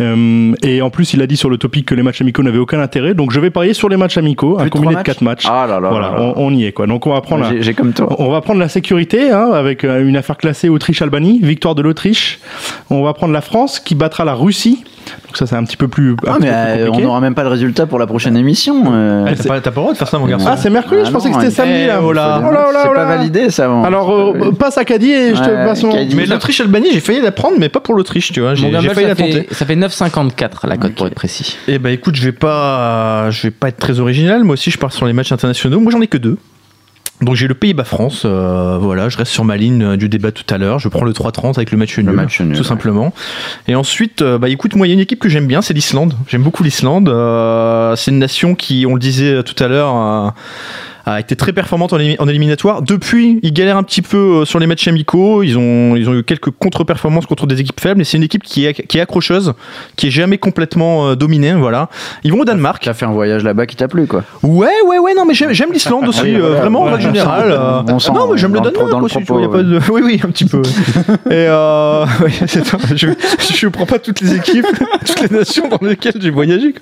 Euh, 0.00 0.52
et 0.62 0.80
en 0.82 0.90
plus, 0.90 1.12
il 1.14 1.22
a 1.22 1.26
dit 1.26 1.36
sur 1.36 1.50
le 1.50 1.56
topic 1.58 1.86
que 1.86 1.94
les 1.94 2.02
matchs 2.02 2.20
amicaux 2.20 2.42
n'avaient 2.42 2.58
aucun 2.58 2.80
intérêt. 2.80 3.14
Donc, 3.14 3.32
je 3.32 3.40
vais 3.40 3.50
parier 3.50 3.74
sur 3.74 3.88
les 3.88 3.96
matchs 3.96 4.16
amicaux, 4.16 4.56
un 4.58 4.62
Plus 4.62 4.70
combiné 4.70 4.94
de 4.94 5.02
4 5.02 5.22
matchs. 5.22 5.46
Ah 5.48 5.66
là 5.68 5.80
là 5.80 5.88
voilà, 5.90 6.10
là 6.10 6.16
là. 6.18 6.32
On, 6.36 6.46
on 6.46 6.54
y 6.54 6.64
est, 6.64 6.72
quoi. 6.72 6.86
Donc, 6.86 7.06
on 7.06 7.12
va 7.12 7.20
prendre 7.20 7.44
un- 7.46 7.50
j'ai 7.50 7.62
j'ai 7.62 7.74
comme 7.74 7.92
toi. 7.92 8.08
On 8.18 8.30
va 8.30 8.40
prendre 8.40 8.60
la 8.60 8.68
sécurité 8.68 9.30
hein, 9.30 9.50
avec 9.52 9.84
euh, 9.84 10.06
une 10.06 10.16
affaire 10.16 10.36
classée 10.36 10.68
Autriche-Albanie, 10.68 11.40
victoire 11.42 11.74
de 11.74 11.82
l'Autriche. 11.82 12.38
On 12.90 13.02
va 13.02 13.12
prendre 13.12 13.32
la 13.32 13.40
France 13.40 13.80
qui 13.80 13.94
battra 13.94 14.24
la 14.24 14.34
Russie. 14.34 14.84
Donc 15.26 15.38
ça 15.38 15.46
c'est 15.46 15.56
un 15.56 15.64
petit 15.64 15.78
peu 15.78 15.88
plus, 15.88 16.16
Ah, 16.26 16.36
mais 16.38 16.50
euh, 16.52 16.90
on 16.92 17.00
n'aura 17.00 17.20
même 17.20 17.34
pas 17.34 17.42
le 17.42 17.48
résultat 17.48 17.86
pour 17.86 17.98
la 17.98 18.06
prochaine 18.06 18.36
émission. 18.36 18.84
euh. 18.92 19.24
Eh, 19.30 19.36
T'as 19.36 19.48
pas, 19.48 19.60
t'as 19.60 19.70
pas 19.70 19.80
le 19.80 19.82
droit 19.84 19.92
de 19.94 19.96
faire 19.98 20.08
ça, 20.08 20.18
mon 20.18 20.26
garçon. 20.26 20.46
Ah 20.50 20.58
c'est 20.58 20.68
mercredi, 20.68 21.00
Ah 21.02 21.06
je 21.08 21.12
pensais 21.12 21.30
non, 21.30 21.36
que 21.36 21.40
c'était 21.44 21.54
samedi 21.54 21.86
là. 21.86 21.98
Eh, 21.98 22.04
oh 22.04 22.12
là. 22.12 22.42
Oh 22.46 22.52
là, 22.52 22.66
oh 22.68 22.72
là, 22.72 22.80
C'est 22.82 22.88
oh 22.90 22.92
pas 22.92 22.98
là. 23.04 23.16
validé 23.16 23.48
ça. 23.48 23.68
bon. 23.68 23.84
Alors 23.84 24.10
euh, 24.12 24.52
passe 24.58 24.76
à 24.76 24.84
Caddy 24.84 25.10
et 25.10 25.34
je 25.34 25.40
te 25.42 25.48
passe 25.66 25.82
Mais 26.14 26.26
l'Autriche-Albanie, 26.26 26.92
j'ai 26.92 27.00
failli 27.00 27.20
la 27.20 27.32
prendre, 27.32 27.58
mais 27.58 27.68
pas 27.68 27.80
pour 27.80 27.94
l'Autriche, 27.94 28.32
tu 28.32 28.40
vois. 28.40 28.54
J'ai 28.54 28.70
failli 28.70 28.94
ça 28.94 29.02
la 29.02 29.14
tenter. 29.14 29.46
fait, 29.48 29.54
ça 29.54 29.66
fait 29.66 29.76
9,54 29.76 30.66
la 30.66 30.76
cote 30.76 30.94
pour 30.94 31.06
être 31.06 31.14
précis. 31.14 31.56
Eh 31.68 31.78
ben 31.78 31.90
écoute, 31.90 32.16
je 32.16 32.22
vais 32.22 32.32
pas, 32.32 33.30
je 33.30 33.44
vais 33.44 33.50
pas 33.50 33.68
être 33.68 33.78
très 33.78 34.00
original. 34.00 34.44
Moi 34.44 34.54
aussi, 34.54 34.70
je 34.70 34.78
pars 34.78 34.92
sur 34.92 35.06
les 35.06 35.12
matchs 35.12 35.32
internationaux. 35.32 35.80
Moi, 35.80 35.92
j'en 35.92 36.00
ai 36.00 36.06
que 36.06 36.18
deux. 36.18 36.38
Donc 37.20 37.34
j'ai 37.34 37.48
le 37.48 37.54
Pays-Bas-France. 37.54 38.22
euh, 38.24 38.78
voilà, 38.80 39.08
je 39.08 39.16
reste 39.16 39.32
sur 39.32 39.44
ma 39.44 39.56
ligne 39.56 39.82
euh, 39.82 39.96
du 39.96 40.08
débat 40.08 40.30
tout 40.30 40.44
à 40.52 40.58
l'heure. 40.58 40.78
Je 40.78 40.88
prends 40.88 41.04
le 41.04 41.12
3-30 41.12 41.56
avec 41.56 41.72
le 41.72 41.78
match 41.78 41.98
nul, 41.98 42.10
match 42.10 42.40
nul, 42.40 42.52
tout 42.52 42.62
ouais. 42.62 42.68
simplement. 42.68 43.12
Et 43.66 43.74
ensuite, 43.74 44.22
euh, 44.22 44.38
bah 44.38 44.48
écoute, 44.48 44.76
moi, 44.76 44.86
il 44.86 44.90
y 44.90 44.92
a 44.92 44.94
une 44.94 45.00
équipe 45.00 45.18
que 45.18 45.28
j'aime 45.28 45.46
bien, 45.46 45.60
c'est 45.60 45.74
l'Islande. 45.74 46.14
J'aime 46.28 46.42
beaucoup 46.42 46.62
l'Islande. 46.62 47.08
Euh, 47.08 47.96
c'est 47.96 48.12
une 48.12 48.18
nation 48.18 48.54
qui, 48.54 48.86
on 48.86 48.94
le 48.94 49.00
disait 49.00 49.42
tout 49.42 49.62
à 49.62 49.66
l'heure. 49.66 50.34
A 51.12 51.20
été 51.20 51.36
très 51.36 51.52
performante 51.52 51.92
en, 51.92 51.96
en 51.96 52.28
éliminatoire. 52.28 52.82
Depuis, 52.82 53.38
ils 53.42 53.52
galèrent 53.52 53.76
un 53.76 53.82
petit 53.82 54.02
peu 54.02 54.16
euh, 54.16 54.44
sur 54.44 54.58
les 54.58 54.66
matchs 54.66 54.88
amicaux. 54.88 55.42
Ils 55.42 55.56
ont, 55.58 55.96
ils 55.96 56.08
ont 56.08 56.14
eu 56.14 56.22
quelques 56.22 56.50
contre-performances 56.50 57.26
contre 57.26 57.46
des 57.46 57.60
équipes 57.60 57.80
faibles. 57.80 58.00
Et 58.00 58.04
c'est 58.04 58.16
une 58.16 58.22
équipe 58.22 58.42
qui 58.42 58.66
est, 58.66 58.86
qui 58.86 58.98
est 58.98 59.00
accrocheuse, 59.00 59.54
qui 59.96 60.08
est 60.08 60.10
jamais 60.10 60.38
complètement 60.38 61.08
euh, 61.08 61.14
dominée. 61.14 61.52
Voilà. 61.52 61.88
Ils 62.24 62.32
vont 62.32 62.40
au 62.40 62.44
Danemark. 62.44 62.82
Tu 62.82 62.88
as 62.88 62.94
fait 62.94 63.06
un 63.06 63.12
voyage 63.12 63.44
là-bas 63.44 63.66
qui 63.66 63.76
t'a 63.76 63.88
plu 63.88 64.06
quoi. 64.06 64.24
Ouais, 64.42 64.68
ouais, 64.86 64.98
ouais, 64.98 65.14
non, 65.14 65.24
mais 65.24 65.34
j'aime, 65.34 65.72
l'Islande 65.72 66.08
aussi, 66.08 66.22
oui, 66.22 66.34
euh, 66.34 66.40
voilà, 66.40 66.60
vraiment, 66.60 66.82
en 66.82 66.84
règle 66.84 67.02
générale. 67.02 67.50
non, 67.86 68.32
mais 68.32 68.38
j'aime 68.38 68.54
le 68.54 68.60
Danemark 68.60 69.02
aussi, 69.02 69.20
propos, 69.20 69.34
vois, 69.34 69.42
y 69.42 69.44
a 69.44 69.48
pas 69.48 69.62
de... 69.62 69.80
Oui, 69.90 70.02
oui, 70.04 70.20
un 70.24 70.28
petit 70.30 70.44
peu. 70.44 70.62
Et 71.30 71.46
euh, 71.48 72.04
oui, 72.24 72.32
je, 72.96 73.08
je 73.54 73.68
prends 73.68 73.86
pas 73.86 73.98
toutes 73.98 74.20
les 74.20 74.34
équipes, 74.34 74.66
toutes 75.06 75.30
les 75.30 75.36
nations 75.38 75.68
dans 75.68 75.86
lesquelles 75.86 76.20
j'ai 76.20 76.30
voyagé. 76.30 76.74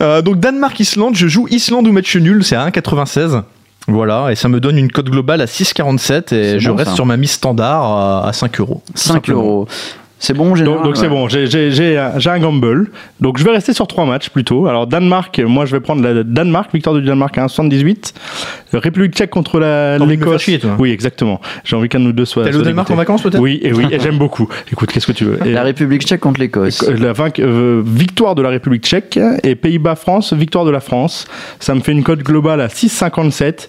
Euh, 0.00 0.22
donc, 0.22 0.40
Danemark-Islande, 0.40 1.16
je 1.16 1.26
joue 1.28 1.46
Islande 1.50 1.86
ou 1.86 1.92
match 1.92 2.16
nul, 2.16 2.44
c'est 2.44 2.56
à 2.56 2.68
1,96. 2.68 3.42
Voilà, 3.88 4.30
et 4.30 4.34
ça 4.34 4.48
me 4.48 4.60
donne 4.60 4.76
une 4.78 4.92
cote 4.92 5.08
globale 5.10 5.40
à 5.40 5.46
6,47 5.46 6.34
et 6.34 6.60
je 6.60 6.70
bon, 6.70 6.76
reste 6.76 6.90
ça. 6.90 6.94
sur 6.94 7.06
ma 7.06 7.16
mise 7.16 7.32
standard 7.32 7.82
à, 7.84 8.28
à 8.28 8.32
5 8.32 8.60
euros. 8.60 8.82
tout 8.86 8.92
5 8.94 9.14
simplement. 9.14 9.40
euros. 9.40 9.68
C'est 10.20 10.34
bon, 10.34 10.54
général 10.56 10.78
Donc 10.78 10.84
donc 10.84 10.96
c'est 10.96 11.02
ouais. 11.04 11.08
bon, 11.08 11.28
j'ai- 11.28 11.46
j'ai 11.46 11.70
j'ai 11.70 11.96
un 11.96 12.18
j'ai 12.18 12.30
un 12.30 12.38
gamble. 12.40 12.90
Donc 13.20 13.38
je 13.38 13.44
vais 13.44 13.52
rester 13.52 13.72
sur 13.72 13.86
trois 13.86 14.04
matchs 14.04 14.30
plutôt. 14.30 14.66
Alors 14.66 14.86
Danemark, 14.88 15.38
moi 15.46 15.64
je 15.64 15.72
vais 15.72 15.80
prendre 15.80 16.02
la 16.02 16.24
Danemark, 16.24 16.72
victoire 16.74 16.96
du 16.96 17.02
Danemark 17.02 17.38
à 17.38 17.44
1,78. 17.46 18.14
République 18.72 19.14
tchèque 19.14 19.30
contre 19.30 19.60
T'as 19.60 19.98
l'Écosse. 19.98 20.42
chier, 20.42 20.58
toi. 20.58 20.72
Oui, 20.78 20.90
exactement. 20.90 21.40
J'ai 21.64 21.76
envie 21.76 21.88
qu'un 21.88 22.00
de 22.00 22.04
nous 22.04 22.12
deux 22.12 22.24
soit. 22.24 22.42
T'es 22.42 22.48
allé 22.48 22.54
soit 22.54 22.62
au 22.62 22.64
Danemark 22.64 22.90
en 22.90 22.96
vacances 22.96 23.22
peut-être 23.22 23.40
Oui, 23.40 23.60
et 23.62 23.72
oui, 23.72 23.86
et 23.90 24.00
j'aime 24.00 24.18
beaucoup. 24.18 24.48
Écoute, 24.72 24.90
qu'est-ce 24.92 25.06
que 25.06 25.12
tu 25.12 25.24
veux 25.24 25.38
Et- 25.46 25.52
La 25.52 25.62
République 25.62 26.02
tchèque 26.02 26.20
contre 26.20 26.40
l'Écosse. 26.40 26.82
La 26.88 27.12
euh, 27.38 27.82
victoire 27.84 28.34
de 28.34 28.42
la 28.42 28.48
République 28.50 28.82
tchèque 28.84 29.18
et 29.44 29.54
Pays-Bas-France, 29.54 30.32
victoire 30.32 30.64
de 30.64 30.70
la 30.70 30.80
France. 30.80 31.26
Ça 31.60 31.74
me 31.74 31.80
fait 31.80 31.92
une 31.92 32.02
cote 32.02 32.20
globale 32.24 32.60
à 32.60 32.68
6,57. 32.68 33.68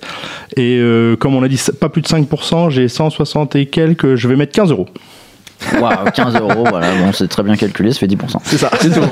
Et 0.58 0.78
euh, 0.80 1.16
comme 1.16 1.36
on 1.36 1.44
a 1.44 1.48
dit, 1.48 1.62
pas 1.80 1.90
plus 1.90 2.02
de 2.02 2.08
5%, 2.08 2.70
j'ai 2.72 2.88
160 2.88 3.56
et 3.56 3.68
quelques, 3.68 4.16
je 4.16 4.28
vais 4.28 4.36
mettre 4.36 4.52
15 4.54 4.72
euros. 4.72 4.88
Waouh, 5.82 6.12
15 6.14 6.36
euros, 6.36 6.66
voilà, 6.70 6.88
bon, 7.00 7.12
c'est 7.14 7.28
très 7.28 7.44
bien 7.44 7.56
calculé, 7.56 7.92
ça 7.92 8.00
fait 8.00 8.08
10%. 8.08 8.18
C'est 8.44 8.58
ça. 8.58 8.70
C'est 8.80 8.90
tout. 8.92 9.02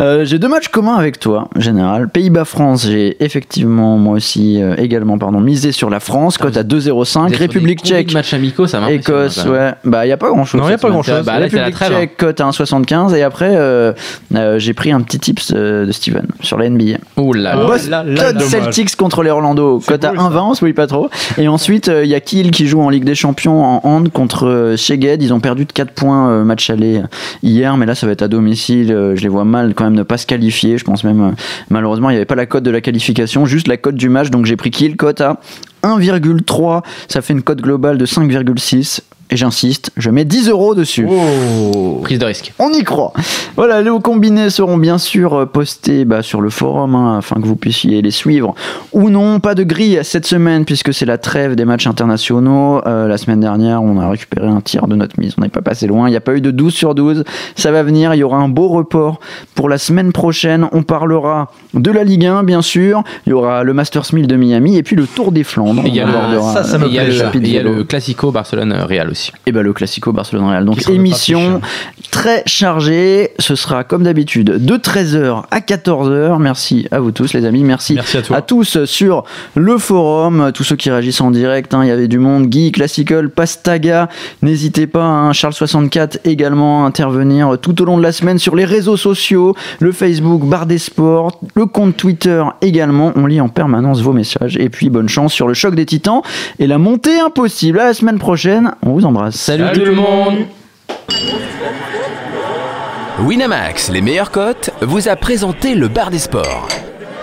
Euh, 0.00 0.24
j'ai 0.24 0.40
deux 0.40 0.48
matchs 0.48 0.66
communs 0.68 0.96
avec 0.96 1.20
toi, 1.20 1.48
général. 1.56 2.08
Pays-Bas-France, 2.08 2.86
j'ai 2.88 3.22
effectivement, 3.24 3.96
moi 3.98 4.14
aussi, 4.14 4.60
euh, 4.60 4.74
également, 4.78 5.16
pardon, 5.16 5.40
misé 5.40 5.70
sur 5.70 5.90
la 5.90 6.00
France, 6.00 6.38
cote 6.38 6.56
à 6.56 6.64
2,05. 6.64 7.32
République 7.36 7.84
tchèque, 7.84 8.12
Match 8.12 8.34
amicaux, 8.34 8.66
ça 8.66 8.80
m'impressionne. 8.80 9.00
Écosse, 9.16 9.44
même. 9.44 9.52
ouais. 9.54 9.74
Bah, 9.84 10.04
il 10.04 10.08
n'y 10.08 10.12
a 10.12 10.16
pas 10.16 10.28
grand-chose. 10.28 10.60
Non, 10.60 10.66
y 10.68 10.72
a 10.72 10.72
cette 10.72 10.80
pas 10.82 10.88
semaine. 10.88 11.02
grand-chose. 11.02 11.24
Bah, 11.24 11.38
là, 11.38 11.48
c'est 11.48 11.56
la 11.56 11.64
République 11.66 11.74
trêve, 11.74 11.92
hein. 11.92 11.98
tchèque, 12.00 12.16
cote 12.16 12.40
à 12.40 12.44
1,75. 12.46 13.14
Et 13.14 13.22
après, 13.22 13.52
euh, 13.54 13.92
euh, 14.34 14.58
j'ai 14.58 14.74
pris 14.74 14.90
un 14.90 15.00
petit 15.02 15.20
tips 15.20 15.52
de 15.52 15.88
Steven 15.92 16.26
sur 16.40 16.58
la 16.58 16.68
NBA. 16.68 16.98
Oh 17.16 17.32
là 17.32 17.54
là. 17.54 17.64
Boston 17.64 17.90
là, 17.90 18.02
là, 18.04 18.32
dommage. 18.32 18.50
Celtics 18.50 18.96
contre 18.96 19.22
les 19.22 19.30
Orlando, 19.30 19.80
cote 19.86 20.04
à 20.04 20.12
1,20, 20.12 20.38
on 20.50 20.54
se 20.54 20.64
mouille 20.64 20.72
pas 20.74 20.88
trop. 20.88 21.10
Et 21.38 21.46
ensuite, 21.46 21.88
il 22.02 22.08
y 22.08 22.14
a 22.14 22.20
Kiel 22.20 22.50
qui 22.50 22.66
joue 22.66 22.80
en 22.82 22.88
Ligue 22.90 23.04
des 23.04 23.14
Champions 23.14 23.64
en 23.64 23.80
hand 23.84 24.10
contre 24.10 24.74
Szeged. 24.76 25.22
Ils 25.22 25.32
ont 25.32 25.40
perdu 25.46 25.64
de 25.64 25.72
4 25.72 25.92
points 25.92 26.28
euh, 26.28 26.42
match 26.42 26.70
aller 26.70 27.02
hier, 27.44 27.76
mais 27.76 27.86
là, 27.86 27.94
ça 27.94 28.04
va 28.04 28.10
être 28.10 28.22
à 28.22 28.26
domicile. 28.26 28.90
Euh, 28.90 29.14
je 29.14 29.22
les 29.22 29.28
vois 29.28 29.44
mal 29.44 29.74
quand 29.74 29.84
même 29.84 29.94
ne 29.94 30.02
pas 30.02 30.18
se 30.18 30.26
qualifier. 30.26 30.76
Je 30.76 30.82
pense 30.82 31.04
même, 31.04 31.22
euh, 31.22 31.30
malheureusement, 31.70 32.10
il 32.10 32.14
n'y 32.14 32.16
avait 32.16 32.24
pas 32.24 32.34
la 32.34 32.46
cote 32.46 32.64
de 32.64 32.70
la 32.72 32.80
qualification, 32.80 33.46
juste 33.46 33.68
la 33.68 33.76
cote 33.76 33.94
du 33.94 34.08
match. 34.08 34.30
Donc 34.30 34.44
j'ai 34.44 34.56
pris 34.56 34.72
Kiel, 34.72 34.96
cote 34.96 35.20
à 35.20 35.38
1,3. 35.84 36.82
Ça 37.06 37.22
fait 37.22 37.32
une 37.32 37.42
cote 37.42 37.60
globale 37.60 37.96
de 37.96 38.06
5,6. 38.06 39.02
Et 39.30 39.36
j'insiste, 39.36 39.90
je 39.96 40.08
mets 40.10 40.24
10 40.24 40.48
euros 40.50 40.74
dessus. 40.76 41.06
Prise 42.02 42.18
de 42.18 42.24
risque. 42.26 42.52
On 42.60 42.70
y 42.72 42.84
croit. 42.84 43.12
Voilà, 43.56 43.82
les 43.82 43.90
hauts 43.90 43.98
combinés 44.00 44.50
seront 44.50 44.76
bien 44.78 44.98
sûr 44.98 45.34
euh, 45.34 45.46
postés 45.46 46.04
bah, 46.04 46.22
sur 46.22 46.40
le 46.40 46.50
forum 46.50 46.94
hein, 46.94 47.18
afin 47.18 47.36
que 47.40 47.46
vous 47.46 47.56
puissiez 47.56 48.02
les 48.02 48.10
suivre. 48.12 48.54
Ou 48.92 49.10
non, 49.10 49.40
pas 49.40 49.54
de 49.56 49.64
grille 49.64 49.98
cette 50.04 50.26
semaine 50.26 50.64
puisque 50.64 50.94
c'est 50.94 51.06
la 51.06 51.18
trêve 51.18 51.56
des 51.56 51.64
matchs 51.64 51.86
internationaux. 51.88 52.80
Euh, 52.86 53.08
la 53.08 53.16
semaine 53.18 53.40
dernière, 53.40 53.82
on 53.82 53.98
a 53.98 54.08
récupéré 54.08 54.46
un 54.46 54.60
tiers 54.60 54.86
de 54.86 54.94
notre 54.94 55.18
mise. 55.18 55.34
On 55.38 55.42
n'est 55.42 55.48
pas 55.48 55.62
passé 55.62 55.86
loin. 55.88 56.06
Il 56.08 56.12
n'y 56.12 56.16
a 56.16 56.20
pas 56.20 56.34
eu 56.34 56.40
de 56.40 56.50
12 56.52 56.72
sur 56.72 56.94
12. 56.94 57.24
Ça 57.56 57.72
va 57.72 57.82
venir. 57.82 58.14
Il 58.14 58.18
y 58.18 58.22
aura 58.22 58.36
un 58.38 58.48
beau 58.48 58.68
report 58.68 59.18
pour 59.56 59.68
la 59.68 59.78
semaine 59.78 60.12
prochaine. 60.12 60.68
On 60.72 60.82
parlera 60.84 61.50
de 61.74 61.90
la 61.90 62.04
Ligue 62.04 62.26
1, 62.26 62.44
bien 62.44 62.62
sûr. 62.62 63.02
Il 63.26 63.30
y 63.30 63.32
aura 63.32 63.64
le 63.64 63.74
Masters 63.74 64.04
1000 64.12 64.28
de 64.28 64.36
Miami 64.36 64.76
et 64.76 64.82
puis 64.84 64.94
le 64.94 65.06
Tour 65.06 65.32
des 65.32 65.42
Flandres. 65.42 65.82
Et 65.84 65.88
il 65.88 65.94
y 65.96 66.00
a 66.00 66.04
On 66.04 66.08
le- 66.12 66.14
abordera, 66.16 66.52
ça, 66.52 66.62
ça 66.64 66.78
me 66.78 66.86
Il 66.86 66.94
y 66.94 66.98
a 66.98 67.04
plaît, 67.04 67.12
le, 67.16 67.24
rapide 67.24 67.46
il 67.46 67.52
y 67.52 67.58
a 67.58 67.62
vélo. 67.62 67.74
le 67.74 67.84
Classico 67.84 68.30
Barcelone-Real 68.30 69.08
aussi. 69.10 69.15
Aussi. 69.16 69.32
Et 69.46 69.52
bah 69.52 69.62
le 69.62 69.72
Classico 69.72 70.12
Barcelone-Real. 70.12 70.64
Donc 70.64 70.88
émission 70.88 71.60
très 72.10 72.42
chargée. 72.46 73.30
Ce 73.38 73.54
sera 73.54 73.84
comme 73.84 74.02
d'habitude 74.04 74.64
de 74.64 74.76
13h 74.76 75.44
à 75.50 75.60
14h. 75.60 76.38
Merci 76.38 76.86
à 76.90 77.00
vous 77.00 77.10
tous 77.10 77.32
les 77.32 77.44
amis. 77.44 77.64
Merci, 77.64 77.94
Merci 77.94 78.18
à 78.32 78.42
tous 78.42 78.84
sur 78.84 79.24
le 79.54 79.78
forum, 79.78 80.50
tous 80.54 80.64
ceux 80.64 80.76
qui 80.76 80.90
réagissent 80.90 81.20
en 81.20 81.30
direct. 81.30 81.72
hein. 81.74 81.80
Il 81.82 81.88
y 81.88 81.90
avait 81.90 82.08
du 82.08 82.18
monde. 82.18 82.46
Guy, 82.48 82.72
Classical, 82.72 83.30
Pastaga. 83.30 84.08
N'hésitez 84.42 84.86
pas, 84.86 85.04
hein, 85.04 85.30
Charles64 85.32 86.18
également 86.24 86.84
à 86.84 86.88
intervenir 86.88 87.56
tout 87.60 87.80
au 87.80 87.84
long 87.84 87.96
de 87.98 88.02
la 88.02 88.12
semaine 88.12 88.38
sur 88.38 88.54
les 88.56 88.64
réseaux 88.64 88.96
sociaux, 88.96 89.54
le 89.80 89.92
Facebook 89.92 90.44
Bar 90.44 90.66
des 90.66 90.78
Sports, 90.78 91.40
le 91.54 91.66
compte 91.66 91.96
Twitter 91.96 92.42
également. 92.60 93.12
On 93.16 93.26
lit 93.26 93.40
en 93.40 93.48
permanence 93.48 94.00
vos 94.02 94.12
messages. 94.12 94.56
Et 94.58 94.68
puis 94.68 94.90
bonne 94.90 95.08
chance 95.08 95.32
sur 95.32 95.48
le 95.48 95.54
choc 95.54 95.74
des 95.74 95.86
titans 95.86 96.22
et 96.58 96.66
la 96.66 96.78
montée 96.78 97.18
impossible. 97.20 97.80
À 97.80 97.86
la 97.86 97.94
semaine 97.94 98.18
prochaine. 98.18 98.72
On 98.82 98.92
vous 98.92 99.05
embrasse. 99.06 99.36
Salut, 99.36 99.72
tout 99.72 99.84
le 99.84 99.92
monde 99.92 100.46
Winamax, 103.20 103.90
les 103.90 104.02
meilleures 104.02 104.30
cotes, 104.30 104.70
vous 104.82 105.08
a 105.08 105.16
présenté 105.16 105.74
le 105.74 105.88
bar 105.88 106.10
des 106.10 106.18
sports. 106.18 106.68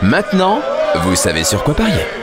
Maintenant, 0.02 0.60
vous 1.04 1.16
savez 1.16 1.44
sur 1.44 1.64
quoi 1.64 1.76
parier. 1.76 2.23